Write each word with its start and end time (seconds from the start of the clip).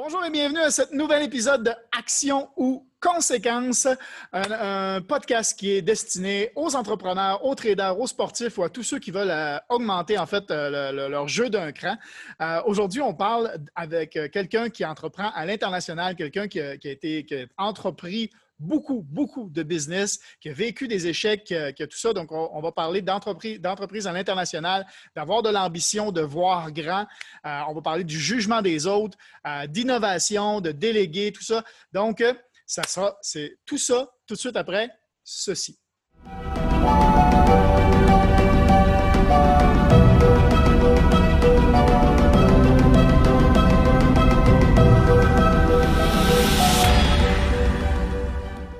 Bonjour 0.00 0.24
et 0.24 0.30
bienvenue 0.30 0.60
à 0.60 0.70
ce 0.70 0.94
nouvel 0.94 1.24
épisode 1.24 1.64
de 1.64 1.72
Action 1.90 2.50
ou 2.56 2.86
Conséquences, 3.00 3.88
un, 4.32 5.00
podcast 5.00 5.58
qui 5.58 5.72
est 5.72 5.82
destiné 5.82 6.52
aux 6.54 6.76
entrepreneurs, 6.76 7.44
aux 7.44 7.56
traders, 7.56 7.98
aux 7.98 8.06
sportifs 8.06 8.58
ou 8.58 8.62
à 8.62 8.70
tous 8.70 8.84
ceux 8.84 9.00
qui 9.00 9.10
veulent 9.10 9.32
euh, 9.32 9.58
augmenter 9.68 10.16
en 10.16 10.26
fait 10.26 10.52
euh, 10.52 11.08
leur 11.08 11.26
jeu 11.26 11.50
d'un 11.50 11.72
cran. 11.72 11.96
Euh, 12.40 12.62
aujourd'hui, 12.66 13.02
on 13.02 13.12
parle 13.12 13.50
avec 13.74 14.16
quelqu'un 14.30 14.70
qui 14.70 14.84
entreprend 14.84 15.32
à 15.34 15.44
l'international, 15.44 16.14
quelqu'un 16.14 16.46
qui, 16.46 16.60
a 16.60 16.74
été 16.74 17.48
entrepris 17.56 18.30
beaucoup, 18.58 19.02
beaucoup 19.08 19.48
de 19.50 19.62
business, 19.62 20.18
qui 20.40 20.48
a 20.48 20.52
vécu 20.52 20.88
des 20.88 21.06
échecs, 21.06 21.44
qui 21.44 21.54
a, 21.54 21.72
tout 21.72 21.98
ça. 21.98 22.12
Donc, 22.12 22.32
on, 22.32 22.60
va 22.60 22.72
parler 22.72 23.02
d'entreprise 23.02 24.06
à 24.06 24.12
l'international, 24.12 24.86
d'avoir 25.14 25.42
de 25.42 25.50
l'ambition, 25.50 26.12
de 26.12 26.20
voir 26.20 26.72
grand. 26.72 27.06
Euh, 27.46 27.60
on 27.68 27.74
va 27.74 27.82
parler 27.82 28.04
du 28.04 28.18
jugement 28.18 28.62
des 28.62 28.86
autres, 28.86 29.16
euh, 29.46 29.66
d'innovation, 29.66 30.60
de 30.60 30.72
déléguer, 30.72 31.32
tout 31.32 31.44
ça. 31.44 31.64
Donc, 31.92 32.20
euh, 32.20 32.34
ça 32.66 32.82
sera, 32.82 33.16
c'est 33.22 33.58
tout 33.64 33.78
ça 33.78 34.08
tout 34.26 34.34
de 34.34 34.38
suite 34.38 34.56
après 34.56 34.90
ceci. 35.24 35.78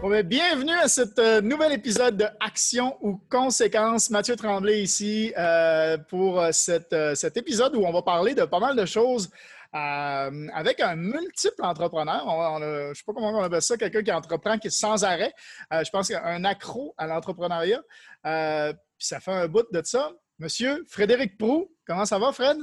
Bienvenue 0.09 0.73
à 0.73 0.89
ce 0.89 1.03
euh, 1.19 1.43
nouvel 1.43 1.73
épisode 1.73 2.17
de 2.17 2.25
Action 2.41 2.97
ou 3.03 3.21
Conséquences. 3.29 4.09
Mathieu 4.09 4.37
Tremblay 4.37 4.81
ici 4.81 5.35
euh, 5.37 5.99
pour 5.99 6.41
euh, 6.41 6.51
cet 6.53 7.37
épisode 7.37 7.77
où 7.77 7.85
on 7.85 7.93
va 7.93 8.01
parler 8.01 8.35
de 8.35 8.45
pas 8.45 8.59
mal 8.59 8.75
de 8.75 8.87
choses 8.87 9.31
avec 9.71 10.81
un 10.81 10.97
multiple 10.97 11.63
entrepreneur. 11.63 12.25
je 12.59 12.89
ne 12.89 12.95
sais 12.95 13.03
pas 13.05 13.13
comment 13.13 13.39
on 13.39 13.43
appelle 13.43 13.61
ça, 13.61 13.77
quelqu'un 13.77 14.03
qui 14.03 14.11
entreprend, 14.11 14.57
qui 14.57 14.69
est 14.69 14.71
sans 14.71 15.05
arrêt. 15.05 15.33
je 15.71 15.91
pense 15.91 16.11
un 16.11 16.45
accro 16.45 16.95
à 16.97 17.07
l'entrepreneuriat. 17.07 17.83
puis 18.23 19.07
ça 19.07 19.21
fait 19.21 19.33
un 19.33 19.47
bout 19.47 19.67
de 19.71 19.83
ça. 19.85 20.13
Monsieur 20.39 20.87
Frédéric 20.89 21.37
Prou, 21.37 21.71
comment 21.87 22.07
ça 22.07 22.19
va, 22.19 22.33
Fred? 22.33 22.57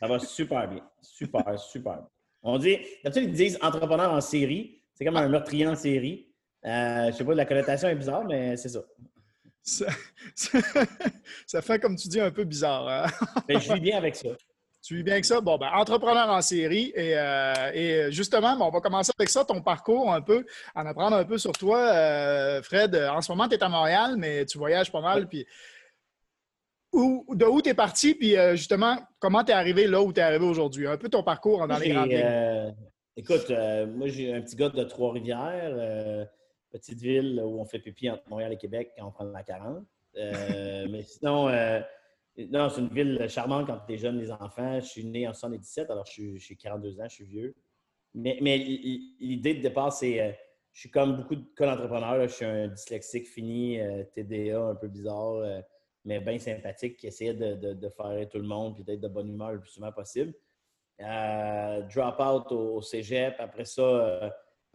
Ça 0.00 0.06
va 0.06 0.20
super 0.20 0.68
bien. 0.68 0.88
Super, 1.02 1.58
super. 1.58 2.04
On 2.42 2.58
dit, 2.58 2.78
ils 3.04 3.32
disent 3.32 3.58
entrepreneur 3.60 4.12
en 4.12 4.20
série. 4.20 4.80
C'est 4.94 5.04
comme 5.04 5.16
un 5.16 5.28
meurtrier 5.28 5.66
en 5.66 5.74
série. 5.74 6.26
Euh, 6.66 7.12
je 7.12 7.16
sais 7.16 7.24
pas, 7.24 7.34
la 7.34 7.44
connotation 7.44 7.88
est 7.88 7.94
bizarre, 7.94 8.24
mais 8.24 8.56
c'est 8.56 8.70
ça. 8.70 8.80
Ça, 9.62 9.86
fait, 11.62 11.78
comme 11.78 11.96
tu 11.96 12.08
dis, 12.08 12.20
un 12.20 12.30
peu 12.30 12.44
bizarre. 12.44 12.88
Hein? 12.88 13.06
mais 13.48 13.60
je 13.60 13.72
vis 13.72 13.80
bien 13.80 13.98
avec 13.98 14.16
ça. 14.16 14.28
Tu 14.82 14.96
vis 14.96 15.02
bien 15.02 15.14
avec 15.14 15.24
ça? 15.24 15.40
Bon, 15.40 15.58
ben, 15.58 15.68
entrepreneur 15.74 16.28
en 16.28 16.40
série. 16.40 16.92
Et, 16.94 17.16
euh, 17.16 18.10
justement, 18.10 18.56
on 18.60 18.70
va 18.70 18.80
commencer 18.80 19.12
avec 19.18 19.28
ça, 19.28 19.44
ton 19.44 19.60
parcours 19.60 20.12
un 20.12 20.20
peu, 20.20 20.44
en 20.74 20.86
apprendre 20.86 21.16
un 21.16 21.24
peu 21.24 21.38
sur 21.38 21.52
toi. 21.52 21.78
Euh, 21.78 22.62
Fred, 22.62 22.94
en 22.94 23.20
ce 23.20 23.30
moment, 23.30 23.48
tu 23.48 23.54
es 23.54 23.62
à 23.62 23.68
Montréal, 23.68 24.16
mais 24.16 24.44
tu 24.44 24.58
voyages 24.58 24.90
pas 24.90 25.00
mal. 25.00 25.28
Puis, 25.28 25.46
où, 26.92 27.24
de 27.34 27.44
où 27.44 27.62
tu 27.62 27.70
es 27.70 27.74
parti? 27.74 28.14
Puis 28.14 28.34
justement, 28.52 28.96
comment 29.18 29.44
tu 29.44 29.50
es 29.50 29.54
arrivé 29.54 29.86
là 29.86 30.02
où 30.02 30.12
tu 30.12 30.20
es 30.20 30.22
arrivé 30.22 30.44
aujourd'hui? 30.44 30.86
Un 30.86 30.96
peu 30.96 31.08
ton 31.08 31.22
parcours 31.22 31.66
dans 31.66 31.78
les 31.78 31.90
grandes 31.90 32.74
Écoute, 33.16 33.50
moi, 33.96 34.08
j'ai 34.08 34.32
un 34.34 34.40
petit 34.40 34.56
gars 34.56 34.68
de 34.68 34.84
Trois-Rivières 34.84 36.28
petite 36.78 37.00
ville 37.00 37.40
où 37.44 37.60
on 37.60 37.64
fait 37.64 37.78
pipi 37.78 38.10
entre 38.10 38.28
Montréal 38.28 38.52
et 38.52 38.56
Québec 38.56 38.92
quand 38.96 39.06
on 39.06 39.10
prend 39.10 39.24
la 39.24 39.42
40. 39.42 39.84
Euh, 40.16 40.86
mais 40.90 41.02
sinon, 41.02 41.48
euh, 41.48 41.80
non, 42.50 42.68
c'est 42.68 42.80
une 42.80 42.88
ville 42.88 43.26
charmante 43.28 43.66
quand 43.66 43.78
tu 43.86 43.94
es 43.94 43.98
jeune, 43.98 44.18
les 44.18 44.30
enfants. 44.30 44.80
Je 44.80 44.86
suis 44.86 45.04
né 45.04 45.28
en 45.28 45.32
77, 45.32 45.90
alors 45.90 46.06
je 46.06 46.38
suis, 46.38 46.56
42 46.56 47.00
ans, 47.00 47.08
je 47.08 47.14
suis 47.14 47.24
vieux. 47.24 47.54
Mais, 48.14 48.38
l'idée 49.20 49.54
de 49.54 49.62
départ, 49.62 49.92
c'est 49.92 50.20
euh, 50.20 50.32
je 50.72 50.80
suis 50.80 50.90
comme 50.90 51.16
beaucoup 51.16 51.36
de 51.36 51.44
cas 51.56 51.66
d'entrepreneurs. 51.66 52.28
Je 52.28 52.34
suis 52.34 52.44
un 52.44 52.68
dyslexique 52.68 53.26
fini, 53.26 53.78
TDA 54.12 54.60
un 54.60 54.74
peu 54.74 54.88
bizarre, 54.88 55.62
mais 56.04 56.20
bien 56.20 56.38
sympathique, 56.38 56.98
qui 56.98 57.06
essayait 57.06 57.32
de, 57.32 57.88
faire 57.96 58.28
tout 58.28 58.38
le 58.38 58.44
monde 58.44 58.74
puis 58.74 58.84
d'être 58.84 59.00
de 59.00 59.08
bonne 59.08 59.28
humeur 59.30 59.52
le 59.52 59.60
plus 59.60 59.70
souvent 59.70 59.90
possible. 59.90 60.34
drop 60.98 62.20
out 62.20 62.52
au, 62.52 62.76
au 62.76 62.82
cégep. 62.82 63.36
Après 63.38 63.64
ça, 63.64 64.30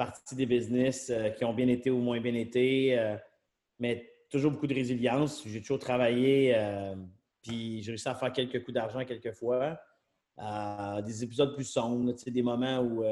partie 0.05 0.35
des 0.35 0.47
business 0.47 1.11
euh, 1.11 1.29
qui 1.29 1.45
ont 1.45 1.53
bien 1.53 1.67
été 1.67 1.91
ou 1.91 1.99
moins 1.99 2.19
bien 2.19 2.33
été, 2.33 2.97
euh, 2.97 3.15
mais 3.77 4.11
toujours 4.31 4.51
beaucoup 4.51 4.65
de 4.65 4.73
résilience. 4.73 5.43
J'ai 5.45 5.61
toujours 5.61 5.77
travaillé, 5.77 6.53
euh, 6.55 6.95
puis 7.43 7.83
j'ai 7.83 7.91
réussi 7.91 8.09
à 8.09 8.15
faire 8.15 8.33
quelques 8.33 8.63
coups 8.63 8.73
d'argent 8.73 9.05
quelquefois. 9.05 9.79
des 11.05 11.23
épisodes 11.23 11.53
plus 11.53 11.65
sombres, 11.65 12.13
des 12.25 12.41
moments 12.41 12.79
où 12.79 13.03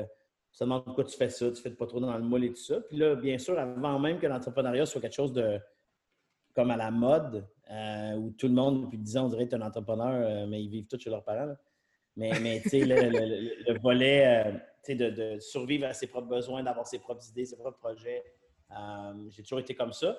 tu 0.52 0.58
te 0.58 0.64
demandes 0.64 0.84
pourquoi 0.84 1.04
tu 1.04 1.16
fais 1.16 1.30
ça, 1.30 1.52
tu 1.52 1.62
fais 1.62 1.70
pas 1.70 1.86
trop 1.86 2.00
dans 2.00 2.18
le 2.18 2.24
moule 2.24 2.46
et 2.46 2.50
tout 2.50 2.66
ça. 2.70 2.82
Puis 2.82 2.98
là, 2.98 3.14
bien 3.14 3.38
sûr, 3.38 3.60
avant 3.60 4.00
même 4.00 4.18
que 4.18 4.26
l'entrepreneuriat 4.26 4.88
soit 4.88 5.02
quelque 5.02 5.20
chose 5.22 5.34
de 5.34 5.60
comme 6.56 6.72
à 6.72 6.78
la 6.78 6.90
mode, 6.90 7.46
où 8.18 8.32
tout 8.32 8.48
le 8.48 8.56
monde, 8.56 8.86
depuis 8.86 8.98
10 8.98 9.18
ans, 9.18 9.26
on 9.26 9.30
dirait 9.30 9.46
que 9.46 9.52
tu 9.52 9.56
es 9.56 9.62
un 9.62 9.68
entrepreneur, 9.68 10.48
mais 10.48 10.64
ils 10.64 10.70
vivent 10.70 10.88
tous 10.88 11.00
chez 11.00 11.12
leurs 11.12 11.24
parents. 11.24 11.56
Mais 12.16 12.62
tu 12.64 12.70
sais, 12.70 12.86
le, 12.86 13.78
volet 13.80 14.60
de, 14.88 15.40
survivre 15.40 15.88
à 15.88 15.94
ses 15.94 16.08
propres 16.08 16.28
besoins, 16.28 16.64
d'avoir 16.64 16.88
ses 16.88 17.00
propres 17.00 17.28
idées, 17.30 17.46
ses 17.46 17.58
propres 17.58 17.78
projets. 17.78 18.24
Euh, 18.72 19.14
j'ai 19.30 19.44
toujours 19.44 19.60
été 19.60 19.76
comme 19.76 19.94
ça. 19.94 20.18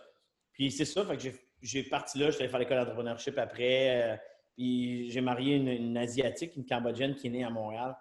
Puis 0.52 0.70
c'est 0.70 0.84
ça, 0.84 1.04
fait 1.04 1.16
que 1.16 1.36
j'ai 1.62 1.82
parti 1.84 2.18
là, 2.18 2.26
je 2.26 2.32
suis 2.32 2.42
allé 2.42 2.50
faire 2.50 2.60
l'école 2.60 2.78
d'entrepreneurship 2.78 3.38
après. 3.38 4.12
Euh, 4.12 4.16
puis 4.54 5.10
j'ai 5.10 5.20
marié 5.20 5.56
une, 5.56 5.96
Asiatique, 5.96 6.56
une 6.56 6.66
Cambodgienne 6.66 7.14
qui 7.14 7.28
est 7.28 7.30
née 7.30 7.44
à 7.44 7.50
Montréal. 7.50 7.96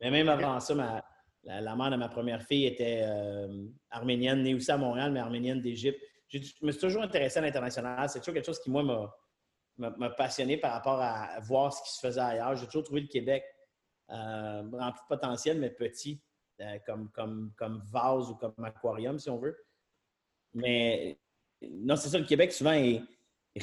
Mais 0.00 0.10
même 0.10 0.28
avant 0.28 0.58
ça, 0.60 0.74
la, 1.44 1.76
mère 1.76 1.90
de 1.90 1.96
ma 1.96 2.08
première 2.08 2.42
fille 2.42 2.66
était 2.66 3.02
euh, 3.04 3.66
arménienne, 3.90 4.42
née 4.42 4.54
aussi 4.54 4.70
à 4.70 4.76
Montréal, 4.76 5.12
mais 5.12 5.20
arménienne 5.20 5.60
d'Égypte. 5.60 6.00
Je 6.28 6.38
me 6.62 6.72
suis 6.72 6.80
toujours 6.80 7.02
intéressé 7.02 7.38
à 7.38 7.42
l'international. 7.42 8.08
C'est 8.08 8.20
toujours 8.20 8.34
quelque 8.34 8.46
chose 8.46 8.60
qui, 8.60 8.70
moi, 8.70 9.14
m'a 9.76 10.10
passionné 10.10 10.56
par 10.56 10.72
rapport 10.72 11.00
à 11.00 11.38
voir 11.40 11.72
ce 11.72 11.82
qui 11.82 11.92
se 11.92 12.00
faisait 12.00 12.20
ailleurs. 12.20 12.56
J'ai 12.56 12.66
toujours 12.66 12.84
trouvé 12.84 13.02
le 13.02 13.08
Québec 13.08 13.44
euh, 14.12 14.62
rempli 14.72 15.00
de 15.00 15.08
potentiel, 15.08 15.58
mais 15.58 15.70
petit, 15.70 16.20
euh, 16.60 16.78
comme, 16.86 17.10
comme, 17.10 17.52
comme 17.56 17.82
vase 17.90 18.30
ou 18.30 18.34
comme 18.34 18.52
aquarium, 18.62 19.18
si 19.18 19.30
on 19.30 19.38
veut. 19.38 19.56
Mais 20.54 21.18
non, 21.62 21.96
c'est 21.96 22.08
ça, 22.08 22.18
le 22.18 22.26
Québec, 22.26 22.52
souvent, 22.52 22.72
est 22.72 23.02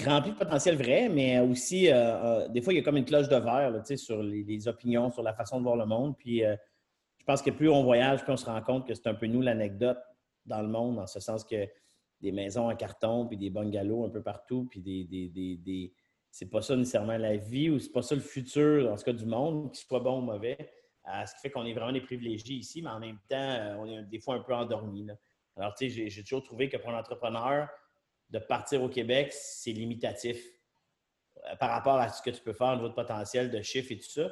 rempli 0.06 0.32
de 0.32 0.38
potentiel 0.38 0.76
vrai, 0.76 1.08
mais 1.08 1.40
aussi, 1.40 1.92
euh, 1.92 2.48
des 2.48 2.62
fois, 2.62 2.74
il 2.74 2.78
y 2.78 2.80
a 2.80 2.84
comme 2.84 2.98
une 2.98 3.06
cloche 3.06 3.28
de 3.28 3.36
verre 3.36 3.72
là, 3.72 3.84
sur 3.96 4.24
les, 4.24 4.68
opinions, 4.68 5.12
sur 5.12 5.22
la 5.24 5.34
façon 5.34 5.60
de 5.60 5.64
voir 5.64 5.76
le 5.76 5.86
monde. 5.86 6.18
Puis, 6.18 6.40
je 6.40 7.24
pense 7.26 7.42
que 7.42 7.52
plus 7.52 7.70
on 7.70 7.84
voyage, 7.84 8.24
plus 8.24 8.34
on 8.34 8.38
se 8.38 8.46
rend 8.46 8.62
compte 8.62 8.88
que 8.88 8.96
c'est 8.96 9.08
un 9.08 9.14
peu 9.14 9.28
nous 9.28 9.42
l'anecdote 9.42 10.00
dans 10.46 10.62
le 10.62 10.68
monde, 10.68 10.98
en 10.98 11.06
ce 11.06 11.20
sens 11.20 11.44
que 11.44 11.68
des 12.22 12.32
maisons 12.32 12.70
en 12.70 12.76
carton, 12.76 13.28
puis 13.28 13.38
des 13.38 13.52
bungalows 13.52 14.06
un 14.06 14.10
peu 14.10 14.24
partout, 14.24 14.68
puis 14.70 14.82
des, 14.82 15.04
des 15.06 15.94
c'est 16.32 16.50
pas 16.50 16.62
ça 16.62 16.76
nécessairement 16.76 17.18
la 17.18 17.38
vie 17.38 17.70
ou 17.70 17.80
c'est 17.80 17.92
pas 17.92 18.02
ça 18.02 18.16
le 18.16 18.22
futur, 18.22 18.92
en 18.92 18.98
ce 18.98 19.04
cas, 19.04 19.14
du 19.14 19.26
monde, 19.26 19.72
qu'il 19.72 19.86
soit 19.86 20.00
bon 20.00 20.20
ou 20.20 20.22
mauvais. 20.22 20.58
Euh, 21.08 21.26
ce 21.26 21.34
qui 21.36 21.42
fait 21.42 21.50
qu'on 21.50 21.66
est 21.66 21.74
vraiment 21.74 21.92
des 21.92 22.02
privilégiés 22.02 22.58
ici, 22.58 22.82
mais 22.82 22.90
en 22.90 23.00
même 23.00 23.18
temps, 23.28 23.38
euh, 23.38 23.76
on 23.80 23.86
est 23.88 24.04
des 24.04 24.20
fois 24.20 24.36
un 24.36 24.42
peu 24.42 24.54
endormis. 24.54 25.08
Alors, 25.56 25.74
tu 25.74 25.90
sais, 25.90 26.10
j'ai 26.10 26.24
toujours 26.24 26.44
trouvé 26.44 26.70
que 26.70 26.78
pour 26.78 26.92
un 26.92 27.00
entrepreneur, 27.00 27.68
de 28.30 28.38
partir 28.38 28.84
au 28.84 28.90
Québec, 28.90 29.34
c'est 29.34 29.72
limitatif 29.72 30.40
euh, 31.38 31.56
par 31.56 31.72
rapport 31.72 31.96
à 31.96 32.10
ce 32.10 32.22
que 32.22 32.30
tu 32.30 32.42
peux 32.42 32.54
faire 32.54 32.74
au 32.74 32.76
niveau 32.76 32.92
potentiel, 32.92 33.50
de 33.50 33.62
chiffres 33.62 33.92
et 33.92 33.98
tout 33.98 34.10
ça. 34.10 34.30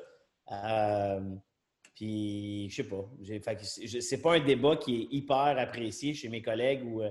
puis, 1.96 2.70
je 2.70 2.76
sais 2.76 2.88
pas. 2.88 3.10
C'est 4.02 4.22
pas 4.22 4.36
un 4.36 4.40
débat 4.40 4.78
qui 4.78 5.02
est 5.02 5.08
hyper 5.10 5.58
apprécié 5.58 6.14
chez 6.14 6.30
mes 6.30 6.44
collègues 6.44 6.86
ou 6.86 7.02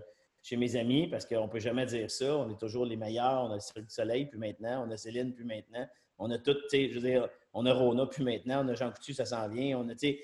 chez 0.46 0.56
mes 0.56 0.76
amis 0.76 1.08
parce 1.08 1.26
qu'on 1.26 1.42
ne 1.42 1.50
peut 1.50 1.58
jamais 1.58 1.86
dire 1.86 2.08
ça. 2.08 2.36
On 2.36 2.48
est 2.48 2.58
toujours 2.58 2.86
les 2.86 2.96
meilleurs. 2.96 3.42
On 3.42 3.50
a 3.50 3.56
le 3.56 3.82
du 3.82 3.90
Soleil, 3.90 4.26
puis 4.26 4.38
maintenant. 4.38 4.86
On 4.86 4.90
a 4.92 4.96
Céline, 4.96 5.34
puis 5.34 5.44
maintenant. 5.44 5.84
On 6.18 6.30
a 6.30 6.38
tout, 6.38 6.54
tu 6.54 6.60
sais, 6.68 6.88
je 6.88 6.94
veux 6.94 7.00
dire, 7.00 7.28
on 7.52 7.66
a 7.66 7.74
Rona, 7.74 8.06
puis 8.06 8.22
maintenant. 8.22 8.64
On 8.64 8.68
a 8.68 8.74
Jean 8.74 8.92
Coutu, 8.92 9.12
ça 9.12 9.24
s'en 9.24 9.48
vient. 9.48 9.80
On 9.80 9.88
a, 9.88 9.96
tu 9.96 10.16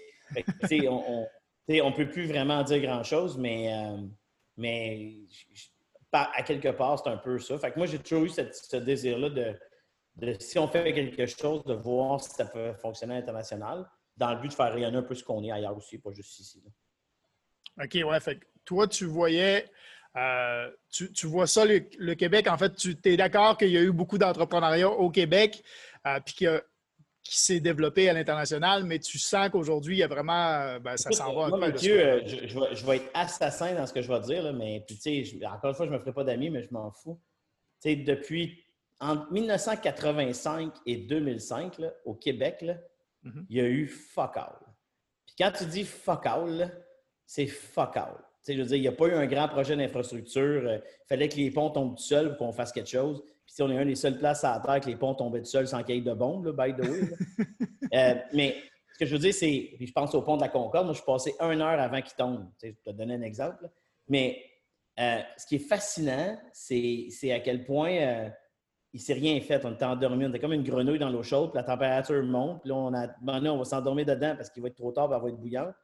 sais, 0.62 0.88
on 0.88 1.26
ne 1.66 1.96
peut 1.96 2.08
plus 2.08 2.26
vraiment 2.26 2.62
dire 2.62 2.80
grand-chose, 2.80 3.36
mais, 3.36 3.74
euh, 3.74 3.96
mais 4.56 5.16
à 6.12 6.42
quelque 6.44 6.68
part, 6.68 7.00
c'est 7.02 7.10
un 7.10 7.16
peu 7.16 7.40
ça. 7.40 7.58
Fait 7.58 7.72
que 7.72 7.78
moi, 7.78 7.86
j'ai 7.86 7.98
toujours 7.98 8.24
eu 8.24 8.28
ce 8.28 8.76
désir-là 8.76 9.28
de, 9.28 10.36
si 10.38 10.56
on 10.56 10.68
fait 10.68 10.92
quelque 10.92 11.26
chose, 11.26 11.64
de 11.64 11.74
voir 11.74 12.22
si 12.22 12.30
ça 12.30 12.44
peut 12.44 12.74
fonctionner 12.74 13.14
à 13.14 13.18
l'international, 13.18 13.90
dans 14.16 14.32
le 14.34 14.40
but 14.40 14.48
de 14.48 14.54
faire 14.54 14.72
rayonner 14.72 14.98
un 14.98 15.02
peu 15.02 15.16
ce 15.16 15.24
qu'on 15.24 15.42
est 15.42 15.50
ailleurs 15.50 15.76
aussi, 15.76 15.98
pas 15.98 16.12
juste 16.12 16.38
ici. 16.38 16.62
OK, 17.82 17.98
ouais. 18.04 18.20
Fait 18.20 18.38
que 18.38 18.44
toi, 18.64 18.86
tu 18.86 19.06
voyais 19.06 19.66
euh, 20.16 20.70
tu, 20.90 21.26
vois 21.26 21.46
ça, 21.46 21.64
le, 21.64 22.14
Québec, 22.14 22.46
en 22.48 22.58
fait, 22.58 22.74
tu 22.76 22.96
es 23.04 23.16
d'accord 23.16 23.56
qu'il 23.56 23.70
y 23.70 23.78
a 23.78 23.82
eu 23.82 23.92
beaucoup 23.92 24.18
d'entrepreneuriat 24.18 24.90
au 24.90 25.10
Québec, 25.10 25.62
euh, 26.06 26.20
puis 26.24 26.34
qui 26.34 27.38
s'est 27.38 27.60
développé 27.60 28.08
à 28.08 28.12
l'international, 28.12 28.84
mais 28.84 28.98
tu 28.98 29.18
sens 29.18 29.48
qu'aujourd'hui, 29.48 29.96
il 29.96 29.98
y 30.00 30.02
a 30.02 30.08
vraiment, 30.08 30.32
euh, 30.32 30.78
ben, 30.80 30.96
ça 30.96 31.10
s'en 31.12 31.34
va 31.34 31.46
un 31.46 31.50
peu. 31.58 31.72
Dieu, 31.72 32.22
je, 32.26 32.86
vais, 32.86 32.96
être 32.96 33.10
assassin 33.14 33.74
dans 33.74 33.86
ce 33.86 33.92
que 33.92 34.02
je 34.02 34.12
vais 34.12 34.20
dire, 34.20 34.52
mais 34.52 34.84
puis, 34.86 34.96
tu 34.96 35.24
sais, 35.24 35.46
encore 35.46 35.70
une 35.70 35.76
fois, 35.76 35.86
je 35.86 35.92
ne 35.92 35.96
me 35.96 36.00
ferai 36.00 36.12
pas 36.12 36.24
d'amis, 36.24 36.50
mais 36.50 36.62
je 36.62 36.72
m'en 36.72 36.90
fous. 36.90 37.18
Tu 37.80 37.90
sais, 37.90 37.96
depuis 37.96 38.62
entre 39.00 39.32
1985 39.32 40.74
et 40.86 40.96
2005, 40.96 41.80
au 42.04 42.14
Québec, 42.14 42.64
mm-hmm. 43.24 43.46
il 43.48 43.56
y 43.56 43.60
a 43.60 43.64
eu 43.64 43.88
fuck 43.88 44.36
all. 44.36 44.58
Puis 45.26 45.34
quand 45.38 45.52
tu 45.52 45.64
dis 45.66 45.84
fuck 45.84 46.26
all, 46.26 46.70
c'est 47.24 47.46
fuck 47.46 47.96
all. 47.96 48.18
Je 48.46 48.54
veux 48.54 48.64
dire, 48.64 48.76
il 48.76 48.82
n'y 48.82 48.88
a 48.88 48.92
pas 48.92 49.06
eu 49.06 49.12
un 49.12 49.26
grand 49.26 49.48
projet 49.48 49.76
d'infrastructure. 49.76 50.62
Il 50.64 50.82
fallait 51.08 51.28
que 51.28 51.36
les 51.36 51.50
ponts 51.50 51.70
tombent 51.70 51.96
tout 51.96 52.02
seuls 52.02 52.36
pour 52.36 52.46
qu'on 52.46 52.52
fasse 52.52 52.72
quelque 52.72 52.90
chose. 52.90 53.22
Puis 53.46 53.62
on 53.62 53.70
est 53.70 53.76
une 53.76 53.88
des 53.88 53.96
seules 53.96 54.18
places 54.18 54.44
à 54.44 54.54
la 54.54 54.60
Terre 54.60 54.80
que 54.80 54.86
les 54.86 54.96
ponts 54.96 55.14
tombaient 55.14 55.40
tout 55.40 55.50
seuls 55.50 55.68
sans 55.68 55.82
qu'il 55.82 55.96
y 55.96 55.98
ait 55.98 56.00
de 56.00 56.14
bombes, 56.14 56.56
by 56.56 56.74
the 56.74 56.88
way. 56.88 57.00
Euh, 57.94 58.14
mais 58.32 58.56
ce 58.94 58.98
que 59.00 59.04
je 59.04 59.12
veux 59.12 59.18
dire, 59.18 59.34
c'est, 59.34 59.74
puis 59.76 59.86
je 59.86 59.92
pense 59.92 60.14
au 60.14 60.22
pont 60.22 60.36
de 60.38 60.40
la 60.40 60.48
Concorde, 60.48 60.86
moi 60.86 60.94
je 60.94 61.00
suis 61.00 61.04
passé 61.04 61.34
une 61.40 61.60
heure 61.60 61.78
avant 61.78 62.00
qu'il 62.00 62.14
tombe. 62.16 62.48
je 62.62 62.68
vais 62.68 62.76
te 62.82 62.90
donner 62.90 63.16
un 63.16 63.20
exemple. 63.20 63.68
Mais 64.08 64.42
euh, 64.98 65.20
ce 65.36 65.44
qui 65.46 65.56
est 65.56 65.66
fascinant, 65.68 66.38
c'est 66.54 67.10
à 67.30 67.40
quel 67.40 67.66
point 67.66 67.92
euh, 67.92 68.30
il 68.94 68.98
ne 68.98 69.02
s'est 69.02 69.12
rien 69.12 69.38
fait. 69.42 69.62
On 69.66 69.74
était 69.74 69.84
endormi. 69.84 70.24
On 70.24 70.30
était 70.30 70.38
comme 70.38 70.54
une 70.54 70.62
grenouille 70.62 70.98
dans 70.98 71.10
l'eau 71.10 71.22
chaude, 71.22 71.50
puis 71.50 71.58
la 71.58 71.64
température 71.64 72.22
monte. 72.22 72.62
Puis 72.62 72.70
là, 72.70 72.76
on 72.76 72.94
a 72.94 73.08
demandé, 73.08 73.50
on 73.50 73.58
va 73.58 73.64
s'endormir 73.64 74.06
dedans 74.06 74.34
parce 74.36 74.48
qu'il 74.48 74.62
va 74.62 74.68
être 74.68 74.76
trop 74.76 74.92
tard, 74.92 75.08
puis 75.08 75.16
elle 75.16 75.22
va 75.22 75.28
être 75.28 75.40
bouillante. 75.40 75.74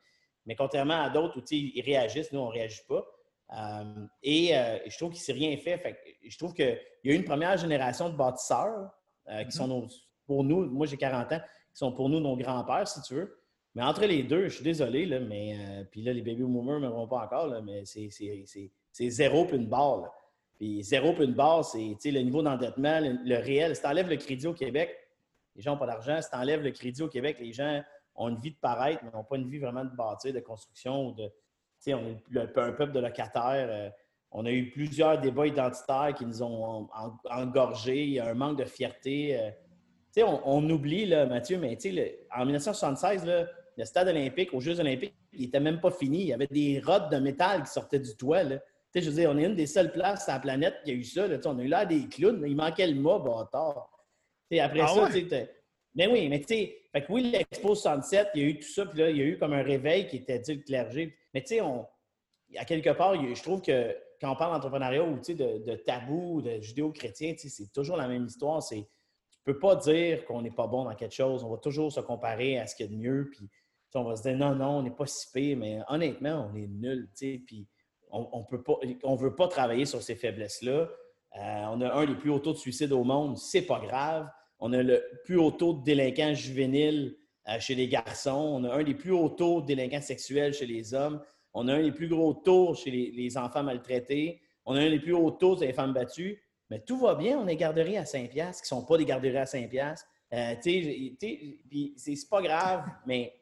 Mais 0.48 0.56
contrairement 0.56 1.00
à 1.00 1.10
d'autres 1.10 1.38
où 1.38 1.42
ils 1.52 1.82
réagissent, 1.82 2.32
nous, 2.32 2.40
on 2.40 2.48
ne 2.48 2.52
réagit 2.52 2.82
pas. 2.88 3.06
Euh, 3.56 4.06
et 4.22 4.48
je 4.86 4.96
trouve 4.96 5.10
qu'il 5.10 5.20
ne 5.20 5.24
s'est 5.24 5.32
rien 5.32 5.56
fait. 5.58 5.80
Je 6.26 6.36
trouve 6.36 6.52
qu'il 6.52 6.78
y 7.04 7.10
a 7.10 7.12
eu 7.12 7.16
une 7.16 7.24
première 7.24 7.56
génération 7.56 8.10
de 8.10 8.16
bâtisseurs 8.16 8.90
qui 9.26 9.32
mm-hmm. 9.32 9.50
sont 9.50 9.88
pour 10.26 10.42
nous, 10.42 10.66
moi 10.66 10.86
j'ai 10.86 10.96
40 10.96 11.32
ans, 11.32 11.40
qui 11.40 11.78
sont 11.78 11.92
pour 11.92 12.08
nous 12.08 12.20
nos 12.20 12.36
grands-pères, 12.36 12.88
si 12.88 13.00
tu 13.02 13.14
veux. 13.14 13.38
Mais 13.74 13.82
entre 13.82 14.04
les 14.04 14.22
deux, 14.22 14.48
je 14.48 14.56
suis 14.56 14.64
désolé, 14.64 15.06
là, 15.06 15.20
mais 15.20 15.86
puis 15.90 16.02
là, 16.02 16.12
les 16.12 16.22
baby 16.22 16.42
boomers 16.42 16.80
ne 16.80 16.88
me 16.88 17.06
pas 17.06 17.24
encore, 17.24 17.46
là, 17.46 17.60
mais 17.60 17.84
c'est 17.84 19.10
zéro 19.10 19.44
puis 19.44 19.56
une 19.56 19.68
barre. 19.68 20.12
Puis 20.58 20.82
zéro 20.82 21.12
puis 21.12 21.24
une 21.24 21.34
barre, 21.34 21.64
c'est 21.64 22.10
le 22.10 22.20
niveau 22.20 22.42
d'endettement, 22.42 22.98
le, 23.00 23.36
réel. 23.36 23.76
Si 23.76 23.82
tu 23.82 23.86
enlèves 23.86 24.08
le 24.08 24.16
crédit 24.16 24.46
au 24.46 24.54
Québec, 24.54 24.90
les 25.54 25.62
gens 25.62 25.72
n'ont 25.72 25.78
pas 25.78 25.86
d'argent. 25.86 26.20
Si 26.20 26.28
tu 26.28 26.36
enlèves 26.36 26.62
le 26.62 26.72
crédit 26.72 27.02
au 27.02 27.08
Québec, 27.08 27.38
les 27.40 27.52
gens 27.52 27.80
ont 28.18 28.28
une 28.28 28.36
vie 28.36 28.50
de 28.50 28.56
paraître, 28.60 29.00
mais 29.02 29.10
n'ont 29.10 29.24
pas 29.24 29.36
une 29.36 29.48
vie 29.48 29.58
vraiment 29.58 29.84
de 29.84 29.94
bâtir, 29.96 30.34
de 30.34 30.40
construction. 30.40 31.12
De, 31.12 31.30
on 31.88 32.16
est 32.36 32.58
un 32.58 32.72
peuple 32.72 32.92
de 32.92 33.00
locataires. 33.00 33.68
Euh, 33.70 33.90
on 34.30 34.44
a 34.44 34.50
eu 34.50 34.70
plusieurs 34.70 35.18
débats 35.20 35.46
identitaires 35.46 36.12
qui 36.14 36.26
nous 36.26 36.42
ont 36.42 36.88
engorgés. 37.30 38.04
Il 38.04 38.10
y 38.10 38.20
a 38.20 38.28
un 38.28 38.34
manque 38.34 38.58
de 38.58 38.64
fierté. 38.64 39.38
Euh. 39.38 39.50
On, 40.26 40.40
on, 40.44 40.70
oublie, 40.70 41.06
là, 41.06 41.26
Mathieu, 41.26 41.58
mais 41.58 41.78
en 42.36 42.44
1976, 42.44 43.24
le 43.24 43.84
stade 43.84 44.08
olympique, 44.08 44.52
aux 44.52 44.60
Jeux 44.60 44.80
olympiques, 44.80 45.14
il 45.32 45.42
n'était 45.42 45.60
même 45.60 45.80
pas 45.80 45.92
fini. 45.92 46.22
Il 46.22 46.26
y 46.26 46.32
avait 46.32 46.48
des 46.48 46.82
rods 46.84 47.08
de 47.10 47.18
métal 47.18 47.62
qui 47.62 47.70
sortaient 47.70 48.00
du 48.00 48.16
toit. 48.16 48.42
Là 48.42 48.58
je 49.00 49.10
veux 49.10 49.16
dire, 49.16 49.30
on 49.30 49.38
est 49.38 49.44
une 49.44 49.54
des 49.54 49.66
seules 49.66 49.92
places 49.92 50.24
sur 50.24 50.32
la 50.32 50.40
planète 50.40 50.76
qui 50.84 50.90
a 50.90 50.94
eu 50.94 51.04
ça. 51.04 51.26
on 51.44 51.58
a 51.58 51.62
eu 51.62 51.68
là 51.68 51.84
des 51.84 52.08
clowns, 52.08 52.42
il 52.46 52.56
manquait 52.56 52.86
le 52.86 53.00
mot, 53.00 53.18
bâtard. 53.18 53.90
après 54.50 54.80
ah 54.80 54.88
ça, 54.88 55.08
tu 55.12 55.28
sais, 55.28 55.54
mais 55.94 56.06
oui, 56.06 56.28
mais 56.28 56.40
tu 56.40 56.46
sais, 56.48 56.76
fait 57.00 57.06
que 57.06 57.12
oui, 57.12 57.30
l'Expo 57.30 57.74
67, 57.74 58.28
il 58.34 58.42
y 58.42 58.44
a 58.44 58.48
eu 58.48 58.58
tout 58.58 58.68
ça, 58.68 58.86
puis 58.86 58.98
là, 58.98 59.10
il 59.10 59.16
y 59.16 59.20
a 59.20 59.24
eu 59.24 59.38
comme 59.38 59.52
un 59.52 59.62
réveil 59.62 60.06
qui 60.06 60.16
était 60.16 60.38
dit 60.38 60.54
le 60.54 60.62
clergé. 60.62 61.16
Mais 61.32 61.42
tu 61.42 61.56
sais, 61.56 61.60
à 62.56 62.64
quelque 62.64 62.90
part, 62.90 63.14
je 63.14 63.42
trouve 63.42 63.62
que 63.62 63.96
quand 64.20 64.32
on 64.32 64.36
parle 64.36 64.54
d'entrepreneuriat 64.54 65.04
ou 65.04 65.16
de, 65.16 65.64
de 65.64 65.74
tabou, 65.76 66.42
de 66.42 66.60
judéo-chrétien, 66.60 67.34
c'est 67.36 67.72
toujours 67.72 67.96
la 67.96 68.08
même 68.08 68.26
histoire. 68.26 68.62
C'est, 68.62 68.88
tu 69.30 69.38
peux 69.44 69.58
pas 69.58 69.76
dire 69.76 70.24
qu'on 70.24 70.42
n'est 70.42 70.50
pas 70.50 70.66
bon 70.66 70.84
dans 70.84 70.94
quelque 70.94 71.14
chose. 71.14 71.44
On 71.44 71.50
va 71.50 71.58
toujours 71.58 71.92
se 71.92 72.00
comparer 72.00 72.58
à 72.58 72.66
ce 72.66 72.74
qu'il 72.74 72.86
y 72.86 72.88
a 72.88 72.92
de 72.92 72.98
mieux, 72.98 73.30
puis 73.30 73.48
on 73.94 74.04
va 74.04 74.16
se 74.16 74.22
dire 74.22 74.36
non, 74.36 74.54
non, 74.54 74.78
on 74.78 74.82
n'est 74.82 74.90
pas 74.90 75.06
si 75.06 75.30
pire, 75.32 75.56
mais 75.56 75.80
honnêtement, 75.88 76.50
on 76.52 76.56
est 76.56 76.66
nul, 76.66 77.08
puis 77.46 77.68
on 78.10 78.46
ne 78.50 79.18
veut 79.18 79.34
pas 79.34 79.48
travailler 79.48 79.84
sur 79.84 80.02
ces 80.02 80.16
faiblesses-là. 80.16 80.88
Euh, 81.36 81.64
on 81.70 81.80
a 81.82 81.92
un 81.92 82.06
des 82.06 82.14
plus 82.14 82.30
hauts 82.30 82.38
taux 82.38 82.54
de 82.54 82.58
suicide 82.58 82.92
au 82.92 83.04
monde, 83.04 83.36
c'est 83.36 83.62
pas 83.62 83.80
grave. 83.80 84.28
On 84.58 84.72
a 84.72 84.82
le 84.82 85.02
plus 85.24 85.36
haut 85.36 85.50
taux 85.50 85.74
de 85.74 85.84
délinquants 85.84 86.34
juvéniles 86.34 87.16
euh, 87.48 87.60
chez 87.60 87.74
les 87.74 87.88
garçons. 87.88 88.60
On 88.60 88.64
a 88.64 88.74
un 88.74 88.82
des 88.82 88.94
plus 88.94 89.12
hauts 89.12 89.28
taux 89.28 89.60
de 89.60 89.66
délinquants 89.66 90.02
sexuels 90.02 90.52
chez 90.52 90.66
les 90.66 90.94
hommes. 90.94 91.22
On 91.54 91.68
a 91.68 91.74
un 91.74 91.82
des 91.82 91.92
plus 91.92 92.08
gros 92.08 92.34
taux 92.34 92.74
chez 92.74 92.90
les, 92.90 93.38
enfants 93.38 93.62
maltraités. 93.62 94.40
On 94.64 94.74
a 94.74 94.80
un 94.80 94.90
des 94.90 95.00
plus 95.00 95.14
hauts 95.14 95.30
taux 95.30 95.56
des 95.56 95.72
femmes 95.72 95.92
battues. 95.92 96.42
Mais 96.70 96.80
tout 96.80 96.98
va 96.98 97.14
bien, 97.14 97.38
on 97.38 97.44
a 97.44 97.46
des 97.46 97.56
garderies 97.56 97.96
à 97.96 98.04
5 98.04 98.28
piastres 98.30 98.62
qui 98.62 98.74
ne 98.74 98.80
sont 98.80 98.86
pas 98.86 98.98
des 98.98 99.06
garderies 99.06 99.38
à 99.38 99.46
5 99.46 99.70
piastres. 99.70 100.06
Euh, 100.34 100.54
c'est 100.62 102.28
pas 102.28 102.42
grave, 102.42 102.84
mais 103.06 103.32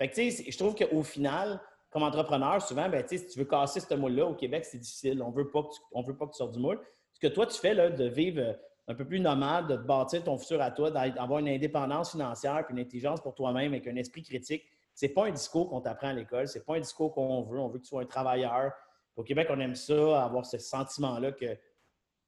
je 0.00 0.56
trouve 0.58 0.74
qu'au 0.74 1.04
final, 1.04 1.60
comme 1.90 2.02
entrepreneur, 2.02 2.60
souvent, 2.60 2.88
ben, 2.88 3.04
si 3.06 3.24
tu 3.28 3.38
veux 3.38 3.44
casser 3.44 3.78
ce 3.78 3.94
moule-là 3.94 4.26
au 4.26 4.34
Québec, 4.34 4.64
c'est 4.64 4.78
difficile. 4.78 5.22
On 5.22 5.30
ne 5.30 5.36
veut 5.36 5.48
pas 5.48 5.62
que 5.62 6.32
tu 6.32 6.36
sortes 6.36 6.54
du 6.54 6.58
moule. 6.58 6.80
Ce 7.12 7.20
que 7.20 7.28
toi, 7.28 7.46
tu 7.46 7.56
fais, 7.56 7.74
là, 7.74 7.90
de 7.90 8.08
vivre 8.08 8.56
un 8.86 8.94
peu 8.94 9.04
plus 9.04 9.20
nomade, 9.20 9.68
de 9.68 9.76
bâtir 9.76 10.22
ton 10.24 10.36
futur 10.36 10.60
à 10.60 10.70
toi, 10.70 10.90
d'avoir 10.90 11.38
une 11.38 11.48
indépendance 11.48 12.10
financière 12.10 12.64
puis 12.66 12.74
une 12.74 12.80
intelligence 12.80 13.20
pour 13.20 13.34
toi-même 13.34 13.72
avec 13.72 13.86
un 13.86 13.96
esprit 13.96 14.22
critique, 14.22 14.64
c'est 14.94 15.08
pas 15.08 15.26
un 15.26 15.30
discours 15.30 15.68
qu'on 15.68 15.80
t'apprend 15.80 16.08
à 16.08 16.12
l'école, 16.12 16.46
c'est 16.46 16.64
pas 16.64 16.76
un 16.76 16.80
discours 16.80 17.12
qu'on 17.12 17.42
veut. 17.42 17.58
On 17.58 17.68
veut 17.68 17.78
que 17.78 17.84
tu 17.84 17.88
sois 17.88 18.02
un 18.02 18.06
travailleur. 18.06 18.72
Au 19.16 19.22
Québec, 19.22 19.48
on 19.50 19.58
aime 19.58 19.74
ça, 19.74 20.24
avoir 20.24 20.44
ce 20.44 20.58
sentiment-là 20.58 21.32
que 21.32 21.56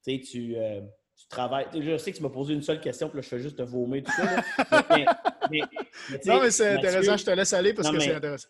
tu, 0.03 0.55
euh, 0.57 0.81
tu 1.15 1.27
travailles. 1.29 1.67
Je 1.73 1.97
sais 1.97 2.11
que 2.11 2.17
tu 2.17 2.23
m'as 2.23 2.29
posé 2.29 2.53
une 2.53 2.61
seule 2.61 2.81
question, 2.81 3.09
puis 3.09 3.17
là, 3.17 3.21
je 3.21 3.29
fais 3.29 3.39
juste 3.39 3.57
te 3.57 3.63
vomir 3.63 4.03
tout 4.03 4.11
ça. 4.11 4.43
non, 6.25 6.41
mais 6.41 6.51
c'est 6.51 6.75
intéressant, 6.75 7.17
je 7.17 7.25
te 7.25 7.31
laisse 7.31 7.53
aller 7.53 7.73
parce 7.73 7.89
que 7.89 7.99
c'est 7.99 8.15
intéressant 8.15 8.49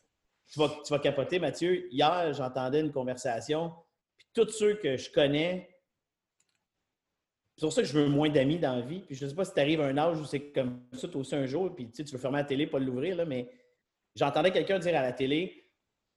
tu 0.54 0.60
vas, 0.60 1.00
capoter, 1.00 1.40
Mathieu. 1.40 1.88
Hier, 1.92 2.34
j'entendais 2.34 2.80
une 2.80 2.92
conversation, 2.92 3.74
puis 4.18 4.28
tous 4.34 4.50
ceux 4.50 4.76
que 4.76 4.98
je 4.98 5.12
connais, 5.12 5.70
c'est 7.58 7.66
pour 7.66 7.74
ça 7.74 7.82
que 7.82 7.88
je 7.88 7.94
veux 7.94 8.08
moins 8.08 8.30
d'amis 8.30 8.60
dans 8.60 8.76
la 8.76 8.82
vie. 8.82 9.00
Puis 9.00 9.16
je 9.16 9.26
ne 9.26 9.30
sais 9.30 9.36
pas 9.36 9.44
si 9.44 9.54
tu 9.54 9.60
arrives 9.60 9.82
à 9.82 9.86
un 9.86 9.98
âge 9.98 10.20
où 10.20 10.26
c'est 10.26 10.52
comme 10.52 10.84
ça, 10.94 11.08
toi 11.08 11.22
aussi 11.22 11.36
un 11.36 11.48
jour, 11.48 11.74
puis 11.74 11.90
tu, 11.90 12.04
veux 12.04 12.20
fermer 12.20 12.38
la 12.38 12.44
télé, 12.44 12.68
pas 12.68 12.78
l'ouvrir, 12.78 13.26
mais 13.26 13.50
j'entendais 14.16 14.52
quelqu'un 14.52 14.78
dire 14.78 14.96
à 14.96 15.02
la 15.02 15.12
télé 15.12 15.64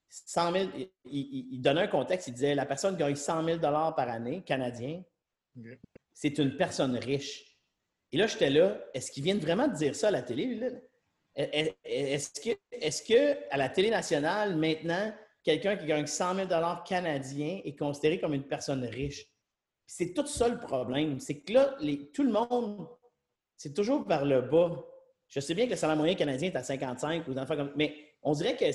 100 0.09 0.51
000, 0.51 0.69
il, 1.05 1.61
donnait 1.61 1.81
un 1.81 1.87
contexte, 1.87 2.27
il 2.27 2.33
disait 2.33 2.53
la 2.53 2.65
personne 2.65 2.95
gagne 2.95 3.15
100 3.15 3.43
000 3.45 3.59
par 3.59 3.97
année, 3.97 4.43
canadien, 4.45 5.01
c'est 6.13 6.37
une 6.37 6.57
personne 6.57 6.95
riche. 6.97 7.57
Et 8.11 8.17
là, 8.17 8.27
j'étais 8.27 8.49
là, 8.49 8.77
est-ce 8.93 9.09
qu'il 9.11 9.23
vient 9.23 9.37
vraiment 9.37 9.67
de 9.67 9.73
dire 9.73 9.95
ça 9.95 10.09
à 10.09 10.11
la 10.11 10.21
télé? 10.21 10.53
Là? 10.55 10.67
Est-ce 11.85 12.41
que, 12.41 12.49
est 12.71 13.07
que, 13.07 13.37
à 13.49 13.57
la 13.57 13.69
télé 13.69 13.89
nationale, 13.89 14.57
maintenant, 14.57 15.13
quelqu'un 15.43 15.77
qui 15.77 15.85
gagne 15.85 16.05
100 16.05 16.35
000 16.35 16.49
canadiens 16.85 17.61
est 17.63 17.75
considéré 17.75 18.19
comme 18.19 18.33
une 18.33 18.47
personne 18.47 18.83
riche? 18.83 19.30
C'est 19.93 20.13
tout 20.13 20.25
ça 20.25 20.47
le 20.47 20.57
problème. 20.57 21.19
C'est 21.19 21.41
que 21.41 21.51
là, 21.51 21.75
tout 22.13 22.23
le 22.23 22.31
monde, 22.31 22.87
c'est 23.57 23.73
toujours 23.73 24.07
par 24.07 24.23
le 24.23 24.39
bas. 24.39 24.85
Je 25.27 25.41
sais 25.41 25.53
bien 25.53 25.65
que 25.65 25.71
le 25.71 25.75
salaire 25.75 25.97
moyen 25.97 26.15
canadien 26.15 26.47
est 26.47 26.55
à 26.55 26.63
55 26.63 27.27
ou 27.27 27.33
comme, 27.33 27.73
mais 27.75 27.93
on 28.23 28.31
dirait 28.31 28.55
qu'il 28.55 28.67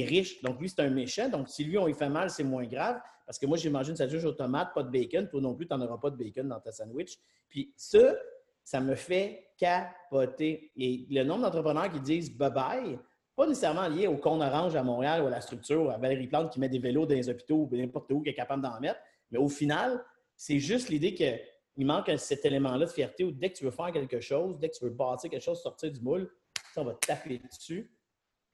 est, 0.00 0.04
riche. 0.04 0.42
Donc, 0.42 0.60
lui, 0.60 0.68
c'est 0.68 0.80
un 0.80 0.90
méchant. 0.90 1.28
Donc, 1.28 1.48
si 1.48 1.62
lui, 1.62 1.78
on 1.78 1.86
lui 1.86 1.94
fait 1.94 2.08
mal, 2.08 2.30
c'est 2.30 2.42
moins 2.42 2.66
grave. 2.66 2.98
Parce 3.24 3.38
que 3.38 3.46
moi, 3.46 3.56
j'ai 3.56 3.70
mangé 3.70 3.90
une 3.90 3.96
sandwich 3.96 4.24
aux 4.24 4.32
tomates, 4.32 4.74
pas 4.74 4.82
de 4.82 4.90
bacon. 4.90 5.28
Toi 5.28 5.40
non 5.40 5.54
plus, 5.54 5.68
tu 5.68 5.72
n'en 5.72 5.80
auras 5.82 5.98
pas 5.98 6.10
de 6.10 6.16
bacon 6.16 6.48
dans 6.48 6.58
ta 6.58 6.72
sandwich. 6.72 7.16
Puis 7.48 7.72
ça, 7.76 8.16
ça 8.64 8.80
me 8.80 8.96
fait 8.96 9.52
capoter. 9.56 10.72
Et 10.76 11.06
le 11.08 11.22
nombre 11.22 11.42
d'entrepreneurs 11.42 11.92
qui 11.92 12.00
disent 12.00 12.36
bye-bye, 12.36 12.98
pas 13.36 13.46
nécessairement 13.46 13.86
lié 13.86 14.08
au 14.08 14.16
con 14.16 14.40
orange 14.40 14.74
à 14.74 14.82
Montréal 14.82 15.22
ou 15.22 15.28
à 15.28 15.30
la 15.30 15.40
structure, 15.40 15.92
à 15.92 15.98
Valérie 15.98 16.26
Plante 16.26 16.52
qui 16.52 16.58
met 16.58 16.68
des 16.68 16.80
vélos 16.80 17.06
dans 17.06 17.14
les 17.14 17.28
hôpitaux 17.28 17.68
ou 17.70 17.76
n'importe 17.76 18.10
où 18.10 18.20
qui 18.20 18.30
est 18.30 18.34
capable 18.34 18.64
d'en 18.64 18.80
mettre, 18.80 18.98
mais 19.30 19.38
au 19.38 19.48
final, 19.48 20.02
c'est 20.36 20.58
juste 20.58 20.88
l'idée 20.88 21.14
qu'il 21.14 21.86
manque 21.86 22.10
cet 22.18 22.44
élément-là 22.44 22.86
de 22.86 22.90
fierté 22.90 23.24
où 23.24 23.30
dès 23.30 23.50
que 23.50 23.58
tu 23.58 23.64
veux 23.64 23.70
faire 23.70 23.92
quelque 23.92 24.20
chose, 24.20 24.58
dès 24.58 24.68
que 24.68 24.76
tu 24.76 24.84
veux 24.84 24.90
bâtir 24.90 25.30
quelque 25.30 25.42
chose, 25.42 25.60
sortir 25.60 25.90
du 25.90 26.00
moule, 26.00 26.30
ça, 26.74 26.82
va 26.82 26.94
te 26.94 27.06
taper 27.06 27.38
dessus. 27.38 27.90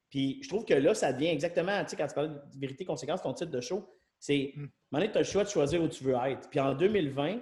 Puis 0.09 0.41
je 0.43 0.49
trouve 0.49 0.65
que 0.65 0.75
là, 0.75 0.95
ça 0.95 1.13
devient 1.13 1.29
exactement, 1.29 1.83
tu 1.85 1.91
sais, 1.91 1.97
quand 1.97 2.07
tu 2.07 2.15
parles 2.15 2.35
de 2.35 2.59
vérité, 2.59 2.85
conséquence, 2.85 3.23
ton 3.23 3.33
titre 3.33 3.51
de 3.51 3.61
show, 3.61 3.89
c'est, 4.19 4.53
mm. 4.55 4.67
maintenant, 4.91 5.11
tu 5.11 5.19
as 5.19 5.21
le 5.21 5.27
choix 5.27 5.45
de 5.45 5.49
choisir 5.49 5.83
où 5.83 5.89
tu 5.89 6.05
veux 6.05 6.15
être. 6.27 6.49
Puis 6.51 6.61
en 6.61 6.75
2020, 6.75 7.33
tu 7.33 7.39
ne 7.39 7.41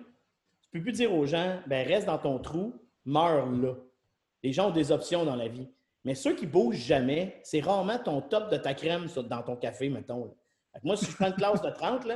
peux 0.73 0.83
plus 0.83 0.93
dire 0.93 1.13
aux 1.13 1.27
gens, 1.27 1.61
ben 1.67 1.87
reste 1.87 2.07
dans 2.07 2.19
ton 2.19 2.39
trou, 2.39 2.75
meurs 3.05 3.51
là. 3.51 3.75
Les 4.43 4.53
gens 4.53 4.69
ont 4.69 4.73
des 4.73 4.91
options 4.91 5.25
dans 5.25 5.37
la 5.37 5.49
vie. 5.49 5.69
Mais 6.05 6.15
ceux 6.15 6.35
qui 6.35 6.47
bougent 6.47 6.77
jamais, 6.77 7.41
c'est 7.43 7.61
rarement 7.61 7.99
ton 7.99 8.23
top 8.23 8.51
de 8.51 8.57
ta 8.57 8.73
crème 8.73 9.07
dans 9.29 9.43
ton 9.43 9.57
café, 9.57 9.91
mettons. 9.91 10.35
Moi, 10.83 10.97
si 10.97 11.05
je 11.05 11.15
prends 11.15 11.27
une 11.27 11.35
classe 11.35 11.61
de 11.61 11.69
30, 11.69 12.07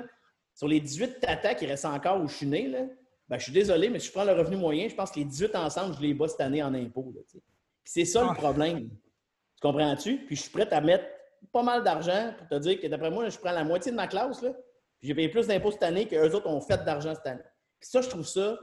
sur 0.54 0.68
les 0.68 0.80
18 0.80 1.20
tatas 1.20 1.54
qui 1.54 1.66
restent 1.66 1.84
encore 1.84 2.20
où 2.22 2.28
je 2.28 2.34
suis 2.34 2.46
né, 2.46 2.70
ben, 3.28 3.38
je 3.38 3.44
suis 3.44 3.52
désolé, 3.52 3.88
mais 3.88 3.98
si 3.98 4.08
je 4.08 4.12
prends 4.12 4.24
le 4.24 4.32
revenu 4.32 4.56
moyen, 4.56 4.88
je 4.88 4.94
pense 4.94 5.10
que 5.10 5.18
les 5.18 5.24
18 5.24 5.56
ensemble, 5.56 5.94
je 5.94 6.00
les 6.00 6.14
bats 6.14 6.28
cette 6.28 6.40
année 6.40 6.62
en 6.62 6.74
impôts. 6.74 7.12
C'est 7.82 8.04
ça 8.04 8.22
le 8.22 8.34
problème. 8.34 8.88
Tu 8.88 9.60
comprends-tu? 9.62 10.18
Puis 10.26 10.36
je 10.36 10.42
suis 10.42 10.50
prêt 10.50 10.70
à 10.72 10.80
mettre 10.80 11.06
pas 11.52 11.62
mal 11.62 11.82
d'argent 11.82 12.34
pour 12.38 12.48
te 12.48 12.54
dire 12.56 12.80
que 12.80 12.86
d'après 12.86 13.10
moi, 13.10 13.28
je 13.28 13.38
prends 13.38 13.52
la 13.52 13.64
moitié 13.64 13.92
de 13.92 13.96
ma 13.96 14.06
classe, 14.06 14.42
là, 14.42 14.52
puis 14.98 15.08
j'ai 15.08 15.14
payé 15.14 15.28
plus 15.28 15.46
d'impôts 15.46 15.70
cette 15.70 15.82
année 15.82 16.06
qu'eux 16.06 16.30
autres 16.32 16.48
ont 16.48 16.60
fait 16.60 16.82
d'argent 16.84 17.14
cette 17.14 17.26
année 17.26 17.42
ça, 17.84 18.00
je 18.00 18.08
trouve 18.08 18.26
ça 18.26 18.58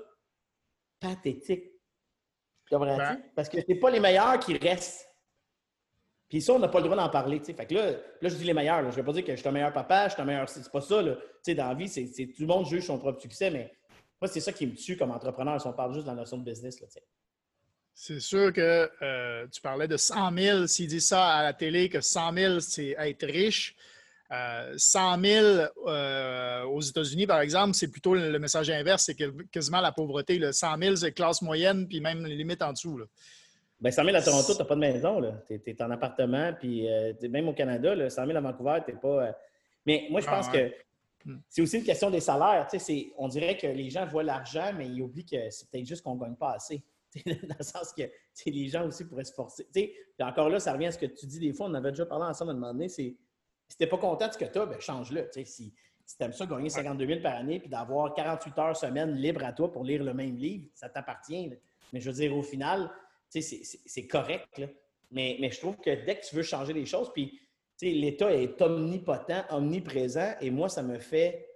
pathétique. 1.00 1.66
Ben. 2.72 3.22
Parce 3.36 3.50
que 3.50 3.58
c'est 3.68 3.76
pas 3.76 3.90
les 3.90 4.00
meilleurs 4.00 4.40
qui 4.40 4.58
restent. 4.58 5.11
Puis 6.32 6.42
ça, 6.42 6.54
on 6.54 6.60
n'a 6.60 6.70
pas 6.70 6.80
le 6.80 6.86
droit 6.86 6.96
d'en 6.96 7.10
parler. 7.10 7.42
Fait 7.42 7.54
que 7.66 7.74
là, 7.74 7.92
là, 7.92 8.30
je 8.30 8.36
dis 8.36 8.46
les 8.46 8.54
meilleurs. 8.54 8.82
Je 8.84 8.88
ne 8.88 8.92
vais 8.92 9.04
pas 9.04 9.12
dire 9.12 9.26
que 9.26 9.34
je 9.34 9.38
suis 9.42 9.48
un 9.50 9.52
meilleur 9.52 9.74
papa, 9.74 10.08
je 10.08 10.14
suis 10.14 10.22
un 10.22 10.26
meilleur. 10.26 10.48
C'est 10.48 10.72
pas 10.72 10.80
ça. 10.80 11.02
Là. 11.02 11.18
Dans 11.46 11.68
la 11.68 11.74
vie, 11.74 11.90
c'est, 11.90 12.06
tout 12.06 12.44
le 12.44 12.48
monde 12.48 12.66
juge 12.66 12.86
son 12.86 12.98
propre 12.98 13.22
succès, 13.22 13.52
mais 13.52 13.70
moi, 14.22 14.30
c'est 14.30 14.40
ça 14.40 14.54
qui 14.54 14.66
me 14.66 14.74
tue 14.74 14.96
comme 14.96 15.12
entrepreneur 15.12 15.60
si 15.60 15.68
on 15.68 15.74
parle 15.74 15.94
juste 15.94 16.06
de 16.06 16.10
la 16.12 16.16
notion 16.16 16.38
de 16.38 16.46
business. 16.46 16.80
Là, 16.80 16.88
C'est 17.94 18.22
sûr 18.22 18.54
que 18.54 18.90
euh, 19.02 19.46
tu 19.52 19.60
parlais 19.60 19.90
de 19.90 19.98
100 19.98 20.32
000. 20.38 20.68
S'il 20.68 20.88
dit 20.88 21.02
ça 21.02 21.28
à 21.28 21.44
la 21.44 21.52
télé, 21.52 21.90
que 21.90 22.00
100 22.00 22.34
000, 22.34 22.60
c'est 22.62 22.96
être 22.98 23.26
riche. 23.26 23.76
100 24.78 25.22
000 25.22 25.46
euh, 25.88 26.64
aux 26.64 26.80
États-Unis, 26.80 27.28
par 27.28 27.42
exemple, 27.42 27.74
c'est 27.74 27.90
plutôt 27.90 28.14
le 28.16 28.40
message 28.40 28.70
inverse, 28.70 29.04
c'est 29.04 29.18
quasiment 29.52 29.82
la 29.82 29.92
pauvreté. 29.92 30.40
Le 30.40 30.54
100 30.54 30.78
000, 30.78 30.96
c'est 30.96 31.12
classe 31.12 31.42
moyenne, 31.42 31.90
puis 31.90 32.00
même 32.00 32.26
les 32.26 32.36
limites 32.36 32.62
en 32.62 32.72
dessous. 32.72 32.98
Là. 32.98 33.06
Bien, 33.82 33.90
100 33.90 34.06
000 34.06 34.16
à 34.16 34.22
Toronto, 34.22 34.54
tu 34.54 34.60
n'as 34.60 34.66
pas 34.66 34.76
de 34.76 34.80
maison. 34.80 35.22
Tu 35.48 35.60
es, 35.66 35.82
en 35.82 35.90
appartement, 35.90 36.54
puis 36.54 36.88
euh, 36.88 37.14
même 37.30 37.50
au 37.50 37.54
Canada, 37.54 37.96
là, 37.96 38.12
100 38.12 38.28
000 38.28 38.38
à 38.38 38.42
Vancouver, 38.42 38.80
tu 38.86 38.94
n'es 38.94 39.00
pas. 39.00 39.26
Euh, 39.26 39.32
mais 39.88 40.08
moi, 40.12 40.22
je 40.22 40.28
pense 40.28 40.46
ah, 40.50 40.52
que 40.52 40.72
hmm. 41.26 41.40
c'est 41.50 41.62
aussi 41.64 41.78
une 41.78 41.84
question 41.84 42.12
des 42.12 42.20
salaires. 42.20 42.68
On 43.18 43.28
dirait 43.28 43.58
que 43.58 43.66
les 43.66 43.90
gens 43.90 44.06
voient 44.06 44.22
l'argent, 44.22 44.72
mais 44.78 44.88
ils 44.88 45.02
oublient 45.02 45.26
que 45.26 45.50
c'est 45.50 45.68
peut-être 45.70 45.88
juste 45.88 46.04
qu'on 46.04 46.14
ne 46.14 46.20
gagne 46.20 46.36
pas 46.36 46.54
assez. 46.54 46.84
dans 47.26 47.56
le 47.58 47.64
sens 47.64 47.92
que 47.92 48.04
les 48.46 48.68
gens 48.68 48.86
aussi 48.86 49.04
pourraient 49.04 49.26
se 49.26 49.34
forcer. 49.34 49.68
Puis 49.74 49.92
encore 50.20 50.50
là, 50.50 50.60
ça 50.60 50.74
revient 50.74 50.86
à 50.86 50.92
ce 50.92 51.00
que 51.00 51.08
tu 51.08 51.26
dis 51.26 51.40
des 51.40 51.52
fois. 51.52 51.66
On 51.68 51.74
avait 51.74 51.90
déjà 51.90 52.06
parlé 52.06 52.26
ensemble 52.26 52.52
à 52.52 52.54
un 52.54 52.58
moment 52.58 52.74
donné. 52.74 52.88
C'est 52.88 53.16
si 53.68 53.78
tu 53.78 53.84
n'es 53.84 53.90
pas 53.90 53.98
content 53.98 54.28
de 54.28 54.34
ce 54.34 54.38
que 54.38 54.46
tu 54.46 54.60
as, 54.60 54.66
ben, 54.66 54.80
change-le. 54.80 55.28
Si, 55.34 55.74
si 56.06 56.18
tu 56.18 56.24
aimes 56.24 56.34
ça, 56.34 56.46
gagner 56.46 56.70
52 56.70 57.08
000 57.08 57.20
par 57.22 57.36
année 57.36 57.60
puis 57.60 57.70
d'avoir 57.70 58.14
48 58.14 58.60
heures 58.60 58.78
semaine 58.78 59.14
libre 59.16 59.44
à 59.44 59.54
toi 59.54 59.72
pour 59.72 59.84
lire 59.84 60.04
le 60.04 60.14
même 60.14 60.36
livre, 60.36 60.68
ça 60.76 60.88
t'appartient. 60.88 61.52
Mais 61.92 62.00
je 62.00 62.10
veux 62.10 62.16
dire, 62.16 62.36
au 62.36 62.44
final, 62.44 62.90
c'est 63.40 64.08
correct. 64.08 64.62
Mais, 65.12 65.38
je 65.52 65.60
trouve 65.60 65.78
que 65.78 66.06
dès 66.06 66.20
que 66.20 66.26
tu 66.26 66.36
veux 66.36 66.44
changer 66.44 66.74
les 66.74 66.86
choses, 66.86 67.12
puis 67.14 67.40
l'État 67.82 68.32
est 68.32 68.62
omnipotent, 68.62 69.46
omniprésent, 69.50 70.34
et 70.40 70.52
moi, 70.52 70.70
ça 70.70 70.84
me 70.84 71.00
fait 71.00 71.48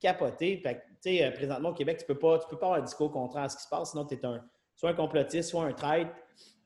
capoter. 0.00 0.58
Fait, 0.58 0.84
euh, 1.06 1.30
présentement, 1.32 1.70
au 1.70 1.74
Québec, 1.74 1.98
tu 1.98 2.04
ne 2.04 2.14
peux, 2.14 2.18
pas, 2.18 2.38
peux 2.38 2.58
pas 2.58 2.66
avoir 2.66 2.80
un 2.80 2.84
discours 2.84 3.10
contraire 3.10 3.44
à 3.44 3.48
ce 3.48 3.56
qui 3.56 3.62
se 3.64 3.68
passe, 3.68 3.90
sinon 3.90 4.04
tu 4.04 4.14
es 4.14 4.24
un, 4.24 4.44
soit 4.74 4.90
un 4.90 4.94
complotiste, 4.94 5.50
soit 5.50 5.64
un 5.64 5.72
traître, 5.72 6.12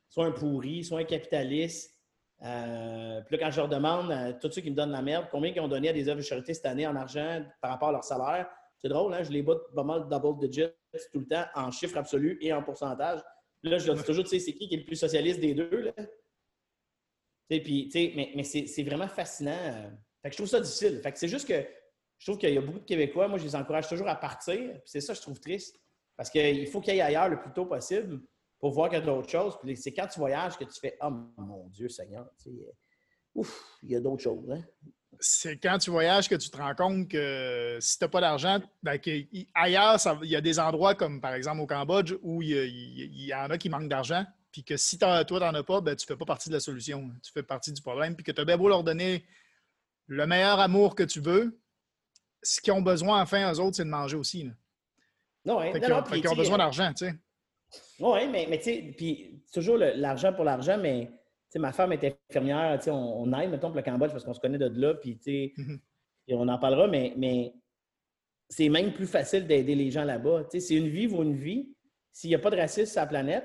soit 0.08 0.26
un 0.26 0.32
pourri, 0.32 0.85
soit 0.85 1.00
un 1.00 1.04
capitaliste. 1.04 1.94
Euh, 2.42 3.23
puis 3.23 3.37
là, 3.37 3.44
quand 3.44 3.50
je 3.50 3.61
leur 3.61 3.68
demande 3.68 4.11
à 4.12 4.32
tous 4.35 4.50
ceux 4.52 4.61
qui 4.61 4.70
me 4.70 4.76
donnent 4.76 4.90
la 4.90 5.02
merde, 5.02 5.26
combien 5.30 5.50
ils 5.50 5.61
ont 5.61 5.68
donné 5.68 5.88
à 5.88 5.92
des 5.92 6.08
œuvres 6.08 6.18
de 6.18 6.25
charité 6.25 6.52
cette 6.52 6.66
année 6.66 6.87
en 6.87 6.96
argent 6.96 7.42
par 7.61 7.70
rapport 7.70 7.88
à 7.88 7.92
leur 7.92 8.04
salaire, 8.04 8.49
c'est 8.78 8.88
drôle, 8.88 9.14
hein? 9.14 9.23
je 9.23 9.30
les 9.30 9.42
bats 9.42 9.56
pas 9.75 9.85
mal 9.85 10.06
double 10.08 10.49
digits 10.49 10.68
tout 11.12 11.20
le 11.20 11.26
temps 11.26 11.44
en 11.54 11.70
chiffres 11.70 11.96
absolus 11.96 12.38
et 12.40 12.52
en 12.52 12.62
pourcentage. 12.62 13.20
Là, 13.68 13.78
je 13.78 13.87
leur 13.87 13.96
dis 13.96 14.04
toujours, 14.04 14.25
tu 14.25 14.30
sais, 14.30 14.38
c'est 14.38 14.52
qui 14.52 14.68
qui 14.68 14.75
est 14.75 14.78
le 14.78 14.85
plus 14.85 14.96
socialiste 14.96 15.40
des 15.40 15.54
deux? 15.54 15.80
Là? 15.80 15.92
Mais, 17.50 18.32
mais 18.35 18.42
c'est 18.42 18.82
vraiment 18.82 19.08
fascinant. 19.08 19.92
Fait 20.23 20.30
que 20.30 20.32
je 20.32 20.37
trouve 20.37 20.49
ça 20.49 20.61
difficile. 20.61 21.00
Fait 21.02 21.12
que 21.12 21.18
c'est 21.18 21.28
juste 21.28 21.46
que 21.46 21.64
je 22.18 22.26
trouve 22.26 22.38
qu'il 22.38 22.52
y 22.52 22.58
a 22.58 22.61
beaucoup 22.61 22.80
de 22.80 22.85
Québécois, 22.85 23.28
moi, 23.28 23.38
je 23.38 23.44
les 23.44 23.54
encourage 23.54 23.88
toujours 23.88 24.08
à 24.08 24.16
partir. 24.16 24.80
c'est 24.85 25.00
ça, 25.00 25.14
je 25.14 25.20
trouve 25.20 25.38
triste. 25.38 25.78
Parce 26.16 26.30
qu'il 26.30 26.66
faut 26.66 26.80
qu'ils 26.80 26.92
aillent 26.92 27.02
ailleurs 27.02 27.28
le 27.28 27.38
plus 27.38 27.52
tôt 27.52 27.66
possible 27.66 28.23
pour 28.58 28.73
voir 28.73 28.88
qu'il 28.88 28.99
y 28.99 29.02
a 29.02 29.04
d'autres 29.04 29.28
choses. 29.28 29.58
Puis 29.62 29.76
c'est 29.76 29.92
quand 29.92 30.06
tu 30.06 30.18
voyages 30.18 30.56
que 30.56 30.64
tu 30.64 30.80
fais 30.80 30.96
Oh 31.02 31.11
mon 31.11 31.68
Dieu 31.68 31.88
Seigneur, 31.88 32.26
ouf, 33.35 33.78
il 33.82 33.90
y 33.90 33.96
a 33.96 34.00
d'autres 34.00 34.23
choses. 34.23 34.50
Hein? 34.50 34.64
C'est 35.20 35.56
quand 35.56 35.78
tu 35.78 35.90
voyages 35.90 36.28
que 36.28 36.35
tu 36.35 36.50
te 36.50 36.56
rends 36.56 36.75
compte 36.75 37.08
que 37.08 37.78
si 37.80 37.99
tu 37.99 38.04
n'as 38.04 38.08
pas 38.08 38.20
d'argent, 38.20 38.61
ben, 38.82 38.99
ailleurs, 39.54 39.99
il 40.23 40.30
y 40.30 40.37
a 40.37 40.40
des 40.40 40.58
endroits 40.58 40.94
comme 40.94 41.20
par 41.20 41.35
exemple 41.35 41.61
au 41.61 41.66
Cambodge 41.66 42.14
où 42.23 42.42
il 42.42 43.26
y, 43.26 43.35
en 43.35 43.50
a 43.50 43.58
qui 43.58 43.68
manquent 43.68 43.88
d'argent, 43.88 44.25
puis 44.52 44.64
que 44.64 44.76
si 44.76 44.99
toi, 44.99 45.25
tu 45.25 45.35
n'en 45.35 45.54
as 45.54 45.62
pas, 45.62 45.80
ben, 45.80 45.96
tu 45.96 46.04
ne 46.04 46.06
fais 46.06 46.16
pas 46.16 46.25
partie 46.25 46.49
de 46.49 46.54
la 46.54 46.61
solution. 46.61 47.11
Tu 47.23 47.32
fais 47.32 47.42
partie 47.42 47.73
du 47.73 47.82
problème, 47.82 48.14
puis 48.14 48.25
que 48.25 48.32
tu 48.32 48.40
as 48.40 48.44
bien 48.44 48.56
beau 48.56 48.68
leur 48.68 48.85
donner 48.85 49.25
le 50.06 50.26
meilleur 50.26 50.61
amour 50.61 50.94
que 50.94 51.02
tu 51.02 51.20
veux, 51.20 51.58
ce 52.42 52.61
qu'ils 52.61 52.73
ont 52.73 52.82
besoin, 52.82 53.20
enfin, 53.23 53.52
eux 53.52 53.61
autres, 53.61 53.76
c'est 53.76 53.85
de 53.85 53.90
manger 53.90 54.16
aussi. 54.16 54.49
Non, 55.44 55.61
hein? 55.61 55.73
ils, 55.75 56.28
ont, 56.28 56.35
besoin 56.35 56.58
d'argent, 56.58 56.92
tu 56.92 57.06
sais. 57.06 57.14
Oui, 57.99 58.28
mais, 58.28 58.46
mais 58.49 58.58
tu 58.58 58.64
sais, 58.64 58.94
puis 58.96 59.42
toujours 59.52 59.76
l'argent 59.78 60.32
pour 60.32 60.44
l'argent, 60.44 60.78
mais 60.78 61.11
ma 61.59 61.73
femme 61.73 61.93
est 61.93 62.17
infirmière, 62.31 62.79
on, 62.89 62.91
on 62.93 63.39
aide, 63.39 63.51
mettons, 63.51 63.69
pour 63.69 63.77
le 63.77 63.83
Cambodge 63.83 64.13
parce 64.13 64.25
qu'on 64.25 64.35
se 64.35 64.41
connaît 64.41 64.59
de 64.59 64.69
là, 64.81 64.95
puis 64.95 65.19
mhm. 65.57 65.81
on 66.31 66.49
en 66.49 66.59
parlera, 66.59 66.87
mais, 66.87 67.13
mais 67.17 67.55
c'est 68.49 68.69
même 68.69 68.93
plus 68.93 69.07
facile 69.07 69.47
d'aider 69.47 69.75
les 69.75 69.91
gens 69.91 70.05
là-bas. 70.05 70.45
C'est 70.51 70.75
une 70.75 70.89
vie 70.89 71.07
vaut 71.07 71.23
une 71.23 71.37
vie. 71.37 71.75
S'il 72.13 72.31
n'y 72.31 72.37
a 72.37 72.39
pas 72.39 72.51
de 72.51 72.57
racisme 72.57 72.91
sur 72.91 73.01
la 73.01 73.07
planète, 73.07 73.45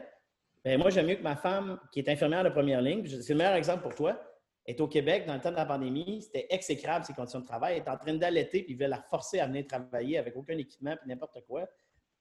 ben 0.63 0.79
moi, 0.79 0.89
j'aime 0.91 1.07
mieux 1.07 1.15
que 1.15 1.23
ma 1.23 1.35
femme, 1.35 1.79
qui 1.91 1.99
est 1.99 2.09
infirmière 2.09 2.43
de 2.43 2.49
première 2.49 2.81
ligne, 2.81 3.05
c'est 3.07 3.33
le 3.33 3.37
meilleur 3.37 3.55
exemple 3.55 3.81
pour 3.81 3.95
toi, 3.95 4.21
est 4.65 4.79
au 4.79 4.87
Québec 4.87 5.25
dans 5.25 5.33
le 5.33 5.41
temps 5.41 5.51
de 5.51 5.55
la 5.55 5.65
pandémie, 5.65 6.21
c'était 6.21 6.45
exécrable 6.51 7.03
ses 7.03 7.13
conditions 7.13 7.39
de 7.39 7.45
travail. 7.45 7.77
Elle 7.77 7.83
est 7.83 7.89
en 7.89 7.97
train 7.97 8.13
d'allaiter, 8.13 8.63
puis 8.63 8.73
il 8.73 8.77
veut 8.79 8.87
la 8.87 9.01
forcer 9.01 9.39
à 9.39 9.47
venir 9.47 9.65
travailler 9.65 10.19
avec 10.19 10.35
aucun 10.35 10.57
équipement, 10.57 10.95
puis 10.97 11.09
n'importe 11.09 11.39
quoi. 11.47 11.67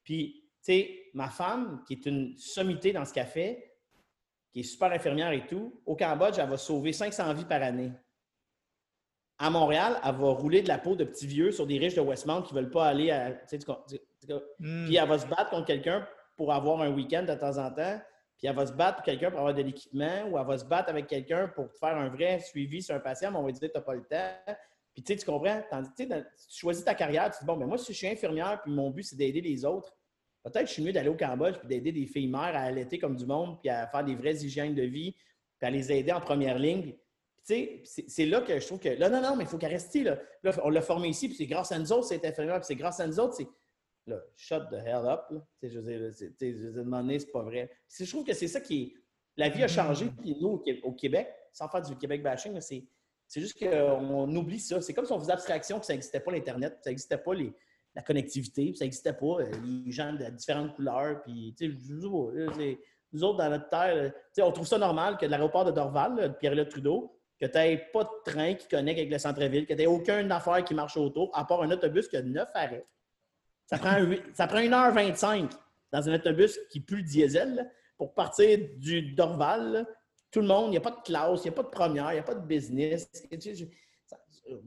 Puis 0.03 0.45
tu 0.65 0.73
sais, 0.73 1.11
ma 1.15 1.29
femme, 1.29 1.83
qui 1.87 1.95
est 1.95 2.07
une 2.07 2.37
sommité 2.37 2.93
dans 2.93 3.05
ce 3.05 3.13
qu'elle 3.13 3.27
fait, 3.27 3.70
qui 4.53 4.61
est 4.61 4.65
super 4.65 4.93
infirmière 4.93 5.33
et 5.33 5.47
tout, 5.47 5.81
au 5.87 5.97
Cambodge, 5.97 6.39
elle 6.39 6.49
va 6.49 6.57
sauver 6.57 6.93
500 6.93 7.35
vies 7.35 7.45
par 7.45 7.63
année. 7.63 7.93
À 9.39 9.49
Montréal, 9.49 9.99
elle 10.05 10.15
va 10.17 10.31
rouler 10.33 10.63
de 10.63 10.69
la 10.69 10.79
peau 10.79 10.97
de 10.97 11.05
petits 11.05 11.27
vieux 11.27 11.51
sur 11.51 11.67
des 11.67 11.79
riches 11.79 11.95
de 11.95 12.01
Westmount 12.01 12.43
qui 12.43 12.55
ne 12.55 12.61
veulent 12.61 12.71
pas 12.71 12.87
aller 12.87 13.11
à. 13.11 13.31
Hmm. 14.59 14.85
Puis 14.85 14.97
elle 14.97 15.09
va 15.09 15.19
se 15.19 15.27
battre 15.27 15.51
contre 15.51 15.67
quelqu'un 15.67 16.07
pour 16.37 16.53
avoir 16.53 16.83
un 16.83 16.91
week-end 16.91 17.23
de 17.23 17.35
temps 17.35 17.57
en 17.57 17.71
temps. 17.71 18.01
Puis 18.37 18.47
elle 18.47 18.57
va 18.57 18.67
se 18.67 18.73
battre 18.73 18.97
pour 18.97 19.05
quelqu'un 19.05 19.31
pour 19.31 19.41
avoir 19.41 19.55
de 19.55 19.63
l'équipement 19.63 20.25
ou 20.31 20.39
elle 20.39 20.47
va 20.47 20.59
se 20.59 20.65
battre 20.65 20.91
avec 20.91 21.07
quelqu'un 21.07 21.49
pour 21.49 21.73
faire 21.73 21.97
un 21.97 22.09
vrai 22.09 22.41
suivi 22.41 22.83
sur 22.83 22.95
un 22.95 23.01
patient, 23.01 23.31
mais 23.31 23.39
on 23.39 23.45
va 23.45 23.53
dire 23.53 23.61
tu 23.61 23.71
n'as 23.75 23.81
pas 23.81 23.95
le 23.95 24.05
temps. 24.05 24.55
Puis 24.93 25.03
tu 25.05 25.25
comprends, 25.25 25.63
tu 25.97 26.07
choisis 26.49 26.85
ta 26.85 26.95
carrière, 26.95 27.31
tu 27.31 27.39
dis 27.41 27.47
bon, 27.47 27.57
mais 27.57 27.67
moi, 27.67 27.79
si 27.79 27.93
je 27.93 27.99
suis 27.99 28.09
infirmière, 28.09 28.61
puis 28.63 28.73
mon 28.73 28.91
but, 28.91 29.05
c'est 29.05 29.17
d'aider 29.17 29.41
les 29.41 29.65
autres, 29.65 29.95
Peut-être 30.43 30.63
que 30.63 30.69
je 30.69 30.73
suis 30.73 30.83
mieux 30.83 30.93
d'aller 30.93 31.09
au 31.09 31.17
Cambodge 31.17 31.57
et 31.65 31.67
d'aider 31.67 31.93
des 31.93 32.07
filles 32.07 32.29
mères 32.29 32.55
à 32.57 32.61
allaiter 32.61 32.99
comme 32.99 33.17
du 33.17 33.27
monde, 33.27 33.61
puis 33.61 33.69
à 33.69 33.87
faire 33.87 34.05
des 34.05 34.15
vraies 34.15 34.37
hygiènes 34.37 34.75
de 34.75 34.83
vie, 34.83 35.13
puis 35.13 35.67
à 35.67 35.71
les 35.71 35.93
aider 35.93 36.13
en 36.13 36.21
première 36.21 36.59
ligne. 36.59 36.95
Tu 37.47 37.83
sais, 37.85 38.05
c'est 38.07 38.27
là 38.27 38.41
que 38.41 38.59
je 38.59 38.67
trouve 38.67 38.79
que. 38.79 38.89
Là, 38.89 39.09
non, 39.09 39.21
non, 39.21 39.37
mais 39.37 39.45
il 39.45 39.47
faut 39.47 39.59
qu'elle 39.59 39.73
reste 39.73 39.95
là. 39.97 40.19
là. 40.43 40.53
on 40.63 40.71
l'a 40.71 40.81
formé 40.81 41.09
ici, 41.09 41.29
puis 41.29 41.37
c'est 41.37 41.47
grâce 41.47 41.73
à 41.73 41.79
nous 41.79 41.93
autres, 41.93 42.07
c'est 42.07 42.25
inférieur, 42.25 42.57
puis 42.57 42.67
c'est 42.67 42.77
grâce 42.77 43.01
à 43.01 43.07
nous 43.07 43.21
autres, 43.21 43.35
c'est. 43.35 43.49
Là, 44.07 44.19
shut 44.35 44.63
the 44.71 44.75
hell 44.75 45.07
up. 45.07 45.23
Là. 45.31 45.47
Je 45.63 45.79
veux 45.79 46.11
dire, 46.11 46.11
c'est 46.15 47.33
pas 47.33 47.43
vrai. 47.43 47.71
Je 47.99 48.11
trouve 48.11 48.25
que 48.25 48.33
c'est 48.33 48.49
ça 48.49 48.61
qui 48.61 48.83
est. 48.83 48.95
La 49.37 49.49
vie 49.49 49.63
a 49.63 49.69
changé, 49.69 50.11
puis 50.21 50.37
nous, 50.41 50.63
au 50.83 50.93
Québec, 50.93 51.29
sans 51.53 51.69
faire 51.69 51.83
du 51.83 51.97
Québec 51.97 52.23
bashing, 52.23 52.59
c'est 52.61 53.41
juste 53.41 53.59
qu'on 53.59 54.35
oublie 54.37 54.59
ça. 54.59 54.81
C'est 54.81 54.95
comme 54.95 55.07
si 55.07 55.13
on 55.13 55.21
faisait 55.21 55.33
abstraction 55.33 55.79
que 55.79 55.87
ça 55.87 55.93
n'existait 55.93 56.21
pas 56.21 56.33
l'Internet, 56.33 56.79
ça 56.83 56.91
n'existait 56.91 57.19
pas 57.19 57.35
les, 57.35 57.53
la 57.95 58.03
connectivité, 58.03 58.73
ça 58.75 58.85
n'existait 58.85 59.13
pas. 59.13 59.41
Euh, 59.41 59.51
les 59.65 59.91
gens 59.91 60.13
de 60.13 60.25
différentes 60.31 60.75
couleurs, 60.75 61.23
puis, 61.23 61.55
tu 61.59 61.71
sais, 61.71 62.79
nous 63.13 63.25
autres, 63.25 63.39
dans 63.39 63.51
notre 63.51 63.69
terre, 63.69 64.13
on 64.39 64.53
trouve 64.53 64.67
ça 64.67 64.79
normal 64.79 65.17
que 65.17 65.27
l'aéroport 65.27 65.65
de 65.65 65.73
Dorval, 65.73 66.17
de 66.17 66.29
Pierre-Éliott 66.29 66.69
Trudeau, 66.69 67.17
que 67.41 67.47
tu 67.47 67.59
n'aies 67.59 67.89
pas 67.93 68.05
de 68.05 68.31
train 68.31 68.55
qui 68.55 68.69
connecte 68.69 68.99
avec 68.99 69.11
le 69.11 69.19
centre-ville, 69.19 69.67
que 69.67 69.73
tu 69.73 69.79
n'aies 69.79 69.87
aucune 69.87 70.31
affaire 70.31 70.63
qui 70.65 70.75
marche 70.75 70.97
autour, 70.97 71.31
à 71.35 71.45
part 71.45 71.63
un 71.63 71.71
autobus 71.71 72.07
qui 72.07 72.17
a 72.17 72.23
neuf 72.23 72.49
arrêts. 72.55 72.87
Ça 73.67 73.79
prend, 73.79 73.97
ça 74.35 74.47
prend 74.47 74.59
1h25 74.59 75.51
dans 75.93 76.09
un 76.09 76.15
autobus 76.15 76.59
qui 76.71 76.81
pue 76.81 76.97
le 76.97 77.03
diesel 77.03 77.71
pour 77.97 78.15
partir 78.15 78.59
du 78.77 79.13
Dorval. 79.13 79.87
Tout 80.31 80.41
le 80.41 80.47
monde, 80.47 80.67
il 80.67 80.71
n'y 80.71 80.77
a 80.77 80.81
pas 80.81 80.91
de 80.91 81.03
classe, 81.03 81.41
il 81.45 81.49
n'y 81.49 81.55
a 81.55 81.57
pas 81.57 81.63
de 81.65 81.69
première, 81.69 82.13
il 82.13 82.15
n'y 82.15 82.21
a 82.21 82.25
pas 82.25 82.35
de 82.35 82.47
business 82.47 83.11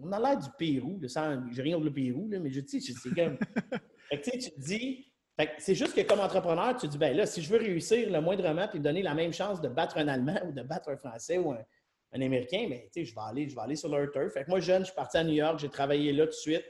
on 0.02 0.12
a 0.12 0.20
l'air 0.20 0.38
du 0.38 0.50
Pérou, 0.58 1.00
je 1.02 1.62
rien 1.62 1.76
contre 1.76 1.86
le 1.86 1.94
Pérou, 1.94 2.28
mais 2.30 2.50
je 2.50 2.60
dis, 2.62 2.82
c'est 2.82 3.10
comme. 3.10 3.38
tu 4.12 4.40
te 4.40 4.60
dis, 4.60 5.14
c'est 5.58 5.76
juste 5.76 5.96
que 5.96 6.02
comme 6.02 6.20
entrepreneur, 6.20 6.76
tu 6.76 6.88
te 6.88 6.92
dis, 6.92 6.98
ben 6.98 7.16
là, 7.16 7.26
si 7.26 7.42
je 7.42 7.50
veux 7.50 7.58
réussir 7.58 8.10
le 8.10 8.22
moindrement 8.22 8.68
puis 8.68 8.80
me 8.80 8.84
donner 8.84 9.02
la 9.02 9.16
même 9.16 9.34
chance 9.34 9.62
de 9.62 9.68
battre 9.68 9.98
un 9.98 10.08
Allemand 10.08 10.40
ou 10.48 10.52
de 10.52 10.62
battre 10.62 10.90
un 10.90 10.98
Français 10.98 11.38
ou 11.38 11.52
un, 11.52 11.64
Américain, 12.12 12.68
ben, 12.70 12.82
je 12.96 13.02
vais 13.02 13.22
aller, 13.22 13.50
je 13.50 13.56
vais 13.56 13.62
aller 13.62 13.76
sur 13.76 13.90
leur 13.90 14.12
turf. 14.12 14.34
Fait 14.34 14.44
que 14.44 14.50
moi, 14.50 14.60
jeune, 14.60 14.82
je 14.82 14.86
suis 14.86 14.96
parti 14.96 15.18
à 15.18 15.24
New 15.24 15.34
York, 15.34 15.58
j'ai 15.58 15.70
travaillé 15.70 16.14
là 16.14 16.26
tout 16.26 16.32
de 16.32 16.36
suite. 16.36 16.64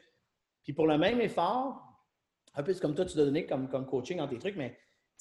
Puis 0.63 0.71
pour 0.71 0.87
le 0.87 0.97
même 0.97 1.19
effort, 1.19 1.83
un 2.53 2.63
peu 2.63 2.73
comme 2.75 2.95
toi, 2.95 3.03
tu 3.03 3.15
dois 3.17 3.25
donner 3.25 3.45
comme, 3.45 3.67
comme 3.67 3.85
coaching 3.85 4.19
dans 4.19 4.27
tes 4.27 4.39
trucs, 4.39 4.55
mais 4.55 4.77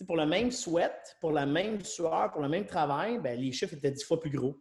pour 0.07 0.17
le 0.17 0.27
même 0.27 0.53
sweat, 0.53 1.17
pour 1.21 1.33
la 1.33 1.45
même 1.45 1.85
sueur, 1.85 2.31
pour 2.31 2.43
le 2.43 2.49
même 2.49 2.67
travail, 2.67 3.19
ben, 3.19 3.39
les 3.39 3.51
chiffres 3.51 3.75
étaient 3.75 3.91
dix 3.91 4.05
fois 4.05 4.21
plus 4.21 4.31
gros 4.31 4.57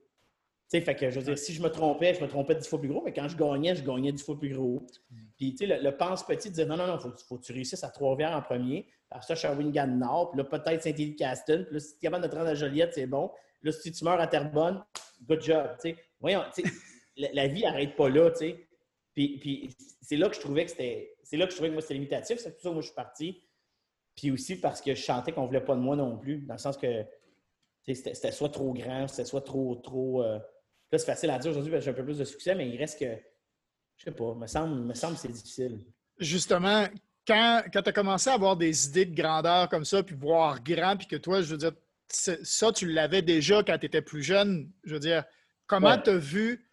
fait 0.80 0.96
que 0.96 1.10
je 1.10 1.20
veux 1.20 1.26
dire, 1.26 1.38
si 1.38 1.54
je 1.54 1.62
me 1.62 1.70
trompais, 1.70 2.14
je 2.14 2.22
me 2.22 2.30
trompais 2.30 2.56
dix 2.56 2.66
fois 2.66 2.80
plus 2.80 2.88
gros, 2.88 3.02
mais 3.04 3.12
quand 3.12 3.28
je 3.28 3.36
gagnais, 3.36 3.76
je 3.76 3.84
gagnais 3.84 4.14
dix 4.14 4.24
fois 4.24 4.40
plus 4.40 4.54
gros. 4.54 4.86
Puis, 5.36 5.54
tu 5.54 5.68
sais, 5.68 5.80
le, 5.80 5.98
pense-petit 5.98 6.50
disait 6.50 6.66
non, 6.66 6.78
non, 6.78 6.88
non, 6.88 6.98
il 6.98 7.12
faut, 7.28 7.38
que 7.38 7.44
tu 7.44 7.52
réussisses 7.52 7.84
à 7.84 7.90
Trois-Rivières 7.90 8.36
en 8.38 8.42
premier. 8.42 8.88
Après 9.10 9.28
ça, 9.28 9.36
Shawinigan 9.36 9.88
Nord, 9.88 10.32
puis 10.32 10.38
là, 10.38 10.46
peut-être 10.46 10.82
Saint-Élie-Castle. 10.82 11.66
Puis 11.66 11.74
là, 11.74 11.80
si 11.82 11.92
tu 11.92 11.98
es 11.98 12.00
capable 12.08 12.24
de 12.24 12.30
te 12.30 12.36
rendre 12.38 12.48
à 12.48 12.56
Joliette, 12.56 12.94
c'est 12.94 13.06
bon. 13.06 13.30
Là, 13.64 13.72
si 13.74 13.92
tu 13.92 14.06
meurs 14.06 14.22
à 14.22 14.28
Terrebonne, 14.28 14.82
good 15.28 15.42
job. 15.42 15.72
Tu 15.82 15.90
sais, 15.90 15.96
voyons, 16.22 16.44
tu 16.56 16.64
sais, 16.64 16.70
la, 17.34 17.48
vie 17.48 17.64
n'arrête 17.64 17.96
pas 17.98 18.08
là, 18.08 18.32
tu 18.32 18.38
sais. 18.38 18.68
Puis, 19.14 19.40
puis 19.40 19.76
c'est 20.02 20.16
là 20.16 20.30
que 20.30 20.36
je 20.36 20.40
trouvais 20.40 20.64
que 20.64 20.72
c'était. 20.72 21.16
C'est 21.24 21.36
là 21.36 21.46
que 21.46 21.52
je 21.52 21.58
trouvais 21.58 21.70
que 21.70 21.74
moi, 21.74 21.82
c'était 21.82 21.96
limitatif. 21.96 22.40
C'est 22.40 22.52
pour 22.52 22.62
ça 22.62 22.70
que 22.70 22.74
moi, 22.74 22.82
je 22.82 22.88
suis 22.88 22.96
parti. 22.96 23.42
Puis 24.16 24.32
aussi 24.32 24.56
parce 24.56 24.82
que 24.82 24.96
je 24.96 25.02
chantais 25.02 25.34
qu'on 25.34 25.42
ne 25.42 25.48
voulait 25.48 25.66
pas 25.66 25.76
de 25.76 25.82
moi 25.82 25.96
non 25.96 26.18
plus, 26.18 26.40
dans 26.40 26.54
le 26.54 26.60
sens 26.60 26.78
que 26.78 27.06
c'était 27.84 28.32
soit 28.32 28.50
trop 28.50 28.74
grand, 28.74 29.08
c'était 29.08 29.26
soit 29.26 29.42
trop, 29.42 29.76
trop. 29.76 30.24
Euh, 30.24 30.40
Là, 30.92 30.98
c'est 30.98 31.06
facile 31.06 31.30
à 31.30 31.40
dire 31.40 31.52
aujourd'hui 31.52 31.72
parce 31.72 31.82
que 31.82 31.86
j'ai 31.86 31.92
un 31.92 32.00
peu 32.00 32.04
plus 32.04 32.18
de 32.18 32.26
succès, 32.26 32.54
mais 32.54 32.68
il 32.68 32.78
reste 32.78 33.00
que, 33.00 33.16
je 33.98 34.04
sais 34.04 34.12
pas, 34.12 34.34
me 34.34 34.48
semble, 34.48 34.82
me 34.82 34.94
semble 34.94 35.16
que 35.16 35.22
c'est 35.22 35.32
difficile. 35.32 35.80
Justement, 36.20 36.86
quand, 37.26 37.64
quand 37.72 37.82
tu 37.82 37.90
as 37.90 37.94
commencé 37.94 38.30
à 38.30 38.34
avoir 38.34 38.58
des 38.58 38.88
idées 38.88 39.06
de 39.06 39.16
grandeur 39.16 39.70
comme 39.70 39.86
ça, 39.86 40.04
puis 40.04 40.16
voir 40.16 40.62
grand, 40.62 40.98
puis 40.98 41.08
que 41.08 41.16
toi, 41.16 41.42
je 41.42 41.52
veux 41.52 41.58
dire, 41.58 41.72
ça, 42.10 42.72
tu 42.74 42.88
l'avais 42.88 43.22
déjà 43.22 43.64
quand 43.64 43.78
tu 43.78 43.86
étais 43.86 44.02
plus 44.02 44.22
jeune. 44.24 44.70
Je 44.84 44.94
veux 44.94 45.00
dire, 45.00 45.24
comment 45.66 45.98
tu 45.98 46.10
as 46.10 46.18
vu, 46.18 46.68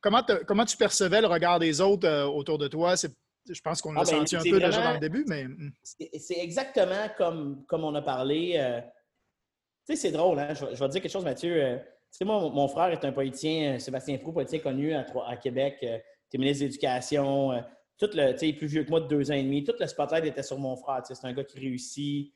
comment, 0.00 0.22
comment 0.46 0.64
tu 0.64 0.76
percevais 0.76 1.20
le 1.20 1.28
regard 1.28 1.58
des 1.58 1.80
autres 1.80 2.08
euh, 2.08 2.24
autour 2.24 2.58
de 2.58 2.68
toi? 2.68 2.94
Je 2.96 3.60
pense 3.60 3.80
qu'on 3.80 3.92
l'a 3.92 4.00
ah, 4.00 4.04
ben, 4.04 4.18
senti 4.18 4.36
un 4.36 4.42
peu 4.42 4.60
déjà 4.60 4.82
dans 4.82 4.92
le 4.94 5.00
début, 5.00 5.24
mais. 5.28 5.44
Hmm. 5.44 5.70
C'est 5.82 6.38
exactement 6.38 7.08
comme, 7.16 7.64
comme 7.66 7.84
on 7.84 7.94
a 7.94 8.02
parlé. 8.02 8.54
Euh, 8.56 8.80
tu 9.86 9.94
sais, 9.94 9.96
c'est 9.96 10.12
drôle, 10.12 10.38
hein? 10.38 10.54
Je, 10.54 10.64
vais 10.64 10.74
te 10.74 10.92
dire 10.92 11.02
quelque 11.02 11.12
chose, 11.12 11.24
Mathieu. 11.24 11.62
Euh, 11.62 11.78
sais, 12.18 12.24
moi, 12.24 12.50
mon 12.50 12.68
frère 12.68 12.88
est 12.88 13.04
un 13.04 13.12
politicien, 13.12 13.78
Sébastien 13.78 14.18
Prou, 14.18 14.32
politicien 14.32 14.60
connu 14.60 14.92
à, 14.94 15.06
à 15.26 15.36
Québec, 15.36 15.76
tu 15.80 15.86
es 15.86 16.38
ministre 16.38 16.60
de 16.60 16.68
l'Éducation, 16.68 17.62
le, 18.06 18.36
tu 18.36 18.52
plus 18.54 18.66
vieux 18.66 18.84
que 18.84 18.90
moi 18.90 19.00
de 19.00 19.06
deux 19.06 19.30
ans 19.30 19.34
et 19.34 19.42
demi, 19.42 19.64
tout 19.64 19.74
le 19.78 19.86
spotlight 19.86 20.24
était 20.24 20.42
sur 20.42 20.58
mon 20.58 20.76
frère. 20.76 21.02
C'est 21.04 21.24
un 21.24 21.32
gars 21.32 21.44
qui 21.44 21.58
réussit. 21.58 22.32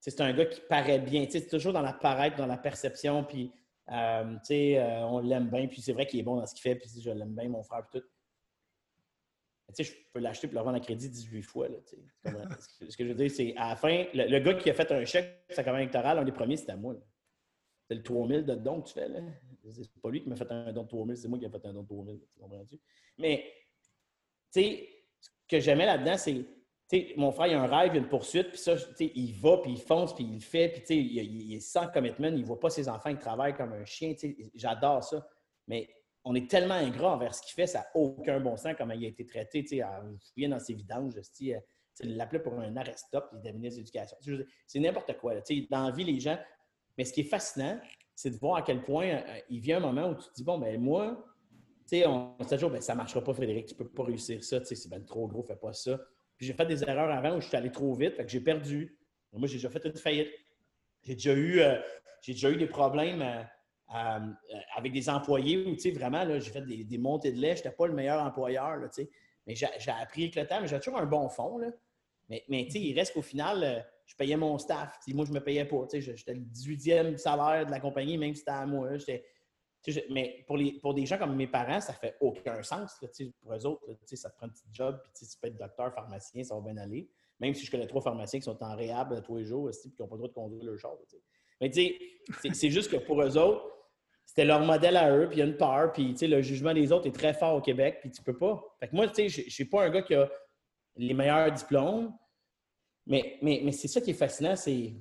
c'est 0.00 0.20
un 0.20 0.32
gars 0.32 0.46
qui 0.46 0.60
paraît 0.68 0.98
bien. 0.98 1.26
C'est 1.28 1.48
toujours 1.48 1.72
dans 1.72 1.82
la 1.82 1.92
paraître, 1.92 2.36
dans 2.36 2.46
la 2.46 2.56
perception. 2.56 3.24
Puis, 3.24 3.52
euh, 3.90 4.36
euh, 4.50 5.00
on 5.02 5.20
l'aime 5.20 5.48
bien. 5.48 5.66
Puis 5.66 5.82
c'est 5.82 5.92
vrai 5.92 6.06
qu'il 6.06 6.20
est 6.20 6.24
bon 6.24 6.36
dans 6.36 6.46
ce 6.46 6.54
qu'il 6.54 6.62
fait. 6.62 6.76
Puis 6.76 6.88
je 7.00 7.10
l'aime 7.10 7.34
bien, 7.34 7.48
mon 7.48 7.62
frère. 7.62 7.86
Puis 7.90 8.00
tout. 8.00 9.82
je 9.82 9.90
peux 10.12 10.20
l'acheter 10.20 10.46
pour 10.46 10.54
le 10.54 10.60
revendre 10.60 10.76
à 10.76 10.80
crédit 10.80 11.08
18 11.08 11.42
fois. 11.42 11.68
Là, 11.68 11.76
ce 12.24 12.96
que 12.96 13.04
je 13.04 13.08
veux 13.08 13.14
dire, 13.14 13.30
c'est 13.30 13.54
à 13.56 13.70
la 13.70 13.76
fin, 13.76 14.04
le, 14.14 14.38
gars 14.38 14.54
qui 14.54 14.70
a 14.70 14.74
fait 14.74 14.90
un 14.92 15.04
chèque 15.04 15.44
sa 15.50 15.62
campagne 15.62 15.82
électorale, 15.82 16.18
un 16.18 16.24
des 16.24 16.32
premiers, 16.32 16.56
c'était 16.56 16.76
moi. 16.76 16.94
C'est 17.88 17.94
le 17.94 18.02
3000 18.02 18.44
de 18.44 18.54
don 18.54 18.80
que 18.80 18.88
tu 18.88 18.94
fais. 18.94 19.08
là. 19.08 19.20
C'est 19.70 20.00
pas 20.00 20.10
lui 20.10 20.22
qui 20.22 20.28
m'a 20.28 20.36
fait 20.36 20.50
un 20.50 20.72
don 20.72 20.82
de 20.82 20.88
3000, 20.88 21.16
c'est 21.16 21.28
moi 21.28 21.38
qui 21.38 21.44
ai 21.44 21.50
fait 21.50 21.64
un 21.66 21.72
don 21.72 21.82
de 21.82 21.88
3000. 21.88 22.20
Tu 22.68 22.80
Mais 23.18 23.44
sais, 24.50 24.88
ce 25.20 25.30
que 25.48 25.60
j'aimais 25.60 25.86
là-dedans, 25.86 26.16
c'est 26.16 26.44
mon 27.16 27.32
frère, 27.32 27.46
il 27.48 27.54
a 27.54 27.62
un 27.62 27.66
rêve, 27.66 27.92
il 27.94 27.96
a 27.96 28.00
une 28.00 28.08
poursuite, 28.08 28.50
puis 28.50 28.58
ça, 28.58 28.76
il 29.00 29.32
va, 29.34 29.58
puis 29.58 29.72
il 29.72 29.80
fonce, 29.80 30.14
puis 30.14 30.24
il 30.24 30.34
le 30.34 30.40
fait, 30.40 30.68
puis 30.68 30.96
il, 30.96 31.18
il, 31.18 31.54
est 31.54 31.60
sans 31.60 31.88
commitment, 31.88 32.28
il 32.28 32.40
ne 32.40 32.44
voit 32.44 32.60
pas 32.60 32.70
ses 32.70 32.88
enfants 32.88 33.12
qui 33.12 33.18
travaillent 33.18 33.56
comme 33.56 33.72
un 33.72 33.84
chien. 33.84 34.14
J'adore 34.54 35.02
ça. 35.02 35.26
Mais 35.66 35.88
on 36.24 36.34
est 36.34 36.48
tellement 36.48 36.74
ingrat 36.74 37.14
envers 37.14 37.34
ce 37.34 37.42
qu'il 37.42 37.54
fait, 37.54 37.66
ça 37.66 37.80
n'a 37.80 37.86
aucun 37.94 38.40
bon 38.40 38.56
sens 38.56 38.74
comment 38.78 38.94
il 38.94 39.04
a 39.04 39.08
été 39.08 39.26
traité. 39.26 39.64
Il 40.36 40.50
dans 40.50 40.58
ses 40.58 40.74
vidanges, 40.74 41.14
il 41.40 42.16
l'appelait 42.16 42.40
pour 42.40 42.54
un 42.54 42.76
arrêt 42.76 42.96
stop, 42.96 43.30
il 43.32 43.46
est 43.46 43.52
ministre 43.52 43.78
d'éducation. 43.78 44.16
C'est 44.66 44.80
n'importe 44.80 45.16
quoi. 45.18 45.34
dans 45.70 45.86
la 45.86 45.90
vie, 45.90 46.04
les 46.04 46.20
gens. 46.20 46.38
Mais 46.96 47.04
ce 47.04 47.12
qui 47.12 47.20
est 47.20 47.24
fascinant, 47.24 47.80
c'est 48.14 48.30
de 48.30 48.36
voir 48.36 48.56
à 48.56 48.62
quel 48.62 48.82
point 48.82 49.06
euh, 49.06 49.38
il 49.50 49.60
vient 49.60 49.78
un 49.78 49.92
moment 49.92 50.10
où 50.10 50.14
tu 50.14 50.28
te 50.28 50.34
dis 50.34 50.44
bon, 50.44 50.58
ben 50.58 50.80
moi, 50.80 51.24
sais, 51.86 52.06
on 52.06 52.36
se 52.40 52.48
toujours, 52.48 52.70
ben, 52.70 52.80
ça 52.80 52.92
ne 52.92 52.98
marchera 52.98 53.22
pas, 53.22 53.34
Frédéric, 53.34 53.66
tu 53.66 53.74
ne 53.74 53.78
peux 53.78 53.88
pas 53.88 54.04
réussir 54.04 54.42
ça, 54.42 54.62
c'est 54.64 54.88
ben 54.88 55.04
trop 55.04 55.26
gros, 55.26 55.42
fais 55.42 55.56
pas 55.56 55.72
ça. 55.72 55.98
Puis 56.36 56.46
j'ai 56.46 56.52
fait 56.52 56.66
des 56.66 56.82
erreurs 56.82 57.10
avant 57.10 57.36
où 57.36 57.40
je 57.40 57.48
suis 57.48 57.56
allé 57.56 57.70
trop 57.70 57.94
vite, 57.94 58.16
fait 58.16 58.24
que 58.24 58.30
j'ai 58.30 58.40
perdu. 58.40 58.98
Moi, 59.32 59.48
j'ai 59.48 59.54
déjà 59.54 59.70
fait 59.70 59.84
une 59.84 59.96
faillite. 59.96 60.30
J'ai 61.02 61.14
déjà 61.14 61.34
eu, 61.34 61.60
euh, 61.60 61.78
déjà 62.26 62.50
eu 62.50 62.56
des 62.56 62.66
problèmes 62.66 63.22
euh, 63.22 64.18
avec 64.76 64.92
des 64.92 65.08
employés 65.08 65.58
où, 65.58 65.74
tu 65.74 65.80
sais, 65.80 65.90
vraiment, 65.90 66.24
j'ai 66.38 66.50
fait 66.50 66.62
des, 66.62 66.98
montées 66.98 67.32
de 67.32 67.40
lait. 67.40 67.56
Je 67.56 67.62
n'étais 67.62 67.70
pas 67.70 67.86
le 67.86 67.94
meilleur 67.94 68.22
employeur, 68.22 68.78
tu 68.84 69.02
sais. 69.02 69.10
Mais 69.46 69.54
j'ai 69.54 69.66
appris 69.90 70.22
avec 70.22 70.36
le 70.36 70.46
temps, 70.46 70.60
mais 70.60 70.68
j'ai 70.68 70.78
toujours 70.78 70.98
un 70.98 71.06
bon 71.06 71.28
fond, 71.28 71.58
là. 71.58 71.68
Mais, 72.30 72.42
mais 72.48 72.64
tu 72.64 72.72
sais, 72.72 72.80
il 72.80 72.94
reste 72.98 73.12
qu'au 73.12 73.22
final, 73.22 73.86
je 74.06 74.14
payais 74.16 74.36
mon 74.36 74.58
staff. 74.58 74.98
Moi, 75.08 75.24
je 75.24 75.30
ne 75.30 75.36
me 75.36 75.44
payais 75.44 75.64
pas. 75.64 75.86
J'étais 75.92 76.34
le 76.34 76.40
18e 76.40 77.16
salaire 77.16 77.66
de 77.66 77.70
la 77.70 77.80
compagnie, 77.80 78.18
même 78.18 78.34
si 78.34 78.40
c'était 78.40 78.50
à 78.52 78.66
moi. 78.66 78.90
Mais 80.10 80.44
pour, 80.46 80.56
les, 80.56 80.78
pour 80.80 80.94
des 80.94 81.06
gens 81.06 81.18
comme 81.18 81.36
mes 81.36 81.46
parents, 81.46 81.80
ça 81.80 81.92
fait 81.92 82.16
aucun 82.20 82.62
sens. 82.62 82.98
pour 83.40 83.54
eux 83.54 83.66
autres, 83.66 83.84
ça 84.14 84.30
te 84.30 84.36
prend 84.36 84.46
un 84.46 84.50
petit 84.50 84.64
job, 84.72 84.98
puis 85.02 85.26
tu 85.26 85.38
peux 85.40 85.48
être 85.48 85.58
docteur, 85.58 85.92
pharmacien, 85.94 86.42
ça 86.42 86.54
va 86.54 86.60
bien 86.60 86.76
aller. 86.76 87.08
Même 87.40 87.54
si 87.54 87.66
je 87.66 87.70
connais 87.70 87.86
trois 87.86 88.00
pharmaciens 88.00 88.38
qui 88.38 88.44
sont 88.44 88.62
en 88.62 88.76
réhab 88.76 89.22
tous 89.22 89.36
les 89.36 89.44
jours, 89.44 89.68
et 89.68 89.72
qui 89.72 89.94
n'ont 90.00 90.08
pas 90.08 90.14
le 90.14 90.18
droit 90.18 90.28
de 90.28 90.34
conduire 90.34 90.64
leur 90.64 90.78
char. 90.78 90.92
Mais 91.60 91.70
c'est 91.72 92.70
juste 92.70 92.90
que 92.90 92.96
pour 92.96 93.22
eux 93.22 93.36
autres, 93.36 93.70
c'était 94.24 94.44
leur 94.44 94.60
modèle 94.60 94.96
à 94.96 95.14
eux, 95.14 95.28
puis 95.28 95.36
il 95.36 95.40
y 95.40 95.42
a 95.42 95.46
une 95.46 95.56
peur, 95.56 95.92
puis 95.92 96.14
le 96.14 96.40
jugement 96.40 96.72
des 96.72 96.90
autres 96.92 97.06
est 97.06 97.14
très 97.14 97.34
fort 97.34 97.56
au 97.56 97.60
Québec, 97.60 97.98
puis 98.00 98.10
tu 98.10 98.22
peux 98.22 98.36
pas. 98.36 98.62
Fait 98.80 98.88
que 98.88 98.96
moi, 98.96 99.06
je 99.14 99.22
ne 99.22 99.28
suis 99.28 99.64
pas 99.66 99.84
un 99.84 99.90
gars 99.90 100.02
qui 100.02 100.14
a 100.14 100.30
les 100.96 101.14
meilleurs 101.14 101.52
diplômes, 101.52 102.16
mais, 103.06 103.38
mais, 103.42 103.60
mais 103.64 103.72
c'est 103.72 103.88
ça 103.88 104.00
qui 104.00 104.10
est 104.10 104.14
fascinant, 104.14 104.56
c'est 104.56 104.94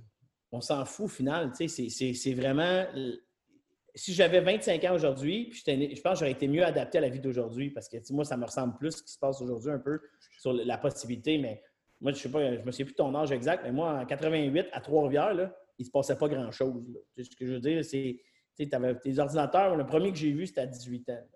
on 0.51 0.61
s'en 0.61 0.85
fout 0.85 1.05
au 1.05 1.09
final. 1.09 1.51
C'est 1.55 2.33
vraiment 2.33 2.85
si 3.95 4.13
j'avais 4.13 4.41
25 4.41 4.83
ans 4.85 4.95
aujourd'hui, 4.95 5.51
je 5.53 6.01
pense 6.01 6.13
que 6.13 6.19
j'aurais 6.19 6.31
été 6.31 6.47
mieux 6.47 6.63
adapté 6.63 6.97
à 6.97 7.01
la 7.01 7.09
vie 7.09 7.19
d'aujourd'hui 7.19 7.69
parce 7.69 7.87
que 7.87 7.97
moi, 8.11 8.25
ça 8.25 8.37
me 8.37 8.45
ressemble 8.45 8.75
plus 8.77 8.91
ce 8.91 9.03
qui 9.03 9.13
se 9.13 9.19
passe 9.19 9.41
aujourd'hui 9.41 9.71
un 9.71 9.79
peu 9.79 10.01
sur 10.39 10.53
la 10.53 10.77
possibilité. 10.77 11.37
Mais 11.37 11.61
moi, 12.01 12.11
je 12.11 12.17
sais 12.17 12.31
pas, 12.31 12.55
je 12.55 12.61
me 12.61 12.71
souviens 12.71 12.85
plus 12.85 12.93
de 12.93 12.97
ton 12.97 13.13
âge 13.15 13.31
exact, 13.31 13.63
mais 13.63 13.71
moi, 13.71 13.99
en 13.99 14.05
88, 14.05 14.67
à 14.71 14.81
Trois-Rivières, 14.81 15.51
il 15.77 15.83
ne 15.83 15.85
se 15.85 15.91
passait 15.91 16.17
pas 16.17 16.27
grand-chose. 16.27 16.83
Ce 17.17 17.35
que 17.35 17.45
je 17.45 17.53
veux 17.53 17.59
dire, 17.59 17.85
c'est 17.85 18.19
tu 18.57 18.67
avais 18.71 18.95
tes 18.99 19.17
ordinateurs, 19.19 19.75
le 19.75 19.85
premier 19.85 20.11
que 20.11 20.17
j'ai 20.17 20.31
vu, 20.31 20.47
c'était 20.47 20.61
à 20.61 20.67
18 20.67 21.09
ans. 21.09 21.27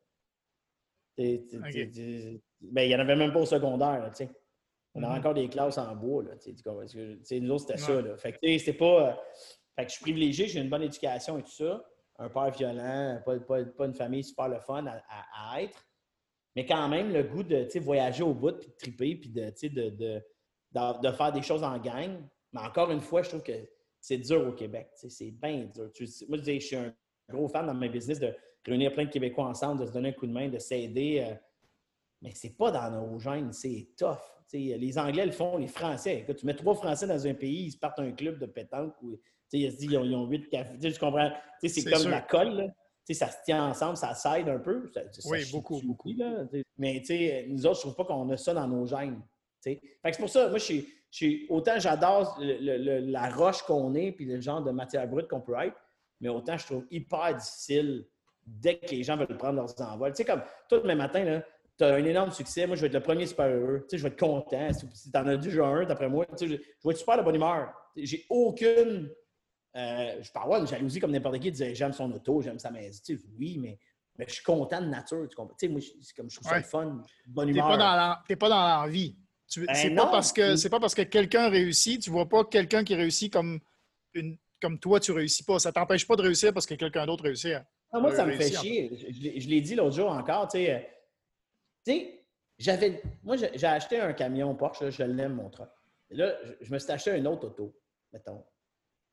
Ben, 1.17 2.82
il 2.82 2.88
n'y 2.88 2.95
en 2.95 2.99
avait 2.99 3.15
même 3.15 3.34
pas 3.34 3.39
au 3.39 3.45
secondaire. 3.45 4.12
On 4.98 5.04
avait 5.04 5.14
mm-hmm. 5.14 5.20
encore 5.20 5.34
des 5.36 5.48
classes 5.48 5.78
en 5.78 5.96
bois. 5.96 6.24
Là, 6.24 6.32
nous 7.40 7.52
autres, 7.52 7.66
c'était 7.68 7.78
ça. 7.78 8.02
Là. 8.02 8.18
Fait 8.18 8.34
que, 8.34 8.58
c'est 8.58 8.74
pas. 8.74 9.10
Euh, 9.10 9.14
fait 9.76 9.86
que 9.86 9.92
je 9.92 9.96
suis 9.96 10.04
privilégié, 10.04 10.48
j'ai 10.48 10.60
une 10.60 10.70
bonne 10.70 10.82
éducation 10.82 11.38
et 11.38 11.44
tout 11.44 11.52
ça 11.52 11.84
un 12.20 12.30
père 12.30 12.52
violent, 12.52 13.22
pas, 13.26 13.86
une 13.86 13.94
famille 13.94 14.24
super 14.24 14.50
le 14.50 14.60
fun 14.60 14.86
à, 14.86 15.62
être. 15.62 15.86
Mais 16.56 16.66
quand 16.66 16.88
même, 16.90 17.14
le 17.14 17.24
goût 17.24 17.44
de 17.44 17.80
voyager 17.80 18.24
au 18.24 18.34
bout, 18.34 18.58
puis 18.58 18.68
de 18.68 18.76
triper, 18.76 19.16
puis 19.16 19.30
de, 19.30 19.52
de, 19.70 20.22
de, 21.02 21.12
faire 21.12 21.32
des 21.32 21.44
choses 21.44 21.64
en 21.64 21.78
gang. 21.78 22.20
Mais 22.52 22.62
encore 22.62 22.92
une 22.92 23.02
fois, 23.02 23.22
je 23.22 23.30
trouve 23.30 23.44
que 23.44 23.70
c'est 24.00 24.18
dur 24.18 24.48
au 24.48 24.54
Québec. 24.54 24.90
C'est 24.96 25.32
bien 25.32 25.66
dur. 25.66 25.92
moi, 26.28 26.40
je 26.44 26.60
suis 26.60 26.76
un 26.76 26.94
gros 27.30 27.48
fan 27.48 27.68
dans 27.68 27.74
mes 27.74 27.90
business 27.90 28.20
de 28.20 28.34
réunir 28.66 28.92
plein 28.94 29.06
de 29.06 29.12
Québécois 29.12 29.46
ensemble, 29.46 29.82
de 29.82 29.86
se 29.86 29.92
donner 29.92 30.10
un 30.10 30.14
coup 30.14 30.26
de 30.26 30.34
main, 30.34 30.50
de 30.50 30.60
s'aider. 30.60 31.24
Euh, 31.24 31.36
mais 32.21 32.32
c'est 32.34 32.58
pas 32.58 32.71
dans 32.71 32.89
nos 32.91 33.19
gènes, 33.19 33.53
c'est 33.53 33.89
tough. 33.97 34.17
les 34.53 34.97
Anglais 34.97 35.25
le 35.25 35.32
font, 35.32 35.58
les 35.58 35.67
Français. 35.67 36.23
Quand 36.25 36.34
tu 36.34 36.45
mets 36.45 36.56
trois 36.56 36.75
Français 36.75 37.08
dans 37.08 37.27
un 37.27 37.34
pays, 37.34 37.65
ils 37.65 37.71
se 37.71 37.77
partent 37.77 37.99
un 37.99 38.12
club 38.12 38.39
de 38.39 38.45
pétanque 38.45 38.93
il 39.53 39.71
se 39.71 39.77
dit, 39.77 39.88
ils 39.89 40.15
ont, 40.15 40.27
huit 40.27 40.49
cafés. 40.49 40.77
Tu 40.80 40.99
comprends? 40.99 41.32
C'est 41.63 41.89
comme 41.89 42.10
la 42.10 42.21
colle. 42.21 42.73
Ça 43.10 43.30
se 43.30 43.38
tient 43.45 43.69
ensemble, 43.69 43.95
ça 43.95 44.13
s'aide 44.13 44.49
un 44.49 44.60
peu. 44.60 44.91
oui, 45.25 45.49
beaucoup, 45.51 45.80
beaucoup. 45.82 46.12
Là, 46.17 46.43
mais 46.77 47.01
nous 47.47 47.65
autres, 47.65 47.82
je 47.82 47.88
ne 47.88 47.93
trouve 47.93 47.95
pas 47.95 48.06
qu'on 48.06 48.30
a 48.30 48.36
ça 48.36 48.53
dans 48.53 48.67
nos 48.67 48.86
gènes. 48.86 49.21
C'est 49.62 49.80
pour 50.19 50.30
ça, 50.30 50.49
moi, 50.49 50.58
je 50.58 50.84
suis, 51.10 51.45
autant 51.47 51.80
j'adore 51.80 52.38
la 52.41 53.30
roche 53.30 53.62
qu'on 53.62 53.95
est 53.95 54.12
puis 54.12 54.25
le 54.25 54.41
genre 54.41 54.62
de 54.62 54.71
matière 54.71 55.08
brute 55.08 55.30
qu'on 55.30 55.39
peut 55.39 55.56
être, 55.58 55.77
mais 56.19 56.27
autant 56.27 56.58
je 56.58 56.65
trouve 56.65 56.86
hyper 56.91 57.36
difficile 57.36 58.06
dès 58.45 58.77
que 58.77 58.91
les 58.91 59.03
gens 59.03 59.15
veulent 59.15 59.38
prendre 59.38 59.56
leurs 59.56 59.82
envols. 59.82 60.12
Tu 60.12 60.17
sais, 60.17 60.25
comme 60.25 60.41
toi, 60.67 60.80
demain 60.80 60.95
matin, 60.95 61.41
tu 61.78 61.84
as 61.84 61.94
un 61.94 62.04
énorme 62.04 62.32
succès. 62.32 62.66
Moi, 62.68 62.76
je 62.76 62.82
vais 62.82 62.88
être 62.88 62.94
le 62.94 63.02
premier 63.02 63.26
super 63.26 63.48
heureux. 63.48 63.82
Tu 63.82 63.92
sais, 63.92 63.98
je 63.98 64.04
vais 64.04 64.10
être 64.10 64.20
content. 64.20 64.70
Si 64.74 65.12
tu 65.12 65.18
en 65.18 65.28
as 65.28 65.38
déjà 65.38 65.66
un, 65.66 65.86
d'après 65.86 66.10
moi, 66.10 66.26
tu 66.26 66.38
sais, 66.38 66.48
je, 66.48 66.54
je 66.54 66.88
vais 66.88 66.92
être 66.92 66.98
super 66.98 67.18
de 67.18 67.24
bonne 67.24 67.36
humeur. 67.36 67.74
J'ai 67.96 68.26
aucune 68.30 69.10
euh, 69.78 70.24
je 70.24 70.32
avoir 70.34 70.60
une 70.60 70.68
jalousie 70.68 71.00
comme 71.00 71.12
n'importe 71.12 71.40
qui, 71.40 71.52
disait 71.52 71.76
j'aime 71.76 71.94
son 71.94 72.12
auto, 72.12 72.42
j'aime 72.42 72.58
sa 72.58 72.72
maison. 72.72 73.00
Tu 73.06 73.16
sais, 73.16 73.24
oui, 73.38 73.60
mais, 73.60 73.78
mais 74.18 74.26
je 74.28 74.36
suis 74.36 74.44
content 74.44 74.82
de 74.82 74.88
nature. 74.88 75.28
Tu 75.30 75.36
sais, 75.58 75.68
moi, 75.68 75.82
c'est 76.02 76.16
comme 76.16 76.30
je 76.30 76.40
trouve 76.40 76.50
ça 76.50 76.62
fun, 76.63 77.04
bonne 77.28 77.50
humeur. 77.50 77.68
Tu 78.26 78.32
n'es 78.32 78.36
pas 78.36 78.50
dans 78.50 78.68
l'envie. 78.68 79.16
Ben 79.56 79.74
c'est 79.74 79.92
pas, 79.92 80.08
parce 80.08 80.34
que, 80.34 80.68
pas 80.68 80.80
parce 80.80 80.94
que 80.94 81.04
quelqu'un 81.04 81.48
réussit, 81.50 82.02
tu 82.02 82.10
vois 82.10 82.28
pas 82.28 82.44
quelqu'un 82.44 82.84
qui 82.84 82.96
réussit 82.96 83.32
comme, 83.32 83.62
une, 84.13 84.38
comme 84.62 84.78
toi, 84.78 85.00
tu 85.00 85.13
réussis 85.13 85.44
pas. 85.44 85.58
Ça 85.60 85.72
t'empêche 85.72 86.06
pas 86.06 86.18
de 86.18 86.24
réussir 86.24 86.54
parce 86.54 86.66
que 86.66 86.74
quelqu'un 86.74 87.06
d'autre 87.06 87.24
réussit. 87.24 87.54
Ah, 87.92 88.00
moi, 88.00 88.13
ça 88.13 88.26
me 88.26 88.34
fait 88.34 88.52
chier. 88.52 88.92
Je, 89.10 89.48
l'ai 89.48 89.62
dit 89.62 89.76
l'autre 89.76 89.96
jour 89.96 90.12
encore. 90.12 90.50
Tu 90.50 90.58
sais, 90.58 90.90
euh, 91.88 92.17
j'avais. 92.58 93.02
Moi, 93.23 93.36
j'ai 93.38 93.67
acheté 93.67 94.00
un 94.00 94.13
camion 94.13 94.56
Porsche, 94.56 94.89
je 94.89 95.04
l'aime, 95.04 95.36
mon 95.36 95.50
truck. 95.50 95.69
Là, 96.10 96.36
je, 96.62 96.71
me 96.71 96.80
suis 96.80 96.91
acheté 96.91 97.17
une 97.17 97.28
autre 97.28 97.47
auto, 97.47 97.76
mettons 98.13 98.43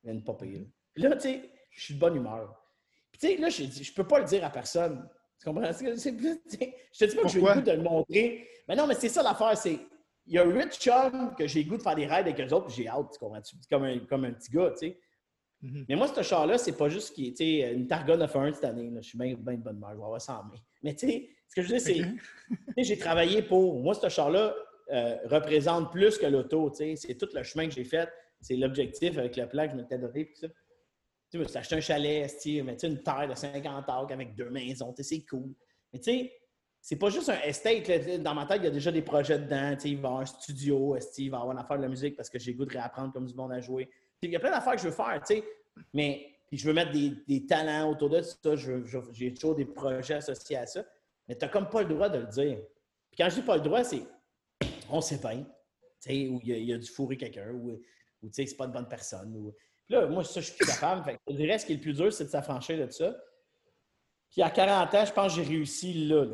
une 0.04 0.22
pas 0.22 0.34
pire. 0.34 0.66
Là, 0.96 1.16
tu 1.16 1.22
sais, 1.22 1.50
je 1.70 1.82
suis 1.82 1.94
de 1.94 1.98
bonne 1.98 2.16
humeur. 2.16 2.62
Puis, 3.10 3.20
tu 3.20 3.26
sais, 3.28 3.36
là, 3.36 3.48
je, 3.48 3.64
je 3.64 3.92
peux 3.92 4.06
pas 4.06 4.18
le 4.18 4.24
dire 4.26 4.44
à 4.44 4.50
personne. 4.50 5.08
Tu 5.38 5.46
comprends? 5.46 5.72
Je 5.72 5.78
te 5.80 7.04
dis 7.04 7.16
pas 7.16 7.22
que 7.22 7.28
j'ai 7.28 7.40
le 7.40 7.54
goût 7.54 7.60
de 7.60 7.72
le 7.72 7.82
montrer. 7.82 8.48
Mais 8.68 8.76
non, 8.76 8.86
mais 8.86 8.94
c'est 8.94 9.08
ça 9.08 9.22
l'affaire, 9.22 9.56
c'est. 9.56 9.78
Il 10.26 10.34
y 10.34 10.38
a 10.38 10.44
huit 10.44 10.72
chums 10.72 11.34
que 11.36 11.46
j'ai 11.46 11.64
le 11.64 11.68
goût 11.68 11.76
de 11.76 11.82
faire 11.82 11.96
des 11.96 12.06
raids 12.06 12.20
avec 12.20 12.40
eux 12.40 12.54
autres, 12.54 12.66
puis 12.66 12.76
j'ai 12.76 12.88
hâte, 12.88 13.10
tu 13.12 13.18
comprends? 13.18 13.42
Comme 13.68 13.84
un, 13.84 13.98
comme 13.98 14.24
un 14.24 14.32
petit 14.32 14.50
gars, 14.50 14.70
tu 14.70 14.86
sais. 14.86 15.00
Mm-hmm. 15.62 15.84
Mais 15.88 15.96
moi, 15.96 16.08
ce 16.08 16.22
char-là, 16.22 16.56
c'est 16.56 16.76
pas 16.76 16.88
juste 16.88 17.14
qui, 17.14 17.34
sais, 17.36 17.72
une 17.72 17.86
Targa 17.86 18.16
911 18.16 18.54
cette 18.54 18.64
année. 18.64 18.90
Je 18.96 19.00
suis 19.00 19.18
bien, 19.18 19.34
bien 19.34 19.54
de 19.54 19.62
bonne 19.62 19.76
humeur, 19.76 19.90
je 19.92 19.98
vais 19.98 20.04
avoir. 20.04 20.52
Mais 20.82 20.94
tu 20.94 21.08
sais, 21.08 21.28
ce 21.48 21.54
que 21.54 21.62
je 21.62 21.72
veux 21.72 21.78
dire, 21.78 22.16
c'est. 22.76 22.82
j'ai 22.82 22.98
travaillé 22.98 23.42
pour. 23.42 23.80
Moi, 23.80 23.94
ce 23.94 24.08
char-là 24.08 24.54
euh, 24.92 25.16
représente 25.26 25.92
plus 25.92 26.18
que 26.18 26.26
l'auto. 26.26 26.72
C'est 26.74 27.18
tout 27.18 27.28
le 27.34 27.42
chemin 27.42 27.68
que 27.68 27.74
j'ai 27.74 27.84
fait 27.84 28.08
c'est 28.44 28.56
l'objectif 28.56 29.16
avec 29.18 29.36
le 29.36 29.48
plan 29.48 29.64
que 29.66 29.72
je 29.72 29.76
m'étais 29.76 29.98
donné. 29.98 30.30
ça. 30.34 30.48
Tu 31.30 31.44
sais, 31.44 31.58
acheté 31.58 31.76
un 31.76 31.80
chalet, 31.80 32.30
mais 32.62 32.76
une 32.82 33.02
terre 33.02 33.26
de 33.28 33.34
50 33.34 33.88
acres 33.88 34.12
avec 34.12 34.34
deux 34.36 34.50
maisons, 34.50 34.94
c'est 34.96 35.24
cool. 35.24 35.54
Mais 35.92 35.98
tu 35.98 36.12
sais, 36.12 36.32
c'est 36.80 36.96
pas 36.96 37.08
juste 37.08 37.30
un 37.30 37.40
estate. 37.40 37.90
Dans 38.20 38.34
ma 38.34 38.44
tête, 38.46 38.58
il 38.60 38.64
y 38.64 38.68
a 38.68 38.70
déjà 38.70 38.92
des 38.92 39.02
projets 39.02 39.38
dedans. 39.38 39.76
Il 39.84 39.96
va 39.96 40.02
y 40.02 40.06
avoir 40.06 40.20
un 40.20 40.26
studio, 40.26 40.96
il 41.18 41.30
va 41.30 41.38
y 41.38 41.40
avoir 41.40 41.52
une 41.52 41.58
affaire 41.58 41.78
de 41.78 41.82
la 41.82 41.88
musique 41.88 42.16
parce 42.16 42.28
que 42.28 42.38
j'ai 42.38 42.54
goût 42.54 42.66
de 42.66 42.72
réapprendre 42.72 43.12
comme 43.12 43.26
du 43.26 43.34
monde 43.34 43.52
à 43.52 43.60
jouer. 43.60 43.88
il 44.22 44.30
y 44.30 44.36
a 44.36 44.40
plein 44.40 44.50
d'affaires 44.50 44.74
que 44.74 44.82
je 44.82 44.88
veux 44.88 44.94
faire, 44.94 45.20
tu 45.26 45.36
sais. 45.36 45.44
Mais 45.92 46.26
puis 46.46 46.58
je 46.58 46.68
veux 46.68 46.74
mettre 46.74 46.92
des, 46.92 47.46
talents 47.46 47.90
autour 47.90 48.10
de 48.10 48.20
ça. 48.20 48.36
J'ai 49.12 49.32
toujours 49.32 49.56
des 49.56 49.64
projets 49.64 50.14
associés 50.14 50.58
à 50.58 50.66
ça. 50.66 50.84
Mais 51.28 51.36
tu 51.36 51.44
n'as 51.44 51.50
comme 51.50 51.68
pas 51.68 51.82
le 51.82 51.88
droit 51.88 52.08
de 52.08 52.18
le 52.18 52.26
dire. 52.26 52.58
Puis 53.10 53.18
quand 53.18 53.28
je 53.30 53.36
dis 53.36 53.42
pas 53.42 53.56
le 53.56 53.62
droit, 53.62 53.84
c'est 53.84 54.02
on 54.90 55.00
sait 55.00 55.18
ou 56.28 56.40
il 56.42 56.64
y, 56.64 56.72
a 56.72 56.78
du 56.78 56.86
fourré 56.86 57.16
quelqu'un, 57.16 57.50
ou, 57.50 57.80
ou 58.22 58.28
tu 58.28 58.34
sais, 58.34 58.46
c'est 58.46 58.56
pas 58.56 58.66
une 58.66 58.72
bonne 58.72 58.88
personne. 58.88 59.34
Ou... 59.34 59.54
Puis 59.86 59.94
là, 59.94 60.06
moi, 60.06 60.22
ça, 60.22 60.40
je 60.40 60.46
suis 60.46 60.56
plus 60.56 60.66
capable. 60.66 61.02
Fait 61.04 61.18
je 61.28 61.34
dirais 61.34 61.58
ce 61.58 61.66
qui 61.66 61.72
est 61.72 61.76
le 61.76 61.80
plus 61.80 61.94
dur, 61.94 62.12
c'est 62.12 62.24
de 62.24 62.30
s'affranchir 62.30 62.86
de 62.86 62.90
ça. 62.90 63.16
Puis 64.30 64.42
à 64.42 64.50
40 64.50 64.94
ans, 64.94 65.04
je 65.04 65.12
pense 65.12 65.34
que 65.34 65.42
j'ai 65.42 65.48
réussi 65.48 66.06
là. 66.06 66.26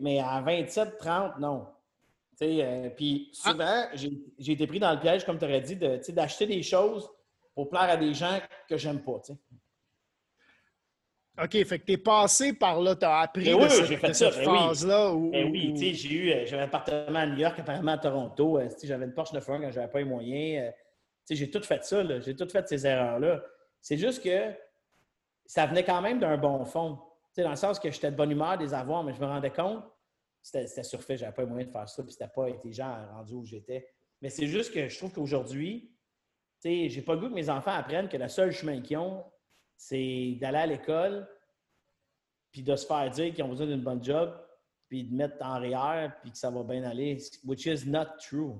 mais 0.00 0.20
à 0.20 0.40
27, 0.40 0.98
30, 0.98 1.38
non. 1.38 1.66
Euh, 2.42 2.90
puis 2.90 3.28
souvent, 3.32 3.86
j'ai 3.94 4.52
été 4.52 4.66
pris 4.66 4.80
dans 4.80 4.92
le 4.92 5.00
piège, 5.00 5.24
comme 5.24 5.38
tu 5.38 5.44
aurais 5.44 5.60
dit, 5.60 5.76
d'acheter 5.76 6.46
des 6.46 6.62
choses 6.62 7.08
pour 7.54 7.68
plaire 7.68 7.82
à 7.82 7.96
des 7.96 8.14
gens 8.14 8.38
que 8.68 8.76
j'aime 8.76 9.02
pas. 9.02 9.20
OK, 11.38 11.64
fait 11.64 11.78
que 11.78 11.84
tu 11.84 11.92
es 11.92 11.96
passé 11.96 12.52
par 12.52 12.80
là, 12.80 12.94
tu 12.96 13.04
as 13.04 13.20
appris 13.20 13.44
ben 13.44 13.58
de, 13.58 13.68
cette, 13.68 13.98
fait 13.98 14.14
ça, 14.14 14.30
ben 14.30 14.44
phase-là. 14.44 15.14
Oui, 15.14 15.30
ben 15.30 15.50
oui 15.50 15.72
tu 15.74 15.80
sais, 15.80 15.94
j'ai 15.94 16.14
eu, 16.14 16.30
euh, 16.32 16.44
j'avais 16.44 16.62
un 16.62 16.66
appartement 16.66 17.18
à 17.18 17.26
New 17.26 17.38
York, 17.38 17.58
apparemment 17.58 17.92
à 17.92 17.98
Toronto. 17.98 18.58
Euh, 18.58 18.68
j'avais 18.82 19.06
une 19.06 19.14
Porsche 19.14 19.32
911 19.32 19.62
quand 19.62 19.70
j'avais 19.72 19.90
pas 19.90 19.98
les 20.00 20.04
moyens. 20.04 20.68
Euh, 20.68 20.70
sais, 21.24 21.36
j'ai 21.36 21.50
tout 21.50 21.62
fait 21.62 21.82
ça, 21.84 22.20
j'ai 22.20 22.36
tout 22.36 22.48
fait 22.48 22.68
ces 22.68 22.86
erreurs-là. 22.86 23.42
C'est 23.80 23.96
juste 23.96 24.22
que 24.22 24.52
ça 25.46 25.66
venait 25.66 25.84
quand 25.84 26.02
même 26.02 26.18
d'un 26.18 26.36
bon 26.36 26.64
fond. 26.64 26.98
sais, 27.32 27.42
dans 27.42 27.50
le 27.50 27.56
sens 27.56 27.78
que 27.78 27.90
j'étais 27.90 28.10
de 28.10 28.16
bonne 28.16 28.30
humeur 28.30 28.58
des 28.58 28.74
avoirs, 28.74 29.02
mais 29.02 29.14
je 29.14 29.20
me 29.20 29.26
rendais 29.26 29.50
compte, 29.50 29.82
c'était 30.42 30.82
surfait, 30.82 31.16
j'avais 31.16 31.32
pas 31.32 31.42
les 31.42 31.48
moyens 31.48 31.68
de 31.68 31.72
faire 31.72 31.88
ça, 31.88 32.02
puis 32.02 32.12
c'était 32.12 32.28
pas 32.28 32.46
intelligent 32.48 32.94
rendu 33.12 33.34
où 33.34 33.44
j'étais. 33.44 33.86
Mais 34.20 34.28
c'est 34.28 34.46
juste 34.46 34.74
que 34.74 34.88
je 34.88 34.98
trouve 34.98 35.12
qu'aujourd'hui, 35.12 35.90
je 36.64 36.88
j'ai 36.88 37.02
pas 37.02 37.14
le 37.14 37.20
goût 37.20 37.28
que 37.28 37.34
mes 37.34 37.48
enfants 37.48 37.72
apprennent 37.72 38.08
que 38.08 38.16
le 38.16 38.28
seul 38.28 38.50
chemin 38.52 38.80
qu'ils 38.80 38.98
ont, 38.98 39.24
c'est 39.80 40.36
d'aller 40.38 40.58
à 40.58 40.66
l'école, 40.66 41.26
puis 42.52 42.62
de 42.62 42.76
se 42.76 42.84
faire 42.86 43.10
dire 43.10 43.32
qu'ils 43.32 43.42
ont 43.42 43.48
besoin 43.48 43.66
d'une 43.66 43.80
bonne 43.80 44.04
job, 44.04 44.30
puis 44.88 45.04
de 45.04 45.14
mettre 45.14 45.36
en 45.40 45.58
REER, 45.58 46.10
puis 46.20 46.30
que 46.32 46.36
ça 46.36 46.50
va 46.50 46.62
bien 46.62 46.82
aller, 46.82 47.16
which 47.44 47.64
is 47.64 47.88
not 47.88 48.04
true. 48.20 48.56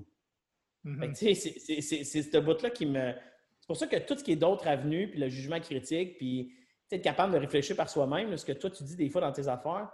Mm-hmm. 0.83 1.83
C'est 1.83 2.23
ce 2.23 2.39
bout-là 2.39 2.71
qui 2.71 2.87
me. 2.87 3.13
C'est 3.61 3.67
pour 3.67 3.77
ça 3.77 3.87
que 3.87 3.97
tout 3.99 4.17
ce 4.17 4.25
qui 4.25 4.33
est 4.33 4.37
d'autres 4.37 4.67
avenues, 4.67 5.11
puis 5.11 5.21
le 5.21 5.29
jugement 5.29 5.61
critique, 5.61 6.17
puis 6.17 6.55
être 6.91 7.03
capable 7.03 7.35
de 7.35 7.39
réfléchir 7.39 7.77
par 7.77 7.91
soi-même, 7.91 8.35
ce 8.39 8.47
que 8.47 8.53
toi 8.53 8.71
tu 8.71 8.83
dis 8.83 8.97
des 8.97 9.11
fois 9.11 9.21
dans 9.21 9.33
tes 9.33 9.47
affaires, 9.47 9.91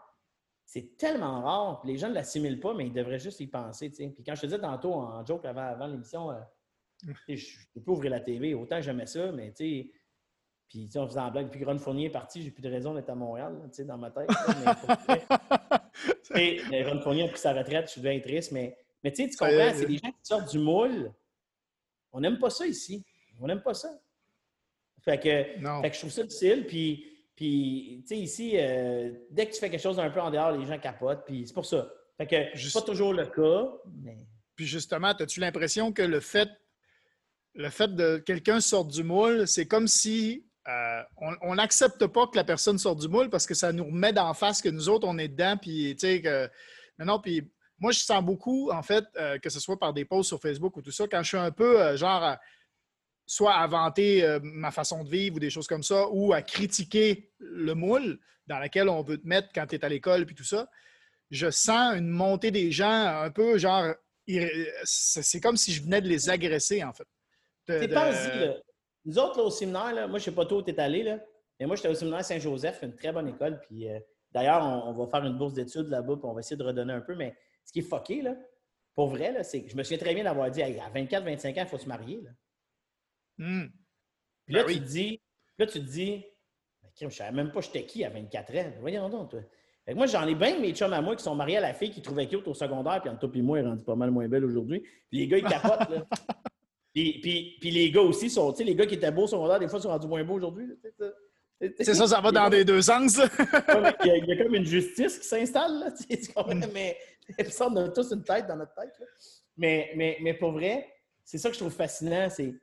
c'est 0.65 0.97
tellement 0.97 1.43
rare. 1.43 1.83
les 1.85 1.99
gens 1.99 2.09
ne 2.09 2.15
l'assimilent 2.15 2.61
pas, 2.61 2.73
mais 2.73 2.87
ils 2.87 2.93
devraient 2.93 3.19
juste 3.19 3.41
y 3.41 3.49
penser. 3.49 3.91
Puis 3.91 4.23
quand 4.25 4.37
je 4.37 4.43
te 4.43 4.47
disais 4.47 4.61
tantôt 4.61 4.95
en 4.95 5.27
joke 5.27 5.45
avant, 5.45 5.63
avant 5.63 5.89
l'émission, 5.89 6.31
euh, 6.31 6.41
je 7.29 7.57
peux 7.75 7.83
pas 7.83 7.93
ouvrir 7.93 8.13
la 8.13 8.21
TV. 8.21 8.55
Autant 8.55 8.81
j'aimais 8.81 9.07
ça, 9.07 9.33
mais 9.33 9.53
tu 10.69 10.81
sais. 10.81 10.89
Puis, 10.89 10.99
on 10.99 11.07
faisait 11.07 11.21
en 11.21 11.31
blague. 11.31 11.51
Puis, 11.51 11.65
Ron 11.65 11.79
Fournier 11.79 12.07
est 12.07 12.11
parti, 12.11 12.43
j'ai 12.43 12.51
plus 12.51 12.63
de 12.63 12.71
raison 12.71 12.95
d'être 12.95 13.11
à 13.11 13.15
Montréal, 13.15 13.55
tu 13.67 13.75
sais, 13.75 13.85
dans 13.85 13.99
ma 13.99 14.11
tête. 14.11 14.29
mais, 16.35 16.85
Ron 16.85 17.01
Fournier 17.01 17.25
a 17.25 17.29
pris 17.29 17.39
sa 17.39 17.53
retraite, 17.53 17.87
je 17.87 17.93
suis 17.93 18.01
bien 18.01 18.19
triste. 18.21 18.53
Mais, 18.53 18.77
mais 19.03 19.13
tu 19.13 19.23
sais, 19.23 19.31
tu 19.31 19.37
comprends, 19.37 19.73
c'est 19.75 19.87
des 19.87 19.99
gens 19.99 20.11
qui 20.11 20.19
sortent 20.23 20.51
du 20.51 20.59
moule. 20.59 21.13
On 22.13 22.21
n'aime 22.21 22.39
pas 22.39 22.51
ça 22.51 22.67
ici. 22.67 23.05
On 23.41 23.47
n'aime 23.47 23.63
pas 23.63 23.75
ça. 23.75 23.91
Fait 25.03 25.19
que, 25.19 25.81
fait 25.83 25.91
que 25.91 25.95
je 25.95 25.99
trouve 25.99 26.11
ça 26.11 26.23
difficile. 26.23 26.67
Puis, 26.67 27.07
puis 27.37 28.03
tu 28.03 28.09
sais, 28.09 28.19
ici, 28.19 28.53
euh, 28.55 29.13
dès 29.31 29.47
que 29.47 29.53
tu 29.53 29.61
fais 29.61 29.71
quelque 29.71 29.83
chose 29.83 30.01
un 30.01 30.11
peu 30.11 30.21
en 30.21 30.31
dehors, 30.31 30.53
les 30.53 30.67
gens 30.67 30.79
capotent. 30.79 31.25
Puis, 31.27 31.47
c'est 31.47 31.55
pour 31.55 31.67
ça. 31.67 31.89
Fait 32.17 32.27
que, 32.27 32.59
c'est 32.59 32.73
pas 32.73 32.83
toujours 32.83 33.13
le 33.13 33.27
cas, 33.27 33.71
mais... 34.03 34.17
Puis 34.55 34.67
justement, 34.67 35.09
as-tu 35.09 35.41
l'impression 35.41 35.93
que 35.93 36.01
le 36.01 36.21
fait 36.21 36.49
le 37.57 37.71
fait 37.71 37.95
de 37.95 38.19
quelqu'un 38.19 38.61
sorte 38.61 38.89
du 38.89 39.03
moule, 39.03 39.49
c'est 39.49 39.67
comme 39.67 39.89
si 39.89 40.46
euh, 40.97 41.35
on 41.43 41.55
n'accepte 41.55 42.07
pas 42.07 42.27
que 42.27 42.37
la 42.37 42.45
personne 42.45 42.79
sorte 42.79 43.01
du 43.01 43.09
moule 43.09 43.31
parce 43.31 43.47
que 43.47 43.55
ça 43.55 43.73
nous 43.73 43.85
remet 43.85 44.13
d'en 44.13 44.35
face 44.35 44.63
que 44.63 44.69
nous 44.69 44.89
autres, 44.89 45.07
on 45.09 45.19
est 45.19 45.29
dedans. 45.29 45.57
Puis, 45.57 45.97
tu 45.99 46.07
sais, 46.07 46.23
que. 46.23 46.49
Non, 46.99 47.21
puis 47.21 47.51
moi, 47.79 47.93
je 47.93 48.01
sens 48.01 48.23
beaucoup, 48.25 48.71
en 48.71 48.83
fait, 48.83 49.05
euh, 49.17 49.39
que 49.39 49.51
ce 49.51 49.61
soit 49.61 49.79
par 49.79 49.93
des 49.93 50.05
posts 50.05 50.29
sur 50.29 50.41
Facebook 50.41 50.77
ou 50.77 50.83
tout 50.83 50.91
ça, 50.91 51.07
quand 51.07 51.23
je 51.23 51.29
suis 51.29 51.37
un 51.37 51.51
peu, 51.51 51.81
euh, 51.81 51.97
genre, 51.97 52.37
soit 53.27 53.55
à 53.55 53.67
vanter 53.67 54.39
ma 54.41 54.71
façon 54.71 55.03
de 55.03 55.11
vivre 55.11 55.37
ou 55.37 55.41
des 55.41 55.51
choses 55.51 55.67
comme 55.67 55.83
ça, 55.83 56.07
ou 56.11 56.33
à 56.33 56.43
critiquer 56.43 57.33
le 57.41 57.75
moule 57.75 58.21
dans 58.47 58.61
lequel 58.61 58.89
on 58.89 59.03
veut 59.03 59.19
te 59.19 59.27
mettre 59.27 59.49
quand 59.53 59.67
tu 59.67 59.75
es 59.75 59.85
à 59.85 59.89
l'école, 59.89 60.27
puis 60.27 60.37
tout 60.37 60.45
ça, 60.45 60.69
je 61.33 61.51
sens 61.51 61.97
une 61.97 62.09
montée 62.09 62.53
des 62.53 62.71
gens 62.71 63.21
un 63.21 63.31
peu, 63.31 63.59
genre, 63.59 63.93
c'est 64.85 65.41
comme 65.41 65.57
si 65.57 65.73
je 65.73 65.83
venais 65.83 66.01
de 66.01 66.09
les 66.09 66.31
agresser, 66.31 66.85
en 66.85 66.93
fait. 66.93 67.07
Pas 67.67 68.13
Nous 69.07 69.19
autres, 69.19 69.39
là, 69.39 69.45
au 69.45 69.51
séminaire, 69.51 69.95
là, 69.95 70.07
moi, 70.09 70.19
je 70.19 70.25
ne 70.25 70.31
sais 70.31 70.35
pas 70.35 70.45
toi 70.45 70.59
où 70.59 70.63
tu 70.63 70.71
es 70.71 70.81
allé, 70.81 71.05
là, 71.05 71.21
mais 71.59 71.67
moi, 71.67 71.77
j'étais 71.77 71.89
au 71.89 71.95
séminaire 71.95 72.25
Saint-Joseph, 72.25 72.81
une 72.83 72.95
très 72.95 73.13
bonne 73.13 73.29
école. 73.29 73.61
Puis 73.61 73.89
euh, 73.89 73.99
d'ailleurs, 74.33 74.63
on, 74.65 74.93
va 74.93 75.07
faire 75.07 75.25
une 75.25 75.39
bourse 75.39 75.55
d'études 75.55 75.89
là-bas, 75.89 76.17
puis 76.17 76.27
on 76.27 76.35
va 76.35 76.41
essayer 76.41 76.57
de 76.57 76.65
redonner 76.65 76.93
un 76.93 77.01
peu. 77.01 77.15
Mais 77.15 77.35
ce 77.65 77.73
qui 77.73 77.79
est 77.79 77.83
fucké, 77.83 78.21
là, 78.21 78.37
pour 78.95 79.09
vrai, 79.09 79.33
là, 79.33 79.45
c'est 79.45 79.63
que 79.63 79.71
je 79.71 79.77
me 79.77 79.83
souviens 79.85 79.99
très 79.99 80.15
bien 80.15 80.25
d'avoir 80.25 80.51
dit 80.51 80.63
à 80.63 80.69
24-25 80.69 81.51
ans, 81.51 81.63
il 81.63 81.67
faut 81.67 81.79
se 81.79 81.89
marier. 81.89 82.21
Là. 82.23 82.31
Hmm. 83.39 83.69
Puis 84.45 84.55
là, 84.55 84.65
ben 84.65 84.73
tu 84.75 84.81
te 84.81 84.85
dis, 84.85 85.21
là, 85.59 85.67
tu 85.67 85.81
te 85.81 85.85
dis, 85.85 86.25
je 86.99 87.05
ne 87.05 87.11
savais 87.11 87.33
même 87.33 87.53
pas 87.53 87.61
j'étais 87.61 87.85
qui 87.87 88.05
à 88.05 88.11
24 88.11 88.57
ans. 88.57 88.73
Voyons 88.81 89.09
donc, 89.09 89.31
toi. 89.31 89.41
Fait 89.85 89.93
que 89.93 89.97
moi, 89.97 90.07
j'en 90.07 90.27
ai 90.27 90.35
bien 90.35 90.59
mes 90.59 90.75
chums 90.75 90.93
à 90.93 91.01
moi 91.01 91.15
qui 91.15 91.23
sont 91.23 91.37
mariés 91.37 91.59
à 91.59 91.61
la 91.61 91.75
fille 91.75 91.91
qui 91.91 92.03
trouvait 92.03 92.27
cute 92.27 92.47
au 92.49 92.55
secondaire, 92.55 93.01
puis 93.01 93.09
en 93.09 93.17
tout 93.17 93.31
et 93.37 93.43
moi, 93.43 93.61
elle 93.61 93.67
est 93.67 93.69
rendue 93.69 93.85
pas 93.85 93.95
mal 93.95 94.11
moins 94.11 94.27
belle 94.27 94.45
aujourd'hui. 94.45 94.81
Puis 94.81 95.21
les 95.21 95.29
gars, 95.29 95.39
ils 95.39 95.45
capotent. 95.45 95.89
Là. 95.91 96.07
Puis, 96.97 97.59
les 97.63 97.91
gars 97.91 98.01
aussi 98.01 98.31
sont, 98.31 98.53
tu 98.53 98.59
sais, 98.59 98.65
les 98.65 98.75
gars 98.75 98.87
qui 98.87 98.95
étaient 98.95 99.11
beaux 99.11 99.27
secondaire, 99.27 99.59
des 99.59 99.69
fois, 99.69 99.79
sont 99.79 99.91
rendus 99.91 100.07
moins 100.07 100.25
beaux 100.25 100.37
aujourd'hui. 100.37 100.67
C'est 101.61 101.95
ça, 101.95 102.07
ça 102.07 102.21
va 102.23 102.33
dans 102.33 102.49
les 102.49 102.65
deux 102.65 102.81
sens. 102.81 103.17
il, 104.05 104.25
y 104.27 104.33
a, 104.33 104.43
comme 104.43 104.55
une 104.55 104.65
justice 104.65 105.19
qui 105.19 105.27
s'installe, 105.27 105.79
là, 105.79 105.91
mm. 105.91 106.65
mais 106.73 106.97
on 107.61 107.77
a 107.77 107.89
tous 107.91 108.13
une 108.13 108.23
tête 108.23 108.47
dans 108.47 108.57
notre 108.57 108.75
tête. 108.75 108.95
Mais, 109.59 109.93
mais, 109.95 110.17
mais 110.23 110.33
pour 110.35 110.53
vrai, 110.53 110.87
c'est 111.23 111.37
ça 111.37 111.51
que 111.51 111.55
je 111.55 111.61
trouve 111.61 111.73
fascinant, 111.73 112.29
c'est 112.31 112.55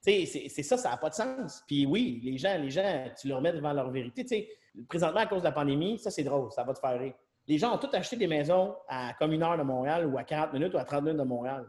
c'est 0.00 0.62
ça, 0.62 0.76
ça 0.76 0.90
n'a 0.90 0.96
pas 0.98 1.08
de 1.08 1.14
sens. 1.14 1.62
Puis 1.66 1.86
oui, 1.86 2.20
les 2.22 2.36
gens, 2.36 2.58
les 2.58 2.70
gens, 2.70 3.06
tu 3.18 3.26
leur 3.26 3.40
mets 3.40 3.54
devant 3.54 3.72
leur 3.72 3.90
vérité. 3.90 4.26
sais, 4.26 4.48
présentement, 4.86 5.20
à 5.20 5.26
cause 5.26 5.40
de 5.40 5.44
la 5.44 5.52
pandémie, 5.52 5.98
ça, 5.98 6.10
c'est 6.10 6.24
drôle, 6.24 6.52
ça 6.52 6.62
va 6.62 6.74
te 6.74 6.78
faire 6.78 6.98
rire. 6.98 7.14
Les 7.46 7.56
gens 7.56 7.74
ont 7.74 7.78
tous 7.78 7.94
acheté 7.96 8.16
des 8.16 8.26
maisons 8.26 8.74
à 8.86 9.14
comme 9.18 9.32
une 9.32 9.42
heure 9.42 9.56
de 9.56 9.62
Montréal 9.62 10.06
ou 10.06 10.18
à 10.18 10.24
40 10.24 10.52
minutes 10.52 10.74
ou 10.74 10.78
à 10.78 10.84
30 10.84 11.04
minutes 11.04 11.20
de 11.20 11.24
Montréal. 11.24 11.66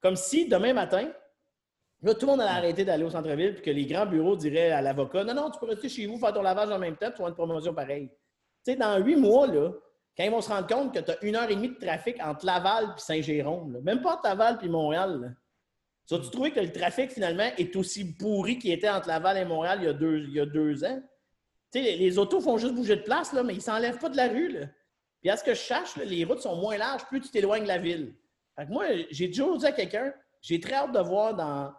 Comme 0.00 0.16
si 0.16 0.48
demain 0.48 0.72
matin, 0.72 1.10
Là, 2.04 2.14
tout 2.14 2.26
le 2.26 2.32
monde 2.32 2.42
allait 2.42 2.50
arrêter 2.50 2.84
d'aller 2.84 3.02
au 3.02 3.08
centre-ville, 3.08 3.54
puis 3.54 3.62
que 3.62 3.70
les 3.70 3.86
grands 3.86 4.04
bureaux 4.04 4.36
diraient 4.36 4.70
à 4.70 4.82
l'avocat 4.82 5.24
Non, 5.24 5.32
non, 5.32 5.50
tu 5.50 5.58
peux 5.58 5.64
rester 5.64 5.88
chez 5.88 6.06
vous, 6.06 6.18
faire 6.18 6.34
ton 6.34 6.42
lavage 6.42 6.70
en 6.70 6.78
même 6.78 6.96
temps, 6.96 7.06
tu 7.06 7.14
avoir 7.14 7.30
une 7.30 7.34
promotion 7.34 7.72
pareille. 7.72 8.10
Tu 8.62 8.72
sais, 8.72 8.76
dans 8.76 8.98
huit 8.98 9.16
mois, 9.16 9.46
là, 9.46 9.70
quand 10.14 10.22
ils 10.22 10.30
vont 10.30 10.42
se 10.42 10.50
rendre 10.50 10.66
compte 10.66 10.92
que 10.92 10.98
tu 10.98 11.10
as 11.10 11.24
une 11.24 11.34
heure 11.34 11.50
et 11.50 11.54
demie 11.54 11.70
de 11.70 11.78
trafic 11.78 12.22
entre 12.22 12.44
Laval 12.44 12.84
et 12.84 13.00
Saint-Jérôme, 13.00 13.80
même 13.82 14.02
pas 14.02 14.16
entre 14.16 14.28
Laval 14.28 14.58
et 14.62 14.68
Montréal, 14.68 15.34
tu 16.06 16.20
tu 16.20 16.30
trouvé 16.30 16.50
que 16.50 16.60
le 16.60 16.70
trafic, 16.70 17.10
finalement, 17.10 17.48
est 17.56 17.74
aussi 17.74 18.14
pourri 18.14 18.58
qu'il 18.58 18.72
était 18.72 18.90
entre 18.90 19.08
Laval 19.08 19.38
et 19.38 19.46
Montréal 19.46 19.78
il 19.80 19.86
y 19.86 19.88
a 19.88 19.94
deux, 19.94 20.18
il 20.18 20.34
y 20.34 20.40
a 20.40 20.46
deux 20.46 20.84
ans? 20.84 21.00
Tu 21.72 21.82
sais, 21.82 21.96
les, 21.96 22.18
autos 22.18 22.42
font 22.42 22.58
juste 22.58 22.74
bouger 22.74 22.96
de 22.96 23.02
place, 23.02 23.32
là, 23.32 23.42
mais 23.42 23.54
ils 23.54 23.58
ne 23.58 23.62
s'enlèvent 23.62 23.98
pas 23.98 24.10
de 24.10 24.18
la 24.18 24.28
rue. 24.28 24.48
Là. 24.48 24.66
Puis 25.22 25.30
à 25.30 25.38
ce 25.38 25.42
que 25.42 25.54
je 25.54 25.60
cherche, 25.60 25.96
les 25.96 26.22
routes 26.24 26.42
sont 26.42 26.56
moins 26.56 26.76
larges, 26.76 27.06
plus 27.06 27.22
tu 27.22 27.30
t'éloignes 27.30 27.62
de 27.62 27.68
la 27.68 27.78
ville. 27.78 28.14
Fait 28.56 28.66
que 28.66 28.70
moi, 28.70 28.84
j'ai 29.10 29.30
toujours 29.30 29.56
dit 29.56 29.64
à 29.64 29.72
quelqu'un, 29.72 30.12
j'ai 30.42 30.60
très 30.60 30.74
hâte 30.74 30.92
de 30.92 31.00
voir 31.00 31.34
dans 31.34 31.72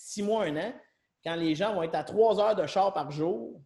six 0.00 0.22
mois, 0.22 0.44
un 0.44 0.56
an, 0.56 0.72
quand 1.24 1.34
les 1.36 1.54
gens 1.54 1.74
vont 1.74 1.82
être 1.82 1.94
à 1.94 2.04
trois 2.04 2.40
heures 2.40 2.56
de 2.56 2.66
char 2.66 2.92
par 2.92 3.10
jour. 3.10 3.60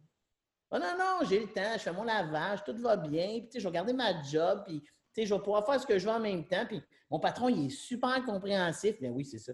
Oh 0.71 0.77
non, 0.77 0.97
non, 0.97 1.27
j'ai 1.27 1.39
le 1.39 1.47
temps, 1.47 1.73
je 1.73 1.79
fais 1.79 1.93
mon 1.93 2.03
lavage, 2.03 2.63
tout 2.63 2.75
va 2.77 2.97
bien, 2.97 3.39
puis, 3.49 3.59
je 3.59 3.67
vais 3.67 3.73
garder 3.73 3.93
ma 3.93 4.21
job, 4.23 4.63
puis 4.65 4.83
je 5.17 5.33
vais 5.33 5.39
pouvoir 5.39 5.65
faire 5.65 5.79
ce 5.79 5.87
que 5.87 5.97
je 5.97 6.05
veux 6.05 6.11
en 6.11 6.19
même 6.19 6.45
temps. 6.45 6.65
Puis 6.67 6.81
mon 7.09 7.19
patron, 7.19 7.49
il 7.49 7.67
est 7.67 7.69
super 7.69 8.23
compréhensif. 8.25 8.95
Mais 8.99 9.09
oui, 9.09 9.23
c'est 9.23 9.39
ça. 9.39 9.53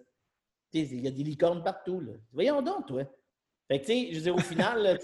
Il 0.73 1.01
y 1.01 1.07
a 1.07 1.11
des 1.11 1.23
licornes 1.23 1.63
partout. 1.63 1.99
Là. 1.99 2.13
Voyons 2.31 2.61
donc, 2.61 2.87
toi. 2.87 3.03
Fait 3.67 3.81
que, 3.81 3.87
je 3.87 4.15
veux 4.15 4.21
dire, 4.21 4.35
au 4.35 4.39
final, 4.39 4.99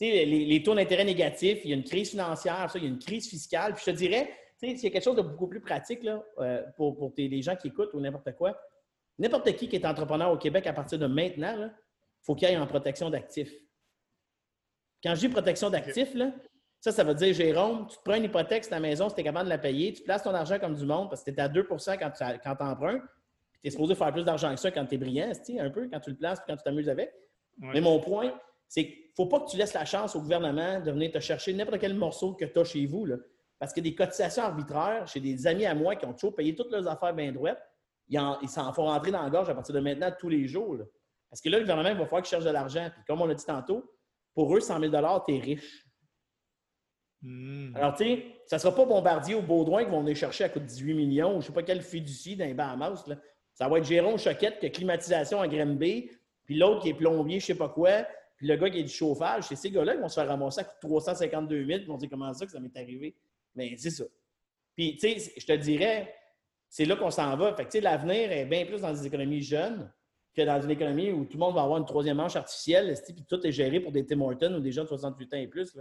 les, 0.00 0.62
taux 0.62 0.74
d'intérêt 0.74 1.04
négatifs, 1.04 1.60
il 1.64 1.70
y 1.70 1.72
a 1.72 1.76
une 1.76 1.84
crise 1.84 2.10
financière, 2.10 2.70
ça, 2.70 2.78
il 2.78 2.84
y 2.84 2.86
a 2.86 2.90
une 2.90 2.98
crise 2.98 3.28
fiscale. 3.28 3.74
Puis 3.74 3.84
je 3.86 3.90
te 3.90 3.96
dirais, 3.96 4.30
s'il 4.58 4.78
y 4.78 4.86
a 4.86 4.90
quelque 4.90 5.02
chose 5.02 5.16
de 5.16 5.22
beaucoup 5.22 5.48
plus 5.48 5.60
pratique 5.60 6.02
là, 6.04 6.22
euh, 6.38 6.62
pour, 6.76 6.96
pour 6.96 7.12
les 7.16 7.42
gens 7.42 7.56
qui 7.56 7.68
écoutent 7.68 7.92
ou 7.94 8.00
n'importe 8.00 8.32
quoi, 8.36 8.58
N'importe 9.20 9.52
qui 9.54 9.68
qui 9.68 9.76
est 9.76 9.84
entrepreneur 9.84 10.32
au 10.32 10.38
Québec 10.38 10.66
à 10.66 10.72
partir 10.72 10.98
de 10.98 11.06
maintenant, 11.06 11.54
il 11.58 11.70
faut 12.22 12.34
qu'il 12.34 12.48
aille 12.48 12.56
en 12.56 12.66
protection 12.66 13.10
d'actifs. 13.10 13.52
Quand 15.04 15.14
je 15.14 15.20
dis 15.20 15.28
protection 15.28 15.68
d'actifs, 15.68 16.16
ça, 16.80 16.90
ça 16.90 17.04
veut 17.04 17.14
dire, 17.14 17.34
Jérôme, 17.34 17.86
tu 17.86 17.98
te 17.98 18.02
prends 18.02 18.14
une 18.14 18.24
hypothèque 18.24 18.64
sur 18.64 18.70
ta 18.70 18.80
maison, 18.80 19.10
si 19.10 19.14
tu 19.14 19.20
es 19.20 19.24
capable 19.24 19.44
de 19.44 19.50
la 19.50 19.58
payer, 19.58 19.92
tu 19.92 20.02
places 20.02 20.22
ton 20.22 20.32
argent 20.34 20.58
comme 20.58 20.74
du 20.74 20.86
monde 20.86 21.10
parce 21.10 21.22
que 21.22 21.30
tu 21.30 21.36
es 21.36 21.40
à 21.40 21.48
2% 21.48 21.98
quand 21.98 22.10
tu 22.56 22.62
empruntes, 22.62 23.02
puis 23.52 23.60
tu 23.60 23.68
es 23.68 23.70
supposé 23.70 23.94
faire 23.94 24.10
plus 24.10 24.24
d'argent 24.24 24.54
que 24.54 24.60
ça 24.60 24.70
quand 24.70 24.86
tu 24.86 24.94
es 24.94 24.98
brillant, 24.98 25.30
un 25.58 25.70
peu, 25.70 25.86
quand 25.92 26.00
tu 26.00 26.10
le 26.10 26.16
places 26.16 26.38
et 26.38 26.42
quand 26.46 26.56
tu 26.56 26.62
t'amuses 26.62 26.88
avec. 26.88 27.12
Mais 27.58 27.82
mon 27.82 28.00
point, 28.00 28.32
c'est 28.68 28.86
qu'il 28.86 28.94
ne 28.94 29.14
faut 29.16 29.26
pas 29.26 29.40
que 29.40 29.50
tu 29.50 29.58
laisses 29.58 29.74
la 29.74 29.84
chance 29.84 30.16
au 30.16 30.20
gouvernement 30.20 30.80
de 30.80 30.90
venir 30.90 31.10
te 31.10 31.20
chercher 31.20 31.52
n'importe 31.52 31.78
quel 31.78 31.92
morceau 31.94 32.32
que 32.32 32.46
tu 32.46 32.58
as 32.58 32.64
chez 32.64 32.86
vous. 32.86 33.04
Là, 33.04 33.16
parce 33.58 33.74
que 33.74 33.82
des 33.82 33.94
cotisations 33.94 34.44
arbitraires 34.44 35.06
chez 35.06 35.20
des 35.20 35.46
amis 35.46 35.66
à 35.66 35.74
moi 35.74 35.94
qui 35.96 36.06
ont 36.06 36.14
toujours 36.14 36.34
payé 36.34 36.54
toutes 36.54 36.72
leurs 36.72 36.88
affaires 36.88 37.12
bien 37.12 37.30
droites, 37.32 37.60
ils 38.10 38.48
s'en 38.48 38.72
font 38.72 38.84
rentrer 38.84 39.10
dans 39.10 39.22
la 39.22 39.30
gorge 39.30 39.48
à 39.48 39.54
partir 39.54 39.74
de 39.74 39.80
maintenant 39.80 40.10
tous 40.18 40.28
les 40.28 40.46
jours. 40.46 40.78
Parce 41.28 41.40
que 41.40 41.48
là, 41.48 41.58
le 41.58 41.64
gouvernement 41.64 41.94
va 41.94 42.04
falloir 42.04 42.22
qu'il 42.22 42.30
cherche 42.30 42.44
de 42.44 42.50
l'argent. 42.50 42.90
Puis 42.92 43.02
comme 43.06 43.20
on 43.20 43.26
l'a 43.26 43.34
dit 43.34 43.44
tantôt, 43.44 43.88
pour 44.34 44.54
eux, 44.56 44.60
100 44.60 44.80
000 44.80 44.92
tu 45.26 45.34
es 45.34 45.38
riche. 45.38 45.86
Hmm. 47.22 47.76
Alors, 47.76 47.94
tu 47.94 48.04
sais, 48.04 48.26
ça 48.46 48.56
ne 48.56 48.60
sera 48.60 48.74
pas 48.74 48.86
Bombardier 48.86 49.34
ou 49.34 49.42
Baudouin 49.42 49.84
qui 49.84 49.90
vont 49.90 50.00
venir 50.00 50.16
chercher 50.16 50.44
à 50.44 50.48
coût 50.48 50.58
de 50.58 50.64
18 50.64 50.94
millions 50.94 51.30
ou 51.30 51.32
je 51.34 51.36
ne 51.36 51.42
sais 51.42 51.52
pas 51.52 51.62
quel 51.62 51.82
fiducie 51.82 52.36
dans 52.36 52.46
les 52.46 52.54
Bahamas. 52.54 53.04
Là. 53.06 53.16
Ça 53.54 53.68
va 53.68 53.78
être 53.78 53.84
Jérôme 53.84 54.18
Choquette 54.18 54.58
qui 54.58 54.66
a 54.66 54.70
climatisation 54.70 55.40
à 55.40 55.46
Grimby, 55.46 56.10
puis 56.44 56.56
l'autre 56.56 56.82
qui 56.82 56.88
est 56.88 56.94
plombier, 56.94 57.38
je 57.38 57.44
ne 57.44 57.46
sais 57.48 57.54
pas 57.54 57.68
quoi, 57.68 58.06
puis 58.36 58.46
le 58.46 58.56
gars 58.56 58.70
qui 58.70 58.80
a 58.80 58.82
du 58.82 58.88
chauffage. 58.88 59.44
C'est 59.44 59.56
ces 59.56 59.70
gars-là 59.70 59.96
qui 59.96 60.00
vont 60.00 60.08
se 60.08 60.14
faire 60.14 60.28
ramasser 60.28 60.60
à 60.60 60.64
coût 60.64 60.72
de 60.82 60.88
352 60.88 61.66
000 61.66 61.80
ils 61.80 61.86
vont 61.86 61.98
dire 61.98 62.08
comment 62.08 62.32
ça 62.32 62.46
que 62.46 62.52
ça 62.52 62.58
m'est 62.58 62.74
arrivé. 62.74 63.14
Mais 63.54 63.76
c'est 63.76 63.90
ça. 63.90 64.04
Puis, 64.74 64.96
tu 64.96 65.18
sais, 65.18 65.32
je 65.36 65.44
te 65.44 65.52
dirais, 65.52 66.14
c'est 66.70 66.84
là 66.84 66.96
qu'on 66.96 67.10
s'en 67.10 67.36
va. 67.36 67.54
L'avenir 67.82 68.32
est 68.32 68.44
bien 68.46 68.64
plus 68.64 68.80
dans 68.80 68.92
des 68.92 69.04
économies 69.04 69.42
jeunes 69.42 69.92
que 70.34 70.42
dans 70.42 70.62
une 70.62 70.70
économie 70.70 71.10
où 71.10 71.24
tout 71.24 71.36
le 71.36 71.40
monde 71.40 71.54
va 71.56 71.62
avoir 71.62 71.78
une 71.78 71.84
troisième 71.84 72.16
manche 72.16 72.36
artificielle, 72.36 72.94
puis 73.04 73.24
tout 73.28 73.44
est 73.44 73.50
géré 73.50 73.80
pour 73.80 73.90
des 73.90 74.06
Tim 74.06 74.20
Hortons 74.20 74.54
ou 74.54 74.60
des 74.60 74.70
gens 74.70 74.84
de 74.84 74.88
68 74.88 75.34
ans 75.34 75.36
et 75.36 75.48
plus. 75.48 75.76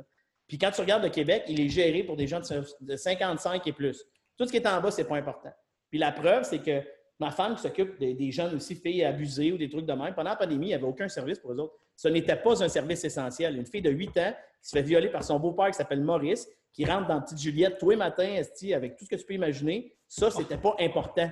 Puis 0.47 0.57
quand 0.57 0.71
tu 0.71 0.81
regardes 0.81 1.03
le 1.03 1.09
Québec, 1.09 1.43
il 1.47 1.61
est 1.61 1.69
géré 1.69 2.03
pour 2.03 2.15
des 2.15 2.25
gens 2.25 2.41
de 2.81 2.95
55 2.95 3.67
et 3.67 3.71
plus. 3.71 4.03
Tout 4.35 4.45
ce 4.45 4.51
qui 4.51 4.57
est 4.57 4.67
en 4.67 4.81
bas, 4.81 4.89
c'est 4.89 5.03
pas 5.03 5.17
important. 5.17 5.51
Puis 5.91 5.99
la 5.99 6.11
preuve, 6.11 6.43
c'est 6.43 6.59
que 6.59 6.81
ma 7.19 7.29
femme 7.29 7.55
qui 7.55 7.61
s'occupe 7.61 7.99
des, 7.99 8.31
jeunes 8.31 8.55
aussi, 8.55 8.73
filles 8.73 9.03
abusées 9.03 9.51
ou 9.51 9.57
des 9.57 9.69
trucs 9.69 9.85
de 9.85 9.93
même, 9.93 10.15
pendant 10.15 10.31
la 10.31 10.35
pandémie, 10.35 10.67
il 10.67 10.69
n'y 10.69 10.73
avait 10.73 10.85
aucun 10.85 11.07
service 11.07 11.37
pour 11.37 11.51
eux 11.51 11.59
autres. 11.59 11.75
Ce 11.95 12.07
n'était 12.07 12.37
pas 12.37 12.63
un 12.63 12.69
service 12.69 13.03
essentiel. 13.03 13.57
Une 13.57 13.65
fille 13.67 13.83
de 13.83 13.91
8 13.91 14.17
ans 14.17 14.33
qui 14.63 14.69
se 14.69 14.75
fait 14.75 14.81
violer 14.81 15.09
par 15.09 15.23
son 15.23 15.39
beau-père 15.39 15.67
qui 15.67 15.73
s'appelle 15.73 16.01
Maurice, 16.01 16.47
qui 16.73 16.85
rentre 16.85 17.07
dans 17.07 17.21
Petite 17.21 17.39
Juliette 17.39 17.77
tous 17.77 17.89
les 17.89 17.95
matins, 17.95 18.41
avec 18.73 18.95
tout 18.97 19.05
ce 19.05 19.09
que 19.09 19.15
tu 19.15 19.25
peux 19.25 19.33
imaginer, 19.33 19.95
ça, 20.07 20.31
c'était 20.31 20.57
pas 20.57 20.75
important. 20.79 21.29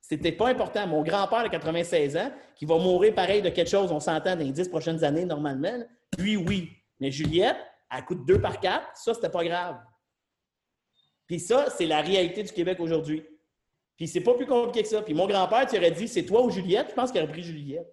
C'était 0.00 0.32
pas 0.32 0.48
important. 0.48 0.86
Mon 0.86 1.02
grand-père 1.02 1.44
de 1.44 1.48
96 1.48 2.16
ans, 2.16 2.32
qui 2.54 2.66
va 2.66 2.78
mourir 2.78 3.14
pareil 3.14 3.40
de 3.40 3.48
quelque 3.48 3.70
chose, 3.70 3.90
on 3.90 4.00
s'entend 4.00 4.36
dans 4.36 4.44
les 4.44 4.52
10 4.52 4.68
prochaines 4.68 5.02
années 5.02 5.24
normalement, 5.24 5.82
lui, 6.18 6.36
oui. 6.36 6.70
Mais 7.00 7.10
Juliette, 7.10 7.56
elle 7.90 8.04
coûte 8.04 8.26
2 8.26 8.40
par 8.40 8.60
4, 8.60 8.96
ça, 8.96 9.14
c'était 9.14 9.30
pas 9.30 9.44
grave. 9.44 9.80
Puis 11.26 11.40
ça, 11.40 11.70
c'est 11.70 11.86
la 11.86 12.02
réalité 12.02 12.42
du 12.42 12.52
Québec 12.52 12.78
aujourd'hui. 12.80 13.26
Puis 13.96 14.08
c'est 14.08 14.20
pas 14.20 14.34
plus 14.34 14.46
compliqué 14.46 14.82
que 14.82 14.88
ça. 14.88 15.02
Puis 15.02 15.14
mon 15.14 15.26
grand-père, 15.26 15.66
tu 15.66 15.76
aurais 15.76 15.90
dit, 15.90 16.08
c'est 16.08 16.26
toi 16.26 16.42
ou 16.42 16.50
Juliette? 16.50 16.88
Je 16.90 16.94
pense 16.94 17.10
qu'il 17.10 17.22
aurait 17.22 17.30
pris 17.30 17.42
Juliette. 17.42 17.90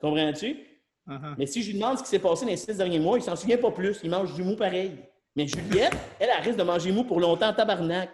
Comprends-tu? 0.00 0.75
Uh-huh. 1.08 1.34
Mais 1.38 1.46
si 1.46 1.62
je 1.62 1.70
lui 1.70 1.78
demande 1.78 1.98
ce 1.98 2.02
qui 2.02 2.08
s'est 2.08 2.18
passé 2.18 2.44
dans 2.44 2.50
les 2.50 2.56
six 2.56 2.76
derniers 2.76 2.98
mois, 2.98 3.18
il 3.18 3.22
s'en 3.22 3.36
souvient 3.36 3.58
pas 3.58 3.70
plus. 3.70 4.00
Il 4.02 4.10
mange 4.10 4.34
du 4.34 4.42
mou 4.42 4.56
pareil. 4.56 4.96
Mais 5.34 5.46
Juliette, 5.46 5.94
elle, 6.18 6.30
elle 6.36 6.42
risque 6.42 6.58
de 6.58 6.62
manger 6.62 6.92
mou 6.92 7.04
pour 7.04 7.20
longtemps 7.20 7.48
en 7.48 7.54
tabarnak. 7.54 8.10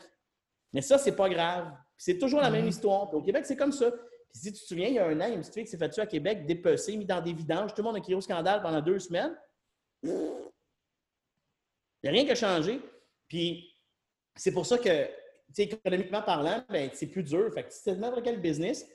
Mais 0.73 0.83
ça, 0.83 0.99
c'est 0.99 1.17
pas 1.17 1.29
grave. 1.29 1.73
C'est 1.97 2.19
toujours 2.19 2.41
la 2.41 2.51
même 2.51 2.67
uh-huh. 2.67 2.71
histoire. 2.71 3.15
au 3.15 3.23
Québec, 3.23 3.47
c'est 3.47 3.57
comme 3.57 3.73
ça. 3.73 3.91
Puis 3.91 4.41
si 4.41 4.53
tu 4.53 4.61
te 4.61 4.67
souviens, 4.67 4.89
il 4.89 4.95
y 4.95 4.99
a 4.99 5.07
un 5.07 5.21
an, 5.21 5.25
il 5.25 5.29
y 5.29 5.33
a 5.33 5.35
une 5.35 5.41
petite 5.41 5.55
fille 5.55 5.65
qui 5.65 5.71
s'est 5.71 5.79
fait 5.79 5.91
tuer 5.91 6.03
à 6.03 6.07
Québec, 6.07 6.47
dépecée, 6.47 6.97
mis 6.97 7.05
dans 7.05 7.21
des 7.21 7.33
vidanges. 7.33 7.75
Tout 7.75 7.83
le 7.83 7.85
monde 7.85 7.97
a 7.97 8.01
crié 8.01 8.15
au 8.15 8.21
scandale 8.21 8.63
pendant 8.63 8.81
deux 8.81 8.99
semaines. 8.99 9.37
Il 10.03 10.11
n'y 12.05 12.09
a 12.09 12.13
rien 12.13 12.25
qui 12.25 12.31
a 12.31 12.35
changé. 12.35 12.81
Puis 13.29 13.73
c'est 14.35 14.53
pour 14.53 14.67
ça 14.67 14.79
que, 14.79 15.09
économiquement 15.57 16.23
parlant, 16.23 16.65
ben, 16.69 16.91
c'est 16.95 17.07
plus 17.07 17.23
dur. 17.23 17.53
Fait 17.53 17.65
que 17.65 17.73
si 17.73 17.83
tu 17.83 17.93
n'importe 17.93 18.25
quel 18.25 18.41
business, 18.41 18.87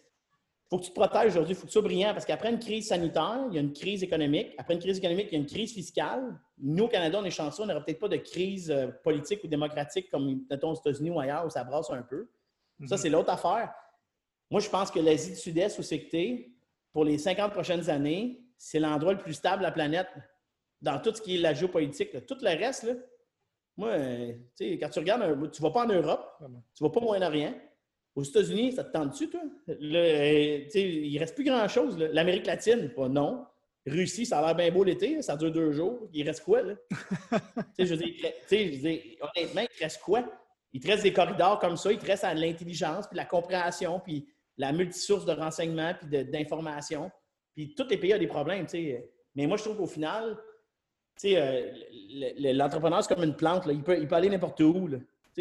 faut 0.70 0.80
que 0.80 0.84
tu 0.84 0.90
te 0.90 0.96
protèges 0.96 1.32
aujourd'hui, 1.32 1.54
il 1.54 1.56
faut 1.56 1.62
que 1.62 1.68
tu 1.68 1.74
sois 1.74 1.82
brillant 1.82 2.14
parce 2.14 2.26
qu'après 2.26 2.50
une 2.50 2.60
crise 2.60 2.88
sanitaire, 2.88 3.46
il 3.50 3.56
y 3.56 3.58
a 3.58 3.62
une 3.62 3.74
crise 3.74 4.04
économique. 4.04 4.54
Après 4.58 4.74
une 4.74 4.80
crise 4.80 4.98
économique, 4.98 5.28
il 5.32 5.34
y 5.34 5.38
a 5.38 5.40
une 5.40 5.46
crise 5.46 5.74
fiscale. 5.74 6.38
Nous, 6.58 6.84
au 6.84 6.88
Canada, 6.90 7.20
on 7.22 7.26
est 7.26 7.32
chanceux, 7.32 7.64
on 7.64 7.66
n'aura 7.66 7.82
peut-être 7.82 8.00
pas 8.00 8.10
de 8.10 8.18
crise 8.18 8.70
euh, 8.70 8.88
politique 9.04 9.44
ou 9.44 9.48
démocratique 9.48 10.10
comme, 10.12 10.42
mettons, 10.50 10.72
aux 10.72 10.76
États-Unis 10.76 11.10
ou 11.10 11.20
ailleurs 11.20 11.46
où 11.46 11.50
ça 11.50 11.64
brasse 11.64 11.90
un 11.90 12.02
peu. 12.02 12.30
Ça, 12.86 12.96
mhm. 12.96 13.02
c'est 13.02 13.10
l'autre 13.10 13.30
affaire. 13.30 13.74
Moi, 14.52 14.60
je 14.60 14.70
pense 14.70 14.92
que 14.92 15.00
l'Asie 15.00 15.32
du 15.32 15.36
Sud-Est, 15.38 15.80
où 15.80 15.84
c'est 15.84 16.02
que 16.02 16.44
pour 16.92 17.06
les 17.06 17.18
50 17.18 17.54
prochaines 17.54 17.90
années, 17.90 18.42
c'est 18.58 18.80
l'endroit 18.80 19.14
le 19.14 19.20
plus 19.20 19.34
stable 19.34 19.60
de 19.60 19.64
la 19.64 19.72
planète 19.72 20.08
dans 20.82 21.00
tout 21.00 21.14
ce 21.14 21.22
qui 21.22 21.36
est 21.36 21.40
la 21.40 21.54
géopolitique. 21.54 22.26
Tout 22.26 22.38
le 22.42 22.50
reste, 22.50 22.84
là, 22.84 22.94
moi, 23.78 23.90
euh, 23.90 24.34
quand 24.60 24.90
tu 24.90 25.00
regardes, 25.00 25.52
tu 25.52 25.62
ne 25.62 25.68
vas 25.68 25.72
pas 25.72 25.86
en 25.86 25.90
Europe, 25.90 26.26
tu 26.76 26.84
ne 26.84 26.88
vas 26.88 26.94
pas 26.94 27.00
au 27.00 27.04
Moyen-Orient. 27.04 27.54
Aux 28.18 28.24
États-Unis, 28.24 28.72
ça 28.72 28.84
te 28.84 28.92
tente 28.92 29.12
dessus, 29.12 29.30
toi? 29.30 29.42
Euh, 29.70 29.76
il 30.74 31.14
ne 31.14 31.20
reste 31.20 31.36
plus 31.36 31.44
grand-chose. 31.44 32.00
L'Amérique 32.00 32.48
latine, 32.48 32.90
pas 32.90 33.08
non. 33.08 33.46
Russie, 33.86 34.26
ça 34.26 34.40
a 34.40 34.42
l'air 34.42 34.56
bien 34.56 34.72
beau 34.72 34.84
l'été, 34.84 35.22
ça 35.22 35.38
dure 35.38 35.52
deux 35.52 35.72
jours. 35.72 36.10
Il 36.12 36.28
reste 36.28 36.44
quoi, 36.44 36.64
là? 36.64 36.74
je 37.78 37.94
veux 37.94 37.98
dire, 37.98 38.16
honnêtement, 39.22 39.62
il 39.62 39.68
te 39.68 39.84
reste 39.84 40.02
quoi? 40.02 40.26
Il 40.74 40.82
te 40.82 40.88
reste 40.88 41.04
des 41.04 41.14
corridors 41.14 41.60
comme 41.60 41.78
ça, 41.78 41.92
il 41.92 42.00
te 42.00 42.08
reste 42.08 42.24
à 42.24 42.34
l'intelligence, 42.34 43.06
puis 43.06 43.18
la 43.18 43.26
compréhension, 43.26 44.00
puis 44.00 44.28
la 44.58 44.72
multisource 44.72 45.26
de 45.26 45.34
renseignements, 45.34 45.94
puis 45.94 46.26
d'informations. 46.26 47.12
Puis 47.54 47.76
tous 47.76 47.88
les 47.88 47.98
pays 47.98 48.16
ont 48.16 48.18
des 48.18 48.26
problèmes, 48.26 48.66
Mais 49.36 49.46
moi, 49.46 49.58
je 49.58 49.64
trouve 49.64 49.78
qu'au 49.78 49.86
final, 49.86 50.36
euh, 51.24 51.72
l'entrepreneur, 52.40 53.04
c'est 53.04 53.14
comme 53.14 53.24
une 53.24 53.36
plante. 53.36 53.68
Il, 53.68 53.84
peut, 53.84 54.00
il, 54.00 54.08
peut, 54.08 54.16
aller 54.16 54.30
n'importe 54.30 54.60
où. 54.62 54.90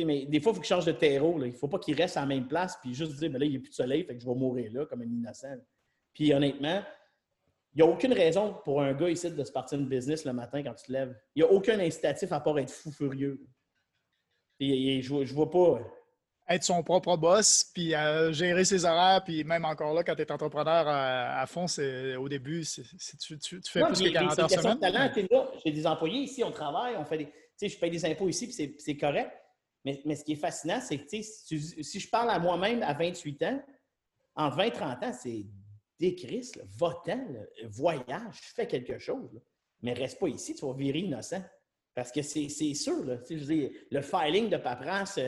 Mais 0.05 0.27
des 0.27 0.41
fois, 0.41 0.53
il 0.53 0.55
faut 0.57 0.61
qu'il 0.61 0.69
change 0.69 0.85
de 0.85 0.93
terreau. 0.93 1.37
Il 1.43 1.53
ne 1.53 1.57
faut 1.57 1.69
pas 1.69 1.79
qu'il 1.79 1.95
reste 1.95 2.17
à 2.17 2.21
la 2.21 2.27
même 2.27 2.47
place 2.47 2.79
puis 2.83 2.95
juste 2.95 3.17
dire, 3.19 3.31
mais 3.31 3.39
là, 3.39 3.45
il 3.47 3.53
n'y 3.53 3.57
a 3.57 3.61
plus 3.61 3.71
de 3.71 3.75
soleil, 3.75 4.05
fait 4.05 4.15
que 4.15 4.23
je 4.23 4.29
vais 4.29 4.35
mourir 4.35 4.71
là 4.73 4.87
comme 4.87 5.03
un 5.03 5.07
innocent. 5.07 5.57
Puis 6.13 6.33
honnêtement, 6.33 6.83
il 7.75 7.83
n'y 7.83 7.89
a 7.89 7.93
aucune 7.93 8.13
raison 8.13 8.57
pour 8.65 8.81
un 8.81 8.95
gars 8.95 9.11
ici 9.11 9.31
de 9.31 9.45
se 9.45 9.53
partir 9.53 9.79
une 9.79 9.89
business 9.89 10.25
le 10.25 10.33
matin 10.33 10.63
quand 10.63 10.75
tu 10.75 10.87
te 10.87 10.93
lèves. 10.93 11.15
Il 11.35 11.43
n'y 11.43 11.49
a 11.49 11.53
aucun 11.53 11.79
incitatif 11.79 12.33
à 12.33 12.41
part 12.41 12.59
être 12.59 12.71
fou 12.71 12.91
furieux. 12.91 13.47
Et, 14.59 15.03
je 15.03 15.15
ne 15.15 15.25
vois 15.27 15.51
pas 15.51 15.81
être 16.49 16.63
son 16.63 16.83
propre 16.83 17.17
boss, 17.17 17.71
puis 17.75 17.93
gérer 18.31 18.65
ses 18.65 18.85
horaires, 18.85 19.23
puis 19.25 19.43
même 19.43 19.65
encore 19.65 19.93
là, 19.93 20.05
quand 20.05 20.15
tu 20.15 20.23
es 20.23 20.33
entrepreneur 20.33 20.87
à, 20.87 21.45
fond, 21.47 21.67
c'est 21.67 22.15
au 22.17 22.29
début, 22.29 22.65
tu, 22.65 22.83
fais 23.69 23.85
plus 23.85 24.01
que 24.01 24.13
40 24.13 24.39
heures 24.39 24.51
semaine. 24.51 25.13
J'ai 25.65 25.73
des 25.73 25.87
employés 25.87 26.21
ici, 26.21 26.45
on 26.45 26.53
travaille, 26.53 26.97
on 26.97 27.05
fait 27.05 27.19
des, 27.19 27.69
je 27.69 27.77
paye 27.77 27.91
des 27.91 28.05
impôts 28.07 28.29
ici, 28.29 28.47
puis 28.47 28.77
c'est 28.79 28.97
correct. 28.97 29.31
Mais, 29.87 30.17
ce 30.17 30.25
qui 30.25 30.33
est 30.33 30.37
fascinant, 30.37 30.81
c'est 30.81 30.99
que 30.99 31.05
si, 31.09 32.01
je 32.01 32.11
parle 32.11 32.31
à 32.31 32.41
moi-même 32.41 32.83
à 32.83 32.93
28 32.93 33.43
ans, 33.45 33.63
en 34.35 34.49
20 34.49 34.71
30 34.71 35.05
ans, 35.05 35.13
c'est 35.13 35.47
décris, 36.01 36.51
votant, 36.77 37.25
voyage, 37.67 38.35
fais 38.57 38.67
quelque 38.67 38.99
chose. 38.99 39.41
Mais 39.83 39.93
reste 39.93 40.19
pas 40.19 40.27
ici, 40.27 40.57
tu 40.57 40.67
vas 40.67 40.73
virer 40.73 40.99
innocent. 40.99 41.41
Parce 41.95 42.11
que 42.11 42.21
c'est 42.21 42.49
sûr, 42.49 43.05
je 43.31 43.71
le 43.93 44.03
filing 44.03 44.51
de 44.51 44.57
paperasse, 44.57 45.21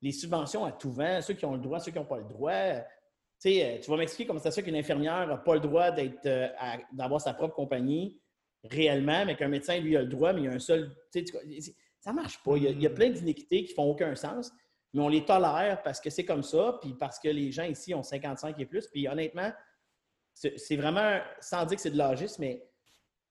les 0.00 0.12
subventions 0.12 0.64
à 0.64 0.72
tout 0.72 0.92
vent, 0.92 1.20
ceux 1.20 1.34
qui 1.34 1.44
ont 1.44 1.52
le 1.52 1.60
droit, 1.60 1.78
ceux 1.78 1.92
qui 1.92 1.98
n'ont 1.98 2.06
pas 2.06 2.16
le 2.16 2.24
droit. 2.24 2.80
Tu 3.38 3.60
euh, 3.60 3.78
vas 3.86 3.96
m'expliquer 3.98 4.26
comment 4.26 4.40
c'est 4.40 4.50
ça 4.50 4.62
qu'une 4.62 4.76
infirmière 4.76 5.26
n'a 5.26 5.36
pas 5.36 5.54
le 5.54 5.60
droit 5.60 5.90
euh, 5.94 6.48
d'avoir 6.90 7.20
sa 7.20 7.34
propre 7.34 7.54
compagnie 7.54 8.18
réellement, 8.64 9.26
mais 9.26 9.36
qu'un 9.36 9.48
médecin, 9.48 9.78
lui, 9.78 9.94
a 9.94 10.00
le 10.00 10.08
droit, 10.08 10.32
mais 10.32 10.40
il 10.40 10.44
y 10.46 10.48
a 10.48 10.52
un 10.52 10.58
seul. 10.58 10.96
Ça 12.06 12.12
ne 12.12 12.18
marche 12.18 12.40
pas. 12.44 12.56
Il 12.56 12.80
y, 12.80 12.86
a, 12.86 12.90
plein 12.90 13.10
d'inéquités 13.10 13.64
qui 13.64 13.74
font 13.74 13.90
aucun 13.90 14.14
sens, 14.14 14.52
mais 14.94 15.02
on 15.02 15.08
les 15.08 15.24
tolère 15.24 15.82
parce 15.82 16.00
que 16.00 16.08
c'est 16.08 16.24
comme 16.24 16.44
ça, 16.44 16.78
puis 16.80 16.94
parce 16.94 17.18
que 17.18 17.26
les 17.26 17.50
gens 17.50 17.64
ici 17.64 17.94
ont 17.94 18.04
55 18.04 18.56
et 18.60 18.64
plus. 18.64 18.86
Puis 18.86 19.08
honnêtement, 19.08 19.50
c'est 20.32 20.76
vraiment, 20.76 21.18
sans 21.40 21.66
dire 21.66 21.74
que 21.74 21.82
c'est 21.82 21.90
de 21.90 21.98
l'âgisme, 21.98 22.42
mais 22.42 22.64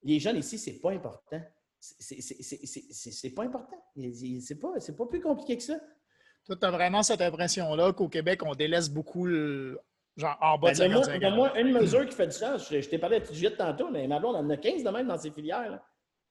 les 0.04 0.20
jeunes 0.20 0.36
ici, 0.36 0.58
c'est 0.58 0.82
pas 0.82 0.92
important. 0.92 1.42
C'est 1.80 3.34
pas 3.34 3.44
important. 3.44 3.78
C'est 3.96 4.60
pas, 4.60 4.74
pas 4.98 5.06
plus 5.06 5.22
compliqué 5.22 5.56
que 5.56 5.64
ça. 5.64 5.80
Toi, 6.46 6.58
tu 6.58 6.66
as 6.66 6.72
vraiment 6.72 7.02
cette 7.02 7.22
impression-là 7.22 7.94
qu'au 7.94 8.10
Québec, 8.10 8.44
on 8.44 8.56
délaisse 8.56 8.90
beaucoup 8.90 9.26
le, 9.26 9.80
genre 10.18 10.38
en 10.42 10.58
bas 10.58 10.74
ben, 10.74 10.90
de 10.90 11.02
sa 11.02 11.30
moi, 11.30 11.58
une 11.58 11.72
mesure 11.72 12.06
qui 12.06 12.14
fait 12.14 12.28
du 12.28 12.36
sens. 12.36 12.70
Je, 12.70 12.90
t'ai 12.90 13.00
parlé 13.00 13.22
de 13.22 13.26
Juliette 13.26 13.56
tantôt, 13.56 13.90
mais 13.90 14.06
ma 14.06 14.20
blonde 14.20 14.36
en 14.36 14.50
a 14.50 14.58
15 14.58 14.84
de 14.84 14.90
même 14.90 15.08
dans 15.08 15.18
ses 15.18 15.32
filières. 15.32 15.80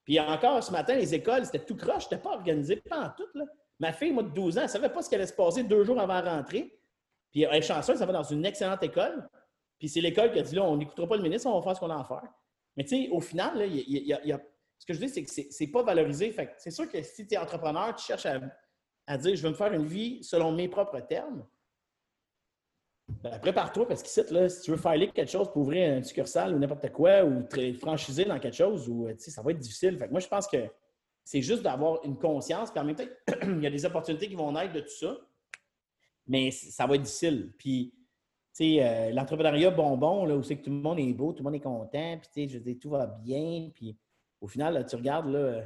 Puis 0.05 0.21
encore 0.21 0.63
ce 0.63 0.71
matin, 0.71 0.95
les 0.95 1.15
écoles, 1.15 1.47
c'était 1.47 1.65
tout 1.65 1.77
croche, 1.77 2.05
c'était 2.05 2.19
pas 2.19 2.33
organisé, 2.33 2.77
pas 2.77 3.07
en 3.07 3.11
tout. 3.11 3.29
Là. 3.35 3.45
Ma 3.81 3.93
fille, 3.93 4.13
moi, 4.13 4.23
de 4.23 4.29
12 4.29 4.59
ans, 4.59 4.63
elle 4.63 4.69
savait 4.69 4.89
pas 4.89 5.03
ce 5.03 5.09
qui 5.09 5.15
allait 5.15 5.27
se 5.27 5.33
passer 5.33 5.65
deux 5.65 5.85
jours 5.85 5.99
avant 5.99 6.21
la 6.21 6.37
rentrée. 6.37 6.79
Puis 7.31 7.43
elle 7.43 7.55
est 7.55 7.63
chanceuse, 7.63 7.99
ça 7.99 8.07
va 8.07 8.13
dans 8.13 8.23
une 8.23 8.45
excellente 8.45 8.83
école. 8.83 9.29
Puis 9.79 9.89
c'est 9.89 10.01
l'école 10.01 10.33
qui 10.33 10.39
a 10.39 10.43
dit 10.43 10.55
là, 10.55 10.63
on 10.63 10.77
n'écoutera 10.77 11.09
pas 11.09 11.17
le 11.17 11.23
ministre, 11.23 11.49
on 11.49 11.59
va 11.59 11.63
faire 11.63 11.75
ce 11.75 11.81
qu'on 11.81 11.91
a 11.91 11.99
à 11.99 12.05
faire. 12.05 12.29
Mais 12.77 12.85
tu 12.85 13.05
sais, 13.05 13.09
au 13.11 13.21
final, 13.21 13.59
là, 13.59 14.39
ce 14.79 14.87
que 14.87 14.95
je 14.95 14.99
dis, 14.99 15.09
c'est 15.09 15.25
que 15.25 15.31
c'est 15.31 15.67
pas 15.69 15.83
valorisé. 15.83 16.35
C'est 16.59 16.71
sûr 16.71 16.89
que 16.89 17.03
si 17.03 17.27
tu 17.27 17.35
es 17.35 17.39
entrepreneur, 17.39 17.95
tu 17.95 18.05
cherches 18.05 18.27
à 19.07 19.19
dire 19.19 19.37
je 19.37 19.43
veux 19.43 19.51
me 19.51 19.55
faire 19.55 19.73
une 19.73 19.87
vie 19.87 20.23
selon 20.23 20.53
mes 20.53 20.69
propres 20.69 21.01
termes, 21.01 21.45
ben, 23.09 23.39
prépare-toi 23.39 23.87
parce 23.87 24.03
qu'ici, 24.03 24.23
là, 24.31 24.49
si 24.49 24.63
tu 24.63 24.71
veux 24.71 24.77
filer 24.77 25.09
quelque 25.09 25.31
chose 25.31 25.49
pour 25.51 25.63
ouvrir 25.63 25.99
un 25.99 26.03
succursale 26.03 26.55
ou 26.55 26.59
n'importe 26.59 26.91
quoi 26.91 27.25
ou 27.25 27.47
franchiser 27.79 28.25
dans 28.25 28.39
quelque 28.39 28.57
chose, 28.57 28.89
ou, 28.89 29.09
ça 29.19 29.43
va 29.43 29.51
être 29.51 29.59
difficile. 29.59 29.99
Fait 29.99 30.09
moi, 30.09 30.21
je 30.21 30.29
pense 30.29 30.47
que 30.47 30.57
c'est 31.23 31.43
juste 31.43 31.63
d'avoir 31.63 32.03
une 32.05 32.17
conscience. 32.17 32.71
Puis 32.71 32.81
en 32.81 32.85
même 32.85 32.97
temps, 32.97 33.05
il 33.43 33.63
y 33.63 33.67
a 33.67 33.71
des 33.71 33.85
opportunités 33.85 34.29
qui 34.29 34.35
vont 34.35 34.53
naître 34.53 34.73
de 34.73 34.81
tout 34.81 34.89
ça, 34.89 35.19
mais 36.27 36.51
ça 36.51 36.87
va 36.87 36.95
être 36.95 37.03
difficile. 37.03 37.53
Puis, 37.59 37.93
tu 38.55 38.77
sais, 38.77 38.83
euh, 38.83 39.11
l'entrepreneuriat 39.11 39.71
bonbon, 39.71 40.25
là, 40.25 40.37
où 40.37 40.43
c'est 40.43 40.57
que 40.57 40.65
tout 40.65 40.71
le 40.71 40.77
monde 40.77 40.99
est 40.99 41.13
beau, 41.13 41.33
tout 41.33 41.43
le 41.43 41.45
monde 41.45 41.57
est 41.57 41.61
content, 41.61 42.19
puis, 42.19 42.29
tu 42.33 42.43
sais, 42.43 42.49
je 42.49 42.59
dis 42.59 42.79
tout 42.79 42.91
va 42.91 43.07
bien. 43.07 43.71
Puis, 43.75 43.99
au 44.41 44.47
final, 44.47 44.87
tu 44.87 44.97
regardes, 44.97 45.29
là, 45.29 45.63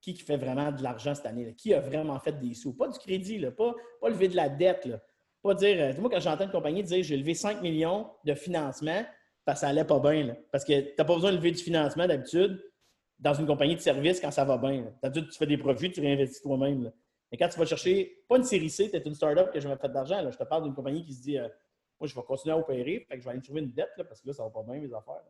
qui, 0.00 0.14
fait 0.16 0.36
vraiment 0.36 0.72
de 0.72 0.82
l'argent 0.82 1.14
cette 1.14 1.26
année? 1.26 1.44
Là? 1.44 1.52
Qui 1.52 1.74
a 1.74 1.80
vraiment 1.80 2.18
fait 2.18 2.38
des 2.38 2.54
sous? 2.54 2.72
Pas 2.72 2.88
du 2.88 2.98
crédit, 2.98 3.38
là, 3.38 3.50
pas, 3.50 3.74
pas 4.00 4.08
lever 4.08 4.28
de 4.28 4.36
la 4.36 4.48
dette. 4.48 4.86
Là. 4.86 5.00
Pas 5.42 5.54
dire, 5.54 5.76
euh, 5.80 6.00
moi, 6.00 6.10
quand 6.10 6.20
j'entends 6.20 6.44
une 6.44 6.50
compagnie 6.50 6.82
dire 6.82 7.02
j'ai 7.02 7.16
levé 7.16 7.34
5 7.34 7.62
millions 7.62 8.10
de 8.24 8.34
financement 8.34 9.04
parce 9.44 9.60
que 9.60 9.66
ça 9.66 9.68
allait 9.68 9.84
pas 9.84 9.98
bien. 10.00 10.36
Parce 10.50 10.64
que 10.64 10.80
tu 10.80 10.94
n'as 10.98 11.04
pas 11.04 11.14
besoin 11.14 11.30
de 11.30 11.36
lever 11.36 11.52
du 11.52 11.62
financement 11.62 12.06
d'habitude 12.06 12.62
dans 13.18 13.34
une 13.34 13.46
compagnie 13.46 13.74
de 13.74 13.80
service 13.80 14.20
quand 14.20 14.30
ça 14.30 14.44
va 14.44 14.58
bien. 14.58 14.92
D'habitude, 15.02 15.30
tu 15.30 15.38
fais 15.38 15.46
des 15.46 15.58
profits, 15.58 15.90
tu 15.90 16.00
réinvestis 16.00 16.42
toi-même. 16.42 16.92
Mais 17.30 17.38
quand 17.38 17.48
tu 17.48 17.58
vas 17.58 17.66
chercher, 17.66 18.24
pas 18.28 18.36
une 18.36 18.44
série 18.44 18.70
C, 18.70 18.90
tu 18.90 18.96
es 18.96 19.00
une 19.00 19.14
startup 19.14 19.50
que 19.52 19.60
je 19.60 19.68
fait 19.68 19.88
d'argent. 19.88 20.30
Je 20.30 20.36
te 20.36 20.44
parle 20.44 20.64
d'une 20.64 20.74
compagnie 20.74 21.04
qui 21.04 21.14
se 21.14 21.22
dit 21.22 21.38
euh, 21.38 21.48
Moi, 22.00 22.08
je 22.08 22.14
vais 22.14 22.22
continuer 22.22 22.54
à 22.54 22.58
opérer, 22.58 23.06
fait 23.08 23.16
que 23.16 23.20
je 23.20 23.24
vais 23.24 23.32
aller 23.32 23.42
trouver 23.42 23.60
une 23.60 23.72
dette 23.72 23.90
parce 23.96 24.20
que 24.20 24.28
là, 24.28 24.32
ça 24.32 24.44
va 24.44 24.50
pas 24.50 24.62
bien 24.62 24.80
mes 24.80 24.92
affaires. 24.94 25.22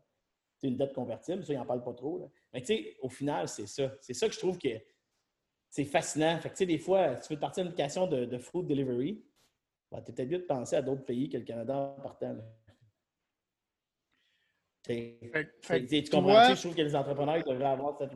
C'est 0.59 0.69
une 0.69 0.77
dette 0.77 0.93
convertible, 0.93 1.45
ça, 1.45 1.53
ils 1.53 1.57
n'en 1.57 1.67
parlent 1.67 1.85
pas 1.85 1.95
trop. 1.95 2.31
Mais 2.53 2.61
tu 2.61 2.67
sais, 2.67 2.97
au 3.01 3.09
final, 3.09 3.49
c'est 3.49 3.67
ça. 3.67 3.93
C'est 4.01 4.15
ça 4.15 4.27
que 4.29 4.35
je 4.35 4.39
trouve 4.39 4.59
que 4.59 4.69
c'est 5.71 5.85
fascinant. 5.85 6.39
Fait 6.41 6.49
que, 6.49 6.55
tu 6.55 6.59
sais, 6.59 6.67
des 6.67 6.79
fois, 6.79 7.15
tu 7.17 7.33
veux 7.33 7.39
partir 7.39 7.63
d'une 7.63 7.73
application 7.73 8.07
de, 8.07 8.25
de, 8.25 8.39
food 8.39 8.67
delivery, 8.67 9.23
tu 9.91 9.97
es 9.97 10.03
peut-être 10.03 10.29
mieux 10.29 10.39
de 10.39 10.45
penser 10.45 10.77
à 10.77 10.83
d'autres 10.83 11.05
pays 11.05 11.29
que 11.29 11.39
le 11.39 11.45
Canada 11.45 11.75
en 11.77 12.01
partant. 12.01 12.37
tu 14.87 16.11
comprends? 16.11 16.55
je 16.55 16.61
trouve 16.61 16.75
que 16.75 16.83
les 16.83 16.97
entrepreneurs 16.97 17.43
devraient 17.45 17.65
avoir 17.65 17.97
cette 17.99 18.13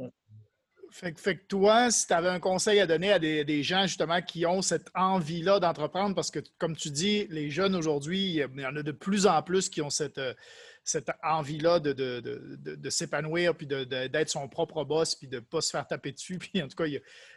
fait, 0.93 1.19
fait, 1.19 1.37
que 1.37 1.47
toi, 1.47 1.91
si 1.91 2.07
tu 2.07 2.13
avais 2.13 2.29
un 2.29 2.41
conseil 2.41 2.79
à 2.81 2.87
donner 2.87 3.13
à 3.13 3.19
des, 3.19 3.45
des 3.45 3.63
gens 3.63 3.87
justement 3.87 4.21
qui 4.21 4.45
ont 4.47 4.63
cette 4.63 4.91
envie-là 4.95 5.59
d'entreprendre, 5.59 6.15
parce 6.15 6.31
que 6.31 6.41
comme 6.59 6.77
tu 6.77 6.91
dis, 6.91 7.27
les 7.31 7.51
jeunes 7.51 7.75
aujourd'hui, 7.75 8.43
il 8.55 8.61
y 8.61 8.67
en 8.67 8.77
a 8.77 8.83
de 8.83 8.93
plus 8.93 9.27
en 9.27 9.43
plus 9.43 9.69
qui 9.69 9.81
ont 9.81 9.91
cette, 9.91 10.19
euh, 10.19 10.35
cette 10.85 11.11
envie-là 11.23 11.79
de, 11.79 11.93
de, 11.93 12.21
de, 12.21 12.75
de 12.75 12.91
s'épanouir, 12.91 13.55
puis 13.55 13.67
d'être 13.67 14.29
son 14.29 14.49
propre 14.49 14.85
boss, 14.85 15.15
puis 15.15 15.29
de 15.29 15.37
ne 15.37 15.41
pas 15.41 15.61
se 15.61 15.71
faire 15.71 15.87
taper 15.87 16.13
dessus, 16.13 16.39
puis 16.39 16.63
en 16.63 16.69
tout 16.69 16.77
cas, 16.77 16.85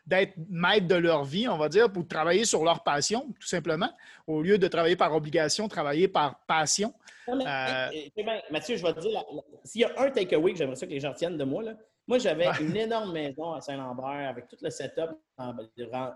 d'être 0.05 0.33
maître 0.49 0.87
de 0.87 0.95
leur 0.95 1.23
vie, 1.23 1.47
on 1.47 1.57
va 1.57 1.69
dire, 1.69 1.91
pour 1.91 2.07
travailler 2.07 2.45
sur 2.45 2.63
leur 2.63 2.83
passion, 2.83 3.33
tout 3.39 3.47
simplement, 3.47 3.91
au 4.27 4.41
lieu 4.41 4.57
de 4.57 4.67
travailler 4.67 4.95
par 4.95 5.13
obligation, 5.13 5.67
travailler 5.67 6.07
par 6.07 6.39
passion. 6.45 6.93
Euh, 7.27 7.89
Mathieu, 8.51 8.77
je 8.77 8.83
vais 8.83 8.93
te 8.93 8.99
dire, 8.99 9.23
s'il 9.63 9.81
y 9.81 9.83
a 9.83 9.91
un 9.97 10.09
takeaway 10.09 10.51
que 10.51 10.57
j'aimerais 10.57 10.75
ça 10.75 10.85
que 10.85 10.91
les 10.91 10.99
gens 10.99 11.13
tiennent 11.13 11.37
de 11.37 11.43
moi, 11.43 11.63
là, 11.63 11.75
moi, 12.07 12.19
j'avais 12.19 12.47
une 12.61 12.75
énorme 12.75 13.13
maison 13.13 13.53
à 13.53 13.61
Saint-Lambert 13.61 14.29
avec 14.29 14.47
tout 14.47 14.57
le 14.61 14.69
setup 14.69 15.09
en 15.37 15.55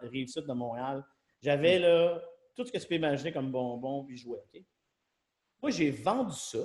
Rive-Sud 0.03 0.45
de 0.45 0.53
Montréal. 0.53 1.03
J'avais 1.41 1.79
là 1.79 2.21
tout 2.55 2.63
ce 2.65 2.71
que 2.71 2.77
tu 2.77 2.87
peux 2.87 2.95
imaginer 2.95 3.31
comme 3.31 3.51
bonbon 3.51 4.03
puis 4.03 4.17
jouets. 4.17 4.43
Moi, 5.61 5.71
j'ai 5.71 5.89
vendu 5.89 6.35
ça 6.35 6.59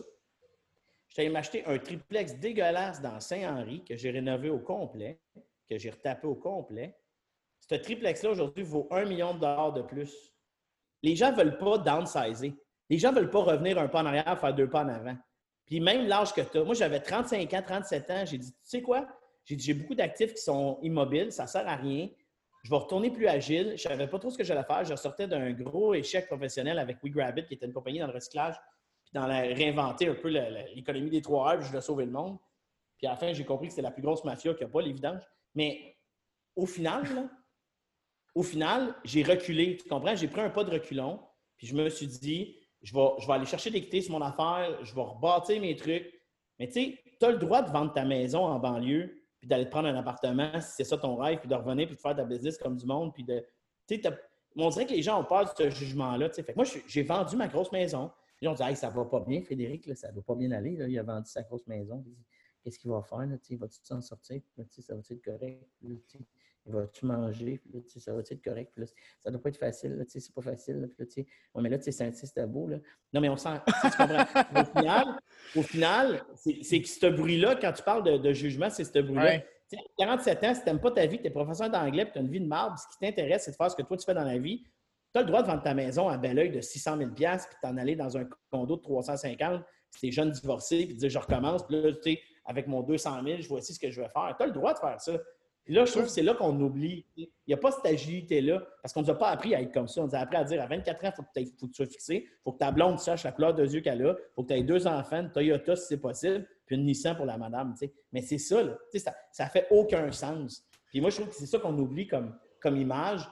J'allais 1.14 1.28
m'acheter 1.28 1.64
un 1.66 1.78
triplex 1.78 2.34
dégueulasse 2.34 3.00
dans 3.00 3.20
Saint-Henri 3.20 3.84
que 3.84 3.94
j'ai 3.94 4.10
rénové 4.10 4.50
au 4.50 4.58
complet, 4.58 5.20
que 5.68 5.78
j'ai 5.78 5.90
retapé 5.90 6.26
au 6.26 6.34
complet. 6.34 6.98
Ce 7.60 7.76
triplex-là, 7.76 8.30
aujourd'hui, 8.30 8.64
vaut 8.64 8.88
un 8.90 9.04
million 9.04 9.32
de 9.32 9.38
dollars 9.38 9.72
de 9.72 9.82
plus. 9.82 10.34
Les 11.02 11.14
gens 11.14 11.30
ne 11.30 11.36
veulent 11.36 11.56
pas 11.56 11.78
downsizer. 11.78 12.52
Les 12.90 12.98
gens 12.98 13.12
ne 13.12 13.20
veulent 13.20 13.30
pas 13.30 13.42
revenir 13.42 13.78
un 13.78 13.86
pas 13.86 14.02
en 14.02 14.06
arrière, 14.06 14.38
faire 14.38 14.54
deux 14.54 14.68
pas 14.68 14.82
en 14.82 14.88
avant. 14.88 15.16
Puis 15.66 15.78
même 15.78 16.06
l'âge 16.08 16.34
que 16.34 16.40
tu 16.40 16.58
as. 16.58 16.64
Moi, 16.64 16.74
j'avais 16.74 17.00
35 17.00 17.54
ans, 17.54 17.62
37 17.64 18.10
ans. 18.10 18.24
J'ai 18.26 18.38
dit, 18.38 18.52
tu 18.52 18.58
sais 18.62 18.82
quoi? 18.82 19.06
J'ai 19.44 19.74
beaucoup 19.74 19.94
d'actifs 19.94 20.34
qui 20.34 20.42
sont 20.42 20.78
immobiles, 20.82 21.30
ça 21.30 21.44
ne 21.44 21.48
sert 21.48 21.68
à 21.68 21.76
rien. 21.76 22.08
Je 22.64 22.70
vais 22.70 22.76
retourner 22.76 23.10
plus 23.10 23.28
agile. 23.28 23.68
Je 23.76 23.88
ne 23.88 23.92
savais 23.92 24.08
pas 24.08 24.18
trop 24.18 24.30
ce 24.30 24.38
que 24.38 24.44
j'allais 24.44 24.64
faire. 24.64 24.84
Je 24.84 24.96
sortais 24.96 25.28
d'un 25.28 25.52
gros 25.52 25.94
échec 25.94 26.26
professionnel 26.26 26.78
avec 26.78 26.98
WeGrabbit, 27.04 27.44
qui 27.44 27.54
était 27.54 27.66
une 27.66 27.72
compagnie 27.72 28.00
dans 28.00 28.06
le 28.08 28.14
recyclage 28.14 28.56
dans 29.14 29.26
la, 29.26 29.42
réinventer 29.42 30.08
un 30.08 30.14
peu 30.14 30.28
l'économie 30.28 31.08
des 31.08 31.22
trois 31.22 31.52
heures, 31.52 31.58
puis 31.58 31.64
je 31.64 31.70
voulais 31.70 31.80
sauver 31.80 32.04
le 32.04 32.10
monde. 32.10 32.36
Puis 32.98 33.06
à 33.06 33.10
la 33.10 33.16
fin, 33.16 33.32
j'ai 33.32 33.44
compris 33.44 33.68
que 33.68 33.72
c'était 33.72 33.82
la 33.82 33.92
plus 33.92 34.02
grosse 34.02 34.24
mafia 34.24 34.52
qu'il 34.52 34.66
n'y 34.66 34.70
a 34.70 34.72
pas, 34.72 34.82
l'évidence. 34.82 35.22
Mais 35.54 35.96
au 36.56 36.66
final, 36.66 37.30
au 38.34 38.42
final, 38.42 38.94
j'ai 39.04 39.22
reculé. 39.22 39.76
Tu 39.76 39.88
comprends? 39.88 40.16
J'ai 40.16 40.28
pris 40.28 40.40
un 40.40 40.50
pas 40.50 40.64
de 40.64 40.70
reculon, 40.70 41.20
puis 41.56 41.68
je 41.68 41.74
me 41.74 41.88
suis 41.88 42.08
dit, 42.08 42.56
je 42.82 42.92
vais, 42.92 43.08
je 43.20 43.26
vais 43.26 43.32
aller 43.32 43.46
chercher 43.46 43.70
l'équité 43.70 44.00
sur 44.00 44.12
mon 44.12 44.24
affaire, 44.24 44.84
je 44.84 44.94
vais 44.94 45.02
rebâtir 45.02 45.60
mes 45.60 45.76
trucs. 45.76 46.12
Mais 46.58 46.66
tu 46.66 46.72
sais, 46.72 46.98
tu 47.18 47.26
as 47.26 47.30
le 47.30 47.38
droit 47.38 47.62
de 47.62 47.70
vendre 47.70 47.92
ta 47.92 48.04
maison 48.04 48.44
en 48.44 48.58
banlieue, 48.58 49.22
puis 49.38 49.48
d'aller 49.48 49.66
te 49.66 49.70
prendre 49.70 49.88
un 49.88 49.96
appartement 49.96 50.60
si 50.60 50.72
c'est 50.76 50.84
ça 50.84 50.98
ton 50.98 51.16
rêve, 51.16 51.38
puis 51.38 51.48
de 51.48 51.54
revenir, 51.54 51.86
puis 51.86 51.96
de 51.96 52.00
faire 52.00 52.16
ta 52.16 52.24
business 52.24 52.58
comme 52.58 52.76
du 52.76 52.86
monde, 52.86 53.12
puis 53.14 53.24
de. 53.24 53.44
On 54.56 54.68
dirait 54.70 54.86
que 54.86 54.92
les 54.92 55.02
gens 55.02 55.20
ont 55.20 55.24
peur 55.24 55.44
de 55.44 55.50
ce 55.56 55.70
jugement-là. 55.70 56.28
Moi, 56.56 56.64
j'ai 56.86 57.02
vendu 57.02 57.36
ma 57.36 57.48
grosse 57.48 57.70
maison. 57.72 58.10
Puis 58.36 58.48
on 58.48 58.54
dit 58.54 58.62
hey, 58.62 58.76
ça 58.76 58.90
va 58.90 59.04
pas 59.04 59.20
bien, 59.20 59.42
Frédéric, 59.42 59.96
ça 59.96 60.10
ne 60.10 60.16
va 60.16 60.22
pas 60.22 60.34
bien 60.34 60.50
aller. 60.52 60.72
Il 60.88 60.98
a 60.98 61.02
vendu 61.02 61.30
sa 61.30 61.42
grosse 61.42 61.66
maison. 61.66 62.04
Qu'est-ce 62.62 62.78
qu'il 62.78 62.90
va 62.90 63.02
faire? 63.02 63.18
Là, 63.18 63.36
va-tu 63.58 63.78
s'en 63.82 64.00
sortir? 64.00 64.40
ça 64.70 64.94
va 64.94 65.00
être 65.00 65.24
correct? 65.24 65.62
il 66.66 66.72
va-tu 66.72 67.04
manger? 67.04 67.60
ça 67.86 68.14
va 68.14 68.20
être 68.20 68.42
correct? 68.42 68.72
ça 69.18 69.28
ne 69.28 69.32
doit 69.32 69.42
pas 69.42 69.50
être 69.50 69.58
facile. 69.58 70.02
C'est 70.08 70.34
pas 70.34 70.40
facile. 70.40 70.88
Puis 70.96 71.26
mais 71.56 71.68
là, 71.68 71.78
c'est 71.80 72.46
beau. 72.46 72.66
Là. 72.68 72.78
Non, 73.12 73.20
mais 73.20 73.28
on 73.28 73.36
sent. 73.36 73.60
au 74.56 74.64
final, 74.78 75.20
au 75.54 75.62
final 75.62 76.24
c'est 76.36 76.80
que 76.80 76.88
ce 76.88 77.06
bruit-là, 77.06 77.56
quand 77.56 77.72
tu 77.72 77.82
parles 77.82 78.20
de, 78.20 78.32
jugement, 78.32 78.70
c'est 78.70 78.84
ce 78.84 78.98
bruit-là. 78.98 79.42
47 79.98 80.44
ans, 80.44 80.54
si 80.54 80.60
tu 80.60 80.66
n'aimes 80.66 80.80
pas 80.80 80.90
ta 80.90 81.04
vie, 81.06 81.18
tu 81.18 81.26
es 81.26 81.30
professeur 81.30 81.68
d'anglais, 81.68 82.10
tu 82.10 82.18
as 82.18 82.22
une 82.22 82.30
vie 82.30 82.40
de 82.40 82.46
marbre, 82.46 82.78
ce 82.78 82.86
qui 82.88 82.98
t'intéresse, 82.98 83.44
c'est 83.44 83.50
de 83.50 83.56
faire 83.56 83.70
ce 83.70 83.76
que 83.76 83.82
toi 83.82 83.96
tu 83.96 84.04
fais 84.04 84.14
dans 84.14 84.24
la 84.24 84.38
vie, 84.38 84.64
tu 85.14 85.18
as 85.18 85.22
le 85.22 85.28
droit 85.28 85.42
de 85.42 85.46
vendre 85.46 85.62
ta 85.62 85.74
maison 85.74 86.08
à 86.08 86.18
bel 86.18 86.38
oeil 86.38 86.50
de 86.50 86.60
600 86.60 86.98
000 86.98 87.10
puis 87.10 87.26
t'en 87.62 87.76
aller 87.76 87.94
dans 87.94 88.16
un 88.16 88.24
condo 88.50 88.76
de 88.76 88.82
350 88.82 89.62
si 89.90 90.00
tu 90.00 90.06
es 90.08 90.10
jeune 90.10 90.32
divorcé, 90.32 90.86
puis 90.86 90.96
dire 90.96 91.08
je 91.08 91.18
recommence, 91.18 91.64
puis 91.64 91.80
là, 91.80 91.92
tu 91.92 92.14
sais, 92.14 92.20
avec 92.44 92.66
mon 92.66 92.82
200 92.82 93.22
000, 93.24 93.40
je 93.40 93.48
vois 93.48 93.58
aussi 93.58 93.74
ce 93.74 93.78
que 93.78 93.92
je 93.92 94.00
vais 94.00 94.08
faire. 94.08 94.34
Tu 94.36 94.42
as 94.42 94.46
le 94.46 94.52
droit 94.52 94.74
de 94.74 94.78
faire 94.80 95.00
ça. 95.00 95.12
Puis 95.64 95.72
là, 95.72 95.84
je 95.84 95.92
trouve 95.92 96.04
que 96.04 96.10
c'est 96.10 96.22
là 96.22 96.34
qu'on 96.34 96.60
oublie. 96.60 97.06
Il 97.16 97.28
n'y 97.46 97.54
a 97.54 97.56
pas 97.56 97.70
cette 97.70 97.86
agilité-là, 97.86 98.60
parce 98.82 98.92
qu'on 98.92 99.00
ne 99.02 99.06
nous 99.06 99.12
a 99.12 99.18
pas 99.18 99.28
appris 99.28 99.54
à 99.54 99.62
être 99.62 99.72
comme 99.72 99.86
ça. 99.86 100.02
On 100.02 100.06
nous 100.06 100.14
a 100.16 100.18
appris 100.18 100.36
à 100.36 100.44
dire 100.44 100.60
à 100.60 100.66
24 100.66 101.04
ans, 101.04 101.10
il 101.36 101.46
faut, 101.46 101.66
que 101.66 101.70
tu 101.70 101.74
sois 101.74 101.86
fixé, 101.86 102.26
il 102.26 102.42
faut 102.42 102.52
que 102.52 102.58
ta 102.58 102.72
blonde 102.72 102.98
sache 102.98 103.22
la 103.22 103.30
couleur 103.30 103.54
de 103.54 103.64
yeux 103.64 103.80
qu'elle 103.82 104.04
a, 104.04 104.10
il 104.10 104.34
faut 104.34 104.42
que 104.42 104.48
tu 104.48 104.54
aies 104.54 104.64
deux 104.64 104.86
enfants, 104.86 105.20
une 105.20 105.30
Toyota 105.30 105.76
si 105.76 105.86
c'est 105.86 106.00
possible, 106.00 106.46
puis 106.66 106.76
une 106.76 106.84
Nissan 106.84 107.16
pour 107.16 107.24
la 107.24 107.38
madame. 107.38 107.74
Mais 108.12 108.20
c'est 108.20 108.38
ça, 108.38 108.62
là. 108.62 108.76
ça 109.30 109.44
ne 109.44 109.48
fait 109.48 109.68
aucun 109.70 110.10
sens. 110.10 110.66
Puis 110.88 111.00
moi, 111.00 111.10
je 111.10 111.16
trouve 111.16 111.28
que 111.28 111.36
c'est 111.36 111.46
ça 111.46 111.58
qu'on 111.58 111.78
oublie 111.78 112.08
comme, 112.08 112.36
comme 112.60 112.76
image 112.76 113.26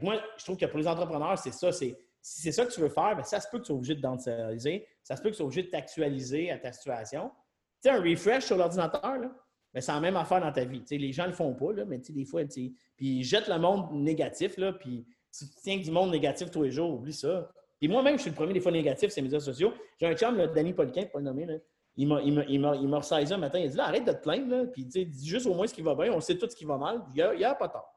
moi, 0.00 0.20
je 0.38 0.44
trouve 0.44 0.56
que 0.56 0.66
pour 0.66 0.78
les 0.78 0.88
entrepreneurs, 0.88 1.38
c'est 1.38 1.52
ça. 1.52 1.70
si 1.72 1.94
c'est 2.20 2.52
ça 2.52 2.64
que 2.64 2.72
tu 2.72 2.80
veux 2.80 2.88
faire, 2.88 3.14
bien, 3.14 3.24
ça 3.24 3.40
se 3.40 3.48
peut 3.50 3.58
que 3.58 3.64
tu 3.64 3.66
sois 3.68 3.76
obligé 3.76 3.94
de 3.94 4.00
downsizzer. 4.00 4.86
Ça 5.02 5.16
se 5.16 5.22
peut 5.22 5.28
que 5.28 5.34
tu 5.34 5.38
sois 5.38 5.46
obligé 5.46 5.64
de 5.64 5.68
t'actualiser 5.68 6.50
à 6.50 6.58
ta 6.58 6.72
situation. 6.72 7.30
Tu 7.82 7.90
sais, 7.90 7.90
un 7.90 8.00
refresh 8.00 8.44
sur 8.44 8.56
l'ordinateur, 8.56 9.18
mais 9.74 9.80
c'est 9.80 9.92
la 9.92 10.00
même 10.00 10.16
affaire 10.16 10.40
dans 10.40 10.52
ta 10.52 10.64
vie. 10.64 10.82
les 10.90 11.12
gens 11.12 11.24
ne 11.24 11.28
le 11.28 11.34
font 11.34 11.52
pas, 11.54 11.72
là, 11.72 11.84
mais 11.84 11.98
des 11.98 12.24
fois, 12.24 12.42
puis 12.44 12.74
ils 12.98 13.24
jettent 13.24 13.48
le 13.48 13.58
monde 13.58 13.92
négatif, 13.92 14.56
là, 14.56 14.72
puis 14.72 15.04
si 15.30 15.48
tu 15.48 15.56
tiens 15.62 15.78
du 15.78 15.90
monde 15.90 16.10
négatif 16.10 16.50
tous 16.50 16.62
les 16.62 16.70
jours, 16.70 16.94
oublie 16.94 17.12
ça. 17.12 17.50
Et 17.80 17.88
moi-même, 17.88 18.16
je 18.16 18.22
suis 18.22 18.30
le 18.30 18.36
premier 18.36 18.52
des 18.52 18.60
fois 18.60 18.70
négatif 18.70 19.10
sur 19.10 19.20
les 19.20 19.22
médias 19.22 19.40
sociaux. 19.40 19.72
J'ai 19.98 20.06
un 20.06 20.14
chum, 20.14 20.36
là, 20.36 20.46
Danny 20.46 20.72
Poliquin, 20.72 21.06
pour 21.06 21.18
le 21.18 21.24
nommer, 21.24 21.46
là, 21.46 21.54
il 21.96 22.06
m'a 22.06 22.98
ressaisi 22.98 23.32
un 23.32 23.38
matin, 23.38 23.58
il 23.58 23.66
a 23.66 23.68
dit 23.68 23.76
là, 23.76 23.86
arrête 23.86 24.04
de 24.04 24.12
te 24.12 24.22
plaindre, 24.22 24.48
là, 24.48 24.66
puis 24.66 24.84
dis 24.84 25.28
juste 25.28 25.46
au 25.46 25.54
moins 25.54 25.66
ce 25.66 25.74
qui 25.74 25.82
va 25.82 25.94
bien, 25.94 26.12
on 26.12 26.20
sait 26.20 26.38
tout 26.38 26.48
ce 26.48 26.56
qui 26.56 26.64
va 26.64 26.78
mal, 26.78 27.02
il 27.08 27.36
n'y 27.36 27.44
a, 27.44 27.50
a, 27.50 27.54
pas 27.54 27.68
tort. 27.68 27.92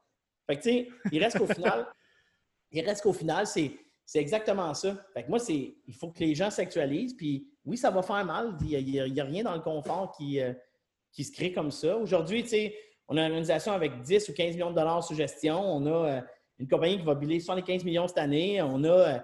Fait 0.46 0.56
que, 0.56 0.62
tu 0.62 0.70
sais, 0.70 0.88
il 1.12 1.22
reste 1.22 1.38
qu'au 1.38 1.46
final, 1.46 1.86
il 2.70 2.84
reste 2.84 3.02
qu'au 3.02 3.12
final, 3.12 3.46
c'est, 3.46 3.72
c'est 4.04 4.20
exactement 4.20 4.72
ça. 4.74 4.96
Fait 5.12 5.24
que 5.24 5.28
moi, 5.28 5.38
c'est, 5.38 5.74
il 5.86 5.94
faut 5.94 6.10
que 6.10 6.20
les 6.20 6.34
gens 6.34 6.50
s'actualisent. 6.50 7.14
Puis 7.14 7.48
oui, 7.64 7.76
ça 7.76 7.90
va 7.90 8.02
faire 8.02 8.24
mal. 8.24 8.56
Il 8.62 8.84
n'y 8.84 9.20
a, 9.20 9.24
rien 9.24 9.42
dans 9.42 9.54
le 9.54 9.60
confort 9.60 10.12
qui, 10.16 10.40
euh, 10.40 10.52
qui 11.12 11.24
se 11.24 11.32
crée 11.32 11.52
comme 11.52 11.72
ça. 11.72 11.96
Aujourd'hui, 11.96 12.44
tu 12.44 12.50
sais, 12.50 12.78
on 13.08 13.16
a 13.16 13.20
une 13.22 13.26
organisation 13.26 13.72
avec 13.72 14.00
10 14.02 14.28
ou 14.28 14.32
15 14.32 14.54
millions 14.54 14.70
de 14.70 14.76
dollars 14.76 15.02
sous 15.02 15.14
gestion. 15.14 15.60
On 15.60 15.84
a 15.86 16.08
euh, 16.08 16.20
une 16.58 16.68
compagnie 16.68 16.98
qui 16.98 17.04
va 17.04 17.14
biller 17.14 17.40
75 17.40 17.84
millions 17.84 18.06
cette 18.06 18.18
année. 18.18 18.62
On 18.62 18.84
a. 18.84 18.88
Euh, 18.88 19.18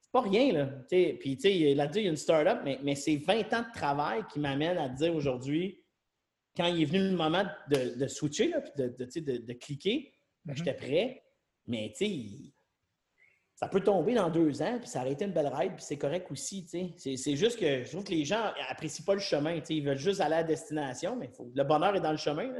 c'est 0.00 0.12
pas 0.12 0.22
rien, 0.22 0.52
là. 0.52 0.66
Puis, 0.88 1.36
tu 1.36 1.40
sais, 1.40 1.74
là-dessus, 1.74 2.00
il 2.00 2.04
y 2.04 2.06
a 2.06 2.10
une 2.10 2.16
start-up, 2.16 2.60
mais, 2.64 2.78
mais 2.82 2.94
c'est 2.94 3.16
20 3.16 3.52
ans 3.52 3.60
de 3.60 3.78
travail 3.78 4.24
qui 4.32 4.40
m'amène 4.40 4.78
à 4.78 4.88
dire 4.88 5.14
aujourd'hui, 5.14 5.77
quand 6.58 6.66
il 6.66 6.82
est 6.82 6.86
venu 6.86 7.10
le 7.10 7.16
moment 7.16 7.44
de, 7.70 8.06
switcher, 8.08 8.48
là, 8.48 8.60
de, 8.76 8.88
de, 8.88 9.52
cliquer, 9.54 10.12
ben, 10.44 10.52
mm-hmm. 10.52 10.56
j'étais 10.56 10.74
prêt. 10.74 11.22
Mais 11.66 11.92
tu 11.96 12.04
sais, 12.04 12.52
ça 13.54 13.68
peut 13.68 13.80
tomber 13.80 14.14
dans 14.14 14.28
deux 14.30 14.62
ans, 14.62 14.78
puis 14.78 14.88
ça 14.88 15.00
aurait 15.00 15.12
été 15.12 15.24
une 15.24 15.32
belle 15.32 15.48
ride, 15.48 15.74
puis 15.74 15.84
c'est 15.84 15.98
correct 15.98 16.30
aussi. 16.30 16.66
C'est 16.96 17.36
juste 17.36 17.58
que 17.58 17.84
je 17.84 17.90
trouve 17.90 18.04
que 18.04 18.12
les 18.12 18.24
gens 18.24 18.52
n'apprécient 18.68 19.04
pas 19.04 19.14
le 19.14 19.20
chemin. 19.20 19.60
Ils 19.68 19.84
veulent 19.84 19.98
juste 19.98 20.20
aller 20.20 20.34
à 20.34 20.38
la 20.38 20.44
destination, 20.44 21.16
mais 21.16 21.28
faut, 21.28 21.50
le 21.54 21.64
bonheur 21.64 21.94
est 21.94 22.00
dans 22.00 22.12
le 22.12 22.18
chemin. 22.18 22.52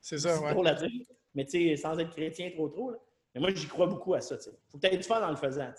C'est 0.00 0.18
ça, 0.18 0.40
ouais. 0.40 0.62
la 0.62 0.74
dire. 0.74 0.90
Mais 1.34 1.76
sans 1.76 1.98
être 1.98 2.10
chrétien 2.10 2.50
trop 2.52 2.68
trop. 2.68 2.92
Mais 3.34 3.40
moi, 3.40 3.50
j'y 3.54 3.66
crois 3.66 3.86
beaucoup 3.86 4.14
à 4.14 4.20
ça. 4.20 4.36
Il 4.36 4.52
faut 4.70 4.78
que 4.78 4.86
tu 4.86 4.94
aies 4.94 4.96
du 4.96 5.02
fun 5.02 5.20
dans 5.20 5.30
le 5.30 5.36
faisant. 5.36 5.70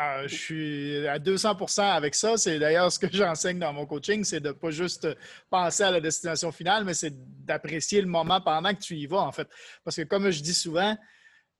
Ah, 0.00 0.28
je 0.28 0.36
suis 0.36 1.08
à 1.08 1.18
200% 1.18 1.80
avec 1.82 2.14
ça. 2.14 2.36
C'est 2.36 2.60
d'ailleurs 2.60 2.92
ce 2.92 3.00
que 3.00 3.08
j'enseigne 3.12 3.58
dans 3.58 3.72
mon 3.72 3.84
coaching, 3.84 4.22
c'est 4.22 4.38
de 4.38 4.48
ne 4.48 4.52
pas 4.52 4.70
juste 4.70 5.08
penser 5.50 5.82
à 5.82 5.90
la 5.90 6.00
destination 6.00 6.52
finale, 6.52 6.84
mais 6.84 6.94
c'est 6.94 7.12
d'apprécier 7.44 8.00
le 8.00 8.06
moment 8.06 8.40
pendant 8.40 8.72
que 8.72 8.78
tu 8.78 8.94
y 8.94 9.06
vas, 9.06 9.22
en 9.22 9.32
fait. 9.32 9.48
Parce 9.82 9.96
que 9.96 10.02
comme 10.02 10.30
je 10.30 10.40
dis 10.40 10.54
souvent, 10.54 10.94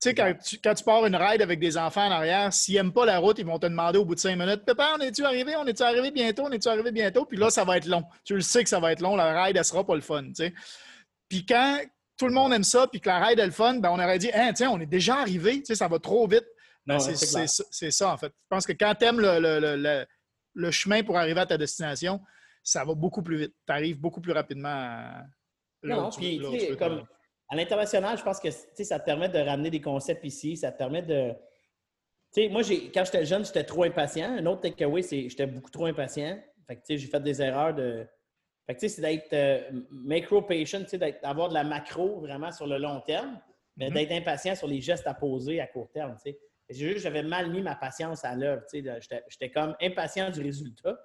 tu 0.01 0.11
sais, 0.11 0.15
quand 0.15 0.75
tu, 0.75 0.85
pars 0.85 1.05
une 1.05 1.17
ride 1.17 1.43
avec 1.43 1.59
des 1.59 1.77
enfants 1.77 2.07
en 2.07 2.13
arrière, 2.13 2.53
s'ils 2.53 2.77
n'aiment 2.77 2.93
pas 2.93 3.05
la 3.05 3.19
route, 3.19 3.41
ils 3.41 3.45
vont 3.45 3.59
te 3.59 3.67
demander 3.67 3.99
au 3.99 4.05
bout 4.05 4.15
de 4.15 4.21
cinq 4.21 4.37
minutes 4.37 4.65
Papa, 4.65 4.95
on 4.97 5.01
est-tu 5.01 5.25
arrivé? 5.25 5.57
On 5.57 5.67
est-tu 5.67 5.83
arrivé 5.83 6.13
bientôt? 6.13 6.45
On 6.45 6.53
est-tu 6.53 6.69
arrivé 6.69 6.93
bientôt 6.93 7.25
Puis 7.25 7.39
là, 7.39 7.51
ça 7.51 7.65
va 7.65 7.77
être 7.77 7.87
long. 7.87 8.05
Tu 8.23 8.35
le 8.35 8.41
sais 8.41 8.63
que 8.63 8.71
ça 8.71 8.79
va 8.79 8.93
être 8.93 9.01
long. 9.01 9.17
La 9.17 9.43
ride, 9.43 9.57
elle 9.57 9.65
sera 9.65 9.85
pas 9.85 9.97
le 9.97 10.01
fun. 10.01 10.23
sais. 10.33 10.55
Puis 11.29 11.45
quand 11.45 11.81
tout 12.17 12.29
le 12.29 12.35
monde 12.35 12.53
aime 12.53 12.63
ça, 12.63 12.87
puis 12.87 13.01
que 13.01 13.09
la 13.09 13.19
ride 13.19 13.41
est 13.41 13.47
le 13.47 13.51
fun, 13.51 13.75
ben 13.75 13.91
on 13.91 13.99
aurait 13.99 14.21
dit 14.21 14.31
hein, 14.33 14.53
tiens, 14.53 14.71
on 14.71 14.79
est 14.79 14.87
déjà 14.87 15.17
arrivé. 15.17 15.65
Ça 15.65 15.89
va 15.89 15.99
trop 15.99 16.29
vite. 16.29 16.47
Ben, 16.89 16.99
c'est 16.99 17.91
ça, 17.91 18.13
en 18.13 18.17
fait. 18.17 18.29
Je 18.29 18.49
pense 18.49 18.67
que 18.67 18.73
quand 18.73 18.95
tu 18.99 19.05
aimes 19.05 19.21
le, 19.21 20.71
chemin 20.71 21.03
pour 21.03 21.19
arriver 21.19 21.41
à 21.41 21.47
ta 21.47 21.59
destination, 21.59 22.21
ça 22.63 22.85
va 22.85 22.95
beaucoup 22.95 23.23
plus 23.23 23.37
vite. 23.37 23.55
Tu 23.67 23.73
arrives 23.73 24.01
beaucoup 24.01 24.21
plus 24.21 24.33
rapidement 24.33 24.69
à, 24.69 25.23
non, 25.83 26.11
puis, 26.11 26.41
comme 26.77 27.05
à 27.49 27.57
l'international, 27.57 28.19
je 28.19 28.23
pense 28.23 28.41
que 28.41 28.51
ça 28.51 28.99
te 28.99 29.05
permet 29.05 29.29
de 29.29 29.39
ramener 29.39 29.71
des 29.71 29.81
concepts 29.81 30.25
ici, 30.25 30.57
ça 30.57 30.73
te 30.73 30.79
permet 30.79 31.03
de. 31.03 31.33
Tu 32.35 32.43
sais, 32.43 32.49
moi, 32.49 32.63
quand 32.93 33.05
j'étais 33.05 33.25
jeune, 33.25 33.45
j'étais 33.45 33.65
trop 33.65 33.85
impatient. 33.85 34.37
Un 34.39 34.47
autre 34.47 34.63
takeaway, 34.63 35.03
c'est 35.03 35.25
que 35.25 35.29
j'étais 35.29 35.47
beaucoup 35.47 35.71
trop 35.71 35.87
impatient. 35.87 36.39
Fait 36.67 36.77
que, 36.77 36.81
tu 36.81 36.87
sais, 36.87 36.99
j'ai 36.99 37.07
fait 37.07 37.21
des 37.21 37.41
erreurs 37.41 37.75
de. 37.75 38.07
Fait 38.67 38.75
que, 38.75 38.81
tu 38.81 38.89
sais, 38.89 38.97
c'est 38.97 39.03
d'être 39.03 39.33
euh, 39.33 39.81
macro-patient, 39.91 40.81
tu 40.81 40.89
sais, 40.89 40.99
d'avoir 40.99 41.49
de 41.49 41.55
la 41.55 41.65
macro 41.65 42.21
vraiment 42.21 42.53
sur 42.53 42.67
le 42.67 42.77
long 42.77 43.01
terme, 43.01 43.41
mais 43.77 43.89
mm-hmm. 43.89 43.95
d'être 43.95 44.13
impatient 44.13 44.55
sur 44.55 44.67
les 44.67 44.81
gestes 44.81 45.07
à 45.07 45.15
poser 45.15 45.61
à 45.61 45.67
court 45.67 45.91
terme, 45.91 46.17
tu 46.23 46.33
sais. 46.33 46.39
J'avais 46.71 47.23
mal 47.23 47.51
mis 47.51 47.63
ma 47.63 47.75
patience 47.75 48.25
à 48.25 48.35
l'œuvre. 48.35 48.63
J'étais 48.73 49.51
comme 49.51 49.75
impatient 49.81 50.31
du 50.31 50.43
résultat. 50.43 50.99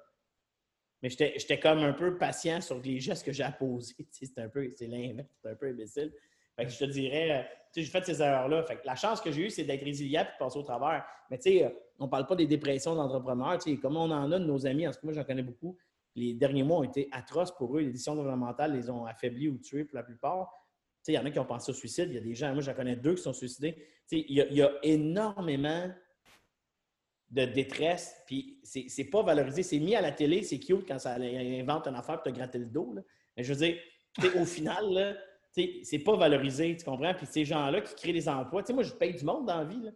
Mais 1.01 1.09
j'étais 1.09 1.59
comme 1.59 1.79
un 1.79 1.91
peu 1.91 2.17
patient 2.17 2.61
sur 2.61 2.79
les 2.79 2.99
gestes 2.99 3.25
que 3.25 3.33
j'ai 3.33 3.43
à 3.43 3.51
poser. 3.51 3.93
C'est 4.09 4.39
un 4.39 4.47
peu, 4.47 4.73
l'inverse, 4.79 5.27
c'est 5.41 5.49
un 5.49 5.55
peu 5.55 5.67
imbécile. 5.67 6.13
Fait 6.55 6.69
je 6.69 6.77
te 6.77 6.85
dirais, 6.85 7.31
euh, 7.31 7.43
j'ai 7.75 7.83
fait 7.85 8.05
ces 8.05 8.21
erreurs-là. 8.21 8.63
La 8.85 8.95
chance 8.95 9.19
que 9.19 9.31
j'ai 9.31 9.47
eue, 9.47 9.49
c'est 9.49 9.63
d'être 9.63 9.83
résilient 9.83 10.21
et 10.21 10.25
de 10.25 10.37
passer 10.37 10.59
au 10.59 10.63
travers. 10.63 11.03
Mais 11.29 11.37
tu 11.37 11.51
sais, 11.51 11.65
euh, 11.65 11.69
on 11.99 12.05
ne 12.05 12.09
parle 12.09 12.27
pas 12.27 12.35
des 12.35 12.47
dépressions 12.47 12.95
d'entrepreneurs. 12.95 13.57
Comme 13.81 13.97
on 13.97 14.11
en 14.11 14.31
a 14.31 14.39
de 14.39 14.45
nos 14.45 14.65
amis, 14.65 14.87
en 14.87 14.93
ce 14.93 14.99
moi, 15.03 15.13
j'en 15.13 15.23
connais 15.23 15.43
beaucoup. 15.43 15.77
Les 16.15 16.35
derniers 16.35 16.63
mois 16.63 16.79
ont 16.79 16.83
été 16.83 17.09
atroces 17.11 17.53
pour 17.55 17.75
eux. 17.75 17.81
Les 17.81 17.91
décisions 17.91 18.15
gouvernementales 18.15 18.73
les 18.73 18.89
ont 18.89 19.05
affaiblis 19.05 19.49
ou 19.49 19.57
tués 19.57 19.83
pour 19.83 19.95
la 19.95 20.03
plupart. 20.03 20.49
Il 21.07 21.13
y 21.13 21.17
en 21.17 21.25
a 21.25 21.31
qui 21.31 21.39
ont 21.39 21.45
pensé 21.45 21.71
au 21.71 21.73
suicide. 21.73 22.07
Il 22.09 22.15
y 22.15 22.17
a 22.17 22.21
des 22.21 22.33
gens, 22.33 22.53
moi, 22.53 22.61
j'en 22.61 22.73
connais 22.73 22.95
deux 22.95 23.15
qui 23.15 23.23
sont 23.23 23.33
suicidés. 23.33 23.75
Il 24.11 24.31
y 24.31 24.61
a 24.61 24.71
énormément 24.83 25.91
de 27.29 27.45
détresse, 27.45 28.15
puis 28.27 28.59
c'est 28.63 29.05
pas 29.05 29.23
valorisé. 29.23 29.63
C'est 29.63 29.79
mis 29.79 29.95
à 29.95 30.01
la 30.01 30.11
télé, 30.11 30.43
c'est 30.43 30.59
cute 30.59 30.87
quand 30.87 30.99
ça 30.99 31.15
invente 31.15 31.87
une 31.87 31.95
affaire 31.95 32.21
pour 32.21 32.31
te 32.31 32.37
gratter 32.37 32.59
le 32.59 32.67
dos. 32.67 32.95
Mais 33.35 33.43
je 33.43 33.53
veux 33.53 33.59
dire, 33.65 33.77
au 34.35 34.45
final, 34.45 35.17
c'est 35.51 35.99
pas 35.99 36.15
valorisé, 36.15 36.77
tu 36.77 36.85
comprends? 36.85 37.13
Puis 37.13 37.25
ces 37.25 37.43
gens-là 37.43 37.81
qui 37.81 37.95
créent 37.95 38.13
des 38.13 38.29
emplois, 38.29 38.63
moi, 38.71 38.83
je 38.83 38.93
paye 38.93 39.13
du 39.13 39.25
monde 39.25 39.47
dans 39.47 39.57
la 39.57 39.65
vie. 39.65 39.89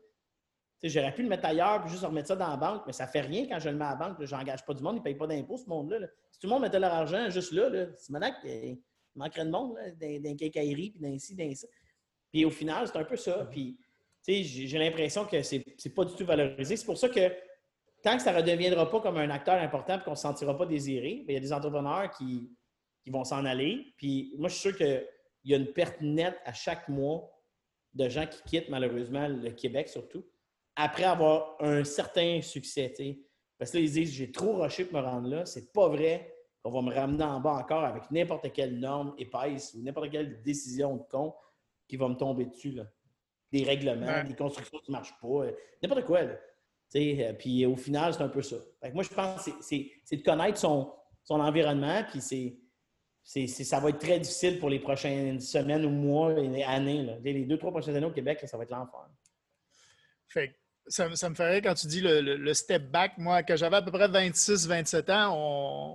J'aurais 0.83 1.13
pu 1.13 1.23
le 1.23 1.29
mettre 1.29 1.45
ailleurs 1.45 1.81
puis 1.81 1.89
juste 1.89 2.03
remettre 2.03 2.27
ça 2.27 2.35
dans 2.35 2.49
la 2.49 2.57
banque, 2.57 2.83
mais 2.85 2.93
ça 2.93 3.07
fait 3.07 3.21
rien 3.21 3.47
quand 3.47 3.59
je 3.59 3.69
le 3.69 3.75
mets 3.75 3.85
à 3.85 3.89
la 3.89 3.95
banque. 3.95 4.23
Je 4.23 4.35
n'engage 4.35 4.63
pas 4.63 4.75
du 4.75 4.83
monde, 4.83 4.97
ils 4.97 4.99
ne 4.99 5.03
payent 5.03 5.15
pas 5.15 5.25
d'impôts, 5.25 5.57
ce 5.57 5.67
monde-là. 5.67 6.07
Si 6.31 6.39
tout 6.39 6.45
le 6.45 6.53
monde 6.53 6.61
mettait 6.61 6.79
leur 6.79 6.93
argent 6.93 7.29
juste 7.31 7.51
là, 7.51 7.69
là 7.69 7.87
c'est 7.95 8.13
qu'il 8.41 8.79
manquerait 9.17 9.45
de 9.45 9.51
monde, 9.51 9.75
d'un 9.99 10.35
quincaillerie, 10.35 10.91
puis 10.91 10.99
d'un 10.99 11.17
ci, 11.17 11.35
d'un 11.35 11.53
ça. 11.53 11.67
Puis 12.31 12.45
au 12.45 12.51
final, 12.51 12.87
c'est 12.87 12.97
un 12.97 13.03
peu 13.03 13.17
ça. 13.17 13.47
Puis 13.51 13.77
j'ai 14.27 14.77
l'impression 14.77 15.25
que 15.25 15.41
c'est 15.41 15.65
n'est 15.85 15.91
pas 15.91 16.05
du 16.05 16.15
tout 16.15 16.25
valorisé. 16.25 16.75
C'est 16.75 16.85
pour 16.85 16.97
ça 16.97 17.09
que 17.09 17.31
tant 18.03 18.17
que 18.17 18.23
ça 18.23 18.31
ne 18.31 18.37
redeviendra 18.37 18.89
pas 18.89 19.01
comme 19.01 19.17
un 19.17 19.29
acteur 19.29 19.61
important 19.61 19.99
et 19.99 20.03
qu'on 20.03 20.11
ne 20.11 20.15
se 20.15 20.21
sentira 20.21 20.57
pas 20.57 20.65
désiré, 20.65 21.23
ben, 21.25 21.29
il 21.29 21.33
y 21.33 21.37
a 21.37 21.41
des 21.41 21.53
entrepreneurs 21.53 22.09
qui, 22.11 22.49
vont 23.07 23.23
s'en 23.23 23.45
aller. 23.45 23.93
Puis 23.95 24.33
moi, 24.37 24.49
je 24.49 24.55
suis 24.55 24.69
sûr 24.69 24.77
qu'il 24.77 25.07
y 25.45 25.53
a 25.53 25.57
une 25.57 25.71
perte 25.71 26.01
nette 26.01 26.37
à 26.43 26.51
chaque 26.51 26.89
mois 26.89 27.31
de 27.93 28.09
gens 28.09 28.27
qui 28.27 28.41
quittent 28.43 28.69
malheureusement 28.69 29.29
le 29.29 29.49
Québec 29.51 29.87
surtout, 29.87 30.25
après 30.75 31.05
avoir 31.05 31.55
un 31.61 31.85
certain 31.85 32.41
succès. 32.41 32.93
Parce 33.57 33.71
que 33.71 33.77
là, 33.77 33.83
ils 33.83 33.91
disent 33.91 34.11
j'ai 34.11 34.29
trop 34.29 34.61
rushé 34.61 34.83
pour 34.83 34.99
me 34.99 35.05
rendre 35.05 35.29
là. 35.29 35.45
C'est 35.45 35.71
pas 35.71 35.87
vrai 35.87 36.36
qu'on 36.71 36.81
va 36.81 36.89
me 36.89 36.93
ramener 36.93 37.23
en 37.23 37.39
bas 37.39 37.53
encore 37.53 37.83
avec 37.83 38.09
n'importe 38.11 38.51
quelle 38.51 38.79
norme 38.79 39.13
épaisse 39.17 39.73
ou 39.73 39.81
n'importe 39.81 40.09
quelle 40.11 40.41
décision 40.41 40.97
de 40.97 41.03
con 41.03 41.33
qui 41.87 41.97
va 41.97 42.07
me 42.09 42.15
tomber 42.15 42.45
dessus. 42.45 42.71
Là 42.71 42.83
des 43.51 43.63
règlements, 43.63 44.23
des 44.23 44.35
constructions 44.35 44.79
qui 44.79 44.91
ne 44.91 44.97
marchent 44.97 45.19
pas, 45.21 45.27
euh, 45.27 45.51
n'importe 45.81 46.05
quoi. 46.05 46.19
Euh, 46.95 47.33
puis 47.33 47.65
au 47.65 47.75
final, 47.75 48.13
c'est 48.13 48.21
un 48.21 48.29
peu 48.29 48.41
ça. 48.41 48.57
moi, 48.93 49.03
je 49.03 49.09
pense 49.09 49.45
que 49.45 49.51
c'est 49.61 50.17
de 50.17 50.23
connaître 50.23 50.57
son, 50.57 50.93
son 51.23 51.39
environnement, 51.39 52.03
puis 52.09 52.21
c'est 52.21 52.57
ça 53.47 53.81
va 53.81 53.89
être 53.89 53.99
très 53.99 54.19
difficile 54.19 54.57
pour 54.57 54.69
les 54.69 54.79
prochaines 54.79 55.41
semaines 55.41 55.85
ou 55.85 55.89
mois 55.89 56.31
et 56.39 56.63
années. 56.63 57.17
Les 57.21 57.43
deux, 57.43 57.57
trois 57.57 57.71
prochaines 57.71 57.97
années 57.97 58.05
au 58.05 58.11
Québec, 58.11 58.39
ça 58.45 58.55
va 58.55 58.63
être 58.63 58.69
l'enfer. 58.69 59.05
Fait 60.29 60.55
ça, 60.89 61.29
me 61.29 61.35
ferait 61.35 61.61
quand 61.61 61.73
tu 61.73 61.87
dis 61.87 62.01
le, 62.01 62.53
step 62.53 62.89
back. 62.89 63.13
Moi, 63.17 63.43
quand 63.43 63.55
j'avais 63.55 63.77
à 63.77 63.81
peu 63.81 63.91
près 63.91 64.07
26-27 64.07 65.11
ans, 65.11 65.35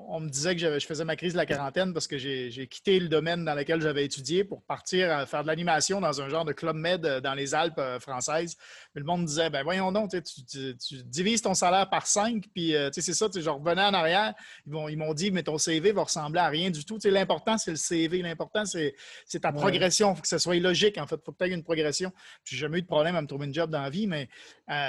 on, 0.09 0.20
me 0.20 0.28
disait 0.28 0.55
que 0.55 0.78
je 0.78 0.86
faisais 0.86 1.05
ma 1.05 1.16
crise 1.16 1.32
de 1.32 1.38
la 1.38 1.47
quarantaine 1.47 1.93
parce 1.93 2.07
que 2.07 2.18
j'ai 2.18 2.66
quitté 2.68 3.01
le 3.01 3.09
domaine 3.09 3.45
dans 3.45 3.55
lequel 3.55 3.80
j'avais 3.80 4.05
étudié 4.05 4.45
pour 4.45 4.62
partir 4.62 5.11
à 5.11 5.26
faire 5.26 5.43
de 5.43 5.49
l'animation 5.49 6.01
dans 6.01 6.20
un 6.20 6.28
genre 6.28 6.45
de 6.45 6.53
club 6.53 6.76
med 6.76 7.05
euh, 7.05 7.20
dans 7.20 7.34
les 7.34 7.55
Alpes 7.55 7.78
euh, 7.78 7.99
françaises. 7.99 8.57
Mais 8.95 9.01
le 9.01 9.07
monde 9.07 9.22
me 9.22 9.26
disait, 9.26 9.51
ben 9.51 9.62
voyons 9.62 9.93
donc, 9.93 10.11
tu, 10.11 10.74
divises 11.05 11.43
ton 11.43 11.55
salaire 11.55 11.88
par 11.88 12.07
cinq, 12.07 12.45
puis 12.55 12.74
euh, 12.74 12.90
c'est 12.93 13.14
ça, 13.14 13.26
je 13.34 13.51
revenais 13.51 13.82
en 13.82 13.95
arrière. 13.95 14.34
Ils 14.66 14.97
m'ont 14.97 15.14
dit, 15.14 15.30
mais 15.30 15.43
ton 15.43 15.59
CV 15.59 15.93
va 15.93 16.05
ressembler 16.05 16.40
à 16.40 16.49
rien 16.49 16.70
du 16.70 16.84
tout. 16.84 16.99
L'important, 17.05 17.59
c'est 17.59 17.70
le 17.70 17.76
CV. 17.76 18.22
L'important, 18.22 18.64
c'est 18.64 18.95
ta 19.40 19.53
progression. 19.53 20.12
Il 20.12 20.16
faut 20.16 20.22
que 20.22 20.28
ce 20.28 20.38
soit 20.38 20.57
logique, 20.57 20.99
en 20.99 21.07
fait. 21.07 21.16
Il 21.16 21.24
faut 21.24 21.32
que 21.32 21.45
tu 21.45 21.51
aies 21.51 21.55
une 21.55 21.64
progression. 21.64 22.12
J'ai 22.45 22.57
jamais 22.57 22.78
eu 22.78 22.82
de 22.82 22.86
problème 22.86 23.16
à 23.16 23.22
me 23.22 23.26
trouver 23.26 23.47
une 23.47 23.55
job 23.55 23.70
dans 23.70 23.82
la 23.82 23.90
vie, 23.90 24.07
mais 24.07 24.28
euh, 24.70 24.82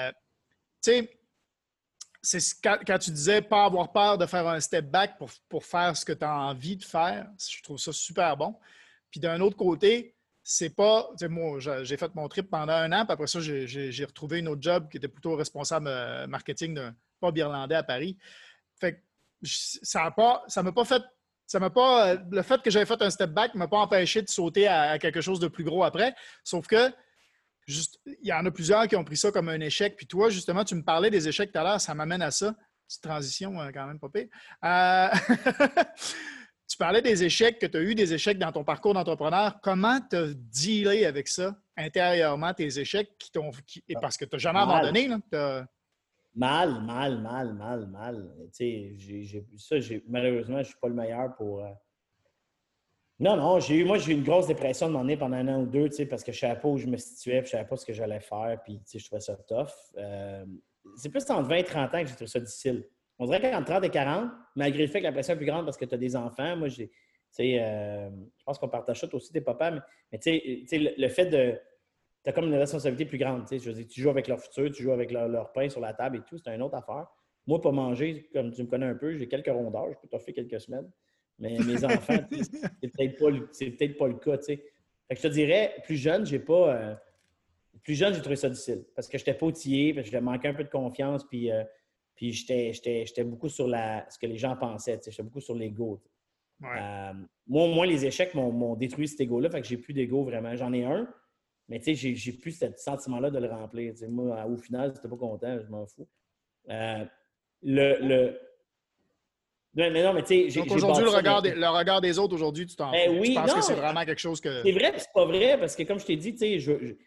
tu 0.81 0.91
sais, 0.91 1.19
c'est 2.21 2.39
quand, 2.63 2.97
tu 2.99 3.11
disais 3.11 3.41
pas 3.41 3.65
avoir 3.65 3.91
peur 3.91 4.17
de 4.17 4.25
faire 4.25 4.47
un 4.47 4.59
step 4.59 4.85
back 4.85 5.17
pour, 5.49 5.65
faire 5.65 5.95
ce 5.97 6.05
que 6.05 6.13
tu 6.13 6.23
as 6.23 6.33
envie 6.33 6.77
de 6.77 6.83
faire, 6.83 7.29
je 7.37 7.61
trouve 7.61 7.77
ça 7.77 7.91
super 7.91 8.37
bon. 8.37 8.55
Puis 9.11 9.19
d'un 9.19 9.41
autre 9.41 9.57
côté, 9.57 10.15
c'est 10.41 10.69
pas. 10.69 11.09
Moi, 11.29 11.59
j'ai 11.83 11.97
fait 11.97 12.13
mon 12.15 12.27
trip 12.27 12.49
pendant 12.49 12.73
un 12.73 12.91
an, 12.91 13.05
puis 13.05 13.13
après 13.13 13.27
ça, 13.27 13.39
j'ai 13.41 14.05
retrouvé 14.05 14.39
une 14.39 14.47
autre 14.47 14.61
job 14.61 14.89
qui 14.89 14.97
était 14.97 15.07
plutôt 15.07 15.35
responsable 15.35 15.87
euh, 15.87 16.27
marketing 16.27 16.73
d'un 16.73 16.95
pub 17.21 17.37
irlandais 17.37 17.75
à 17.75 17.83
Paris. 17.83 18.17
Fait 18.79 18.93
que 18.93 18.99
ça 19.43 20.05
ne 20.05 20.09
pas. 20.09 20.43
Ça 20.47 20.63
m'a 20.63 20.71
pas 20.71 20.85
fait. 20.85 21.01
Ça 21.45 21.59
m'a 21.59 21.69
pas. 21.69 22.09
Euh, 22.09 22.17
le 22.31 22.41
fait 22.41 22.61
que 22.61 22.69
j'avais 22.69 22.85
fait 22.85 23.01
un 23.01 23.09
step 23.09 23.31
back 23.31 23.53
ne 23.53 23.59
m'a 23.59 23.67
pas 23.67 23.77
empêché 23.77 24.21
de 24.21 24.29
sauter 24.29 24.67
à, 24.67 24.97
quelque 24.99 25.21
chose 25.21 25.39
de 25.39 25.47
plus 25.47 25.63
gros 25.63 25.83
après. 25.83 26.15
Sauf 26.43 26.67
que 26.67 26.91
juste, 27.67 27.99
il 28.05 28.27
y 28.27 28.33
en 28.33 28.45
a 28.45 28.51
plusieurs 28.51 28.87
qui 28.87 28.95
ont 28.95 29.03
pris 29.03 29.17
ça 29.17 29.31
comme 29.31 29.49
un 29.49 29.59
échec. 29.59 29.95
Puis 29.95 30.07
toi, 30.07 30.29
justement, 30.29 30.63
tu 30.63 30.75
me 30.75 30.83
parlais 30.83 31.09
des 31.09 31.27
échecs 31.27 31.51
tout 31.51 31.59
à 31.59 31.63
l'heure, 31.63 31.81
ça 31.81 31.93
m'amène 31.93 32.21
à 32.21 32.31
ça. 32.31 32.55
Petite 32.87 33.03
transition 33.03 33.61
euh, 33.61 33.71
quand 33.73 33.87
même, 33.87 33.99
pas 33.99 34.09
euh, 34.65 35.09
tu 36.69 36.77
parlais 36.77 37.01
des 37.01 37.23
échecs, 37.23 37.59
que 37.59 37.65
tu 37.65 37.77
as 37.77 37.81
eu 37.81 37.95
des 37.95 38.13
échecs 38.13 38.37
dans 38.37 38.51
ton 38.51 38.63
parcours 38.63 38.93
d'entrepreneur. 38.93 39.59
Comment 39.61 39.99
tu 40.01 40.15
as 40.15 40.33
dealé 40.33 41.05
avec 41.05 41.27
ça 41.27 41.55
intérieurement, 41.77 42.53
tes 42.53 42.79
échecs 42.79 43.17
qui 43.17 43.31
t'ont. 43.31 43.51
parce 44.01 44.17
que 44.17 44.25
tu 44.25 44.35
n'as 44.35 44.39
jamais 44.39 44.59
abandonné. 44.59 45.07
Là, 45.31 45.65
Mal, 46.35 46.81
mal, 46.81 47.21
mal, 47.21 47.53
mal, 47.53 47.85
mal. 47.85 48.31
Tu 48.57 48.97
sais, 48.97 49.45
ça, 49.57 49.75
malheureusement, 50.07 50.55
je 50.55 50.61
ne 50.61 50.63
suis 50.63 50.79
pas 50.81 50.87
le 50.87 50.95
meilleur 50.95 51.35
pour. 51.35 51.63
Euh, 53.21 53.23
non, 53.23 53.37
non, 53.37 53.59
j'ai 53.59 53.75
eu, 53.75 53.85
moi, 53.85 53.97
j'ai 53.97 54.11
eu 54.11 54.15
une 54.15 54.23
grosse 54.23 54.47
dépression 54.47 54.87
de 54.87 54.93
m'en 54.93 55.17
pendant 55.17 55.37
un 55.37 55.47
an 55.47 55.61
ou 55.61 55.65
deux, 55.65 55.89
parce 56.09 56.23
que 56.23 56.31
je 56.31 56.37
ne 56.37 56.49
savais 56.49 56.59
pas 56.59 56.67
où 56.67 56.77
je 56.77 56.87
me 56.87 56.97
situais, 56.97 57.41
puis 57.41 57.51
je 57.51 57.55
ne 57.55 57.59
savais 57.59 57.69
pas 57.69 57.75
ce 57.77 57.85
que 57.85 57.93
j'allais 57.93 58.19
faire, 58.19 58.59
puis 58.63 58.81
je 58.93 59.05
trouvais 59.05 59.21
ça 59.21 59.35
tough. 59.35 59.67
Euh, 59.97 60.45
c'est 60.97 61.09
plus 61.09 61.29
entre 61.29 61.49
20 61.49 61.55
et 61.55 61.63
30 61.63 61.95
ans 61.95 62.01
que 62.01 62.07
j'ai 62.07 62.15
trouvé 62.15 62.27
ça 62.27 62.39
difficile. 62.39 62.85
On 63.19 63.25
dirait 63.25 63.39
qu'entre 63.39 63.65
30 63.65 63.83
et 63.85 63.89
40, 63.89 64.31
malgré 64.55 64.85
le 64.85 64.91
fait 64.91 64.99
que 64.99 65.05
la 65.05 65.11
pression 65.11 65.33
est 65.33 65.37
plus 65.37 65.45
grande 65.45 65.65
parce 65.65 65.77
que 65.77 65.85
tu 65.85 65.95
as 65.95 65.97
des 65.97 66.15
enfants, 66.15 66.57
moi, 66.57 66.67
j'ai, 66.67 66.89
euh, 67.39 68.09
je 68.37 68.43
pense 68.43 68.57
qu'on 68.57 68.69
partage 68.69 68.99
ça 68.99 69.07
aussi 69.13 69.31
des 69.31 69.41
papas, 69.41 69.71
mais, 70.11 70.19
tu 70.19 70.65
sais, 70.67 70.95
le, 70.97 71.07
fait 71.07 71.25
de. 71.27 71.59
Tu 72.23 72.29
as 72.29 72.33
comme 72.33 72.45
une 72.45 72.55
responsabilité 72.55 73.05
plus 73.05 73.17
grande. 73.17 73.45
Je 73.49 73.57
veux 73.57 73.73
dire, 73.73 73.87
tu 73.87 74.01
joues 74.01 74.09
avec 74.09 74.27
leur 74.27 74.39
futur, 74.39 74.71
tu 74.71 74.83
joues 74.83 74.91
avec 74.91 75.11
leur, 75.11 75.51
pain 75.51 75.69
sur 75.69 75.81
la 75.81 75.93
table 75.93 76.17
et 76.17 76.21
tout, 76.21 76.37
c'est 76.37 76.53
une 76.53 76.61
autre 76.61 76.75
affaire. 76.75 77.07
Moi, 77.45 77.61
pas 77.61 77.71
manger, 77.71 78.29
comme 78.33 78.51
tu 78.51 78.63
me 78.63 78.67
connais 78.67 78.85
un 78.85 78.95
peu, 78.95 79.17
j'ai 79.17 79.27
quelques 79.27 79.47
rondeurs, 79.47 79.91
je 79.91 79.99
peux 79.99 80.07
t'offrir 80.07 80.33
quelques 80.33 80.61
semaines. 80.61 80.89
Mais 81.39 81.57
mes 81.59 81.83
enfants, 81.83 82.19
c'est 82.31 82.87
peut-être 82.87 83.17
pas, 83.17 83.31
peut 83.31 83.93
pas, 83.97 84.07
le 84.07 84.13
cas. 84.15 84.37
Fait 84.41 84.57
que 84.57 85.15
je 85.15 85.21
te 85.21 85.27
dirais, 85.27 85.75
plus 85.83 85.97
jeune, 85.97 86.25
j'ai 86.25 86.39
pas. 86.39 86.75
Euh, 86.75 86.95
plus 87.81 87.95
jeune, 87.95 88.13
j'ai 88.13 88.21
trouvé 88.21 88.35
ça 88.35 88.49
difficile 88.49 88.85
parce 88.95 89.07
que 89.07 89.17
je 89.17 89.23
n'étais 89.23 89.33
pas 89.33 89.45
outillé, 89.45 89.93
parce 89.93 90.09
que 90.09 90.15
je 90.15 90.21
manquais 90.21 90.47
un 90.47 90.53
peu 90.53 90.63
de 90.63 90.69
confiance, 90.69 91.25
puis, 91.25 91.51
euh, 91.51 91.63
puis 92.15 92.31
j'étais 92.31 93.23
beaucoup 93.23 93.49
sur 93.49 93.67
la, 93.67 94.05
ce 94.09 94.17
que 94.17 94.25
les 94.25 94.37
gens 94.37 94.55
pensaient. 94.55 94.99
J'étais 95.03 95.23
beaucoup 95.23 95.41
sur 95.41 95.55
l'ego. 95.55 96.01
Euh, 96.63 97.13
moi, 97.47 97.67
moi, 97.67 97.85
les 97.85 98.05
échecs 98.05 98.33
m'ont 98.35 98.75
détruit 98.75 99.07
cet 99.07 99.19
ego-là, 99.19 99.49
fait 99.49 99.61
que 99.61 99.67
j'ai 99.67 99.77
plus 99.77 99.93
d'ego 99.93 100.23
vraiment. 100.23 100.55
J'en 100.55 100.71
ai 100.71 100.85
un, 100.85 101.13
mais 101.67 101.81
j'ai 101.83 102.33
plus 102.33 102.51
ce 102.51 102.67
sentiment-là 102.77 103.31
de 103.31 103.39
le 103.39 103.47
remplir. 103.47 103.93
moi, 104.07 104.45
au 104.45 104.55
final, 104.55 104.93
si 104.95 105.01
pas 105.01 105.17
content, 105.17 105.59
je 105.59 105.67
m'en 105.67 105.85
fous. 105.85 106.07
le, 107.63 108.37
mais 109.75 110.03
non, 110.03 110.13
mais 110.13 110.23
tu 110.23 110.51
sais, 110.51 110.59
Donc 110.59 110.71
aujourd'hui, 110.71 111.03
le, 111.03 111.09
regard 111.09 111.41
des, 111.41 111.55
le 111.55 111.67
regard 111.67 111.99
des 111.99 112.19
autres, 112.19 112.35
aujourd'hui, 112.35 112.65
tu 112.65 112.75
t'en 112.75 112.91
ben 112.91 113.19
oui, 113.19 113.29
tu 113.29 113.35
penses 113.35 113.53
que 113.53 113.61
c'est 113.61 113.73
vraiment 113.73 114.05
quelque 114.05 114.19
chose 114.19 114.39
que. 114.39 114.61
C'est 114.63 114.71
vrai, 114.71 114.93
c'est 114.97 115.11
pas 115.13 115.25
vrai, 115.25 115.57
parce 115.59 115.75
que 115.75 115.83
comme 115.83 115.99
je 115.99 116.05
t'ai 116.05 116.15
dit, 116.15 116.35
tu 116.35 116.59
sais, 116.59 116.97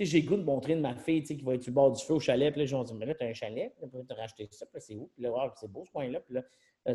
j'ai 0.00 0.22
goût 0.22 0.36
de 0.36 0.42
montrer 0.42 0.74
de 0.74 0.80
ma 0.80 0.96
fille 0.96 1.22
qui 1.22 1.42
va 1.42 1.54
être 1.54 1.62
sur 1.62 1.70
le 1.70 1.74
bord 1.74 1.92
du 1.92 2.02
feu 2.02 2.14
au 2.14 2.20
chalet. 2.20 2.50
Puis 2.52 2.62
là, 2.62 2.66
je 2.66 2.84
dit, 2.84 2.94
mais 2.94 3.06
là, 3.06 3.14
tu 3.14 3.24
as 3.24 3.28
un 3.28 3.34
chalet, 3.34 3.72
tu 3.78 4.12
as 4.12 4.14
racheté 4.14 4.48
ça, 4.50 4.66
puis 4.66 4.80
c'est 4.80 4.94
où? 4.94 5.10
Puis 5.14 5.22
là, 5.22 5.52
c'est 5.56 5.70
beau 5.70 5.84
ce 5.84 5.90
coin-là. 5.92 6.20
Puis 6.20 6.34
là, 6.34 6.42
euh, 6.88 6.94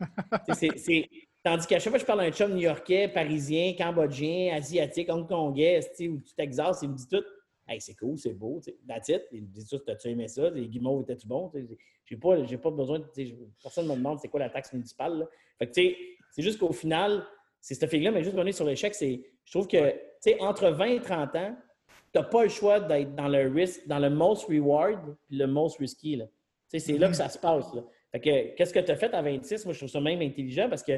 c'est. 0.54 1.08
Tandis 1.44 1.66
qu'à 1.66 1.78
chaque 1.78 1.90
fois 1.90 1.98
que 1.98 2.00
je 2.00 2.06
parle 2.06 2.20
d'un 2.20 2.32
chum 2.32 2.52
new-yorkais, 2.54 3.08
parisien, 3.08 3.74
cambodgien, 3.74 4.56
asiatique, 4.56 5.08
hongkongais, 5.08 5.80
ou 6.00 6.16
du 6.16 6.34
Texas, 6.34 6.80
il 6.82 6.90
me 6.90 6.96
dit 6.96 7.06
tout 7.06 7.22
Hey, 7.68 7.80
c'est 7.80 7.94
cool, 7.94 8.18
c'est 8.18 8.32
beau. 8.32 8.60
La 8.88 9.00
titre, 9.00 9.26
ils 9.32 9.42
me 9.42 9.48
disent 9.48 9.68
T'as-tu 9.86 10.08
aimé 10.08 10.26
ça? 10.26 10.50
Les 10.50 10.66
guimauves 10.66 11.02
étaient-tu 11.02 11.26
bons 11.28 11.52
J'ai 12.06 12.16
pas, 12.16 12.36
pas 12.62 12.70
besoin 12.70 13.00
de. 13.00 13.06
Personne 13.62 13.86
ne 13.86 13.90
me 13.90 13.96
demande 13.96 14.18
c'est 14.20 14.28
quoi 14.28 14.40
la 14.40 14.50
taxe 14.50 14.72
municipale. 14.72 15.28
Fait 15.58 15.66
que, 15.66 15.72
tu 15.72 15.82
sais, 15.82 15.96
c'est 16.30 16.42
juste 16.42 16.58
qu'au 16.58 16.72
final, 16.72 17.26
c'est 17.60 17.74
cette 17.74 17.90
fille-là, 17.90 18.12
mais 18.12 18.22
juste 18.22 18.36
revenir 18.36 18.54
sur 18.54 18.64
l'échec, 18.64 18.94
c'est. 18.94 19.20
Je 19.44 19.50
trouve 19.50 19.66
que, 19.66 19.90
tu 19.90 19.96
sais, 20.20 20.40
entre 20.40 20.70
20 20.70 20.84
et 20.86 21.00
30 21.00 21.36
ans, 21.36 21.56
tu 22.12 22.18
n'as 22.18 22.24
pas 22.24 22.44
le 22.44 22.48
choix 22.48 22.80
d'être 22.80 23.14
dans 23.14 23.28
le 23.28 23.48
risk, 23.48 23.86
dans 23.86 23.98
le 23.98 24.10
most 24.10 24.46
reward 24.46 25.16
puis 25.26 25.36
le 25.36 25.46
most 25.46 25.78
risky. 25.78 26.20
C'est 26.68 26.98
là 26.98 27.08
que 27.08 27.14
ça 27.16 27.28
se 27.28 27.38
passe. 27.38 27.66
Fait 28.12 28.20
que, 28.20 28.56
qu'est-ce 28.56 28.72
que 28.72 28.80
tu 28.80 28.90
as 28.90 28.96
fait 28.96 29.12
à 29.12 29.22
26? 29.22 29.64
Moi, 29.64 29.74
je 29.74 29.78
trouve 29.78 29.90
ça 29.90 30.00
même 30.00 30.20
intelligent 30.22 30.68
parce 30.68 30.82
que 30.82 30.92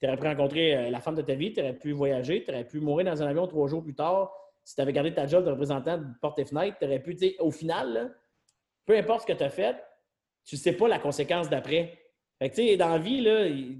tu 0.00 0.06
aurais 0.06 0.16
pu 0.16 0.26
rencontrer 0.26 0.76
euh, 0.76 0.90
la 0.90 1.00
femme 1.00 1.14
de 1.14 1.22
ta 1.22 1.34
vie, 1.34 1.52
tu 1.52 1.60
aurais 1.60 1.74
pu 1.74 1.92
voyager, 1.92 2.42
tu 2.44 2.50
aurais 2.50 2.64
pu 2.64 2.80
mourir 2.80 3.06
dans 3.06 3.22
un 3.22 3.26
avion 3.26 3.46
trois 3.46 3.68
jours 3.68 3.82
plus 3.82 3.94
tard. 3.94 4.32
Si 4.64 4.74
tu 4.74 4.80
avais 4.80 4.92
gardé 4.92 5.12
ta 5.12 5.26
job 5.26 5.44
de 5.44 5.50
représentant 5.50 5.98
de 5.98 6.06
porte 6.20 6.38
et 6.38 6.44
fenêtre, 6.44 6.76
tu 6.78 6.86
aurais 6.86 7.00
pu, 7.00 7.16
au 7.38 7.50
final, 7.50 8.16
peu 8.86 8.96
importe 8.96 9.22
ce 9.22 9.26
que 9.26 9.36
tu 9.36 9.44
as 9.44 9.50
fait, 9.50 9.76
tu 10.44 10.56
ne 10.56 10.60
sais 10.60 10.72
pas 10.72 10.88
la 10.88 10.98
conséquence 10.98 11.48
d'après. 11.48 11.98
Fait 12.38 12.50
que, 12.50 12.54
tu 12.56 12.66
sais, 12.66 12.76
dans 12.76 12.88
la 12.88 12.98
vie, 12.98 13.22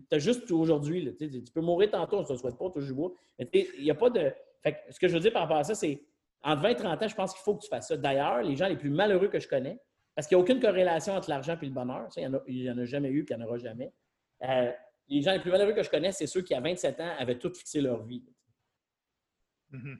tu 0.09 0.15
as 0.15 0.19
juste 0.19 0.51
aujourd'hui. 0.51 1.15
Tu 1.19 1.53
peux 1.53 1.61
mourir 1.61 1.91
tantôt, 1.91 2.19
on 2.19 2.21
ne 2.23 2.27
se 2.27 2.37
souhaite 2.37 2.57
pas, 2.57 2.71
toujours. 2.71 3.15
Mais 3.39 3.49
il 3.53 3.83
n'y 3.85 3.91
a 3.91 3.95
pas 3.95 4.11
de. 4.11 4.33
Fait 4.63 4.83
ce 4.91 4.99
que 4.99 5.09
je 5.09 5.15
veux 5.15 5.21
dire 5.21 5.33
par 5.33 5.43
rapport 5.43 5.59
à 5.59 5.65
ça, 5.65 5.75
c'est 5.75 6.01
entre 6.43 6.63
20 6.63 6.69
et 6.69 6.77
30 6.77 7.03
ans, 7.03 7.09
je 7.09 7.15
pense 7.15 7.33
qu'il 7.33 7.43
faut 7.43 7.55
que 7.55 7.63
tu 7.63 7.69
fasses 7.69 7.89
ça. 7.89 7.97
D'ailleurs, 7.97 8.43
les 8.43 8.55
gens 8.55 8.69
les 8.69 8.77
plus 8.77 8.91
malheureux 8.91 9.29
que 9.29 9.41
je 9.41 9.49
connais, 9.49 9.81
parce 10.15 10.29
qu'il 10.29 10.37
n'y 10.37 10.41
a 10.41 10.45
aucune 10.45 10.61
corrélation 10.61 11.15
entre 11.15 11.31
l'argent 11.31 11.57
et 11.61 11.67
le 11.67 11.73
bonheur, 11.73 12.13
ça, 12.13 12.21
il 12.21 12.31
n'y 12.49 12.71
en, 12.71 12.79
a 12.79 12.85
jamais 12.85 13.09
eu 13.09 13.21
et 13.21 13.27
il 13.29 13.37
n'y 13.37 13.43
en 13.43 13.47
aura 13.47 13.59
jamais. 13.59 13.93
Euh, 14.43 14.71
les 15.09 15.23
gens 15.23 15.33
les 15.33 15.41
plus 15.41 15.51
malheureux 15.51 15.73
que 15.73 15.83
je 15.83 15.91
connais, 15.91 16.13
c'est 16.13 16.27
ceux 16.27 16.43
qui, 16.43 16.55
à 16.55 16.61
27 16.61 17.01
ans, 17.01 17.13
avaient 17.19 17.39
tout 17.39 17.53
fixé 17.53 17.81
leur 17.81 18.05
vie. 18.05 18.25
Mm-hmm. 19.73 19.99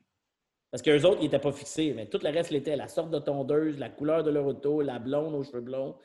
Parce 0.71 0.83
qu'eux 0.83 1.05
autres, 1.05 1.21
ils 1.21 1.25
n'étaient 1.25 1.39
pas 1.39 1.53
fixés, 1.53 1.93
mais 1.95 2.07
tout 2.07 2.19
le 2.23 2.31
reste 2.31 2.51
l'était. 2.51 2.77
La 2.77 2.89
sorte 2.89 3.11
de 3.11 3.19
tondeuse, 3.19 3.79
la 3.79 3.91
couleur 3.91 4.23
de 4.23 4.31
leur 4.31 4.47
auto, 4.47 4.83
la 4.83 4.99
blonde 4.99 5.35
aux 5.35 5.45
cheveux 5.45 5.61
blonds, 5.61 5.97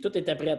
tout 0.00 0.16
était 0.16 0.34
prêt. 0.34 0.58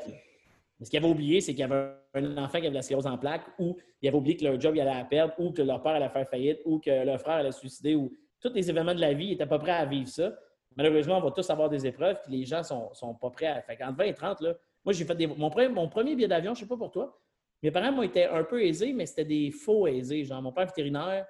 Mais 0.80 0.86
ce 0.86 0.90
qu'ils 0.90 1.00
avaient 1.00 1.10
oublié, 1.10 1.42
c'est 1.42 1.54
qu'il 1.54 1.62
y 1.62 1.64
avait 1.64 1.94
un 2.14 2.38
enfant 2.38 2.60
qui 2.60 2.68
avait 2.68 2.76
la 2.76 2.82
sclérose 2.82 3.08
en 3.08 3.18
plaques, 3.18 3.46
ou 3.60 3.78
ils 4.02 4.08
avaient 4.08 4.18
oublié 4.18 4.36
que 4.36 4.44
leur 4.44 4.60
job 4.60 4.76
il 4.76 4.82
allait 4.82 5.00
à 5.00 5.06
perdre, 5.06 5.34
ou 5.38 5.52
que 5.52 5.62
leur 5.62 5.82
père 5.82 5.94
allait 5.94 6.10
faire 6.10 6.28
faillite, 6.28 6.60
ou 6.66 6.80
que 6.80 7.06
leur 7.06 7.20
frère 7.20 7.36
allait 7.36 7.52
se 7.52 7.60
suicider, 7.60 7.96
ou 7.96 8.12
tous 8.42 8.54
les 8.54 8.70
événements 8.70 8.94
de 8.94 9.02
la 9.02 9.14
vie, 9.14 9.28
ils 9.28 9.32
n'étaient 9.32 9.46
pas 9.46 9.60
prêts 9.60 9.72
à 9.72 9.86
vivre 9.86 10.10
ça. 10.10 10.34
Malheureusement, 10.76 11.18
on 11.18 11.22
va 11.22 11.32
tous 11.32 11.50
avoir 11.50 11.70
des 11.70 11.86
épreuves, 11.86 12.18
puis 12.24 12.38
les 12.38 12.46
gens 12.46 12.60
ne 12.60 12.64
sont, 12.64 12.94
sont, 12.94 13.14
pas 13.14 13.30
prêts 13.30 13.48
à. 13.48 13.62
Fait 13.62 13.78
qu'en 13.78 13.94
20 13.94 14.04
et 14.04 14.14
30, 14.14 14.42
là, 14.42 14.56
moi, 14.84 14.94
j'ai 14.94 15.06
fait 15.06 15.16
des... 15.16 15.28
mon, 15.28 15.50
premier, 15.50 16.16
billet 16.16 16.28
d'avion, 16.28 16.54
je 16.54 16.62
ne 16.62 16.66
sais 16.66 16.70
pas 16.70 16.78
pour 16.78 16.92
toi, 16.92 17.18
mes 17.62 17.72
parents 17.72 17.92
m'ont 17.92 18.04
été 18.04 18.26
un 18.26 18.44
peu 18.44 18.62
aisés, 18.62 18.92
mais 18.92 19.06
c'était 19.06 19.24
des 19.24 19.52
faux 19.52 19.88
aisés. 19.88 20.26
Genre, 20.26 20.42
mon 20.42 20.52
père 20.52 20.66
vétérinaire, 20.66 21.26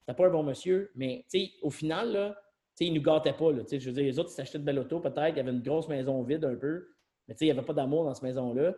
c'était 0.00 0.14
pas 0.14 0.26
un 0.26 0.30
bon 0.30 0.42
monsieur, 0.42 0.90
mais 0.94 1.24
au 1.62 1.70
final, 1.70 2.12
là, 2.12 2.36
ils 2.80 2.92
ne 2.92 2.98
nous 2.98 3.02
gâtaient 3.02 3.32
pas. 3.32 3.50
Je 3.50 3.86
veux 3.86 3.92
dire, 3.92 4.04
les 4.04 4.18
autres, 4.18 4.30
ils 4.30 4.34
s'achetaient 4.34 4.58
de 4.58 4.64
belles 4.64 4.78
autos, 4.78 5.00
peut-être, 5.00 5.30
il 5.30 5.36
y 5.36 5.40
avait 5.40 5.50
une 5.50 5.62
grosse 5.62 5.88
maison 5.88 6.22
vide 6.22 6.44
un 6.44 6.56
peu, 6.56 6.88
mais 7.30 7.36
il 7.40 7.44
n'y 7.44 7.50
avait 7.52 7.62
pas 7.62 7.72
d'amour 7.72 8.04
dans 8.04 8.14
cette 8.14 8.24
maison-là, 8.24 8.74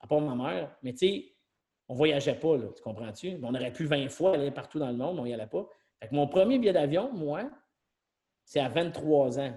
à 0.00 0.06
part 0.06 0.20
ma 0.20 0.34
mère. 0.34 0.76
Mais 0.82 0.94
on 1.88 1.92
ne 1.92 1.98
voyageait 1.98 2.34
pas, 2.34 2.56
là, 2.56 2.66
tu 2.74 2.82
comprends-tu? 2.82 3.38
On 3.42 3.54
aurait 3.54 3.72
pu 3.72 3.86
20 3.86 4.08
fois 4.08 4.34
aller 4.34 4.50
partout 4.50 4.80
dans 4.80 4.90
le 4.90 4.96
monde, 4.96 5.14
mais 5.14 5.22
on 5.22 5.24
n'y 5.24 5.34
allait 5.34 5.46
pas. 5.46 5.68
Fait 6.00 6.08
que 6.08 6.14
mon 6.14 6.26
premier 6.26 6.58
billet 6.58 6.72
d'avion, 6.72 7.12
moi, 7.12 7.48
c'est 8.44 8.58
à 8.58 8.68
23 8.68 9.38
ans. 9.38 9.54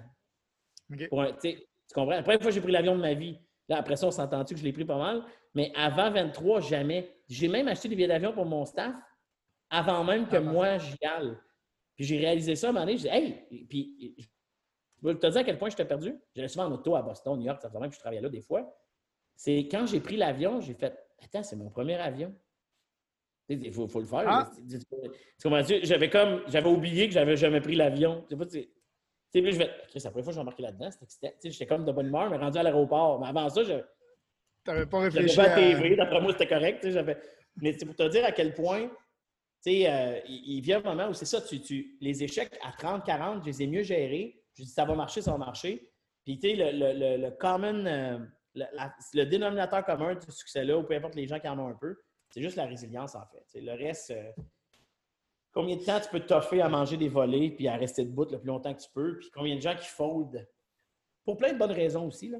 tu 0.95 1.09
comprends? 1.09 2.11
La 2.11 2.21
première 2.21 2.39
fois 2.39 2.49
que 2.49 2.51
j'ai 2.51 2.61
pris 2.61 2.71
l'avion 2.71 2.95
de 2.95 3.01
ma 3.01 3.15
vie, 3.15 3.39
là, 3.67 3.77
après 3.77 3.95
ça, 3.95 4.05
on 4.05 4.11
s'entend-tu 4.11 4.53
que 4.53 4.59
je 4.59 4.65
l'ai 4.65 4.73
pris 4.73 4.85
pas 4.85 4.97
mal, 4.97 5.23
mais 5.55 5.71
avant 5.75 6.11
23, 6.11 6.61
jamais. 6.61 7.11
J'ai 7.27 7.47
même 7.47 7.67
acheté 7.67 7.89
des 7.89 7.95
billets 7.95 8.07
d'avion 8.07 8.31
pour 8.31 8.45
mon 8.45 8.63
staff 8.63 8.93
avant 9.71 10.03
même 10.03 10.27
que 10.27 10.37
moi, 10.37 10.77
j'y 10.77 10.97
aille. 11.03 11.35
Puis 11.95 12.05
j'ai 12.05 12.17
réalisé 12.17 12.55
ça 12.55 12.67
à 12.67 12.69
un 12.69 12.73
moment 12.73 12.85
donné, 12.85 12.97
je 12.97 13.03
dis, 13.03 13.09
hey, 13.09 13.65
puis 13.67 14.29
veux 15.01 15.17
te 15.17 15.27
dire 15.27 15.41
à 15.41 15.43
quel 15.43 15.57
point 15.57 15.69
je 15.69 15.75
t'ai 15.75 15.85
perdu? 15.85 16.15
J'allais 16.35 16.47
souvent 16.47 16.65
en 16.65 16.71
auto 16.71 16.95
à 16.95 17.01
Boston, 17.01 17.37
New 17.37 17.45
York, 17.45 17.61
ça 17.61 17.69
faisait 17.69 17.79
même 17.79 17.89
que 17.89 17.95
je 17.95 17.99
travaillais 17.99 18.21
là 18.21 18.29
des 18.29 18.41
fois. 18.41 18.75
C'est 19.35 19.67
quand 19.71 19.85
j'ai 19.85 19.99
pris 19.99 20.17
l'avion, 20.17 20.59
j'ai 20.59 20.73
fait, 20.73 20.97
attends, 21.23 21.43
c'est 21.43 21.55
mon 21.55 21.69
premier 21.69 21.95
avion. 21.95 22.35
Il 23.49 23.73
faut, 23.73 23.87
le 23.99 24.05
faire. 24.05 24.25
Ah. 24.27 24.51
J'avais 25.83 26.09
comme, 26.09 26.43
j'avais 26.47 26.69
oublié 26.69 27.07
que 27.07 27.13
j'avais 27.13 27.35
jamais 27.35 27.61
pris 27.61 27.75
l'avion. 27.75 28.23
Tu 28.29 28.37
sais, 28.37 28.69
puis 29.31 29.51
je 29.51 29.57
vais, 29.57 29.71
c'est 29.87 30.03
la 30.03 30.11
première 30.11 30.25
fois 30.25 30.31
que 30.31 30.35
j'ai 30.35 30.41
embarqué 30.41 30.63
là-dedans. 30.63 30.89
J'étais 31.43 31.65
comme 31.65 31.85
de 31.85 31.91
bonne 31.91 32.07
humeur, 32.07 32.29
mais 32.29 32.37
rendu 32.37 32.57
à 32.59 32.63
l'aéroport. 32.63 33.19
Mais 33.19 33.27
avant 33.27 33.49
ça, 33.49 33.63
je. 33.63 33.73
n'avais 34.67 34.85
pas 34.85 34.99
réfléchi. 34.99 35.29
J'avais 35.29 35.49
pas 35.49 35.53
à 35.53 35.57
TV, 35.57 35.95
d'après 35.95 36.21
moi, 36.21 36.31
c'était 36.33 36.47
correct. 36.47 36.87
Mais 37.55 37.73
c'est 37.73 37.85
pour 37.85 37.95
te 37.95 38.07
dire 38.07 38.23
à 38.23 38.31
quel 38.31 38.53
point, 38.53 38.87
tu 38.87 39.71
sais, 39.71 39.89
euh, 39.89 40.19
il, 40.27 40.61
vient 40.61 40.77
un 40.79 40.95
moment 40.95 41.09
où 41.09 41.13
c'est 41.13 41.25
ça, 41.25 41.41
tu, 41.41 41.59
tu, 41.59 41.97
les 42.01 42.23
échecs 42.23 42.57
à 42.63 42.71
30, 42.71 43.03
40, 43.05 43.43
je 43.43 43.47
les 43.47 43.63
ai 43.63 43.67
mieux 43.67 43.83
gérés. 43.83 44.38
Je 44.59 44.65
dis, 44.65 44.69
ça 44.69 44.83
va 44.83 44.93
marcher, 44.93 45.21
ça 45.21 45.31
va 45.31 45.37
marcher. 45.37 45.89
Puis, 46.25 46.37
tu 46.37 46.49
sais, 46.49 46.55
le, 46.55 46.93
le, 46.93 47.17
le, 47.17 47.31
common, 47.31 47.85
euh, 47.85 48.19
le 48.55 49.23
dénominateur 49.23 49.85
commun 49.85 50.15
de 50.15 50.21
ce 50.21 50.31
succès-là, 50.31 50.77
ou 50.77 50.83
peu 50.83 50.95
importe 50.95 51.15
les 51.15 51.27
gens 51.27 51.39
qui 51.39 51.47
en 51.47 51.57
ont 51.57 51.69
un 51.69 51.75
peu, 51.75 51.97
c'est 52.29 52.41
juste 52.41 52.57
la 52.57 52.65
résilience, 52.65 53.15
en 53.15 53.25
fait. 53.25 53.61
le 53.61 53.71
reste, 53.71 54.11
euh, 54.11 54.31
combien 55.53 55.77
de 55.77 55.83
temps 55.83 55.99
tu 56.01 56.09
peux 56.09 56.19
t'offrir 56.19 56.65
à 56.65 56.69
manger 56.69 56.97
des 56.97 57.07
volets 57.07 57.51
puis 57.51 57.69
à 57.69 57.77
rester 57.77 58.03
debout 58.03 58.25
le 58.25 58.37
plus 58.37 58.47
longtemps 58.47 58.73
que 58.73 58.81
tu 58.81 58.89
peux, 58.93 59.17
puis 59.17 59.29
combien 59.33 59.55
de 59.55 59.61
gens 59.61 59.75
qui 59.75 59.87
foldent 59.87 60.45
pour 61.23 61.37
plein 61.37 61.53
de 61.53 61.57
bonnes 61.57 61.71
raisons 61.71 62.05
aussi. 62.05 62.27
Là. 62.27 62.39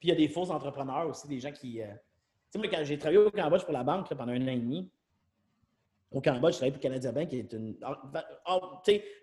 Puis 0.00 0.08
il 0.08 0.08
y 0.08 0.12
a 0.12 0.16
des 0.16 0.28
faux 0.28 0.50
entrepreneurs 0.50 1.08
aussi, 1.08 1.28
des 1.28 1.38
gens 1.38 1.52
qui. 1.52 1.80
Euh, 1.80 1.86
tu 1.86 1.92
sais, 2.50 2.58
moi, 2.58 2.68
quand 2.68 2.82
j'ai 2.82 2.98
travaillé 2.98 3.18
au 3.18 3.30
Cambodge 3.30 3.62
pour 3.62 3.72
la 3.72 3.84
banque 3.84 4.08
pendant 4.08 4.32
un 4.32 4.42
an 4.42 4.50
et 4.50 4.58
demi, 4.58 4.90
au 6.10 6.20
Cambodge, 6.20 6.54
je 6.54 6.58
travaillais 6.58 6.72
pour 6.72 6.80
Canada 6.80 7.12
Bank, 7.12 7.28
qui 7.28 7.38
est 7.38 7.52
une 7.52 7.76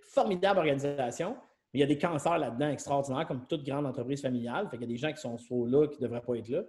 formidable 0.03 0.59
organisation. 0.59 1.35
Mais 1.75 1.79
il 1.79 1.81
y 1.81 1.83
a 1.83 1.87
des 1.87 1.97
cancers 1.97 2.37
là-dedans 2.37 2.69
extraordinaires, 2.69 3.27
comme 3.27 3.45
toute 3.47 3.65
grande 3.65 3.85
entreprise 3.85 4.21
familiale. 4.21 4.69
Fait 4.69 4.77
qu'il 4.77 4.87
y 4.87 4.91
a 4.91 4.93
des 4.93 4.97
gens 4.97 5.11
qui 5.11 5.19
sont 5.19 5.37
soit 5.37 5.67
là, 5.67 5.87
qui 5.87 6.01
ne 6.01 6.07
devraient 6.07 6.21
pas 6.21 6.35
être 6.35 6.47
là. 6.47 6.63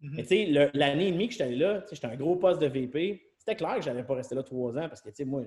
Mhm. 0.00 0.12
Mais 0.16 0.22
tu 0.22 0.28
sais, 0.28 0.70
l'année 0.72 1.08
et 1.08 1.12
demie 1.12 1.28
que 1.28 1.34
j'étais 1.34 1.50
là, 1.50 1.84
j'étais 1.92 2.06
un 2.06 2.16
gros 2.16 2.36
poste 2.36 2.62
de 2.62 2.66
VP. 2.66 3.22
C'était 3.36 3.54
clair 3.54 3.74
que 3.76 3.82
je 3.82 3.90
n'allais 3.90 4.02
pas 4.02 4.14
rester 4.14 4.34
là 4.34 4.42
trois 4.42 4.78
ans 4.78 4.88
parce 4.88 5.02
que, 5.02 5.10
tu 5.10 5.16
sais, 5.16 5.24
moi, 5.26 5.42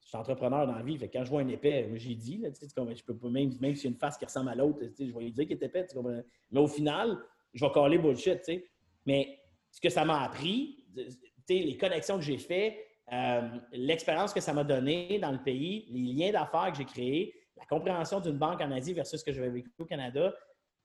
je 0.00 0.08
suis 0.08 0.16
entrepreneur 0.16 0.66
dans 0.66 0.74
la 0.74 0.82
vie. 0.82 0.96
Fait 0.96 1.10
quand 1.10 1.22
je 1.22 1.28
vois 1.28 1.42
un 1.42 1.48
épais, 1.48 1.86
j'ai 1.96 2.14
dit, 2.14 2.38
là, 2.38 2.48
je 2.50 3.04
peux 3.04 3.14
pas, 3.14 3.28
même, 3.28 3.50
même 3.60 3.74
s'il 3.74 3.84
y 3.84 3.88
a 3.88 3.90
une 3.90 3.98
face 3.98 4.16
qui 4.16 4.24
ressemble 4.24 4.48
à 4.48 4.54
l'autre, 4.54 4.78
je 4.80 5.04
vais 5.04 5.20
lui 5.20 5.32
dire 5.32 5.46
qu'il 5.46 5.58
est 5.58 5.62
épais. 5.62 5.86
Mais 6.50 6.60
au 6.60 6.66
final, 6.66 7.18
je 7.52 7.62
vais 7.62 7.72
coller 7.72 7.98
bullshit. 7.98 8.42
sais. 8.42 8.64
Mais 9.04 9.38
ce 9.70 9.82
que 9.82 9.90
ça 9.90 10.06
m'a 10.06 10.22
appris, 10.22 10.82
les 11.46 11.76
connexions 11.76 12.16
que 12.16 12.24
j'ai 12.24 12.38
faites, 12.38 12.74
euh, 13.12 13.50
l'expérience 13.72 14.32
que 14.32 14.40
ça 14.40 14.54
m'a 14.54 14.64
donné 14.64 15.18
dans 15.18 15.30
le 15.30 15.42
pays, 15.42 15.84
les 15.90 16.14
liens 16.14 16.32
d'affaires 16.32 16.72
que 16.72 16.78
j'ai 16.78 16.86
créés, 16.86 17.34
la 17.70 17.76
compréhension 17.76 18.20
d'une 18.20 18.38
banque 18.38 18.60
en 18.60 18.70
Asie 18.70 18.92
versus 18.92 19.20
ce 19.20 19.24
que 19.24 19.32
j'avais 19.32 19.50
vécu 19.50 19.70
au 19.78 19.84
Canada, 19.84 20.32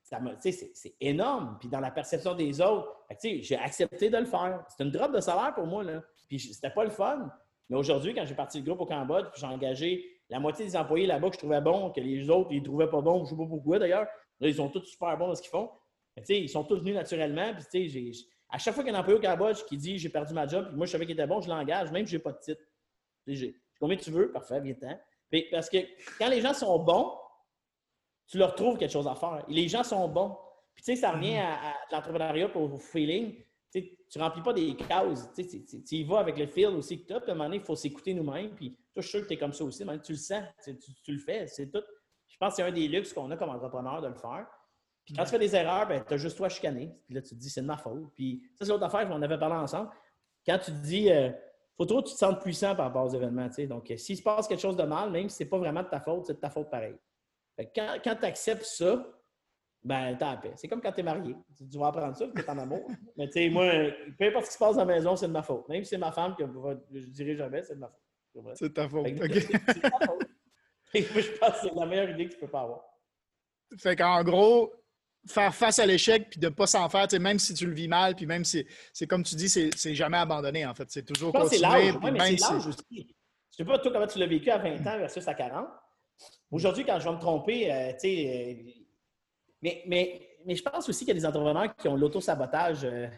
c'est 0.02 0.94
énorme. 1.00 1.56
Puis 1.60 1.68
dans 1.68 1.80
la 1.80 1.90
perception 1.90 2.34
des 2.34 2.60
autres, 2.60 3.04
j'ai 3.22 3.56
accepté 3.56 4.10
de 4.10 4.16
le 4.16 4.24
faire. 4.24 4.64
C'est 4.68 4.82
une 4.82 4.90
drop 4.90 5.14
de 5.14 5.20
salaire 5.20 5.54
pour 5.54 5.66
moi. 5.66 5.84
Là. 5.84 6.02
Puis 6.28 6.38
c'était 6.40 6.70
pas 6.70 6.84
le 6.84 6.90
fun. 6.90 7.30
Mais 7.68 7.76
aujourd'hui, 7.76 8.14
quand 8.14 8.24
j'ai 8.24 8.34
parti 8.34 8.58
le 8.58 8.64
groupe 8.64 8.80
au 8.80 8.86
Cambodge, 8.86 9.26
j'ai 9.36 9.46
engagé 9.46 10.04
la 10.28 10.40
moitié 10.40 10.64
des 10.64 10.76
employés 10.76 11.06
là-bas 11.06 11.28
que 11.28 11.34
je 11.34 11.38
trouvais 11.38 11.60
bons, 11.60 11.90
que 11.90 12.00
les 12.00 12.28
autres, 12.30 12.50
ils 12.52 12.62
trouvaient 12.62 12.90
pas 12.90 13.00
bons, 13.00 13.24
je 13.24 13.30
sais 13.30 13.36
pas 13.36 13.46
pourquoi 13.46 13.78
d'ailleurs. 13.78 14.06
ils 14.40 14.54
sont 14.54 14.68
tous 14.68 14.84
super 14.84 15.16
bons 15.16 15.28
dans 15.28 15.34
ce 15.34 15.42
qu'ils 15.42 15.50
font. 15.50 15.70
ils 16.28 16.48
sont 16.48 16.64
tous 16.64 16.78
venus 16.78 16.94
naturellement. 16.94 17.52
Puis, 17.70 18.26
à 18.48 18.58
chaque 18.58 18.74
fois 18.74 18.82
qu'il 18.82 18.92
y 18.92 18.96
a 18.96 18.98
un 18.98 19.00
employé 19.02 19.18
au 19.18 19.22
Cambodge 19.22 19.64
qui 19.64 19.76
dit 19.76 19.98
j'ai 19.98 20.08
perdu 20.08 20.34
ma 20.34 20.46
job, 20.46 20.66
puis 20.68 20.76
moi 20.76 20.86
je 20.86 20.92
savais 20.92 21.06
qu'il 21.06 21.14
était 21.14 21.26
bon, 21.26 21.40
je 21.40 21.48
l'engage, 21.48 21.92
même 21.92 22.06
si 22.06 22.12
je 22.12 22.16
n'ai 22.16 22.22
pas 22.22 22.32
de 22.32 22.38
titre. 22.38 22.62
Combien 23.78 23.96
tu 23.96 24.10
veux? 24.10 24.32
Parfait, 24.32 24.60
viens-t'en. 24.60 24.98
Parce 25.50 25.68
que 25.68 25.78
quand 26.18 26.28
les 26.28 26.40
gens 26.40 26.54
sont 26.54 26.78
bons, 26.78 27.12
tu 28.26 28.38
leur 28.38 28.54
trouves 28.54 28.78
quelque 28.78 28.92
chose 28.92 29.08
à 29.08 29.14
faire. 29.14 29.44
les 29.48 29.68
gens 29.68 29.82
sont 29.82 30.08
bons. 30.08 30.36
Puis, 30.74 30.84
tu 30.84 30.94
sais, 30.94 31.00
ça 31.00 31.12
revient 31.12 31.34
mhm. 31.34 31.40
à, 31.40 31.74
l'entrepreneuriat 31.90 32.48
pour, 32.48 32.72
au 32.72 32.78
feeling. 32.78 33.34
Tu 33.72 33.96
ne 34.16 34.22
remplis 34.22 34.42
pas 34.42 34.52
des 34.52 34.74
cases. 34.76 35.32
Tu, 35.34 35.96
y 35.96 36.04
vas 36.04 36.20
avec 36.20 36.38
le 36.38 36.46
feel 36.46 36.68
aussi 36.68 37.02
que 37.02 37.06
tu 37.08 37.12
as. 37.12 37.20
Puis, 37.20 37.30
à 37.30 37.34
un 37.34 37.36
moment 37.36 37.48
donné, 37.48 37.58
il 37.58 37.64
faut 37.64 37.76
s'écouter 37.76 38.14
nous-mêmes. 38.14 38.54
Puis, 38.54 38.76
toi, 38.92 39.02
je 39.02 39.08
suis 39.08 39.10
sûr 39.10 39.22
que 39.22 39.28
tu 39.28 39.34
es 39.34 39.36
comme 39.36 39.52
ça 39.52 39.64
aussi. 39.64 39.84
tu 40.04 40.12
le 40.12 40.18
sens. 40.18 40.44
Tu, 40.64 41.12
le 41.12 41.18
fais. 41.18 41.46
C'est 41.46 41.70
tout. 41.70 41.82
Je 42.28 42.36
pense 42.38 42.50
que 42.50 42.56
c'est 42.56 42.62
un 42.62 42.72
des 42.72 42.88
luxes 42.88 43.12
qu'on 43.12 43.30
a 43.30 43.36
comme 43.36 43.50
entrepreneur 43.50 44.00
de 44.00 44.08
le 44.08 44.14
faire. 44.14 44.46
Puis, 45.04 45.14
quand 45.14 45.24
tu 45.24 45.30
fais 45.30 45.38
des 45.38 45.54
erreurs, 45.54 45.88
ben, 45.88 46.04
tu 46.06 46.14
as 46.14 46.16
juste 46.16 46.36
toi 46.36 46.46
à 46.46 46.50
chicaner. 46.50 46.92
Puis 47.06 47.14
là, 47.14 47.22
tu 47.22 47.30
te 47.30 47.34
dis, 47.34 47.50
c'est 47.50 47.62
de 47.62 47.66
ma 47.66 47.76
faute. 47.76 48.12
Puis, 48.14 48.42
ça, 48.54 48.64
c'est 48.64 48.70
l'autre 48.70 48.84
affaire 48.84 49.08
qu'on 49.08 49.22
avait 49.22 49.38
parlé 49.38 49.56
ensemble. 49.56 49.90
Quand 50.46 50.58
tu 50.58 50.70
te 50.70 50.76
dis, 50.82 51.10
euh, 51.10 51.30
faut 51.86 52.02
que 52.02 52.08
tu 52.08 52.14
te 52.14 52.18
sentes 52.18 52.40
puissant 52.40 52.74
par 52.74 52.86
rapport 52.86 53.06
aux 53.06 53.14
événements. 53.14 53.48
Donc, 53.68 53.92
s'il 53.96 54.16
se 54.16 54.22
passe 54.22 54.46
quelque 54.46 54.60
chose 54.60 54.76
de 54.76 54.82
mal, 54.84 55.10
même 55.10 55.28
si 55.28 55.36
ce 55.36 55.42
n'est 55.44 55.50
pas 55.50 55.58
vraiment 55.58 55.82
de 55.82 55.88
ta 55.88 56.00
faute, 56.00 56.26
c'est 56.26 56.34
de 56.34 56.38
ta 56.38 56.50
faute 56.50 56.70
pareil 56.70 56.96
quand, 57.74 57.96
quand 58.02 58.16
tu 58.16 58.24
acceptes 58.26 58.64
ça, 58.64 59.06
ben, 59.82 60.16
t'as 60.18 60.32
la 60.32 60.36
paix. 60.36 60.52
C'est 60.56 60.68
comme 60.68 60.80
quand 60.80 60.92
tu 60.92 61.00
es 61.00 61.02
marié. 61.02 61.34
Tu 61.56 61.78
vas 61.78 61.88
apprendre 61.88 62.16
ça, 62.16 62.26
tu 62.28 62.40
es 62.40 62.50
en 62.50 62.58
amour. 62.58 62.90
Mais 63.16 63.26
tu 63.26 63.32
sais, 63.34 63.50
moi, 63.50 63.70
peu 64.18 64.26
importe 64.26 64.46
ce 64.46 64.50
qui 64.50 64.54
se 64.54 64.58
passe 64.58 64.76
dans 64.76 64.84
la 64.84 64.94
maison, 64.94 65.16
c'est 65.16 65.28
de 65.28 65.32
ma 65.32 65.42
faute. 65.42 65.68
Même 65.68 65.84
si 65.84 65.90
c'est 65.90 65.98
ma 65.98 66.12
femme 66.12 66.34
que 66.36 66.44
je 66.92 67.06
dirais 67.06 67.36
jamais, 67.36 67.62
c'est 67.62 67.74
de 67.74 67.80
ma 67.80 67.88
faute. 67.88 68.56
C'est 68.56 68.72
ta 68.72 68.88
faute. 68.88 69.06
C'est 69.06 69.80
ta 69.80 69.90
faute. 70.06 70.22
Et 70.94 71.02
moi, 71.12 71.20
je 71.20 71.30
pense 71.38 71.50
que 71.50 71.68
c'est 71.68 71.74
la 71.74 71.86
meilleure 71.86 72.10
idée 72.10 72.26
que 72.28 72.34
tu 72.34 72.40
peux 72.40 72.48
pas 72.48 72.62
avoir. 72.62 72.82
Fait 73.78 73.94
qu'en 73.94 74.24
gros, 74.24 74.72
faire 75.26 75.54
face 75.54 75.78
à 75.78 75.86
l'échec 75.86 76.30
puis 76.30 76.40
de 76.40 76.48
ne 76.48 76.54
pas 76.54 76.66
s'en 76.66 76.88
faire, 76.88 77.06
même 77.20 77.38
si 77.38 77.54
tu 77.54 77.66
le 77.66 77.74
vis 77.74 77.88
mal, 77.88 78.14
puis 78.14 78.26
même 78.26 78.44
si 78.44 78.66
c'est 78.92 79.06
comme 79.06 79.22
tu 79.22 79.34
dis, 79.34 79.48
c'est 79.48 79.94
jamais 79.94 80.18
abandonné 80.18 80.66
en 80.66 80.74
fait. 80.74 80.90
C'est 80.90 81.04
toujours 81.04 81.32
continuer. 81.32 81.56
C'est 81.56 81.62
l'âge. 81.62 81.94
mais 82.12 82.36
c'est 82.36 82.52
l'âge 82.52 82.66
aussi. 82.66 83.16
Je 83.50 83.56
sais 83.56 83.64
pas, 83.64 83.78
toi, 83.78 83.92
comment 83.92 84.06
tu 84.06 84.18
l'as 84.18 84.26
vécu 84.26 84.50
à 84.50 84.58
20 84.58 84.86
ans 84.86 84.98
versus 84.98 85.26
à 85.26 85.34
40. 85.34 85.68
Aujourd'hui, 86.50 86.84
quand 86.84 86.98
je 86.98 87.04
vais 87.04 87.14
me 87.14 87.20
tromper, 87.20 87.72
euh, 87.72 87.92
tu 87.92 88.00
sais, 88.00 88.56
euh, 88.66 88.70
mais, 89.62 89.82
mais, 89.86 90.28
mais 90.46 90.54
je 90.54 90.62
pense 90.62 90.88
aussi 90.88 91.00
qu'il 91.00 91.14
y 91.14 91.16
a 91.16 91.20
des 91.20 91.26
entrepreneurs 91.26 91.74
qui 91.76 91.88
ont 91.88 91.96
l'auto-sabotage 91.96 92.84
euh, 92.84 93.08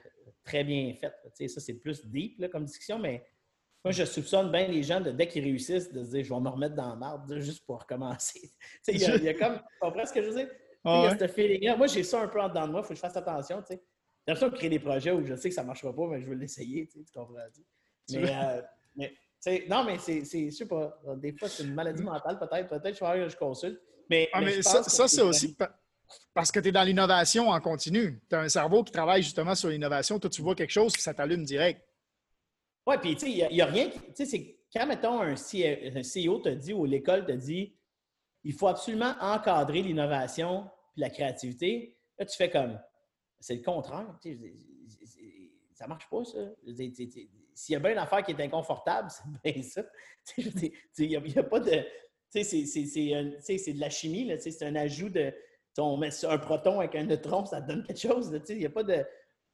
très 0.45 0.65
bien 0.65 0.95
fait. 0.95 1.13
Tu 1.25 1.31
sais, 1.35 1.49
ça, 1.49 1.61
c'est 1.61 1.75
plus 1.75 2.05
deep 2.07 2.41
là, 2.41 2.49
comme 2.49 2.65
discussion, 2.65 2.99
mais 2.99 3.25
moi, 3.85 3.93
je 3.93 4.05
soupçonne 4.05 4.51
bien 4.51 4.69
les 4.69 4.83
gens, 4.83 5.01
de, 5.01 5.11
dès 5.11 5.27
qu'ils 5.27 5.45
réussissent, 5.45 5.93
de 5.93 6.05
se 6.05 6.11
dire 6.11 6.25
je 6.25 6.33
vais 6.33 6.41
me 6.41 6.49
remettre 6.49 6.75
dans 6.75 6.91
la 6.91 6.97
marde 6.97 7.39
juste 7.39 7.67
pour 7.67 7.81
recommencer. 7.81 8.53
il, 8.89 8.99
y 8.99 9.05
a, 9.05 9.17
il 9.17 9.25
y 9.25 9.29
a 9.29 9.35
comme. 9.35 9.57
Tu 9.57 9.79
comprends 9.81 10.07
ce 10.07 10.13
que 10.13 10.23
je 10.23 10.29
veux 10.29 10.37
dire? 10.37 10.49
Il 10.85 10.91
y 10.91 11.07
a 11.07 11.19
ce 11.19 11.29
feeling 11.29 11.77
Moi, 11.77 11.87
j'ai 11.87 12.03
ça 12.03 12.23
un 12.23 12.29
peu 12.29 12.41
en 12.41 12.49
dedans 12.49 12.67
de 12.67 12.73
moi, 12.73 12.81
il 12.81 12.85
faut 12.85 12.91
que 12.91 12.97
je 12.97 13.01
fasse 13.01 13.17
attention. 13.17 13.63
J'ai 13.69 13.81
l'impression 14.27 14.49
de 14.49 14.55
créer 14.55 14.71
des 14.71 14.79
projets 14.79 15.11
où 15.11 15.25
je 15.25 15.35
sais 15.35 15.49
que 15.49 15.55
ça 15.55 15.63
ne 15.63 15.67
marchera 15.69 15.95
pas, 15.95 16.07
mais 16.09 16.21
je 16.21 16.27
veux 16.27 16.35
l'essayer. 16.35 16.89
Tu 16.89 17.05
comprends? 17.15 17.35
Mais, 18.11 18.63
mais 18.97 19.15
non, 19.69 19.85
mais 19.85 19.99
c'est, 19.99 20.25
je 20.25 20.51
sais 20.51 20.67
pas, 20.67 21.01
des 21.17 21.33
fois, 21.33 21.49
c'est 21.49 21.65
une 21.65 21.75
maladie 21.75 22.03
mentale, 22.03 22.39
peut-être. 22.39 22.69
Peut-être 22.69 22.99
que 22.99 23.29
je 23.29 23.37
consulte. 23.37 23.81
Mais, 24.09 24.29
ah, 24.33 24.41
mais, 24.41 24.63
ça, 24.63 24.83
c'est 24.83 25.23
aussi 25.23 25.57
parce 26.35 26.53
que 26.53 26.61
tu 26.61 26.69
es 26.69 26.73
dans 26.73 26.83
l'innovation 26.83 27.49
en 27.49 27.61
continu. 27.61 28.21
Tu 28.29 28.37
as 28.37 28.41
un 28.41 28.49
cerveau 28.49 28.85
qui 28.85 28.93
travaille 28.93 29.23
justement 29.23 29.55
sur 29.55 29.71
l'innovation. 29.71 30.19
Toi, 30.19 30.31
tu 30.31 30.43
vois 30.43 30.55
quelque 30.55 30.71
chose, 30.71 30.93
ça 30.99 31.15
t'allume 31.15 31.45
direct. 31.45 31.83
Oui, 32.87 32.97
puis 33.01 33.15
tu 33.15 33.27
sais, 33.27 33.31
il 33.31 33.55
n'y 33.55 33.63
a, 33.63 33.67
rien. 33.67 33.89
Tu 33.89 34.01
sais, 34.15 34.27
c'est 34.27 34.59
quand, 34.75 34.87
mettons, 34.87 35.21
un 35.21 35.35
CEO 35.35 36.39
te 36.41 36.49
dit 36.49 36.73
ou 36.73 36.85
l'école 36.85 37.25
te 37.25 37.33
dit 37.33 37.75
il 38.45 38.53
faut 38.53 38.69
absolument 38.69 39.15
encadrer 39.21 39.83
l'innovation 39.83 40.69
puis 40.93 41.01
la 41.01 41.11
créativité, 41.11 41.97
là, 42.19 42.27
tu 42.27 42.37
fais 42.37 42.51
comme 42.51 42.79
c'est 43.41 43.57
le 43.57 43.63
contraire. 43.63 44.07
Ça 45.73 45.87
marche 45.87 46.09
pas, 46.09 46.25
ça 46.25 46.39
s'il 47.55 47.75
y 47.75 47.77
a 47.77 47.79
bien 47.81 47.93
une 47.93 47.99
affaire 47.99 48.23
qui 48.23 48.33
est 48.33 48.41
inconfortable, 48.41 49.09
c'est 49.45 49.53
bien 49.53 49.63
ça. 49.63 49.83
Il 50.99 51.09
n'y 51.09 51.39
a, 51.39 51.43
pas 51.43 51.61
de. 51.61 51.85
C'est 52.29 52.43
de 52.43 53.81
la 53.81 53.91
chimie, 53.91 54.31
c'est 54.39 54.63
un 54.65 54.77
ajout 54.77 55.11
de. 55.11 55.33
On 55.79 55.97
met 55.97 56.11
un 56.25 56.39
proton 56.39 56.81
avec 56.81 56.95
un 56.95 57.05
neutron, 57.05 57.45
ça 57.47 57.61
donne 57.61 57.83
quelque 57.85 58.01
chose. 58.01 58.31
Il 58.49 58.59
n'y 58.59 58.67
a 58.67 58.71
pas 58.71 58.83
de. 58.83 59.05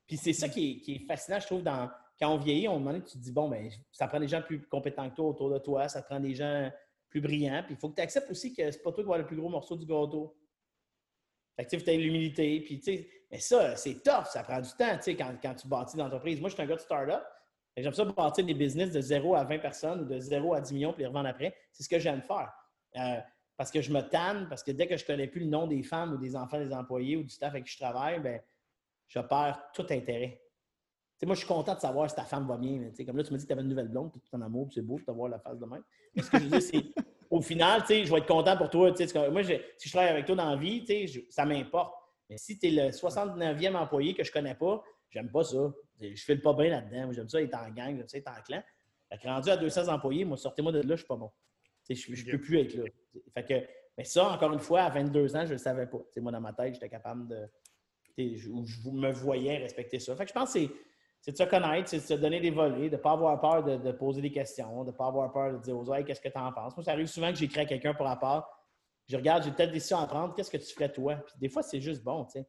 Puis 0.06 0.16
c'est 0.16 0.32
ça 0.32 0.48
qui 0.48 0.82
est, 0.86 1.06
fascinant, 1.06 1.38
je 1.38 1.46
trouve, 1.46 1.62
dans, 1.62 1.90
quand 2.18 2.32
on 2.32 2.38
vieillit, 2.38 2.66
on 2.66 2.80
demande, 2.80 3.04
tu 3.04 3.18
te 3.18 3.22
dis, 3.22 3.30
bon, 3.30 3.48
ben, 3.48 3.68
ça 3.92 4.08
prend 4.08 4.18
des 4.18 4.26
gens 4.26 4.40
plus 4.40 4.66
compétents 4.66 5.08
que 5.10 5.14
toi 5.14 5.26
autour 5.26 5.50
de 5.50 5.58
toi, 5.58 5.86
ça 5.88 6.02
prend 6.02 6.18
des 6.18 6.34
gens 6.34 6.70
plus 7.08 7.20
brillants. 7.20 7.62
Puis 7.64 7.74
il 7.74 7.76
faut 7.76 7.90
que 7.90 7.96
tu 7.96 8.02
acceptes 8.02 8.30
aussi 8.30 8.54
que 8.54 8.70
c'est 8.70 8.82
pas 8.82 8.92
toi 8.92 9.02
qui 9.02 9.08
vas 9.08 9.18
le 9.18 9.26
plus 9.26 9.36
gros 9.36 9.48
morceau 9.48 9.76
du 9.76 9.86
gâteau. 9.86 10.36
Fait 11.56 11.64
que 11.64 11.76
tu 11.76 11.90
as 11.90 11.94
l'humilité. 11.94 12.60
Puis, 12.60 12.80
mais 13.30 13.40
ça, 13.40 13.76
c'est 13.76 14.02
tough, 14.02 14.26
ça 14.26 14.42
prend 14.42 14.60
du 14.60 14.70
temps 14.70 14.98
quand, 15.04 15.34
quand 15.42 15.54
tu 15.54 15.68
bâtis 15.68 15.96
l'entreprise. 15.96 16.40
Moi, 16.40 16.48
je 16.48 16.54
suis 16.54 16.62
un 16.62 16.66
gars 16.66 16.76
de 16.76 16.80
start-up. 16.80 17.22
J'aime 17.76 17.92
ça 17.92 18.04
partir 18.06 18.44
des 18.44 18.54
business 18.54 18.90
de 18.90 19.00
0 19.00 19.34
à 19.36 19.44
20 19.44 19.58
personnes 19.58 20.00
ou 20.00 20.04
de 20.04 20.18
0 20.18 20.54
à 20.54 20.60
10 20.60 20.74
millions 20.74 20.92
puis 20.92 21.02
les 21.02 21.06
revendre 21.06 21.28
après. 21.28 21.54
C'est 21.72 21.84
ce 21.84 21.88
que 21.88 21.98
j'aime 21.98 22.22
faire. 22.22 22.52
Euh, 22.96 23.20
parce 23.56 23.70
que 23.70 23.80
je 23.80 23.92
me 23.92 24.00
tanne, 24.00 24.48
parce 24.48 24.62
que 24.62 24.70
dès 24.70 24.86
que 24.86 24.96
je 24.96 25.04
ne 25.04 25.06
connais 25.06 25.28
plus 25.28 25.40
le 25.40 25.46
nom 25.46 25.66
des 25.66 25.82
femmes 25.82 26.12
ou 26.12 26.16
des 26.16 26.34
enfants 26.34 26.58
des 26.58 26.72
employés 26.72 27.16
ou 27.16 27.22
du 27.22 27.28
staff 27.28 27.50
avec 27.50 27.64
qui 27.64 27.72
je 27.72 27.78
travaille, 27.78 28.20
ben, 28.20 28.40
je 29.08 29.20
perds 29.20 29.62
tout 29.74 29.86
intérêt. 29.90 30.40
Moi, 31.26 31.34
je 31.34 31.40
suis 31.40 31.48
content 31.48 31.74
de 31.74 31.80
savoir 31.80 32.08
si 32.08 32.16
ta 32.16 32.24
femme 32.24 32.46
va 32.46 32.56
bien. 32.56 32.90
comme 33.04 33.16
là, 33.16 33.24
tu 33.24 33.32
me 33.32 33.38
dis 33.38 33.44
que 33.44 33.48
tu 33.48 33.52
avais 33.52 33.62
une 33.62 33.68
nouvelle 33.68 33.88
blonde, 33.88 34.10
tu 34.12 34.18
es 34.18 34.36
en 34.36 34.40
amour, 34.40 34.68
c'est 34.72 34.82
beau 34.82 34.98
de 34.98 35.04
te 35.04 35.10
voir 35.10 35.28
la 35.28 35.38
face 35.38 35.58
de 35.58 35.66
même. 35.66 35.82
Mais 36.14 36.22
ce 36.22 36.30
que 36.30 36.38
je 36.38 36.44
veux 36.44 36.50
dire, 36.50 36.62
c'est 36.62 36.84
au 37.30 37.40
final, 37.40 37.82
je 37.88 38.10
vais 38.10 38.18
être 38.18 38.26
content 38.26 38.56
pour 38.56 38.70
toi. 38.70 38.92
Moi, 39.30 39.42
si 39.44 39.88
je 39.88 39.90
travaille 39.90 40.10
avec 40.10 40.26
toi 40.26 40.36
dans 40.36 40.50
la 40.50 40.56
vie, 40.56 40.84
ça 41.28 41.44
m'importe. 41.44 41.92
Mais 42.30 42.36
si 42.36 42.58
tu 42.58 42.68
es 42.68 42.70
le 42.70 42.90
69e 42.90 43.74
employé 43.74 44.14
que 44.14 44.22
je 44.22 44.30
ne 44.30 44.32
connais 44.32 44.54
pas, 44.54 44.82
j'aime 45.10 45.30
pas 45.30 45.44
ça. 45.44 45.72
Je 46.00 46.22
fais 46.24 46.34
le 46.34 46.40
pas 46.40 46.52
bien 46.52 46.68
là-dedans. 46.68 47.12
J'aime 47.12 47.28
ça 47.28 47.40
être 47.40 47.54
en 47.54 47.70
gang, 47.70 47.96
j'aime 47.96 48.08
ça 48.08 48.18
être 48.18 48.30
en 48.30 48.42
clan. 48.42 48.62
Fait 49.08 49.18
que 49.18 49.26
rendu 49.26 49.50
à 49.50 49.56
200 49.56 49.88
employés, 49.88 50.24
moi, 50.24 50.36
sortez-moi 50.36 50.72
de 50.72 50.80
là, 50.80 50.94
je 50.94 50.96
suis 50.96 51.06
pas 51.06 51.16
bon. 51.16 51.30
je 51.88 52.10
ne 52.10 52.30
peux 52.30 52.40
plus 52.40 52.60
être 52.60 52.74
là. 52.74 52.84
Fait 53.34 53.44
que, 53.44 53.66
mais 53.96 54.04
ça, 54.04 54.28
encore 54.28 54.52
une 54.52 54.60
fois, 54.60 54.82
à 54.82 54.90
22 54.90 55.34
ans, 55.34 55.40
je 55.40 55.46
ne 55.46 55.52
le 55.52 55.58
savais 55.58 55.86
pas. 55.86 55.98
moi, 56.18 56.32
dans 56.32 56.40
ma 56.40 56.52
tête, 56.52 56.74
j'étais 56.74 56.88
capable 56.88 57.26
de. 57.28 57.48
Je, 58.18 58.36
je, 58.36 58.90
me 58.90 59.12
voyais 59.12 59.58
respecter 59.58 60.00
ça. 60.00 60.14
Fait 60.16 60.24
que 60.24 60.30
je 60.30 60.34
pense 60.34 60.52
que 60.52 60.58
c'est 60.58 60.70
de 61.26 61.36
se 61.36 61.42
connaître, 61.44 61.88
c'est 61.88 61.98
de 61.98 62.02
se 62.02 62.14
donner 62.14 62.40
des 62.40 62.50
volets, 62.50 62.88
de 62.88 62.96
ne 62.96 63.00
pas 63.00 63.12
avoir 63.12 63.40
peur 63.40 63.62
de, 63.62 63.92
poser 63.92 64.20
des 64.20 64.30
questions, 64.30 64.82
de 64.84 64.90
ne 64.90 64.96
pas 64.96 65.06
avoir 65.06 65.32
peur 65.32 65.52
de 65.52 65.58
dire 65.58 65.76
aux 65.76 65.82
autres 65.82 66.00
qu'est-ce 66.00 66.20
que 66.20 66.28
tu 66.28 66.38
en 66.38 66.52
penses? 66.52 66.76
Moi, 66.76 66.84
ça 66.84 66.92
arrive 66.92 67.06
souvent 67.06 67.30
que 67.30 67.38
j'écris 67.38 67.60
à 67.60 67.64
quelqu'un 67.66 67.94
pour 67.94 68.06
rapport. 68.06 68.48
Je 69.08 69.16
regarde, 69.16 69.42
j'ai 69.42 69.50
peut-être 69.50 69.72
décision 69.72 69.98
à 69.98 70.06
prendre, 70.06 70.34
qu'est-ce 70.34 70.50
que 70.50 70.56
tu 70.56 70.72
ferais 70.72 70.90
toi? 70.90 71.16
Puis 71.16 71.34
des 71.38 71.48
fois, 71.48 71.62
c'est 71.62 71.80
juste 71.80 72.02
bon, 72.02 72.24
tu 72.24 72.32
sais. 72.32 72.46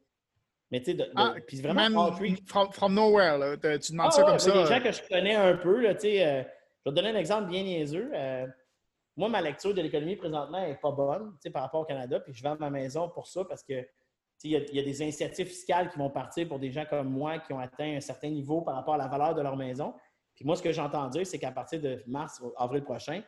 Mais 0.70 0.80
tu 0.80 0.96
sais, 0.96 1.10
ah, 1.16 1.34
puis 1.46 1.60
vraiment, 1.60 2.12
from, 2.46 2.94
nowhere, 2.94 3.38
là, 3.38 3.56
tu 3.56 3.92
demandes 3.92 4.08
ah 4.08 4.12
ça 4.12 4.22
comme 4.22 4.38
ça. 4.38 4.52
Des 4.52 4.66
gens 4.66 4.80
que 4.80 4.92
je 4.92 5.02
connais 5.08 5.34
un 5.34 5.56
peu, 5.56 5.80
là, 5.80 5.94
tu 5.94 6.02
sais, 6.02 6.24
euh, 6.24 6.42
je 6.42 6.90
vais 6.90 6.90
te 6.90 6.94
donner 6.94 7.10
un 7.10 7.18
exemple 7.18 7.48
bien 7.48 7.64
niaiseux. 7.64 8.10
Euh, 8.14 8.46
moi, 9.16 9.28
ma 9.28 9.42
lecture 9.42 9.74
de 9.74 9.82
l'économie 9.82 10.14
présentement 10.14 10.60
n'est 10.60 10.76
pas 10.76 10.92
bonne 10.92 11.32
tu 11.32 11.38
sais, 11.42 11.50
par 11.50 11.62
rapport 11.62 11.80
au 11.80 11.84
Canada, 11.84 12.20
puis 12.20 12.32
je 12.32 12.42
vends 12.42 12.56
ma 12.60 12.70
maison 12.70 13.08
pour 13.08 13.26
ça 13.26 13.44
parce 13.44 13.64
que 13.64 13.84
il 14.42 14.50
y, 14.52 14.56
a, 14.56 14.60
y, 14.72 14.78
a 14.78 14.82
des 14.82 15.02
incentives 15.02 15.46
fiscales 15.46 15.90
qui 15.90 15.98
vont 15.98 16.10
partir 16.10 16.48
pour 16.48 16.58
des 16.58 16.70
gens 16.70 16.84
comme 16.88 17.08
moi 17.08 17.38
qui 17.38 17.52
ont 17.52 17.58
atteint 17.58 17.96
un 17.96 18.00
certain 18.00 18.30
niveau 18.30 18.62
par 18.62 18.74
rapport 18.74 18.94
à 18.94 18.98
la 18.98 19.08
valeur 19.08 19.34
de 19.34 19.42
leur 19.42 19.56
maison. 19.56 19.94
Puis 20.34 20.44
moi, 20.44 20.56
ce 20.56 20.62
que 20.62 20.72
j'entends 20.72 21.08
dire, 21.08 21.26
c'est 21.26 21.38
qu'à 21.38 21.52
partir 21.52 21.80
de 21.80 22.02
mars, 22.06 22.42
avril 22.56 22.82
prochain, 22.82 23.22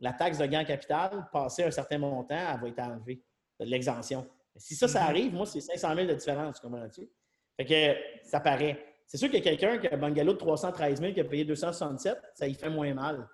la 0.00 0.12
taxe 0.12 0.38
de 0.38 0.46
gain 0.46 0.64
capital, 0.64 1.28
passée 1.32 1.64
un 1.64 1.70
certain 1.70 1.98
montant, 1.98 2.34
elle 2.34 2.60
va 2.60 2.68
être 2.68 2.78
enlevée 2.80 3.22
de 3.58 3.64
l'exemption. 3.64 4.26
Si 4.56 4.74
ça, 4.74 4.88
ça 4.88 5.00
mhm. 5.00 5.08
arrive, 5.08 5.34
moi, 5.34 5.46
c'est 5.46 5.60
500 5.60 5.94
000 5.94 6.08
de 6.08 6.14
différence, 6.14 6.60
comprends-tu? 6.60 7.08
Fait 7.56 7.64
que 7.64 8.28
ça 8.28 8.40
paraît. 8.40 8.84
C'est 9.06 9.16
sûr 9.16 9.28
qu'il 9.28 9.38
y 9.38 9.40
a 9.40 9.44
quelqu'un 9.44 9.78
qui 9.78 9.88
a 9.88 9.94
un 9.94 9.98
bungalow 9.98 10.32
de 10.32 10.38
313 10.38 11.00
000 11.00 11.14
qui 11.14 11.20
a 11.20 11.24
payé 11.24 11.44
267, 11.44 12.18
ça 12.34 12.46
y 12.46 12.54
fait 12.54 12.70
moins 12.70 12.92
mal. 12.94 13.28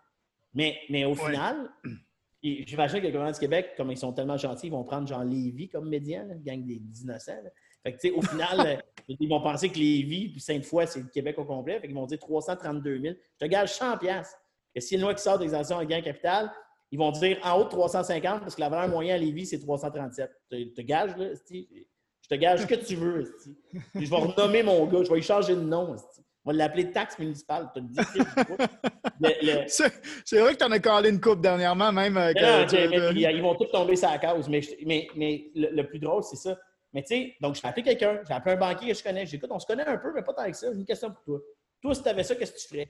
Mais, 0.55 0.79
mais 0.89 1.05
au 1.05 1.15
final, 1.15 1.71
j'imagine 2.67 2.99
que 2.99 3.05
le 3.05 3.11
gouvernement 3.11 3.33
du 3.33 3.39
Québec, 3.39 3.75
comme 3.77 3.91
ils 3.91 3.99
sont 3.99 4.13
tellement 4.13 4.37
gentils, 4.37 4.67
ils 4.67 4.73
vont 4.73 4.85
prendre 4.85 5.07
Jean 5.07 5.23
Lévis 5.23 5.69
comme 5.69 5.89
médian, 5.89 6.27
le 6.29 6.37
gang 6.37 6.65
des 6.65 6.81
innocents. 7.03 7.43
Fait 7.83 7.93
que, 7.93 7.99
tu 7.99 8.09
sais, 8.09 8.15
au 8.15 8.23
final, 8.23 8.61
euh, 8.67 8.77
ils 9.09 9.29
vont 9.29 9.41
penser 9.41 9.69
que 9.69 9.79
Lévis 9.79 10.31
puis 10.31 10.41
Sainte-Foy, 10.41 10.87
c'est 10.87 11.01
le 11.01 11.09
Québec 11.09 11.39
au 11.39 11.45
complet. 11.45 11.81
Fait 11.81 11.87
qu'ils 11.87 11.97
vont 11.97 12.07
dire 12.07 12.19
332 12.19 13.01
000. 13.01 13.15
Je 13.41 13.47
te 13.47 13.51
gage 13.51 13.75
100 13.75 13.99
Et 14.75 14.81
si 14.81 14.97
une 14.97 15.03
loi 15.03 15.15
qui 15.15 15.23
sort 15.23 15.39
d'exemption 15.39 15.77
en 15.77 15.85
gain 15.85 16.01
capital, 16.01 16.51
ils 16.91 16.99
vont 16.99 17.11
dire 17.11 17.39
en 17.45 17.61
haut 17.61 17.65
de 17.65 17.69
350 17.69 18.41
parce 18.41 18.55
que 18.55 18.61
la 18.61 18.69
valeur 18.69 18.89
moyenne 18.89 19.17
à 19.17 19.19
Lévis, 19.19 19.47
c'est 19.47 19.59
337. 19.59 20.31
Je 20.51 20.65
te 20.65 20.83
gage, 20.83 21.17
là, 21.17 21.29
Je 21.51 22.29
te 22.29 22.35
gage 22.35 22.63
ce 22.63 22.67
que 22.67 22.75
tu 22.75 22.97
veux. 22.97 23.37
Je 23.95 24.11
vais 24.11 24.17
renommer 24.17 24.63
mon 24.63 24.87
gars, 24.87 25.03
je 25.03 25.09
vais 25.09 25.17
lui 25.17 25.23
changer 25.23 25.55
de 25.55 25.61
nom. 25.61 25.97
On 26.47 26.53
va 26.53 26.59
l'appeler 26.59 26.93
taxe 26.93 27.19
municipale. 27.19 27.69
C'est 29.67 30.39
vrai 30.39 30.53
que 30.55 30.59
tu 30.59 30.65
en 30.65 30.71
as 30.71 30.79
collé 30.79 31.11
une 31.11 31.21
coupe 31.21 31.41
dernièrement, 31.41 31.91
même. 31.91 32.17
Euh, 32.17 32.33
ils 32.33 33.43
vont 33.43 33.57
tous 33.57 33.67
tomber 33.67 33.97
sur 33.97 34.09
la 34.09 34.19
cause. 34.19 34.49
Mais, 34.49 34.61
mais, 34.87 35.09
mais 35.17 35.51
le, 35.57 35.83
plus 35.83 35.99
drôle, 35.99 36.23
c'est 36.23 36.37
ça. 36.37 36.57
Mais 36.93 37.03
tu 37.03 37.09
sais, 37.09 37.35
donc 37.41 37.57
j'ai 37.57 37.67
appelé 37.67 37.83
quelqu'un, 37.83 38.21
j'ai 38.27 38.33
appelé 38.33 38.55
un 38.55 38.59
banquier 38.59 38.93
que 38.93 38.97
je 38.97 39.03
connais. 39.03 39.27
J'ai 39.27 39.31
dit, 39.31 39.37
écoute, 39.37 39.51
on 39.53 39.59
se 39.59 39.67
connaît 39.67 39.87
un 39.87 39.99
peu, 39.99 40.13
mais 40.15 40.23
pas 40.23 40.35
tant 40.35 40.49
que 40.49 40.57
ça. 40.57 40.69
J'ai 40.73 40.79
une 40.79 40.87
question 40.87 41.11
pour 41.11 41.25
toi. 41.25 41.41
Toi, 41.83 41.95
si 41.97 42.03
tu 42.05 42.09
avais 42.09 42.23
ça, 42.23 42.37
qu'est-ce 42.37 42.53
que 42.53 42.59
tu 42.59 42.69
ferais? 42.69 42.89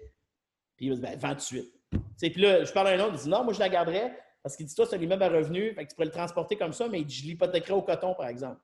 Puis 0.77 0.87
il 0.87 0.91
m'a 0.91 0.97
dit, 0.97 1.01
ben, 1.01 1.17
vends 1.19 1.31
tout 1.31 1.37
de 1.37 1.41
suite. 1.41 1.73
Puis 2.21 2.43
là, 2.43 2.63
je 2.63 2.73
parle 2.73 2.89
à 2.89 2.91
un 2.91 3.01
autre, 3.01 3.15
il 3.15 3.23
dit 3.23 3.29
non, 3.31 3.43
moi 3.43 3.55
je 3.55 3.59
la 3.59 3.71
garderais 3.71 4.15
parce 4.43 4.55
qu'il 4.55 4.67
dit 4.67 4.75
toi, 4.75 4.87
c'est 4.87 4.97
un 4.97 5.01
immeuble 5.01 5.23
à 5.23 5.29
revenu, 5.29 5.73
fait 5.73 5.85
que 5.85 5.89
tu 5.89 5.95
pourrais 5.95 6.07
le 6.07 6.13
transporter 6.13 6.57
comme 6.57 6.75
ça, 6.75 6.89
mais 6.89 7.05
je 7.09 7.23
l'hypothéquerais 7.25 7.73
au 7.73 7.83
coton, 7.83 8.15
par 8.15 8.29
exemple. 8.29 8.61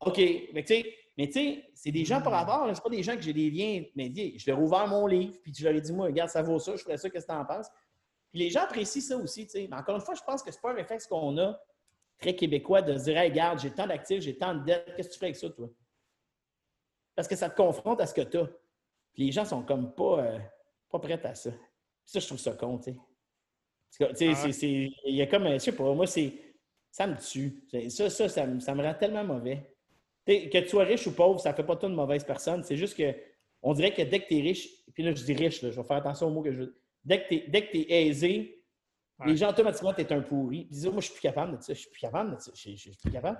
OK. 0.00 0.18
Mais 0.54 0.64
tu 0.64 0.74
sais, 0.74 0.94
mais 1.18 1.28
c'est 1.74 1.90
des 1.90 2.04
gens 2.04 2.22
par 2.22 2.32
rapport, 2.32 2.70
c'est 2.72 2.82
pas 2.82 2.88
des 2.90 3.02
gens 3.02 3.16
que 3.16 3.22
j'ai 3.22 3.32
des 3.32 3.50
liens. 3.50 3.82
Mais 3.96 4.12
je 4.14 4.48
leur 4.48 4.60
ai 4.60 4.62
ouvert 4.62 4.86
mon 4.86 5.04
livre, 5.08 5.36
puis 5.42 5.52
je 5.52 5.64
leur 5.64 5.74
ai 5.74 5.80
dit, 5.80 5.92
moi, 5.92 6.06
regarde, 6.06 6.30
ça 6.30 6.42
vaut 6.42 6.60
ça, 6.60 6.76
je 6.76 6.82
ferais 6.84 6.96
ça, 6.96 7.10
qu'est-ce 7.10 7.26
que 7.26 7.32
tu 7.32 7.36
en 7.36 7.44
penses? 7.44 7.66
Puis 8.30 8.38
les 8.38 8.50
gens 8.50 8.60
apprécient 8.60 9.02
ça 9.02 9.16
aussi, 9.16 9.44
tu 9.46 9.52
sais. 9.52 9.66
Mais 9.68 9.76
encore 9.76 9.96
une 9.96 10.00
fois, 10.00 10.14
je 10.14 10.22
pense 10.22 10.44
que 10.44 10.52
c'est 10.52 10.60
pas 10.60 10.70
un 10.70 10.74
réflexe 10.74 11.08
qu'on 11.08 11.36
a 11.38 11.58
très 12.18 12.36
québécois 12.36 12.82
de 12.82 12.96
se 12.96 13.04
dire, 13.04 13.18
hey, 13.18 13.30
regarde, 13.30 13.58
j'ai 13.58 13.72
tant 13.72 13.88
d'actifs, 13.88 14.22
j'ai 14.22 14.38
tant 14.38 14.54
de 14.54 14.64
dettes, 14.64 14.94
qu'est-ce 14.96 15.08
que 15.08 15.12
tu 15.14 15.18
ferais 15.18 15.26
avec 15.26 15.36
ça, 15.36 15.50
toi? 15.50 15.68
Parce 17.16 17.26
que 17.26 17.34
ça 17.34 17.50
te 17.50 17.56
confronte 17.56 18.00
à 18.00 18.06
ce 18.06 18.14
que 18.14 18.20
tu 18.20 18.38
as. 18.38 18.46
Puis 19.12 19.26
les 19.26 19.32
gens 19.32 19.44
sont 19.44 19.62
comme 19.62 19.92
pas, 19.94 20.20
euh, 20.20 20.38
pas 20.88 21.00
prêts 21.00 21.20
à 21.26 21.34
ça. 21.34 21.50
Ça, 22.04 22.20
je 22.20 22.26
trouve 22.26 22.38
ça 22.38 22.52
con, 22.52 22.78
tu 22.78 22.92
sais. 22.92 22.98
Ah 24.00 24.12
il 24.12 25.14
y 25.16 25.22
a 25.22 25.26
comme, 25.26 25.48
je 25.48 25.58
sais 25.58 25.72
pas, 25.72 25.92
moi, 25.94 26.06
c'est, 26.06 26.32
ça 26.92 27.08
me 27.08 27.16
tue. 27.16 27.64
Ça, 27.88 28.08
ça, 28.08 28.28
ça, 28.28 28.46
me 28.46 28.82
rend 28.82 28.94
tellement 28.94 29.24
mauvais. 29.24 29.74
Que 30.28 30.58
tu 30.58 30.68
sois 30.68 30.84
riche 30.84 31.06
ou 31.06 31.12
pauvre, 31.12 31.40
ça 31.40 31.50
ne 31.50 31.56
fait 31.56 31.64
pas 31.64 31.76
toi 31.76 31.88
une 31.88 31.94
mauvaise 31.94 32.24
personne. 32.24 32.62
C'est 32.62 32.76
juste 32.76 32.96
que, 32.96 33.14
on 33.62 33.72
dirait 33.72 33.92
que 33.92 34.02
dès 34.02 34.20
que 34.20 34.28
tu 34.28 34.38
es 34.38 34.40
riche, 34.42 34.68
puis 34.94 35.02
là, 35.02 35.14
je 35.14 35.24
dis 35.24 35.34
riche, 35.34 35.60
je 35.60 35.68
vais 35.68 35.84
faire 35.84 35.96
attention 35.96 36.26
aux 36.28 36.30
mots 36.30 36.42
que 36.42 36.52
je 36.52 36.64
Dès 37.04 37.24
que 37.24 37.70
tu 37.70 37.78
es, 37.78 38.06
aisé, 38.06 38.64
les 39.24 39.36
gens, 39.36 39.48
automatiquement, 39.48 39.94
tu 39.94 40.02
es 40.02 40.12
un 40.12 40.20
pourri. 40.20 40.66
Puis 40.66 40.82
moi, 40.90 41.00
je 41.00 41.06
suis 41.06 41.14
plus 41.14 41.22
capable 41.22 41.56
de 41.56 41.62
ça. 41.62 41.72
Je 41.72 41.78
suis 41.78 41.90
plus 41.90 42.00
capable 42.00 42.36
de 42.36 42.40
ça. 42.40 42.50
Je, 42.54 42.76
suis 42.76 42.90
plus 43.02 43.10
capable. 43.10 43.38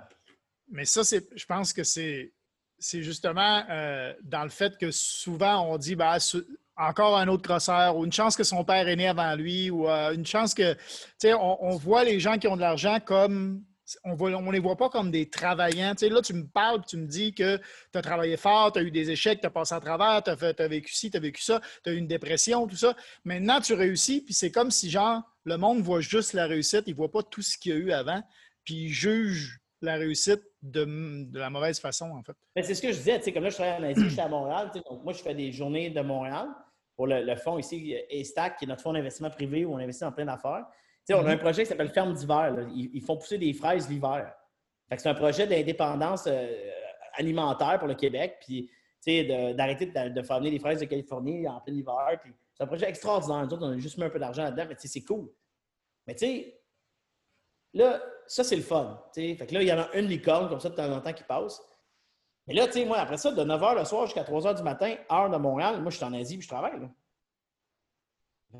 Mais 0.69 0.85
ça, 0.85 1.01
je 1.03 1.45
pense 1.45 1.71
que 1.71 1.83
c'est, 1.83 2.33
justement 2.79 3.63
euh, 3.69 4.13
dans 4.23 4.43
le 4.43 4.49
fait 4.49 4.77
que 4.77 4.91
souvent, 4.91 5.71
on 5.71 5.77
dit, 5.77 5.95
bah, 5.95 6.17
encore 6.75 7.17
un 7.17 7.27
autre 7.27 7.43
crosseur, 7.43 7.95
ou 7.97 8.05
une 8.05 8.11
chance 8.11 8.35
que 8.35 8.43
son 8.43 8.63
père 8.63 8.87
est 8.87 8.95
né 8.95 9.07
avant 9.07 9.35
lui, 9.35 9.69
ou 9.69 9.87
euh, 9.87 10.13
une 10.13 10.25
chance 10.25 10.53
que, 10.53 10.73
tu 10.73 10.79
sais, 11.19 11.33
on, 11.33 11.75
voit 11.75 12.03
les 12.03 12.19
gens 12.19 12.37
qui 12.37 12.47
ont 12.47 12.55
de 12.55 12.61
l'argent 12.61 12.99
comme 12.99 13.63
on 14.03 14.15
ne 14.15 14.51
les 14.51 14.59
voit 14.59 14.75
pas 14.75 14.89
comme 14.89 15.11
des 15.11 15.29
travaillants. 15.29 15.93
Là, 16.01 16.21
tu 16.21 16.33
me 16.33 16.45
parles, 16.47 16.81
tu 16.87 16.97
me 16.97 17.07
dis 17.07 17.33
que 17.33 17.57
tu 17.57 17.97
as 17.97 18.01
travaillé 18.01 18.37
fort, 18.37 18.71
tu 18.71 18.79
as 18.79 18.81
eu 18.81 18.91
des 18.91 19.11
échecs, 19.11 19.41
tu 19.41 19.47
as 19.47 19.49
passé 19.49 19.75
à 19.75 19.79
travers, 19.79 20.23
tu 20.23 20.29
as, 20.29 20.67
vécu 20.67 20.93
ci, 20.93 21.11
tu 21.11 21.17
as 21.17 21.19
vécu 21.19 21.41
ça, 21.41 21.61
tu 21.83 21.89
as 21.89 21.93
eu 21.93 21.97
une 21.97 22.07
dépression, 22.07 22.67
tout 22.67 22.75
ça. 22.75 22.95
Maintenant, 23.23 23.61
tu 23.61 23.73
réussis, 23.73 24.21
puis 24.21 24.33
c'est 24.33 24.51
comme 24.51 24.71
si, 24.71 24.89
genre, 24.89 25.21
le 25.43 25.57
monde 25.57 25.81
voit 25.81 26.01
juste 26.01 26.33
la 26.33 26.47
réussite, 26.47 26.83
il 26.87 26.91
ne 26.91 26.97
voit 26.97 27.11
pas 27.11 27.23
tout 27.23 27.41
ce 27.41 27.57
qu'il 27.57 27.73
y 27.73 27.75
a 27.75 27.77
eu 27.77 27.91
avant, 27.91 28.21
puis 28.63 28.75
il 28.75 28.89
juge 28.89 29.59
la 29.81 29.95
réussite 29.95 30.41
de, 30.61 31.27
la 31.37 31.49
mauvaise 31.49 31.79
façon, 31.79 32.11
en 32.11 32.23
fait. 32.23 32.33
c'est 32.61 32.75
ce 32.75 32.81
que 32.81 32.91
je 32.91 32.97
disais, 32.97 33.19
comme 33.31 33.43
là, 33.43 33.49
je 33.49 33.55
travaille 33.55 33.81
en 33.81 33.89
Asie, 33.89 34.03
je 34.03 34.09
suis 34.09 34.19
à 34.19 34.27
Montréal, 34.27 34.71
moi, 35.03 35.13
je 35.13 35.21
fais 35.21 35.33
des 35.33 35.51
journées 35.51 35.89
de 35.89 36.01
Montréal 36.01 36.47
pour 36.95 37.07
le, 37.07 37.35
fonds 37.37 37.57
ici, 37.57 37.95
ESTAC, 38.09 38.57
qui 38.57 38.65
est 38.65 38.67
notre 38.67 38.81
fonds 38.81 38.91
d'investissement 38.91 39.29
privé 39.29 39.63
où 39.63 39.73
on 39.73 39.77
investit 39.77 40.03
en 40.03 40.11
plein 40.11 40.25
d'affaires. 40.25 40.65
On 41.11 41.25
a 41.25 41.31
un 41.31 41.35
mhm. 41.35 41.39
projet 41.39 41.63
qui 41.63 41.69
s'appelle 41.69 41.89
Ferme 41.89 42.13
d'hiver. 42.13 42.55
Ils, 42.73 43.01
font 43.01 43.17
pousser 43.17 43.37
des 43.37 43.53
fraises 43.53 43.89
l'hiver. 43.89 44.31
c'est 44.89 45.07
un 45.07 45.15
projet 45.15 45.47
d'indépendance 45.47 46.25
euh, 46.27 46.47
alimentaire 47.13 47.79
pour 47.79 47.87
le 47.87 47.95
Québec, 47.95 48.37
puis 48.41 48.69
d'arrêter 49.55 49.87
de, 49.87 50.21
faire 50.21 50.39
venir 50.39 50.51
des 50.51 50.59
fraises 50.59 50.79
de 50.79 50.85
Californie 50.85 51.47
en 51.47 51.59
plein 51.61 51.73
hiver. 51.73 52.19
c'est 52.53 52.63
un 52.63 52.67
projet 52.67 52.89
extraordinaire. 52.89 53.45
Nous 53.45 53.53
autres, 53.53 53.65
on 53.65 53.71
a 53.71 53.77
juste 53.77 53.97
mis 53.97 54.03
un 54.03 54.09
peu 54.09 54.19
d'argent 54.19 54.43
là-dedans, 54.43 54.65
mais 54.69 54.75
c'est 54.77 55.03
cool. 55.03 55.29
Mais 56.05 56.15
tu 56.15 56.25
sais, 56.25 56.61
là, 57.73 58.01
ça, 58.27 58.43
c'est 58.43 58.55
le 58.55 58.61
fun. 58.61 59.01
Fait 59.13 59.35
que 59.35 59.53
là, 59.53 59.61
il 59.61 59.67
y 59.67 59.73
en 59.73 59.79
a 59.79 59.91
une 59.95 60.05
licorne 60.05 60.49
comme 60.49 60.59
ça 60.59 60.69
de 60.69 60.75
temps 60.75 60.91
en 60.91 61.01
temps 61.01 61.13
qui 61.13 61.23
passe. 61.23 61.61
Mais 62.47 62.53
là, 62.53 62.65
tu 62.67 62.73
sais, 62.73 62.85
moi, 62.85 62.97
après 62.97 63.17
ça, 63.17 63.31
de 63.31 63.43
9 63.43 63.61
h 63.61 63.77
le 63.77 63.85
soir 63.85 64.05
jusqu'à 64.05 64.23
3 64.23 64.41
h 64.41 64.57
du 64.57 64.63
matin, 64.63 64.95
heure 65.11 65.29
de 65.29 65.37
Montréal, 65.37 65.81
moi, 65.81 65.91
je 65.91 65.97
suis 65.97 66.05
en 66.05 66.13
Asie 66.13 66.37
puis 66.37 66.43
je 66.43 66.49
travaille. 66.49 66.79
Là, 66.79 66.89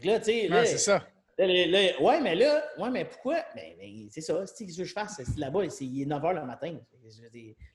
là 0.04 0.20
tu 0.20 0.26
sais. 0.26 0.52
Ouais, 0.52 0.66
c'est 0.66 0.78
ça. 0.78 1.06
Ouais, 1.46 2.22
mais 2.22 2.36
là, 2.36 2.64
ouais, 2.78 2.90
mais 2.90 3.06
pourquoi? 3.06 3.44
Ben, 3.56 3.76
ben 3.78 4.08
c'est 4.10 4.22
ça. 4.22 4.46
C'est 4.46 4.68
ce 4.68 4.78
que 4.78 4.84
je 4.84 4.94
fasse. 4.94 5.22
Là-bas, 5.38 5.66
il 5.80 6.02
est 6.02 6.06
9 6.06 6.22
h 6.22 6.34
le 6.34 6.46
matin. 6.46 6.78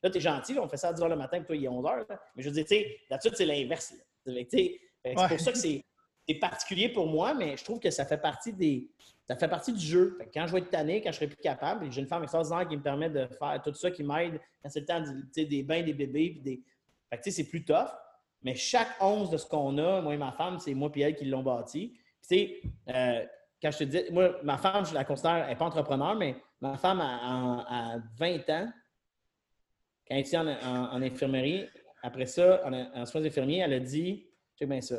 Là, 0.03 0.11
tu 0.11 0.19
es 0.19 0.21
gentil, 0.21 0.59
on 0.59 0.69
fait 0.69 0.77
ça 0.77 0.89
à 0.89 0.93
10 0.93 1.03
h 1.03 1.09
le 1.09 1.17
matin, 1.17 1.39
puis 1.39 1.47
toi, 1.47 1.57
il 1.57 1.65
est 1.65 1.69
11 1.69 1.85
h. 1.85 2.07
Mais 2.37 2.43
je 2.43 2.49
veux 2.49 2.55
dire, 2.55 2.65
tu 2.65 2.75
sais, 2.75 2.99
là-dessus, 3.11 3.31
c'est 3.35 3.47
l'inverse. 3.47 3.95
C'est 4.27 4.81
pour 5.15 5.41
ça 5.41 5.53
que 5.53 5.59
c'est 5.59 5.85
particulier 6.41 6.89
pour 6.89 7.07
moi, 7.07 7.35
mais 7.35 7.57
je 7.57 7.65
trouve 7.65 7.81
que 7.81 7.91
ça 7.91 8.05
fait 8.05 8.19
partie 8.19 8.53
des, 8.53 8.89
ça 9.27 9.37
fait 9.37 9.49
partie 9.49 9.73
du 9.73 9.85
jeu. 9.85 10.19
quand 10.33 10.47
je 10.47 10.53
vais 10.53 10.59
être 10.59 10.71
tanné, 10.71 11.01
quand 11.01 11.11
je 11.11 11.17
serai 11.17 11.29
plus 11.29 11.37
capable, 11.37 11.91
j'ai 11.91 12.01
une 12.01 12.07
femme 12.07 12.23
extraordinaire 12.23 12.69
qui 12.69 12.77
me 12.77 12.83
permet 12.83 13.09
de 13.09 13.27
faire 13.27 13.61
tout 13.63 13.73
ça, 13.73 13.91
qui 13.91 14.03
m'aide 14.03 14.41
quand 14.63 14.69
c'est 14.69 14.81
le 14.81 14.87
temps 14.87 15.03
des 15.35 15.63
bains 15.63 15.83
des 15.83 15.95
bébés. 15.95 16.41
des... 16.43 16.63
Fait 17.11 17.31
c'est 17.31 17.45
plus 17.45 17.65
tough. 17.65 17.89
Mais 18.43 18.55
chaque 18.55 19.01
once 19.01 19.31
de 19.31 19.39
ce 19.39 19.47
qu'on 19.47 19.79
a, 19.79 20.03
moi 20.03 20.13
et 20.15 20.19
ma 20.19 20.33
femme, 20.33 20.59
c'est 20.59 20.75
moi 20.75 20.91
et 20.95 21.01
elle 21.01 21.17
qui 21.17 21.25
l'ont 21.25 21.43
bâti. 21.43 21.95
Puis, 22.29 22.61
euh, 22.89 23.25
quand 23.65 23.71
je 23.71 23.79
te 23.79 23.85
dis, 23.85 24.03
moi, 24.13 24.37
ma 24.43 24.59
femme, 24.59 24.85
je 24.85 24.93
la 24.93 25.05
considère, 25.05 25.37
elle 25.37 25.49
n'est 25.49 25.57
pas 25.57 25.65
entrepreneur, 25.65 26.15
mais 26.15 26.37
ma 26.61 26.77
femme, 26.77 27.01
a, 27.01 27.97
20 28.19 28.51
ans, 28.51 28.69
quand 30.07 30.15
elle 30.15 30.19
était 30.19 30.37
en, 30.37 31.01
infirmerie, 31.01 31.67
après 32.03 32.27
ça, 32.27 32.61
en, 32.67 32.75
en 32.75 33.07
soins 33.07 33.25
infirmiers, 33.25 33.61
elle 33.61 33.73
a 33.73 33.81
dit, 33.81 34.27
sais 34.55 34.67
bien 34.67 34.83
ça, 34.83 34.97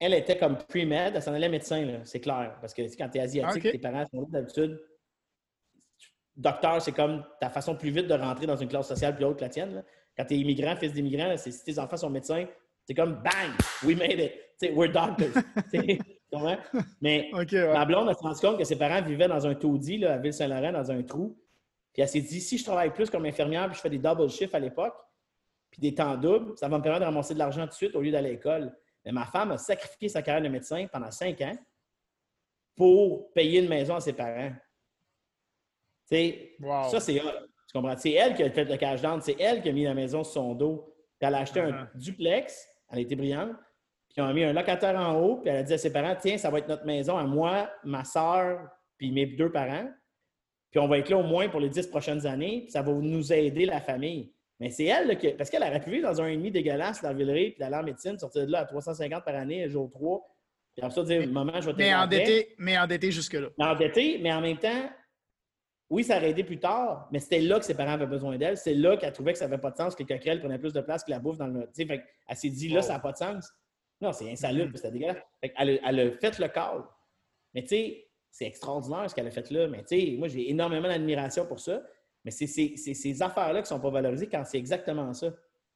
elle 0.00 0.14
était 0.14 0.36
comme 0.36 0.58
pre-med, 0.58 1.14
elle 1.14 1.22
s'en 1.22 1.32
allait 1.32 1.48
médecin, 1.48 2.00
c'est 2.02 2.18
clair. 2.18 2.58
Parce 2.60 2.74
que 2.74 2.82
quand 2.98 3.08
tu 3.08 3.18
es 3.18 3.20
asiatique, 3.20 3.62
tes 3.62 3.78
parents 3.78 4.04
sont 4.12 4.22
d'habitude. 4.22 4.80
Docteur, 6.36 6.82
c'est 6.82 6.90
comme 6.90 7.24
ta 7.40 7.50
façon 7.50 7.76
plus 7.76 7.90
vite 7.90 8.08
de 8.08 8.14
rentrer 8.14 8.46
dans 8.46 8.56
une 8.56 8.66
classe 8.68 8.88
sociale 8.88 9.14
plus 9.14 9.24
haute 9.24 9.36
que 9.36 9.42
la 9.44 9.48
tienne. 9.48 9.84
Quand 10.16 10.24
tu 10.24 10.34
es 10.34 10.38
immigrant, 10.38 10.74
fils 10.74 10.92
d'immigrant, 10.92 11.36
si 11.36 11.62
tes 11.62 11.78
enfants 11.78 11.96
sont 11.96 12.10
médecins, 12.10 12.44
c'est 12.84 12.94
comme 12.94 13.22
bang, 13.22 13.52
we 13.84 13.96
made 13.96 14.18
it. 14.18 14.74
we're 14.74 14.90
doctors. 14.90 15.42
Mais 17.00 17.30
ma 17.52 17.84
blonde 17.84 18.08
a 18.08 18.14
se 18.14 18.20
rendu 18.20 18.40
compte 18.40 18.58
que 18.58 18.64
ses 18.64 18.76
parents 18.76 19.02
vivaient 19.02 19.28
dans 19.28 19.46
un 19.46 19.54
taudis 19.54 20.04
à 20.04 20.18
Ville-Saint-Laurent, 20.18 20.72
dans 20.72 20.90
un 20.90 21.02
trou. 21.02 21.36
Puis 21.92 22.02
elle 22.02 22.08
s'est 22.08 22.20
dit 22.20 22.40
si 22.40 22.58
je 22.58 22.64
travaille 22.64 22.92
plus 22.92 23.08
comme 23.08 23.24
infirmière 23.24 23.66
puis 23.66 23.76
je 23.76 23.80
fais 23.80 23.90
des 23.90 23.98
double 23.98 24.28
shifts 24.28 24.54
à 24.54 24.58
l'époque, 24.58 24.94
puis 25.70 25.80
des 25.80 25.94
temps 25.94 26.16
doubles, 26.16 26.56
ça 26.56 26.68
va 26.68 26.78
me 26.78 26.82
permettre 26.82 27.00
de 27.00 27.06
ramasser 27.06 27.34
de 27.34 27.38
l'argent 27.38 27.62
tout 27.62 27.70
de 27.70 27.74
suite 27.74 27.94
au 27.96 28.00
lieu 28.00 28.10
d'aller 28.10 28.30
à 28.30 28.32
l'école. 28.32 28.76
Mais 29.04 29.12
ma 29.12 29.26
femme 29.26 29.52
a 29.52 29.58
sacrifié 29.58 30.08
sa 30.08 30.22
carrière 30.22 30.42
de 30.42 30.48
médecin 30.48 30.86
pendant 30.92 31.10
cinq 31.10 31.40
ans 31.40 31.56
pour 32.76 33.32
payer 33.32 33.60
une 33.60 33.68
maison 33.68 33.96
à 33.96 34.00
ses 34.00 34.12
parents. 34.12 34.52
Ça, 36.90 37.00
c'est 37.00 37.14
Tu 37.14 37.22
comprends? 37.72 37.96
C'est 37.96 38.12
elle 38.12 38.34
qui 38.34 38.42
a 38.42 38.50
fait 38.50 38.64
le 38.64 38.76
cash 38.76 39.00
down. 39.00 39.20
C'est 39.20 39.40
elle 39.40 39.62
qui 39.62 39.68
a 39.68 39.72
mis 39.72 39.84
la 39.84 39.94
maison 39.94 40.22
sur 40.22 40.34
son 40.34 40.54
dos. 40.54 40.94
Puis 41.18 41.28
elle 41.28 41.34
a 41.34 41.38
acheté 41.38 41.60
un 41.60 41.70
uh-huh. 41.70 41.96
duplex. 41.96 42.68
Elle 42.90 43.00
était 43.00 43.16
brillante. 43.16 43.56
Puis 44.14 44.22
on 44.22 44.26
a 44.26 44.32
mis 44.32 44.44
un 44.44 44.52
locataire 44.52 44.96
en 44.96 45.20
haut. 45.20 45.36
Puis 45.36 45.50
elle 45.50 45.58
a 45.58 45.62
dit 45.62 45.74
à 45.74 45.78
ses 45.78 45.92
parents 45.92 46.16
Tiens, 46.18 46.38
ça 46.38 46.48
va 46.48 46.58
être 46.58 46.68
notre 46.68 46.86
maison 46.86 47.18
à 47.18 47.24
moi, 47.24 47.70
ma 47.84 48.04
soeur, 48.04 48.60
puis 48.96 49.12
mes 49.12 49.26
deux 49.26 49.52
parents. 49.52 49.90
Puis 50.70 50.80
on 50.80 50.88
va 50.88 50.98
être 50.98 51.10
là 51.10 51.18
au 51.18 51.22
moins 51.22 51.48
pour 51.48 51.60
les 51.60 51.68
dix 51.68 51.86
prochaines 51.86 52.26
années. 52.26 52.62
Puis 52.62 52.70
ça 52.70 52.80
va 52.80 52.92
nous 52.92 53.32
aider, 53.32 53.66
la 53.66 53.80
famille. 53.80 54.32
Mais 54.60 54.70
c'est 54.70 54.84
elle, 54.84 55.18
qui, 55.18 55.28
parce 55.30 55.50
qu'elle 55.50 55.62
aurait 55.62 55.80
pu 55.80 55.90
vivre 55.90 56.08
dans 56.08 56.22
un 56.22 56.28
ennemi 56.28 56.50
dégueulasse 56.50 57.02
dans 57.02 57.08
la 57.08 57.14
Villeray, 57.14 57.50
puis 57.50 57.58
d'aller 57.58 57.76
en 57.76 57.82
médecine, 57.82 58.16
sortir 58.18 58.46
de 58.46 58.52
là 58.52 58.60
à 58.60 58.64
350 58.64 59.24
par 59.24 59.34
année, 59.34 59.68
jour 59.68 59.90
3, 59.90 60.24
puis 60.74 60.84
après 60.84 60.94
ça, 60.94 61.02
dire, 61.04 61.28
maman, 61.28 61.60
je 61.60 61.70
vais 61.70 61.74
mais 61.76 61.94
endetté, 61.94 62.54
mais 62.58 62.78
endetté 62.78 63.10
jusque-là. 63.12 63.48
Mais 63.58 63.64
endetté, 63.64 64.18
mais 64.20 64.32
en 64.32 64.40
même 64.40 64.58
temps, 64.58 64.90
oui, 65.88 66.02
ça 66.02 66.16
aurait 66.16 66.30
aidé 66.30 66.42
plus 66.42 66.58
tard, 66.58 67.08
mais 67.12 67.20
c'était 67.20 67.40
là 67.40 67.60
que 67.60 67.64
ses 67.64 67.74
parents 67.74 67.92
avaient 67.92 68.06
besoin 68.06 68.36
d'elle. 68.36 68.56
C'est 68.56 68.74
là 68.74 68.96
qu'elle 68.96 69.12
trouvait 69.12 69.32
que 69.32 69.38
ça 69.38 69.46
n'avait 69.46 69.60
pas 69.60 69.70
de 69.70 69.76
sens, 69.76 69.94
que 69.94 70.02
les 70.02 70.06
coquerelles 70.06 70.40
prenaient 70.40 70.58
plus 70.58 70.72
de 70.72 70.80
place 70.80 71.04
que 71.04 71.10
la 71.10 71.20
bouffe 71.20 71.38
dans 71.38 71.46
le. 71.46 71.68
Fait 71.76 72.02
elle 72.28 72.36
s'est 72.36 72.50
dit, 72.50 72.68
là, 72.68 72.82
ça 72.82 72.94
n'a 72.94 72.98
pas 72.98 73.12
de 73.12 73.18
sens. 73.18 73.52
Non, 74.04 74.12
c'est 74.12 74.30
insalubre, 74.30 74.72
mm-hmm. 74.72 74.76
c'était 74.76 74.90
dégueulasse. 74.90 75.16
elle, 75.40 75.80
elle, 75.84 76.00
a 76.00 76.10
fait 76.12 76.38
le 76.38 76.48
call. 76.48 76.84
Mais 77.54 77.62
tu 77.62 77.68
sais, 77.68 78.08
c'est 78.30 78.46
extraordinaire 78.46 79.08
ce 79.08 79.14
qu'elle 79.14 79.26
a 79.26 79.30
fait 79.30 79.50
là. 79.50 79.66
Mais 79.68 79.84
tu 79.84 79.98
sais, 79.98 80.16
moi, 80.18 80.28
j'ai 80.28 80.50
énormément 80.50 80.88
d'admiration 80.88 81.46
pour 81.46 81.60
ça. 81.60 81.82
Mais 82.24 82.30
c'est 82.30 82.46
ces 82.46 83.22
affaires-là 83.22 83.60
qui 83.60 83.72
ne 83.72 83.78
sont 83.78 83.80
pas 83.80 83.90
valorisées 83.90 84.28
quand 84.28 84.44
c'est 84.44 84.58
exactement 84.58 85.12
ça. 85.12 85.30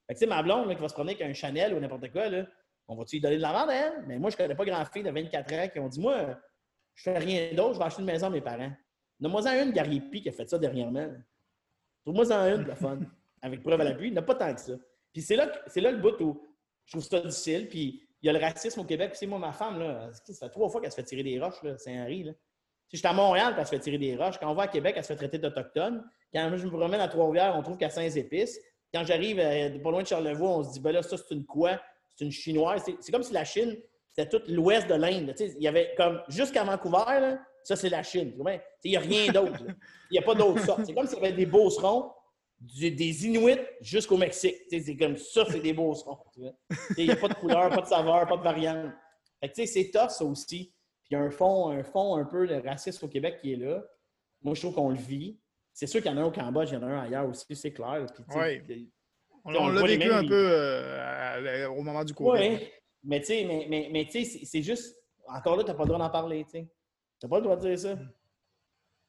Fait 0.06 0.14
que, 0.14 0.18
tu 0.18 0.20
sais, 0.20 0.26
ma 0.26 0.42
blonde 0.42 0.68
qui 0.74 0.80
va 0.80 0.88
se 0.88 0.94
promener 0.94 1.14
avec 1.14 1.26
un 1.26 1.32
Chanel 1.32 1.74
ou 1.74 1.80
n'importe 1.80 2.10
quoi, 2.10 2.28
là, 2.28 2.46
on 2.88 2.96
va-tu 2.96 3.16
lui 3.16 3.20
donner 3.20 3.36
de 3.36 3.42
la 3.42 3.52
vente 3.52 3.70
à 3.70 3.74
elle? 3.74 4.04
Mais 4.06 4.18
moi, 4.18 4.30
je 4.30 4.36
ne 4.36 4.38
connais 4.38 4.54
pas 4.54 4.64
grand 4.64 4.84
fille 4.86 5.02
de 5.02 5.10
24 5.10 5.52
ans 5.54 5.68
qui 5.68 5.78
ont 5.78 5.88
dit 5.88 6.00
Moi, 6.00 6.38
je 6.94 7.02
fais 7.02 7.18
rien 7.18 7.52
d'autre, 7.54 7.74
je 7.74 7.78
vais 7.78 7.84
acheter 7.84 8.00
une 8.00 8.06
maison 8.06 8.26
à 8.26 8.30
mes 8.30 8.40
parents. 8.40 8.72
Donne-moi-en 9.20 9.64
une 9.64 9.72
Gary 9.72 10.02
qui 10.10 10.28
a 10.28 10.32
fait 10.32 10.48
ça 10.48 10.58
dernièrement. 10.58 11.08
Trouve-moi-en 12.04 12.56
une, 12.56 12.66
la 12.66 12.76
fun. 12.76 12.98
Avec 13.42 13.62
preuve 13.62 13.80
à 13.80 13.84
l'appui. 13.84 14.08
Il 14.08 14.12
n'y 14.12 14.18
en 14.18 14.22
a 14.22 14.24
pas 14.24 14.34
tant 14.34 14.52
que 14.52 14.60
ça. 14.60 14.72
Puis 15.12 15.22
c'est 15.22 15.36
là, 15.36 15.46
là 15.46 15.90
le 15.92 15.98
bout 15.98 16.20
où 16.20 16.42
je 16.86 16.92
trouve 16.92 17.04
ça 17.04 17.20
difficile. 17.20 17.68
Puis 17.68 18.07
il 18.22 18.26
y 18.26 18.28
a 18.28 18.32
le 18.32 18.38
racisme 18.38 18.80
au 18.80 18.84
Québec. 18.84 19.12
C'est 19.14 19.26
moi, 19.26 19.38
ma 19.38 19.52
femme, 19.52 19.78
là, 19.78 20.10
ça 20.12 20.46
fait 20.46 20.52
trois 20.52 20.68
fois 20.68 20.80
qu'elle 20.80 20.90
se 20.90 20.96
fait 20.96 21.04
tirer 21.04 21.22
des 21.22 21.38
roches, 21.40 21.60
Saint-Henri. 21.76 22.26
Si 22.88 22.96
je 22.96 22.98
suis 22.98 23.06
à 23.06 23.12
Montréal, 23.12 23.54
elle 23.56 23.64
se 23.64 23.70
fait 23.70 23.78
tirer 23.78 23.98
des 23.98 24.16
roches. 24.16 24.38
Quand 24.38 24.50
on 24.50 24.54
va 24.54 24.64
à 24.64 24.68
Québec, 24.68 24.94
elle 24.96 25.04
se 25.04 25.08
fait 25.08 25.16
traiter 25.16 25.38
d'Autochtone. 25.38 26.04
Quand 26.32 26.50
je 26.56 26.64
me 26.64 26.70
promène 26.70 27.00
à 27.00 27.08
Trois-Rivières, 27.08 27.54
on 27.56 27.62
trouve 27.62 27.76
qu'à 27.76 27.90
Saint-Épices. 27.90 28.58
Quand 28.92 29.04
j'arrive 29.04 29.38
euh, 29.38 29.78
pas 29.78 29.90
loin 29.90 30.02
de 30.02 30.06
Charlevoix, 30.06 30.48
on 30.48 30.64
se 30.64 30.72
dit, 30.72 30.80
ben 30.80 30.92
là, 30.92 31.02
ça, 31.02 31.16
c'est 31.16 31.34
une 31.34 31.44
quoi? 31.44 31.78
C'est 32.16 32.24
une 32.24 32.32
chinoise. 32.32 32.82
C'est 33.00 33.12
comme 33.12 33.22
si 33.22 33.32
la 33.34 33.44
Chine, 33.44 33.76
c'était 34.10 34.28
tout 34.28 34.42
l'ouest 34.50 34.88
de 34.88 34.94
l'Inde. 34.94 35.34
Il 35.38 35.62
y 35.62 35.68
avait 35.68 35.94
comme, 35.96 36.22
jusqu'à 36.28 36.64
Vancouver, 36.64 37.04
là, 37.20 37.38
ça, 37.62 37.76
c'est 37.76 37.90
la 37.90 38.02
Chine. 38.02 38.34
Il 38.82 38.90
n'y 38.90 38.96
a 38.96 39.00
rien 39.00 39.30
d'autre. 39.30 39.62
Il 40.10 40.12
n'y 40.12 40.18
a 40.18 40.22
pas 40.22 40.34
d'autre 40.34 40.64
sorte. 40.64 40.86
C'est 40.86 40.94
comme 40.94 41.06
s'il 41.06 41.18
y 41.18 41.26
avait 41.26 41.36
des 41.36 41.46
beaucerons, 41.46 42.10
des 42.60 43.26
Inuits 43.26 43.58
jusqu'au 43.80 44.16
Mexique. 44.16 44.56
C'est 44.68 44.96
comme 44.96 45.16
ça, 45.16 45.44
c'est 45.50 45.60
des 45.60 45.72
beaucerons. 45.72 46.18
Il 46.96 47.04
n'y 47.04 47.10
a 47.10 47.16
pas 47.16 47.28
de 47.28 47.34
couleur, 47.34 47.70
pas 47.70 47.82
de 47.82 47.86
saveur, 47.86 48.26
pas 48.26 48.36
de 48.36 48.42
variante. 48.42 48.92
C'est 49.52 49.90
tough, 49.92 50.10
ça 50.10 50.24
aussi. 50.24 50.72
Puis 51.04 51.10
il 51.10 51.14
y 51.14 51.16
a 51.16 51.20
un 51.20 51.30
fond, 51.30 51.68
un 51.70 51.82
fond 51.82 52.16
un 52.16 52.24
peu 52.24 52.46
de 52.46 52.54
racisme 52.54 53.06
au 53.06 53.08
Québec 53.08 53.38
qui 53.40 53.52
est 53.52 53.56
là. 53.56 53.82
Moi, 54.42 54.54
je 54.54 54.60
trouve 54.60 54.74
qu'on 54.74 54.90
le 54.90 54.96
vit. 54.96 55.38
C'est 55.72 55.86
sûr 55.86 56.02
qu'il 56.02 56.10
y 56.10 56.14
en 56.14 56.18
a 56.18 56.22
un 56.22 56.24
au 56.24 56.30
Cambodge, 56.30 56.70
il 56.70 56.74
y 56.74 56.76
en 56.76 56.82
a 56.82 56.86
un 56.86 57.02
ailleurs 57.02 57.28
aussi, 57.28 57.54
c'est 57.54 57.72
clair. 57.72 58.04
On, 59.44 59.68
l'a 59.68 59.82
vécu 59.82 60.12
un 60.12 60.26
peu 60.26 60.50
euh, 60.50 61.68
au 61.70 61.82
moment 61.82 62.04
du 62.04 62.12
Covid. 62.12 62.30
Oui, 62.30 62.68
mais 63.04 63.20
tu 63.20 63.26
sais, 63.26 63.44
mais, 63.44 63.66
mais, 63.70 63.88
mais 63.90 64.08
c'est 64.10 64.62
juste, 64.62 64.96
encore 65.26 65.56
là, 65.56 65.62
tu 65.62 65.70
n'as 65.70 65.76
pas 65.76 65.84
le 65.84 65.88
droit 65.88 65.98
d'en 65.98 66.10
parler. 66.10 66.44
Tu 66.50 66.58
n'as 67.22 67.28
pas 67.28 67.36
le 67.36 67.42
droit 67.42 67.56
de 67.56 67.68
dire 67.68 67.78
ça. 67.78 67.94
Mm. 67.94 68.12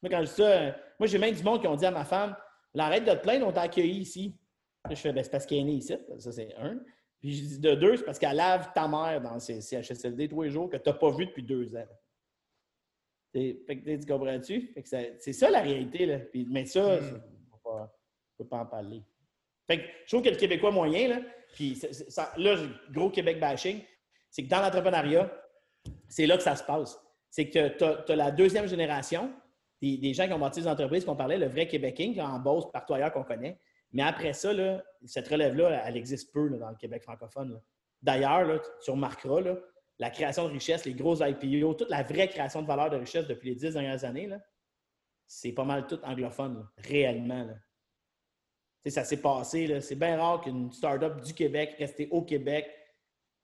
Moi, 0.02 0.10
quand 0.10 0.20
je 0.20 0.28
dis 0.28 0.34
ça, 0.34 0.76
moi, 0.98 1.06
j'ai 1.06 1.18
même 1.18 1.34
du 1.34 1.42
monde 1.42 1.60
qui 1.60 1.66
ont 1.66 1.76
dit 1.76 1.84
à 1.84 1.90
ma 1.90 2.04
femme, 2.04 2.36
l'arrête 2.74 3.04
de 3.04 3.12
te 3.12 3.22
plaindre, 3.22 3.46
on 3.46 3.52
t'a 3.52 3.62
accueilli 3.62 4.00
ici. 4.00 4.36
Je 4.88 4.94
fais, 4.94 5.12
ben, 5.12 5.22
c'est 5.22 5.30
parce 5.30 5.46
qu'elle 5.46 5.58
est 5.58 5.64
née 5.64 5.74
ici. 5.74 5.94
Ça, 6.18 6.32
c'est 6.32 6.54
un. 6.56 6.80
Puis 7.18 7.34
je 7.34 7.44
dis 7.44 7.58
de 7.58 7.74
deux, 7.74 7.96
c'est 7.98 8.04
parce 8.04 8.18
qu'elle 8.18 8.36
lave 8.36 8.72
ta 8.74 8.88
mère 8.88 9.20
dans 9.20 9.38
ses 9.38 9.60
CHSLD 9.60 10.28
tous 10.28 10.42
les 10.42 10.50
jours 10.50 10.70
que 10.70 10.78
tu 10.78 10.88
n'as 10.88 10.94
pas 10.94 11.10
vu 11.10 11.26
depuis 11.26 11.42
deux 11.42 11.76
ans. 11.76 11.86
Fait 13.32 13.62
que, 13.66 13.96
tu 13.96 14.06
comprends-tu? 14.06 14.74
C'est 14.84 15.32
ça 15.32 15.50
la 15.50 15.60
réalité. 15.60 16.06
Là. 16.06 16.18
Puis, 16.18 16.46
mais 16.50 16.64
ça, 16.64 17.00
hmm. 17.00 17.20
on 17.64 17.80
ne 17.82 17.86
peut 18.38 18.46
pas 18.46 18.58
en 18.58 18.66
parler. 18.66 19.02
Fait 19.66 19.78
que, 19.78 19.84
je 20.04 20.08
trouve 20.08 20.24
que 20.24 20.30
le 20.30 20.36
Québécois 20.36 20.72
moyen, 20.72 21.08
là, 21.08 21.20
puis 21.52 21.76
ça, 21.76 22.32
là, 22.36 22.56
gros 22.90 23.10
Québec 23.10 23.38
bashing, 23.38 23.82
c'est 24.30 24.44
que 24.44 24.48
dans 24.48 24.60
l'entrepreneuriat, 24.60 25.30
c'est 26.08 26.26
là 26.26 26.36
que 26.36 26.42
ça 26.42 26.56
se 26.56 26.64
passe. 26.64 26.98
C'est 27.30 27.48
que 27.48 27.68
tu 27.68 27.84
as, 27.84 28.16
la 28.16 28.30
deuxième 28.30 28.66
génération 28.66 29.32
des, 29.80 30.14
gens 30.14 30.26
qui 30.26 30.32
ont 30.32 30.38
bâti 30.38 30.60
des 30.60 30.68
entreprises 30.68 31.04
qu'on 31.04 31.16
parlait, 31.16 31.38
le 31.38 31.46
vrai 31.46 31.66
Québécois 31.66 32.12
qui 32.12 32.20
en 32.20 32.38
bosse 32.38 32.70
partout 32.70 32.94
ailleurs 32.94 33.12
qu'on 33.12 33.24
connaît. 33.24 33.58
Mais 33.92 34.02
après 34.02 34.32
ça, 34.32 34.52
cette 35.04 35.28
relève-là, 35.28 35.82
elle 35.86 35.96
existe 35.96 36.32
peu 36.32 36.48
dans 36.50 36.70
le 36.70 36.76
Québec 36.76 37.02
francophone. 37.02 37.60
D'ailleurs, 38.02 38.60
tu 38.84 38.90
remarqueras, 38.90 39.56
la 39.98 40.10
création 40.10 40.48
de 40.48 40.52
richesse, 40.52 40.84
les 40.86 40.94
gros 40.94 41.22
IPO, 41.22 41.74
toute 41.74 41.90
la 41.90 42.02
vraie 42.02 42.28
création 42.28 42.62
de 42.62 42.66
valeur 42.66 42.88
de 42.88 42.96
richesse 42.96 43.26
depuis 43.26 43.50
les 43.50 43.54
dix 43.54 43.72
dernières 43.72 44.04
années, 44.04 44.30
c'est 45.26 45.52
pas 45.52 45.64
mal 45.64 45.86
tout 45.86 46.00
anglophone, 46.02 46.66
réellement. 46.78 47.48
Ça 48.86 49.04
s'est 49.04 49.20
passé. 49.20 49.80
C'est 49.80 49.96
bien 49.96 50.16
rare 50.16 50.40
qu'une 50.40 50.72
start-up 50.72 51.20
du 51.20 51.34
Québec, 51.34 51.76
restée 51.78 52.08
au 52.10 52.22
Québec, 52.22 52.70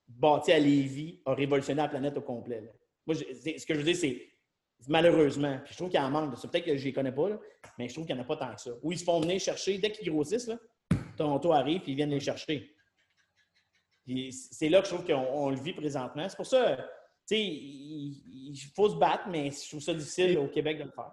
bâtie 0.09 0.53
à 0.53 0.59
Lévis, 0.59 1.21
a 1.27 1.35
révolutionné 1.35 1.83
la 1.83 1.89
planète 1.89 2.17
au 2.17 2.23
complet. 2.23 2.73
Moi, 3.05 3.15
ce 3.15 3.67
que 3.67 3.75
je 3.75 3.79
veux 3.79 3.85
dire, 3.85 3.97
c'est 3.97 4.27
malheureusement, 4.89 5.61
je 5.65 5.75
trouve 5.75 5.89
qu'il 5.89 6.01
y 6.01 6.03
en 6.03 6.11
manque. 6.11 6.41
Peut-être 6.41 6.65
que 6.65 6.77
je 6.77 6.83
ne 6.83 6.87
les 6.87 6.93
connais 6.93 7.13
pas, 7.13 7.29
mais 7.79 7.89
je 7.89 7.95
trouve 7.95 8.07
qu'il 8.07 8.15
n'y 8.15 8.21
en 8.21 8.25
a 8.25 8.27
pas 8.27 8.37
tant 8.37 8.55
que 8.55 8.61
ça. 8.61 8.71
Où 8.83 8.93
ils 8.93 8.99
se 8.99 9.05
font 9.05 9.21
venir 9.21 9.41
chercher, 9.41 9.79
dès 9.79 9.91
qu'ils 9.91 10.13
grossissent, 10.13 10.47
là, 10.47 10.57
Toronto 11.17 11.53
arrive 11.53 11.83
et 11.87 11.91
ils 11.91 11.97
viennent 11.97 12.11
les 12.11 12.21
chercher. 12.21 12.75
C'est 14.31 14.69
là 14.69 14.81
que 14.81 14.89
je 14.89 14.95
trouve 14.95 15.07
qu'on 15.07 15.51
le 15.51 15.57
vit 15.57 15.73
présentement. 15.73 16.29
C'est 16.29 16.37
pour 16.37 16.47
ça, 16.47 16.77
tu 16.77 17.35
sais, 17.35 17.41
il, 17.41 18.57
faut 18.75 18.89
se 18.89 18.95
battre, 18.95 19.25
mais 19.29 19.51
je 19.51 19.69
trouve 19.69 19.81
ça 19.81 19.95
difficile 19.95 20.39
au 20.39 20.49
Québec 20.49 20.79
de 20.79 20.85
le 20.85 20.93
faire. 20.93 21.11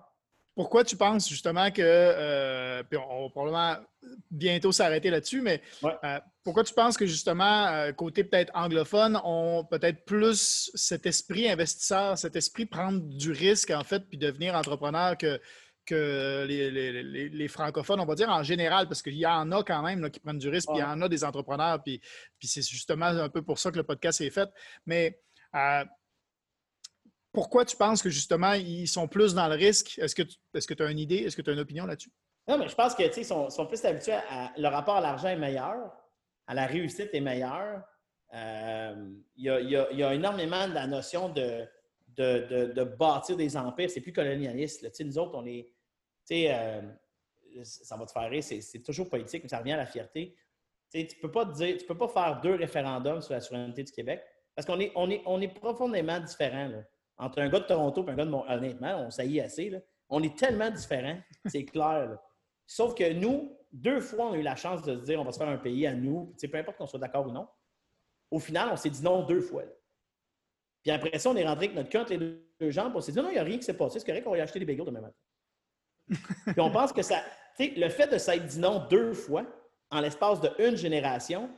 Pourquoi 0.55 0.84
tu 0.84 0.95
penses 0.95 1.28
justement 1.28 1.72
que, 1.72 1.82
euh, 1.82 2.84
puis 2.84 2.99
on 2.99 3.24
va 3.24 3.30
probablement 3.30 3.78
bientôt 4.30 4.72
s'arrêter 4.72 5.09
là-dessus, 5.09 5.41
mais 5.41 5.61
euh, 5.84 6.20
pourquoi 6.43 6.63
tu 6.63 6.73
penses 6.73 6.97
que 6.97 7.05
justement, 7.05 7.67
euh, 7.67 7.91
côté 7.91 8.23
peut-être 8.23 8.51
anglophone, 8.53 9.19
on 9.23 9.65
peut-être 9.65 10.03
plus 10.05 10.71
cet 10.75 11.05
esprit 11.05 11.49
investisseur, 11.49 12.17
cet 12.17 12.35
esprit 12.35 12.65
prendre 12.65 12.99
du 12.99 13.31
risque 13.31 13.71
en 13.71 13.83
fait, 13.83 14.01
puis 14.09 14.17
devenir 14.17 14.55
entrepreneur 14.55 15.17
que, 15.17 15.39
que 15.85 16.45
les, 16.47 17.47
francophones, 17.47 17.99
on 17.99 18.05
va 18.05 18.15
dire 18.15 18.29
en 18.29 18.43
général, 18.43 18.87
parce 18.87 19.01
qu'il 19.01 19.15
y 19.15 19.25
en 19.25 19.51
a 19.51 19.63
quand 19.63 19.81
même 19.81 20.09
qui 20.11 20.19
prennent 20.19 20.37
du 20.37 20.49
risque, 20.49 20.67
puis 20.67 20.79
il 20.79 20.81
y 20.81 20.83
en 20.83 21.01
a 21.01 21.07
des 21.07 21.23
entrepreneurs, 21.23 21.81
puis, 21.81 22.01
puis 22.37 22.47
c'est 22.47 22.67
justement 22.67 23.05
un 23.05 23.29
peu 23.29 23.41
pour 23.41 23.59
ça 23.59 23.71
que 23.71 23.77
le 23.77 23.83
podcast 23.83 24.19
est 24.21 24.29
fait. 24.29 24.49
Mais 24.85 25.19
pourquoi 27.31 27.65
tu 27.65 27.75
penses 27.75 28.01
que 28.01 28.09
justement, 28.09 28.53
ils 28.53 28.87
sont 28.87 29.07
plus 29.07 29.33
dans 29.33 29.47
le 29.47 29.55
risque? 29.55 29.97
Est-ce 29.97 30.15
que 30.15 30.73
tu 30.73 30.83
as 30.83 30.91
une 30.91 30.99
idée? 30.99 31.17
Est-ce 31.17 31.35
que 31.35 31.41
tu 31.41 31.49
as 31.49 31.53
une 31.53 31.59
opinion 31.59 31.85
là-dessus? 31.85 32.11
Non, 32.47 32.57
mais 32.57 32.67
je 32.67 32.75
pense 32.75 32.93
que 32.93 33.23
sont, 33.23 33.49
sont 33.49 33.65
plus 33.65 33.83
habitués 33.85 34.13
à. 34.29 34.51
Le 34.57 34.67
rapport 34.67 34.97
à 34.97 35.01
l'argent 35.01 35.29
est 35.29 35.37
meilleur, 35.37 35.91
à 36.47 36.53
la 36.53 36.65
réussite 36.65 37.09
est 37.13 37.21
meilleur. 37.21 37.83
Euh, 38.33 39.13
il, 39.35 39.43
y 39.45 40.03
a, 40.03 40.13
énormément 40.13 40.67
de 40.67 40.73
la 40.73 40.87
notion 40.87 41.29
de, 41.29 42.83
bâtir 42.97 43.37
des 43.37 43.55
empires. 43.55 43.89
C'est 43.89 44.01
plus 44.01 44.13
colonialiste. 44.13 44.99
Nous 45.01 45.17
autres, 45.17 45.35
on 45.35 45.45
est. 45.45 45.69
Euh, 46.31 46.81
ça 47.63 47.95
va 47.97 48.05
te 48.05 48.11
faire 48.11 48.29
rire, 48.29 48.43
c'est 48.43 48.79
toujours 48.79 49.09
politique, 49.09 49.43
mais 49.43 49.49
ça 49.49 49.59
revient 49.59 49.73
à 49.73 49.77
la 49.77 49.85
fierté. 49.85 50.35
tu 50.91 50.99
ne 50.99 51.21
peux, 51.21 51.29
pas 51.29 51.45
peux 51.45 51.97
pas 51.97 52.07
faire 52.07 52.41
deux 52.41 52.55
référendums 52.55 53.21
sur 53.21 53.33
la 53.33 53.41
souveraineté 53.41 53.83
du 53.83 53.91
Québec 53.91 54.23
parce 54.55 54.65
qu'on 54.65 54.79
est, 54.79 54.91
on 54.95 55.09
est, 55.09 55.21
on 55.25 55.41
est 55.41 55.53
profondément 55.53 56.19
différents. 56.19 56.71
Entre 57.17 57.39
un 57.39 57.49
gars 57.49 57.59
de 57.59 57.65
Toronto 57.65 58.05
et 58.07 58.11
un 58.11 58.15
gars 58.15 58.25
de 58.25 58.31
Montréal, 58.31 58.57
honnêtement, 58.59 59.05
on 59.05 59.11
saillit 59.11 59.41
assez. 59.41 59.69
Là. 59.69 59.79
On 60.09 60.21
est 60.23 60.37
tellement 60.37 60.71
différents, 60.71 61.19
c'est 61.45 61.65
clair. 61.65 62.17
Sauf 62.65 62.95
que 62.95 63.11
nous, 63.13 63.55
deux 63.74 63.99
fois, 63.99 64.28
on 64.28 64.34
a 64.34 64.38
eu 64.38 64.43
la 64.43 64.55
chance 64.55 64.84
de 64.84 64.95
se 64.95 65.03
dire 65.03 65.19
on 65.19 65.24
va 65.24 65.32
se 65.32 65.39
faire 65.39 65.49
un 65.49 65.57
pays 65.57 65.86
à 65.88 65.93
nous, 65.93 66.34
peu 66.49 66.57
importe 66.57 66.78
qu'on 66.78 66.88
soit 66.88 66.99
d'accord 66.99 67.28
ou 67.28 67.32
non. 67.32 67.47
Au 68.30 68.39
final, 68.39 68.69
on 68.71 68.78
s'est 68.78 68.89
dit 68.89 69.01
non 69.01 69.24
deux 69.24 69.41
fois. 69.41 69.63
Puis 70.84 70.91
après 70.91 71.17
ça, 71.17 71.30
on 71.30 71.36
est 71.36 71.45
rentré 71.45 71.65
avec 71.65 71.76
notre 71.76 71.89
compte 71.89 72.09
les 72.09 72.17
deux, 72.17 72.69
jambes, 72.69 72.93
on 72.95 73.01
s'est 73.01 73.11
dit 73.11 73.17
non, 73.17 73.30
il 73.30 73.34
n'y 73.34 73.39
a 73.39 73.43
rien 73.43 73.57
qui 73.57 73.63
s'est 73.63 73.76
passé, 73.76 73.99
c'est 73.99 74.05
correct 74.05 74.24
qu'on 74.24 74.32
va 74.32 74.38
y 74.38 74.41
acheter 74.41 74.59
des 74.59 74.65
bagels 74.65 74.86
demain 74.86 75.01
matin. 75.01 75.15
Puis 76.45 76.61
on 76.61 76.71
pense 76.71 76.93
que 76.93 77.01
ça. 77.01 77.21
Tu 77.57 77.65
sais, 77.65 77.74
le 77.76 77.89
fait 77.89 78.07
de 78.07 78.17
s'être 78.17 78.45
dit 78.45 78.59
non 78.59 78.88
deux 78.89 79.13
fois, 79.13 79.45
en 79.89 80.01
l'espace 80.01 80.39
d'une 80.41 80.76
génération, 80.76 81.49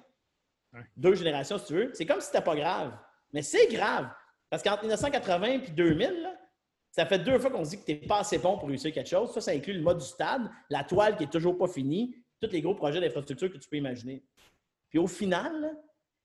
deux 0.95 1.15
générations 1.15 1.57
si 1.57 1.65
tu 1.65 1.73
veux, 1.73 1.91
c'est 1.93 2.05
comme 2.05 2.21
si 2.21 2.27
c'était 2.27 2.43
pas 2.43 2.55
grave. 2.55 2.97
Mais 3.33 3.41
c'est 3.41 3.67
grave. 3.67 4.09
Parce 4.49 4.63
qu'entre 4.63 4.81
1980 4.83 5.45
et 5.47 5.57
2000, 5.71 6.34
ça 6.95 7.05
fait 7.05 7.19
deux 7.19 7.37
fois 7.39 7.51
qu'on 7.51 7.65
se 7.65 7.71
dit 7.71 7.79
que 7.81 7.83
tu 7.83 7.91
n'es 7.91 8.07
pas 8.07 8.19
assez 8.19 8.37
bon 8.37 8.57
pour 8.57 8.69
réussir 8.69 8.93
quelque 8.93 9.09
chose. 9.09 9.33
Ça, 9.33 9.41
ça 9.41 9.51
inclut 9.51 9.73
le 9.73 9.81
mode 9.81 9.97
du 9.97 10.05
stade, 10.05 10.49
la 10.69 10.85
toile 10.85 11.17
qui 11.17 11.23
n'est 11.23 11.29
toujours 11.29 11.57
pas 11.57 11.67
finie, 11.67 12.15
tous 12.41 12.49
les 12.51 12.61
gros 12.61 12.73
projets 12.73 13.01
d'infrastructure 13.01 13.51
que 13.51 13.57
tu 13.57 13.67
peux 13.67 13.75
imaginer. 13.75 14.23
Puis 14.87 14.97
au 14.97 15.05
final, 15.05 15.77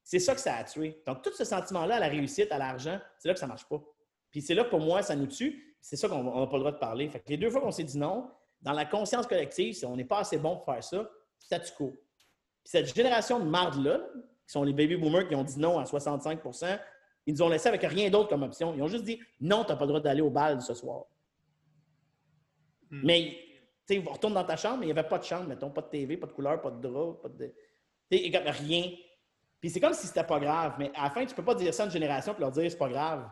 c'est 0.05 0.21
ça 0.21 0.33
que 0.33 0.41
ça 0.41 0.55
a 0.55 0.63
tué. 0.63 1.03
Donc, 1.09 1.23
tout 1.23 1.33
ce 1.33 1.43
sentiment-là 1.43 1.97
à 1.97 1.99
la 1.99 2.07
réussite, 2.07 2.53
à 2.53 2.59
l'argent, 2.59 3.01
c'est 3.19 3.27
là 3.27 3.35
que 3.35 3.41
ça 3.41 3.47
ne 3.47 3.51
marche 3.51 3.69
pas. 3.69 3.83
Puis 4.31 4.43
c'est 4.43 4.55
là 4.55 4.63
que 4.63 4.71
pour 4.71 4.79
moi, 4.79 5.03
ça 5.03 5.17
nous 5.17 5.27
tue. 5.27 5.77
C'est 5.81 5.97
ça 5.97 6.09
qu'on 6.09 6.23
n'a 6.23 6.47
pas 6.47 6.57
le 6.57 6.61
droit 6.61 6.73
de 6.73 6.79
parler. 6.79 7.09
Fait 7.09 7.19
que 7.19 7.31
les 7.31 7.37
deux 7.37 7.51
fois 7.51 7.61
qu'on 7.61 7.73
s'est 7.73 7.83
dit 7.83 7.99
non, 7.99 8.31
dans 8.63 8.73
la 8.73 8.85
conscience 8.85 9.27
collective, 9.27 9.75
si 9.75 9.85
on 9.85 9.97
n'est 9.97 10.05
pas 10.05 10.21
assez 10.21 10.39
bon 10.39 10.55
pour 10.55 10.67
faire 10.67 10.85
ça, 10.85 11.11
statu 11.41 11.73
quo. 11.77 12.01
Puis 12.63 12.71
cette 12.71 12.95
génération 12.95 13.41
de 13.41 13.45
marde-là, 13.45 13.99
qui 14.47 14.53
sont 14.53 14.63
les 14.63 14.73
baby 14.73 14.95
boomers 14.95 15.27
qui 15.27 15.35
ont 15.35 15.43
dit 15.43 15.59
non 15.59 15.81
à 15.81 15.85
65 15.85 16.41
ils 17.31 17.35
nous 17.35 17.43
ont 17.43 17.49
laissé 17.49 17.69
avec 17.69 17.83
rien 17.83 18.11
d'autre 18.11 18.29
comme 18.29 18.43
option. 18.43 18.75
Ils 18.75 18.83
ont 18.83 18.89
juste 18.89 19.05
dit 19.05 19.21
non, 19.41 19.65
tu 19.65 19.71
n'as 19.71 19.77
pas 19.77 19.85
le 19.85 19.89
droit 19.89 20.01
d'aller 20.01 20.21
au 20.21 20.31
bal 20.31 20.61
ce 20.61 20.75
soir. 20.75 21.05
Hmm. 22.91 23.03
Mais, 23.05 23.39
tu 23.87 23.95
sais, 23.95 24.05
retourne 24.05 24.35
dans 24.35 24.45
ta 24.45 24.57
chambre, 24.57 24.79
mais 24.79 24.87
il 24.87 24.93
n'y 24.93 24.99
avait 24.99 25.09
pas 25.09 25.19
de 25.19 25.25
chambre, 25.25 25.47
mettons, 25.47 25.71
pas 25.71 25.83
de 25.83 25.89
TV, 25.89 26.17
pas 26.17 26.27
de 26.27 26.33
couleur, 26.33 26.61
pas 26.61 26.73
de 26.73 26.81
drap, 26.81 27.23
pas 27.23 27.29
de. 27.29 27.55
Tu 28.11 28.19
sais, 28.19 28.39
rien. 28.39 28.91
Puis 29.61 29.71
c'est 29.71 29.79
comme 29.79 29.93
si 29.93 30.09
c'était 30.09 30.25
pas 30.25 30.41
grave, 30.41 30.75
mais 30.79 30.91
à 30.95 31.05
la 31.05 31.11
fin, 31.11 31.25
tu 31.25 31.31
ne 31.31 31.37
peux 31.37 31.45
pas 31.45 31.55
dire 31.55 31.73
ça 31.73 31.85
à 31.85 31.87
une 31.87 31.93
génération 31.93 32.35
et 32.37 32.41
leur 32.41 32.51
dire 32.51 32.69
c'est 32.69 32.77
pas 32.77 32.89
grave. 32.89 33.31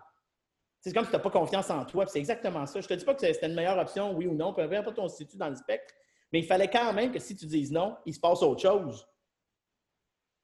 C'est 0.80 0.92
comme 0.92 1.04
si 1.04 1.10
tu 1.10 1.16
n'as 1.16 1.22
pas 1.22 1.30
confiance 1.30 1.68
en 1.70 1.84
toi. 1.84 2.06
C'est 2.06 2.20
exactement 2.20 2.64
ça. 2.66 2.80
Je 2.80 2.86
te 2.86 2.94
dis 2.94 3.04
pas 3.04 3.14
que 3.14 3.20
c'était 3.20 3.48
une 3.48 3.54
meilleure 3.54 3.78
option, 3.78 4.14
oui 4.14 4.28
ou 4.28 4.34
non, 4.34 4.54
peu 4.54 4.62
importe 4.62 4.94
ton 4.94 5.08
statut 5.08 5.36
dans 5.36 5.48
le 5.48 5.56
spectre, 5.56 5.92
mais 6.32 6.38
il 6.38 6.46
fallait 6.46 6.70
quand 6.70 6.92
même 6.92 7.10
que 7.10 7.18
si 7.18 7.34
tu 7.34 7.46
dises 7.46 7.72
non, 7.72 7.96
il 8.06 8.14
se 8.14 8.20
passe 8.20 8.42
autre 8.42 8.60
chose. 8.60 9.08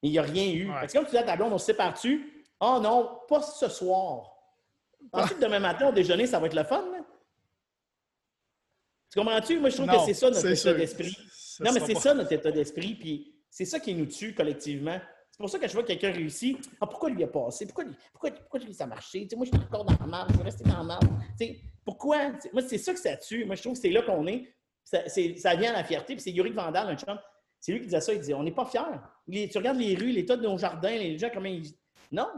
Mais 0.02 0.08
il 0.08 0.12
n'y 0.12 0.18
a 0.18 0.22
rien 0.22 0.52
eu. 0.52 0.66
Parce 0.66 0.92
que 0.92 0.98
comme 0.98 1.06
tu 1.06 1.12
dis 1.12 1.18
à 1.18 1.22
ta 1.22 1.36
blonde, 1.36 1.52
on 1.52 1.58
se 1.58 1.66
sépare-tu, 1.66 2.33
Oh 2.60 2.78
non, 2.82 3.20
pas 3.28 3.42
ce 3.42 3.68
soir. 3.68 4.30
Ensuite, 5.12 5.40
demain 5.40 5.58
matin, 5.58 5.88
au 5.88 5.92
déjeuner, 5.92 6.26
ça 6.26 6.38
va 6.38 6.46
être 6.46 6.56
le 6.56 6.64
fun. 6.64 6.84
Tu 9.10 9.18
comprends-tu? 9.18 9.60
Moi, 9.60 9.70
je 9.70 9.76
trouve 9.76 9.88
que 9.88 10.04
c'est 10.06 10.14
ça 10.14 10.30
notre 10.30 10.46
état 10.46 10.74
d'esprit. 10.74 11.16
Non, 11.60 11.72
mais 11.72 11.80
c'est 11.80 11.94
ça 11.94 12.14
notre 12.14 12.32
état 12.32 12.50
d'esprit, 12.50 12.94
puis 12.94 13.34
c'est 13.50 13.64
ça 13.64 13.78
qui 13.78 13.94
nous 13.94 14.06
tue 14.06 14.34
collectivement. 14.34 14.98
C'est 15.30 15.38
pour 15.38 15.50
ça 15.50 15.58
que 15.58 15.66
je 15.66 15.72
vois 15.72 15.82
quelqu'un 15.82 16.12
réussit. 16.12 16.58
Ah, 16.80 16.86
pourquoi 16.86 17.10
lui 17.10 17.22
a 17.24 17.26
passé? 17.26 17.66
Pourquoi, 17.66 17.84
pourquoi, 18.12 18.30
pourquoi 18.30 18.60
lui, 18.60 18.72
ça 18.72 18.84
a 18.84 18.86
marché? 18.86 19.26
moi, 19.36 19.44
je 19.44 19.50
suis 19.50 19.64
encore 19.64 19.84
dans 19.84 19.96
la 19.98 20.06
marde, 20.06 20.30
je 20.32 20.38
vais 20.38 20.44
rester 20.44 20.64
dans 20.64 20.78
la 20.78 20.82
marde. 20.84 21.08
pourquoi? 21.84 22.30
moi, 22.52 22.62
c'est 22.62 22.78
ça 22.78 22.92
que 22.92 23.00
ça 23.00 23.16
tue. 23.16 23.44
Moi, 23.44 23.56
je 23.56 23.62
trouve 23.62 23.74
que 23.74 23.80
c'est 23.80 23.90
là 23.90 24.02
qu'on 24.02 24.26
est. 24.28 24.54
Ça, 24.84 25.08
ça, 25.08 25.56
vient 25.56 25.70
à 25.70 25.78
la 25.78 25.84
fierté. 25.84 26.14
Puis 26.14 26.22
c'est 26.22 26.30
Yuri 26.30 26.50
Vandal, 26.50 26.88
un 26.88 26.96
chum, 26.96 27.18
c'est 27.58 27.72
lui 27.72 27.80
qui 27.80 27.86
disait 27.86 28.00
ça. 28.00 28.12
Il 28.12 28.20
disait 28.20 28.34
On 28.34 28.44
n'est 28.44 28.52
pas 28.52 28.64
fiers. 28.64 29.48
tu 29.48 29.58
regardes 29.58 29.78
les 29.78 29.94
rues, 29.96 30.12
l'état 30.12 30.36
de 30.36 30.42
nos 30.42 30.56
jardins, 30.56 30.90
les 30.90 31.18
gens, 31.18 31.30
comment 31.32 31.46
ils. 31.46 31.72
Non. 32.12 32.28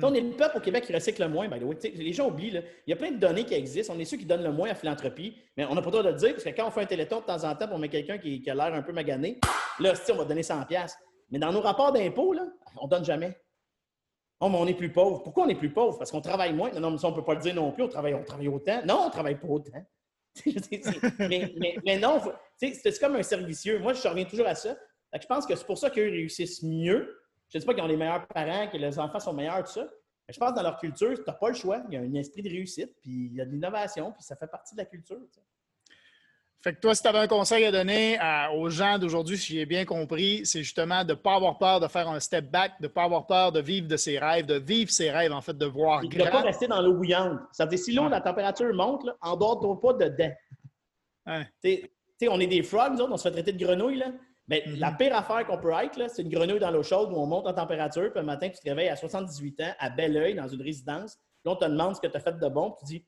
On 0.00 0.14
est 0.14 0.20
le 0.20 0.30
peuple 0.30 0.58
au 0.58 0.60
Québec 0.60 0.84
qui 0.84 0.94
recycle 0.94 1.22
le 1.22 1.28
moins, 1.28 1.48
by 1.48 1.58
the 1.58 1.64
way. 1.64 1.76
les 1.82 2.12
gens 2.12 2.28
oublient, 2.28 2.62
il 2.86 2.90
y 2.90 2.92
a 2.92 2.96
plein 2.96 3.10
de 3.10 3.18
données 3.18 3.44
qui 3.44 3.54
existent. 3.54 3.92
On 3.96 3.98
est 3.98 4.04
ceux 4.04 4.16
qui 4.16 4.24
donnent 4.24 4.44
le 4.44 4.52
moins 4.52 4.70
à 4.70 4.74
philanthropie, 4.74 5.36
mais 5.56 5.64
on 5.64 5.74
n'a 5.74 5.82
pas 5.82 5.86
le 5.86 5.90
droit 5.90 6.02
de 6.04 6.10
le 6.10 6.14
dire 6.14 6.32
parce 6.32 6.44
que 6.44 6.50
quand 6.50 6.68
on 6.68 6.70
fait 6.70 6.82
un 6.82 6.86
téléthon 6.86 7.20
de 7.20 7.24
temps 7.24 7.42
en 7.42 7.54
temps, 7.56 7.66
on 7.72 7.78
met 7.78 7.88
quelqu'un 7.88 8.18
qui, 8.18 8.48
a 8.48 8.54
l'air 8.54 8.72
un 8.74 8.82
peu 8.82 8.92
magané, 8.92 9.40
là, 9.80 9.94
on 10.10 10.14
va 10.14 10.24
donner 10.24 10.42
100$. 10.42 10.94
Mais 11.30 11.38
dans 11.38 11.52
nos 11.52 11.60
rapports 11.60 11.92
d'impôts, 11.92 12.34
on 12.76 12.84
ne 12.84 12.90
donne 12.90 13.04
jamais. 13.04 13.36
Oh, 14.38 14.48
mais 14.48 14.58
on 14.58 14.66
est 14.66 14.74
plus 14.74 14.92
pauvre. 14.92 15.22
Pourquoi 15.22 15.46
on 15.46 15.48
est 15.48 15.56
plus 15.56 15.72
pauvre? 15.72 15.98
Parce 15.98 16.10
qu'on 16.10 16.20
travaille 16.20 16.52
moins. 16.52 16.70
Non, 16.72 16.90
mais 16.90 17.04
on 17.04 17.10
ne 17.10 17.14
peut 17.14 17.24
pas 17.24 17.34
le 17.34 17.40
dire 17.40 17.54
non 17.54 17.72
plus. 17.72 17.84
On 17.84 17.88
travaille, 17.88 18.14
on 18.14 18.24
travaille 18.24 18.48
autant. 18.48 18.84
Non, 18.84 19.02
on 19.02 19.06
ne 19.06 19.10
travaille 19.10 19.38
pas 19.38 19.48
autant. 19.48 19.86
mais, 21.18 21.98
non, 22.00 22.20
c'est 22.56 23.00
comme 23.00 23.16
un 23.16 23.22
servicieux. 23.22 23.78
Moi, 23.78 23.92
je 23.94 24.06
reviens 24.06 24.24
toujours 24.24 24.46
à 24.46 24.54
ça. 24.54 24.76
je 25.12 25.26
pense 25.26 25.46
que 25.46 25.54
c'est 25.56 25.66
pour 25.66 25.78
ça 25.78 25.90
qu'eux 25.90 26.10
réussissent 26.10 26.62
mieux 26.62 27.21
je 27.52 27.58
ne 27.58 27.60
dis 27.60 27.66
pas 27.66 27.74
qu'ils 27.74 27.82
ont 27.82 27.88
les 27.88 27.96
meilleurs 27.96 28.26
parents, 28.26 28.66
que 28.68 28.78
les 28.78 28.98
enfants 28.98 29.20
sont 29.20 29.34
meilleurs, 29.34 29.62
tout 29.64 29.72
ça. 29.72 29.86
Mais 30.26 30.32
je 30.32 30.38
pense 30.38 30.50
que 30.52 30.56
dans 30.56 30.62
leur 30.62 30.78
culture, 30.78 31.14
tu 31.14 31.22
n'as 31.26 31.34
pas 31.34 31.48
le 31.48 31.54
choix. 31.54 31.82
Il 31.88 31.94
y 31.94 31.96
a 31.98 32.00
un 32.00 32.14
esprit 32.14 32.40
de 32.42 32.48
réussite, 32.48 32.92
puis 33.02 33.26
il 33.26 33.34
y 33.34 33.40
a 33.40 33.44
de 33.44 33.50
l'innovation, 33.50 34.12
puis 34.12 34.22
ça 34.22 34.36
fait 34.36 34.46
partie 34.46 34.74
de 34.74 34.80
la 34.80 34.86
culture. 34.86 35.18
Fait 36.62 36.72
que 36.72 36.80
toi, 36.80 36.94
si 36.94 37.02
tu 37.02 37.08
avais 37.08 37.18
un 37.18 37.26
conseil 37.26 37.64
à 37.64 37.72
donner 37.72 38.18
aux 38.54 38.70
gens 38.70 38.96
d'aujourd'hui, 38.96 39.36
si 39.36 39.52
j'ai 39.52 39.66
bien 39.66 39.84
compris, 39.84 40.46
c'est 40.46 40.62
justement 40.62 41.04
de 41.04 41.10
ne 41.10 41.14
pas 41.14 41.34
avoir 41.34 41.58
peur 41.58 41.80
de 41.80 41.88
faire 41.88 42.08
un 42.08 42.20
step 42.20 42.50
back, 42.50 42.80
de 42.80 42.86
ne 42.86 42.88
pas 42.88 43.02
avoir 43.02 43.26
peur 43.26 43.50
de 43.50 43.60
vivre 43.60 43.88
de 43.88 43.96
ses 43.96 44.18
rêves, 44.18 44.46
de 44.46 44.54
vivre 44.54 44.90
ses 44.90 45.10
rêves, 45.10 45.32
en 45.32 45.40
fait, 45.40 45.58
de 45.58 45.66
voir 45.66 46.06
grand. 46.06 46.24
De 46.24 46.24
ne 46.24 46.30
pas 46.30 46.42
rester 46.42 46.68
dans 46.68 46.80
l'eau 46.80 46.94
bouillante. 46.94 47.40
Ça 47.50 47.64
veut 47.64 47.70
dire, 47.70 47.80
si 47.80 47.92
l'eau, 47.92 48.08
la 48.08 48.20
température 48.20 48.72
monte, 48.72 49.04
là, 49.04 49.16
en 49.20 49.36
dehors, 49.36 49.80
pas 49.80 49.92
dedans. 49.94 50.32
Tu 51.62 51.90
sais, 52.18 52.28
on 52.28 52.38
est 52.38 52.46
des 52.46 52.62
frogs, 52.62 52.92
nous 52.92 53.00
autres, 53.00 53.12
on 53.12 53.16
se 53.16 53.24
fait 53.24 53.32
traiter 53.32 53.52
de 53.52 53.62
grenouilles, 53.62 53.98
là. 53.98 54.12
Mais 54.48 54.64
la 54.66 54.90
mhm. 54.90 54.96
pire 54.96 55.16
affaire 55.16 55.46
qu'on 55.46 55.58
peut 55.58 55.72
être, 55.82 56.10
c'est 56.10 56.22
une 56.22 56.28
grenouille 56.28 56.58
dans 56.58 56.70
l'eau 56.70 56.82
chaude 56.82 57.12
où 57.12 57.16
on 57.16 57.26
monte 57.26 57.46
en 57.46 57.54
température, 57.54 58.10
puis 58.10 58.20
le 58.20 58.26
matin, 58.26 58.48
tu 58.48 58.58
te 58.58 58.68
réveilles 58.68 58.88
à 58.88 58.96
78 58.96 59.60
ans, 59.60 59.72
à 59.78 59.90
bel 59.90 60.16
oeil, 60.16 60.34
dans 60.34 60.48
une 60.48 60.62
résidence. 60.62 61.18
Là, 61.44 61.52
on 61.52 61.56
te 61.56 61.64
demande 61.64 61.96
ce 61.96 62.00
que 62.00 62.06
tu 62.06 62.16
as 62.16 62.20
fait 62.20 62.38
de 62.38 62.48
bon, 62.48 62.72
puis 62.72 62.86
tu 62.86 62.94
dis 62.94 63.06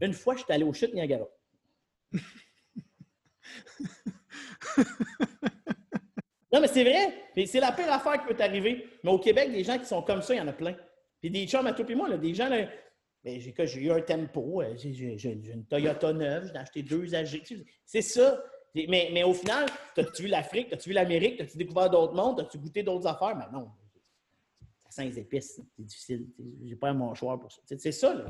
Une 0.00 0.12
fois, 0.12 0.34
je 0.34 0.42
suis 0.42 0.52
allé 0.52 0.64
au 0.64 0.72
chute 0.72 0.92
Niagara. 0.94 1.26
non, 6.52 6.60
mais 6.60 6.68
c'est 6.68 6.84
vrai. 6.84 7.14
C'est 7.46 7.60
la 7.60 7.72
pire 7.72 7.92
affaire 7.92 8.20
qui 8.20 8.26
peut 8.26 8.36
t'arriver. 8.36 8.86
Mais 9.02 9.10
au 9.10 9.18
Québec, 9.18 9.50
des 9.52 9.64
gens 9.64 9.78
qui 9.78 9.86
sont 9.86 10.02
comme 10.02 10.22
ça, 10.22 10.34
il 10.34 10.38
y 10.38 10.40
en 10.40 10.48
a 10.48 10.52
plein. 10.52 10.76
Puis 11.20 11.30
des 11.30 11.46
chums 11.46 11.66
à 11.66 11.72
toi 11.72 11.84
et 11.88 11.94
moi, 11.94 12.08
là, 12.08 12.18
des 12.18 12.34
gens, 12.34 12.48
là, 12.48 12.66
ben, 13.24 13.40
j'ai 13.40 13.80
eu 13.80 13.92
un 13.92 14.00
tempo, 14.00 14.62
euh, 14.62 14.74
j'ai 14.76 15.52
une 15.52 15.64
Toyota 15.66 16.12
neuve, 16.12 16.50
j'ai 16.52 16.58
acheté 16.58 16.82
deux 16.82 17.14
AG. 17.14 17.42
C'est 17.86 18.02
ça. 18.02 18.42
Mais, 18.74 19.10
mais 19.12 19.22
au 19.22 19.34
final, 19.34 19.66
as-tu 19.96 20.22
vu 20.22 20.28
l'Afrique, 20.28 20.72
as-tu 20.72 20.88
vu 20.90 20.94
l'Amérique, 20.94 21.40
as-tu 21.40 21.58
découvert 21.58 21.90
d'autres 21.90 22.14
mondes, 22.14 22.40
as-tu 22.40 22.58
goûté 22.58 22.82
d'autres 22.82 23.06
affaires? 23.06 23.36
Mais 23.36 23.44
non. 23.52 23.70
Ça 24.84 25.02
sent 25.02 25.04
les 25.04 25.18
épices, 25.18 25.60
c'est 25.76 25.84
difficile. 25.84 26.26
J'ai 26.64 26.76
pas 26.76 26.90
un 26.90 26.94
mâchoire 26.94 27.38
pour 27.38 27.52
ça. 27.52 27.60
C'est 27.66 27.92
ça, 27.92 28.14
là. 28.14 28.26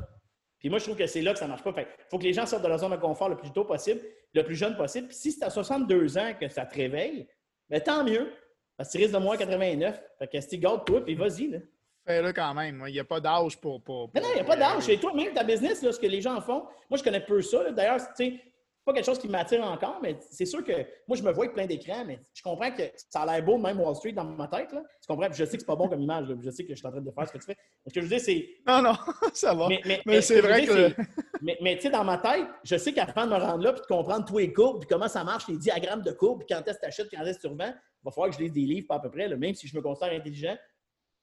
Puis 0.58 0.70
moi, 0.70 0.78
je 0.78 0.84
trouve 0.84 0.96
que 0.96 1.06
c'est 1.08 1.22
là 1.22 1.32
que 1.32 1.40
ça 1.40 1.46
ne 1.46 1.50
marche 1.50 1.64
pas. 1.64 1.72
Fait 1.72 1.88
il 1.98 2.04
faut 2.08 2.18
que 2.18 2.24
les 2.24 2.32
gens 2.32 2.46
sortent 2.46 2.62
de 2.62 2.68
leur 2.68 2.78
zone 2.78 2.92
de 2.92 2.96
confort 2.96 3.28
le 3.28 3.36
plus 3.36 3.50
tôt 3.50 3.64
possible, 3.64 4.00
le 4.32 4.44
plus 4.44 4.54
jeune 4.54 4.76
possible. 4.76 5.08
Puis 5.08 5.16
si 5.16 5.32
c'est 5.32 5.44
à 5.44 5.50
62 5.50 6.18
ans 6.18 6.34
que 6.40 6.48
ça 6.48 6.64
te 6.64 6.76
réveille, 6.76 7.26
bien, 7.68 7.80
tant 7.80 8.04
mieux. 8.04 8.32
Parce 8.76 8.88
que 8.90 8.96
tu 8.96 9.02
risques 9.02 9.14
de 9.14 9.18
moins 9.18 9.36
89. 9.36 10.00
Fait 10.20 10.28
que 10.28 10.40
si 10.40 10.58
garde-toi, 10.58 11.04
puis 11.04 11.16
vas-y. 11.16 11.48
Là. 11.48 11.58
Fais-le 12.06 12.32
quand 12.32 12.54
même. 12.54 12.84
Il 12.86 12.92
n'y 12.92 13.00
a 13.00 13.04
pas 13.04 13.20
d'âge 13.20 13.60
pour, 13.60 13.82
pour, 13.82 14.10
Non, 14.14 14.22
non, 14.22 14.28
il 14.30 14.34
n'y 14.34 14.40
a 14.40 14.44
pas 14.44 14.56
d'âge. 14.56 14.88
Et 14.88 14.98
toi, 14.98 15.12
même 15.14 15.32
ta 15.32 15.42
business, 15.42 15.82
là, 15.82 15.92
ce 15.92 15.98
que 15.98 16.06
les 16.06 16.20
gens 16.20 16.40
font, 16.40 16.64
moi, 16.88 16.96
je 16.96 17.02
connais 17.02 17.20
peu 17.20 17.42
ça. 17.42 17.70
D'ailleurs, 17.72 17.98
tu 17.98 18.24
sais, 18.24 18.40
pas 18.84 18.92
quelque 18.92 19.04
chose 19.04 19.18
qui 19.18 19.28
m'attire 19.28 19.62
encore, 19.64 20.00
mais 20.02 20.16
c'est 20.30 20.46
sûr 20.46 20.64
que 20.64 20.72
moi, 21.06 21.16
je 21.16 21.22
me 21.22 21.30
vois 21.30 21.44
avec 21.44 21.54
plein 21.54 21.66
d'écrans, 21.66 22.04
mais 22.04 22.20
je 22.34 22.42
comprends 22.42 22.70
que 22.72 22.82
ça 22.96 23.22
a 23.22 23.26
l'air 23.26 23.44
beau, 23.44 23.56
même 23.56 23.80
Wall 23.80 23.94
Street, 23.94 24.12
dans 24.12 24.24
ma 24.24 24.48
tête. 24.48 24.72
Là. 24.72 24.82
Tu 25.00 25.06
comprends? 25.06 25.28
je 25.32 25.44
sais 25.44 25.52
que 25.52 25.60
c'est 25.60 25.66
pas 25.66 25.76
bon 25.76 25.88
comme 25.88 26.00
image. 26.00 26.34
Je 26.40 26.50
sais 26.50 26.64
que 26.64 26.70
je 26.70 26.74
suis 26.76 26.86
en 26.86 26.90
train 26.90 27.00
de 27.00 27.10
faire 27.10 27.28
ce 27.28 27.32
que 27.32 27.38
tu 27.38 27.44
fais. 27.44 27.56
ce 27.86 27.94
que 27.94 28.00
je 28.00 28.06
veux 28.06 28.16
dire, 28.16 28.20
c'est. 28.20 28.48
Non, 28.66 28.82
non, 28.82 28.94
ça 29.32 29.54
va. 29.54 29.68
Mais, 29.68 30.20
c'est 30.20 30.40
vrai 30.40 30.66
que. 30.66 30.94
mais, 31.42 31.76
tu 31.76 31.82
sais, 31.82 31.90
dans 31.90 32.04
ma 32.04 32.18
tête, 32.18 32.46
je 32.64 32.76
sais 32.76 32.92
qu'avant 32.92 33.26
de 33.26 33.30
me 33.30 33.38
rendre 33.38 33.62
là, 33.62 33.72
puis 33.72 33.82
de 33.82 33.86
comprendre 33.86 34.24
tous 34.26 34.38
les 34.38 34.52
courbes, 34.52 34.80
puis 34.80 34.88
comment 34.88 35.08
ça 35.08 35.22
marche, 35.22 35.46
les 35.48 35.58
diagrammes 35.58 36.02
de 36.02 36.12
courbes, 36.12 36.44
puis 36.44 36.54
quand 36.54 36.66
est-ce 36.66 36.78
que 36.78 36.82
tu 36.82 36.86
achètes, 36.86 37.08
quand 37.10 37.24
est-ce 37.24 37.38
que 37.38 37.42
tu 37.42 37.48
revends, 37.48 37.72
il 37.72 38.04
va 38.04 38.10
falloir 38.10 38.30
que 38.30 38.36
je 38.36 38.42
lise 38.42 38.52
des 38.52 38.62
livres, 38.62 38.86
pas 38.88 38.96
à 38.96 39.00
peu 39.00 39.10
près, 39.10 39.28
même 39.28 39.54
si 39.54 39.68
je 39.68 39.76
me 39.76 39.82
considère 39.82 40.12
intelligent. 40.12 40.56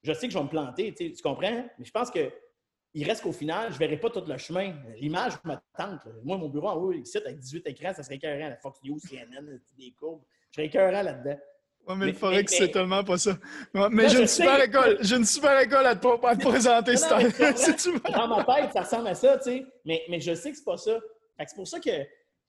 Je 0.01 0.13
sais 0.13 0.27
que 0.27 0.33
je 0.33 0.37
vais 0.37 0.45
me 0.45 0.49
planter, 0.49 0.93
tu 0.93 1.13
comprends? 1.21 1.65
Mais 1.77 1.85
je 1.85 1.91
pense 1.91 2.09
que 2.09 2.31
il 2.93 3.07
reste 3.07 3.21
qu'au 3.21 3.31
final, 3.31 3.69
je 3.69 3.75
ne 3.75 3.79
verrai 3.79 3.97
pas 3.97 4.09
tout 4.09 4.23
le 4.25 4.37
chemin. 4.37 4.73
L'image 4.97 5.33
me 5.43 5.55
tente. 5.77 6.07
Moi, 6.23 6.37
mon 6.37 6.49
bureau 6.49 6.69
en 6.69 6.75
haut, 6.75 6.91
ici, 6.91 7.17
avec 7.17 7.39
18 7.39 7.67
écrans, 7.67 7.93
ça 7.93 8.03
serait 8.03 8.15
écœurant. 8.15 8.49
La 8.49 8.57
Fox 8.57 8.79
News, 8.83 8.99
CNN, 8.99 9.59
des 9.77 9.91
courbes. 9.91 10.23
Je 10.49 10.55
serais 10.55 10.67
écœurant 10.67 11.01
là-dedans. 11.03 11.37
Oui, 11.87 11.95
mais, 11.97 12.09
il 12.09 12.15
faudrait 12.15 12.43
que 12.43 12.51
c'est 12.51 12.69
tellement 12.69 13.03
pas 13.03 13.17
ça. 13.17 13.37
Mais 13.91 14.09
j'ai 14.09 14.21
une 14.21 14.27
super 14.27 14.61
école. 14.61 14.97
J'ai 15.01 15.15
une 15.15 15.25
super 15.25 15.59
école 15.59 15.85
à 15.85 15.95
te, 15.95 16.07
à 16.25 16.35
te 16.35 16.47
présenter, 16.47 16.93
non, 16.93 18.11
Dans 18.11 18.27
ma 18.27 18.43
tête, 18.43 18.73
ça 18.73 18.81
ressemble 18.81 19.07
à 19.07 19.15
ça, 19.15 19.37
tu 19.37 19.43
sais. 19.43 19.65
Mais, 19.85 20.03
mais 20.09 20.19
je 20.19 20.33
sais 20.33 20.51
que 20.51 20.57
c'est 20.57 20.63
pas 20.63 20.77
ça. 20.77 20.99
C'est 21.39 21.55
pour 21.55 21.67
ça 21.67 21.79
que 21.79 21.89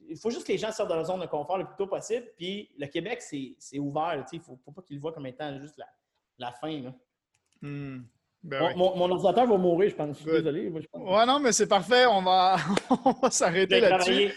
il 0.09 0.17
faut 0.17 0.31
juste 0.31 0.47
que 0.47 0.53
les 0.53 0.59
gens 0.59 0.73
sortent 0.73 0.91
de 0.91 0.95
leur 0.95 1.05
zone 1.05 1.21
de 1.21 1.27
confort 1.27 1.59
le 1.59 1.67
plus 1.67 1.77
tôt 1.77 1.87
possible. 1.87 2.27
Puis 2.37 2.71
le 2.79 2.87
Québec, 2.87 3.23
c'est 3.23 3.79
ouvert. 3.79 4.25
Il 4.33 4.39
ne 4.39 4.43
faut, 4.43 4.59
faut, 4.65 4.73
pas 4.73 4.83
qu'ils 4.83 4.97
le 4.97 5.03
voient 5.03 5.13
comme 5.13 5.27
étant 5.27 5.59
juste 5.61 5.77
la, 5.79 5.87
la 6.39 6.53
fin. 6.53 6.81
Là. 6.83 6.93
Hmm. 7.63 8.01
Ben 8.43 8.73
mon, 8.75 8.97
mon, 8.97 9.11
ordinateur 9.11 9.47
va 9.47 9.57
mourir, 9.59 9.91
je 9.91 9.95
pense. 9.95 10.17
Je 10.19 10.23
suis 10.23 10.33
désolé. 10.33 10.71
Moi, 10.71 10.81
Ouais, 10.95 11.27
non, 11.27 11.41
mais 11.41 11.53
c'est 11.53 11.67
parfait. 11.67 12.07
On 12.07 12.23
va, 12.23 12.57
va 13.23 13.31
s'arrêter 13.31 13.81
là-dessus. 13.81 14.33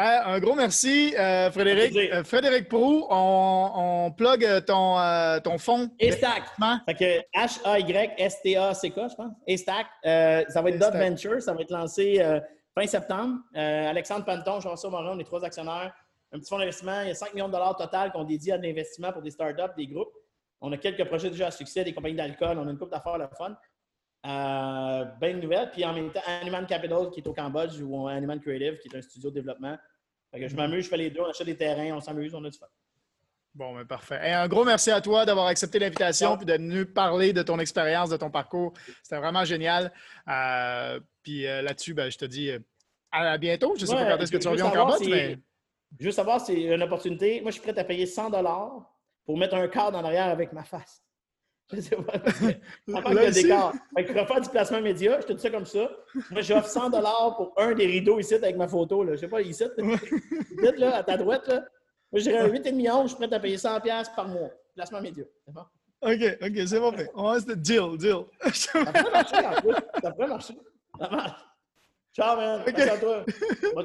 Hein, 0.00 0.22
un 0.26 0.38
gros 0.38 0.54
merci, 0.54 1.12
euh, 1.18 1.50
Frédéric. 1.50 1.96
Euh, 1.96 2.22
Frédéric 2.22 2.68
Prou, 2.68 3.04
on, 3.10 3.70
on 3.74 4.10
plug 4.12 4.44
euh, 4.44 4.60
ton, 4.60 4.96
ton 5.42 5.58
fond. 5.58 5.90
E-Stack. 6.00 6.44
Fait 6.86 6.94
que 6.94 7.36
H-A-Y-S-T-A-C-K, 7.36 8.94
je 8.94 9.14
pense? 9.16 9.32
E-Stack. 9.48 9.86
ça 10.04 10.62
va 10.62 10.70
être 10.70 10.78
Dot 10.78 10.94
Venture. 10.94 11.42
Ça 11.42 11.52
va 11.52 11.62
être 11.62 11.72
lancé 11.72 12.24
fin 12.76 12.86
septembre. 12.86 13.38
Alexandre 13.54 14.24
Panton, 14.24 14.60
Jean-François 14.60 14.90
Morin, 14.90 15.16
on 15.16 15.18
est 15.18 15.24
trois 15.24 15.44
actionnaires. 15.44 15.92
Un 16.32 16.38
petit 16.38 16.48
fonds 16.48 16.58
d'investissement. 16.58 17.00
Il 17.02 17.08
y 17.08 17.10
a 17.10 17.14
5 17.14 17.34
millions 17.34 17.48
de 17.48 17.52
dollars 17.52 17.74
total 17.74 18.12
qu'on 18.12 18.22
dédie 18.22 18.52
à 18.52 18.56
l'investissement 18.56 19.12
pour 19.12 19.22
des 19.22 19.30
startups, 19.30 19.74
des 19.76 19.86
groupes. 19.88 20.12
On 20.60 20.72
a 20.72 20.76
quelques 20.76 21.04
projets 21.04 21.30
déjà 21.30 21.48
à 21.48 21.50
succès, 21.50 21.84
des 21.84 21.92
compagnies 21.92 22.16
d'alcool, 22.16 22.58
on 22.58 22.66
a 22.66 22.70
une 22.70 22.78
coupe 22.78 22.90
d'affaires 22.90 23.18
le 23.18 23.28
fun. 23.36 23.56
Euh, 24.26 25.04
ben 25.20 25.40
nouvelle. 25.40 25.70
Puis 25.70 25.84
en 25.84 25.92
même 25.92 26.10
temps, 26.10 26.20
Animal 26.26 26.66
Capital 26.66 27.10
qui 27.10 27.20
est 27.20 27.26
au 27.28 27.32
Cambodge 27.32 27.80
ou 27.80 28.08
Animal 28.08 28.40
Creative 28.40 28.78
qui 28.78 28.88
est 28.88 28.98
un 28.98 29.02
studio 29.02 29.30
de 29.30 29.36
développement. 29.36 29.78
je 30.32 30.44
mhm. 30.44 30.56
m'amuse, 30.56 30.84
je 30.84 30.90
fais 30.90 30.96
les 30.96 31.10
deux, 31.10 31.20
on 31.20 31.30
achète 31.30 31.46
des 31.46 31.56
terrains, 31.56 31.94
on 31.94 32.00
s'amuse, 32.00 32.34
on 32.34 32.44
a 32.44 32.50
du 32.50 32.58
fun. 32.58 32.66
Bon, 33.54 33.74
mais 33.74 33.84
parfait. 33.84 34.20
Et 34.24 34.32
un 34.32 34.46
gros 34.46 34.64
merci 34.64 34.90
à 34.90 35.00
toi 35.00 35.24
d'avoir 35.24 35.46
accepté 35.46 35.78
l'invitation 35.78 36.38
et 36.38 36.44
d'être 36.44 36.60
venu 36.60 36.84
parler 36.84 37.32
de 37.32 37.42
ton 37.42 37.58
expérience, 37.58 38.10
de 38.10 38.16
ton 38.16 38.30
parcours. 38.30 38.72
C'était 39.02 39.18
vraiment 39.18 39.44
génial. 39.44 39.92
Euh, 40.28 41.00
puis 41.22 41.46
euh, 41.46 41.62
là-dessus, 41.62 41.94
ben, 41.94 42.10
je 42.10 42.18
te 42.18 42.24
dis 42.24 42.50
à 43.10 43.38
bientôt. 43.38 43.74
Je 43.76 43.82
ne 43.82 43.86
sais 43.86 43.94
pas 43.94 44.04
quand 44.04 44.22
est-ce 44.22 44.32
que 44.32 44.36
tu 44.36 44.48
reviens 44.48 44.66
au 44.66 44.72
Cambodge, 44.72 45.08
mais. 45.08 45.38
Juste 45.98 46.16
savoir, 46.16 46.40
c'est 46.40 46.60
une 46.60 46.82
opportunité. 46.82 47.40
Moi, 47.40 47.50
je 47.50 47.58
suis 47.58 47.62
prêt 47.62 47.78
à 47.78 47.84
payer 47.84 48.04
100 48.04 48.30
pour 49.28 49.36
mettre 49.36 49.56
un 49.56 49.68
cadre 49.68 49.98
en 49.98 50.04
arrière 50.04 50.28
avec 50.28 50.54
ma 50.54 50.64
face. 50.64 51.02
Je 51.70 51.82
sais 51.82 51.96
pas. 51.96 52.14
le 52.86 53.30
décor. 53.30 53.74
Fait 53.94 54.04
que 54.06 54.40
du 54.40 54.48
placement 54.48 54.80
média, 54.80 55.20
je 55.20 55.26
te 55.26 55.32
dis 55.34 55.42
ça 55.42 55.50
comme 55.50 55.66
ça. 55.66 55.90
Moi, 56.30 56.40
j'offre 56.40 56.66
100 56.66 56.90
pour 57.36 57.52
un 57.58 57.74
des 57.74 57.84
rideaux 57.84 58.18
ici 58.18 58.36
avec 58.36 58.56
ma 58.56 58.66
photo. 58.66 59.04
Là. 59.04 59.16
Je 59.16 59.20
sais 59.20 59.28
pas, 59.28 59.42
ici. 59.42 59.64
Là, 60.78 60.96
à 60.96 61.04
ta 61.04 61.18
droite. 61.18 61.46
Là. 61.46 61.66
Moi, 62.10 62.20
j'irais 62.22 62.38
un 62.38 62.48
8,5 62.48 63.02
je 63.02 63.08
suis 63.08 63.16
prêt 63.16 63.34
à 63.34 63.38
payer 63.38 63.58
100 63.58 63.80
par 64.16 64.28
mois. 64.28 64.48
Placement 64.74 65.02
média. 65.02 65.24
C'est 65.44 65.52
bon? 65.52 65.60
OK, 66.00 66.38
OK, 66.40 66.66
c'est 66.66 66.80
bon. 66.80 66.94
On 67.14 67.24
reste 67.26 67.50
deal, 67.50 67.98
deal. 67.98 68.24
ça 68.54 68.86
pourrait 68.86 69.10
marcher, 69.10 69.46
en 69.46 69.60
plus. 69.60 69.74
Ça 70.02 70.10
pourrait 70.10 70.28
marcher. 70.28 70.54
Ça 70.98 71.10
marche. 71.10 71.40
Ciao, 72.14 72.34
man. 72.34 72.62
Okay. 72.62 72.72
Merci 72.78 72.88
à 72.88 72.96
toi. 72.96 73.24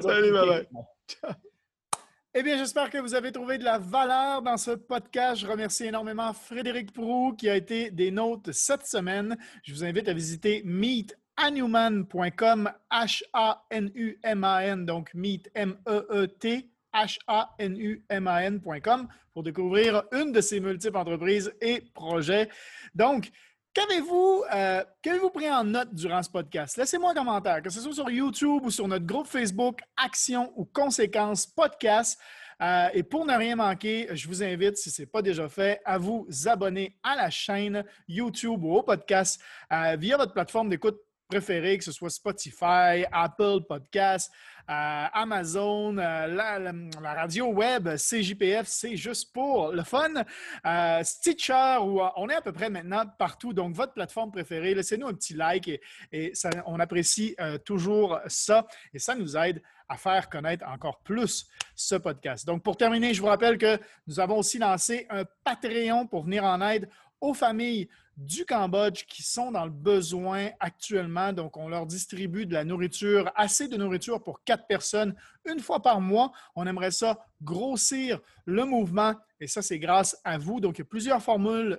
Salut, 0.00 0.32
bye 0.32 0.48
bye. 0.48 0.68
Ciao. 1.06 1.32
Eh 2.36 2.42
bien, 2.42 2.58
j'espère 2.58 2.90
que 2.90 2.98
vous 2.98 3.14
avez 3.14 3.30
trouvé 3.30 3.58
de 3.58 3.64
la 3.64 3.78
valeur 3.78 4.42
dans 4.42 4.56
ce 4.56 4.72
podcast. 4.72 5.40
Je 5.40 5.46
remercie 5.46 5.84
énormément 5.84 6.32
Frédéric 6.32 6.92
Prou 6.92 7.32
qui 7.38 7.48
a 7.48 7.54
été 7.54 7.92
des 7.92 8.10
nôtres 8.10 8.52
cette 8.52 8.88
semaine. 8.88 9.36
Je 9.62 9.72
vous 9.72 9.84
invite 9.84 10.08
à 10.08 10.12
visiter 10.12 10.60
meetanuman.com, 10.64 12.72
H-A-N-U-M-A-N, 12.90 14.84
donc 14.84 15.14
meet, 15.14 15.48
M-E-E-T, 15.54 16.68
H-A-N-U-M-A-N.com 16.92 19.08
pour 19.32 19.44
découvrir 19.44 20.02
une 20.10 20.32
de 20.32 20.40
ces 20.40 20.58
multiples 20.58 20.96
entreprises 20.96 21.54
et 21.60 21.84
projets. 21.94 22.48
Donc, 22.96 23.30
Qu'avez-vous 23.74 24.44
euh, 24.54 24.84
pris 25.34 25.50
en 25.50 25.64
note 25.64 25.92
durant 25.92 26.22
ce 26.22 26.30
podcast? 26.30 26.76
Laissez-moi 26.76 27.10
un 27.10 27.14
commentaire, 27.14 27.60
que 27.60 27.68
ce 27.68 27.80
soit 27.80 27.92
sur 27.92 28.08
YouTube 28.08 28.60
ou 28.62 28.70
sur 28.70 28.86
notre 28.86 29.04
groupe 29.04 29.26
Facebook 29.26 29.80
Action 29.96 30.52
ou 30.54 30.64
Conséquences 30.64 31.44
Podcast. 31.44 32.20
Euh, 32.62 32.88
et 32.94 33.02
pour 33.02 33.26
ne 33.26 33.36
rien 33.36 33.56
manquer, 33.56 34.06
je 34.12 34.28
vous 34.28 34.44
invite, 34.44 34.76
si 34.76 34.92
ce 34.92 35.02
n'est 35.02 35.06
pas 35.06 35.22
déjà 35.22 35.48
fait, 35.48 35.80
à 35.84 35.98
vous 35.98 36.24
abonner 36.46 36.96
à 37.02 37.16
la 37.16 37.30
chaîne 37.30 37.84
YouTube 38.06 38.62
ou 38.62 38.76
au 38.76 38.84
podcast 38.84 39.42
euh, 39.72 39.96
via 39.98 40.18
votre 40.18 40.34
plateforme 40.34 40.68
d'écoute 40.68 41.00
préférée, 41.28 41.76
que 41.76 41.84
ce 41.84 41.90
soit 41.90 42.10
Spotify, 42.10 43.04
Apple 43.10 43.62
Podcasts, 43.68 44.30
euh, 44.30 44.53
Amazon, 44.68 45.98
euh, 45.98 46.26
la, 46.26 47.14
radio 47.14 47.46
web, 47.46 47.88
CJPF, 47.96 48.66
c'est 48.66 48.96
juste 48.96 49.32
pour 49.32 49.72
le 49.72 49.82
fun. 49.82 50.10
Euh, 50.66 51.02
Stitcher, 51.02 51.76
on 51.80 52.28
est 52.28 52.34
à 52.34 52.40
peu 52.40 52.52
près 52.52 52.70
maintenant 52.70 53.04
partout. 53.18 53.52
Donc, 53.52 53.74
votre 53.74 53.92
plateforme 53.92 54.30
préférée, 54.30 54.74
laissez-nous 54.74 55.08
un 55.08 55.14
petit 55.14 55.34
like 55.34 55.68
et, 56.12 56.32
on 56.66 56.80
apprécie 56.80 57.36
toujours 57.64 58.18
ça 58.26 58.66
et 58.92 58.98
ça 58.98 59.14
nous 59.14 59.36
aide 59.36 59.62
à 59.88 59.96
faire 59.96 60.28
connaître 60.28 60.66
encore 60.66 61.00
plus 61.00 61.46
ce 61.74 61.94
podcast. 61.94 62.46
Donc, 62.46 62.62
pour 62.62 62.76
terminer, 62.76 63.12
je 63.14 63.20
vous 63.20 63.28
rappelle 63.28 63.58
que 63.58 63.78
nous 64.06 64.18
avons 64.20 64.38
aussi 64.38 64.58
lancé 64.58 65.06
un 65.10 65.24
Patreon 65.44 66.06
pour 66.06 66.24
venir 66.24 66.44
en 66.44 66.60
aide 66.62 66.88
aux 67.20 67.34
familles 67.34 67.88
du 68.16 68.44
Cambodge 68.44 69.04
qui 69.06 69.22
sont 69.22 69.50
dans 69.50 69.64
le 69.64 69.70
besoin 69.70 70.50
actuellement. 70.60 71.32
Donc, 71.32 71.56
on 71.56 71.68
leur 71.68 71.86
distribue 71.86 72.46
de 72.46 72.54
la 72.54 72.64
nourriture, 72.64 73.30
assez 73.34 73.66
de 73.66 73.76
nourriture 73.76 74.22
pour 74.22 74.44
quatre 74.44 74.66
personnes 74.66 75.14
une 75.44 75.60
fois 75.60 75.82
par 75.82 76.00
mois. 76.00 76.32
On 76.54 76.66
aimerait 76.66 76.92
ça 76.92 77.26
grossir 77.42 78.20
le 78.44 78.64
mouvement 78.64 79.14
et 79.40 79.46
ça, 79.46 79.62
c'est 79.62 79.78
grâce 79.78 80.16
à 80.24 80.38
vous. 80.38 80.60
Donc, 80.60 80.78
il 80.78 80.80
y 80.80 80.82
a 80.82 80.86
plusieurs 80.86 81.22
formules, 81.22 81.78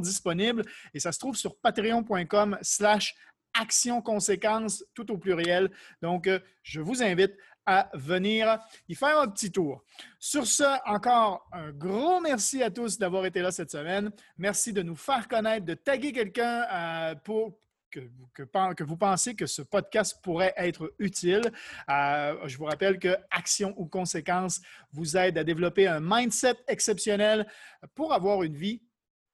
disponibles 0.00 0.64
et 0.92 1.00
ça 1.00 1.12
se 1.12 1.18
trouve 1.18 1.36
sur 1.36 1.56
patreon.com 1.56 2.58
slash 2.60 3.14
action 3.54 4.00
conséquence, 4.00 4.84
tout 4.94 5.10
au 5.12 5.18
pluriel. 5.18 5.70
Donc, 6.00 6.26
euh, 6.26 6.38
je 6.62 6.80
vous 6.80 7.02
invite 7.02 7.32
à 7.66 7.90
venir 7.94 8.58
y 8.88 8.94
faire 8.94 9.18
un 9.18 9.28
petit 9.28 9.50
tour. 9.52 9.84
Sur 10.18 10.46
ce, 10.46 10.64
encore 10.88 11.48
un 11.52 11.70
gros 11.70 12.20
merci 12.20 12.62
à 12.62 12.70
tous 12.70 12.98
d'avoir 12.98 13.26
été 13.26 13.40
là 13.40 13.50
cette 13.50 13.70
semaine. 13.70 14.10
Merci 14.36 14.72
de 14.72 14.82
nous 14.82 14.96
faire 14.96 15.28
connaître, 15.28 15.66
de 15.66 15.74
taguer 15.74 16.12
quelqu'un 16.12 16.66
euh, 16.70 17.14
pour 17.16 17.58
que, 17.92 18.84
vous 18.84 18.96
pensez 18.96 19.34
que 19.34 19.46
ce 19.46 19.62
podcast 19.62 20.18
pourrait 20.22 20.54
être 20.56 20.94
utile. 20.98 21.52
Euh, 21.90 22.48
je 22.48 22.56
vous 22.56 22.64
rappelle 22.64 22.98
que 22.98 23.16
Action 23.30 23.74
ou 23.76 23.86
Conséquences 23.86 24.60
vous 24.92 25.16
aide 25.16 25.38
à 25.38 25.44
développer 25.44 25.86
un 25.86 26.00
mindset 26.00 26.56
exceptionnel 26.68 27.46
pour 27.94 28.12
avoir 28.12 28.42
une 28.42 28.56
vie 28.56 28.82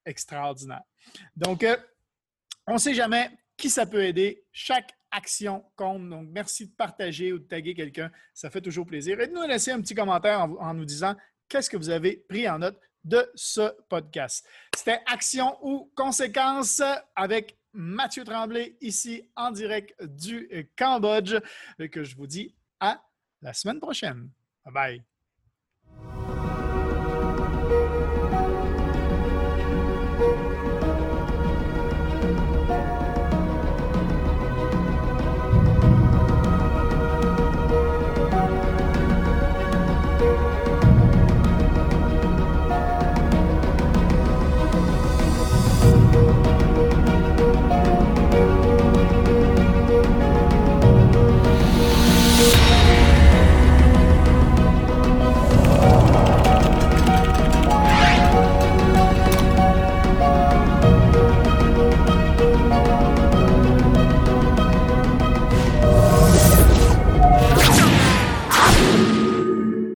extraordinaire. 0.05 0.83
Donc, 1.35 1.63
euh, 1.63 1.77
on 2.67 2.73
ne 2.73 2.79
sait 2.79 2.93
jamais 2.93 3.31
qui 3.57 3.69
ça 3.69 3.85
peut 3.85 4.03
aider. 4.03 4.43
Chaque 4.51 4.98
action 5.11 5.63
compte. 5.75 6.09
Donc, 6.09 6.27
merci 6.31 6.67
de 6.67 6.71
partager 6.71 7.33
ou 7.33 7.39
de 7.39 7.45
taguer 7.45 7.73
quelqu'un. 7.73 8.11
Ça 8.33 8.49
fait 8.49 8.61
toujours 8.61 8.85
plaisir. 8.85 9.19
Et 9.19 9.27
de 9.27 9.33
nous 9.33 9.47
laisser 9.47 9.71
un 9.71 9.81
petit 9.81 9.95
commentaire 9.95 10.41
en, 10.41 10.73
nous 10.73 10.85
disant 10.85 11.15
qu'est-ce 11.47 11.69
que 11.69 11.77
vous 11.77 11.89
avez 11.89 12.17
pris 12.17 12.47
en 12.49 12.59
note 12.59 12.79
de 13.03 13.29
ce 13.35 13.71
podcast. 13.87 14.45
C'était 14.75 15.01
Action 15.05 15.57
ou 15.61 15.91
Conséquences 15.95 16.81
avec 17.15 17.57
Mathieu 17.73 18.23
Tremblay 18.23 18.77
ici 18.81 19.29
en 19.35 19.51
direct 19.51 19.95
du 20.03 20.49
Cambodge 20.77 21.35
que 21.91 22.03
je 22.03 22.15
vous 22.15 22.27
dis 22.27 22.55
à 22.79 23.01
la 23.41 23.53
semaine 23.53 23.79
prochaine. 23.79 24.29
Bye 24.65 24.73
bye. 24.73 25.18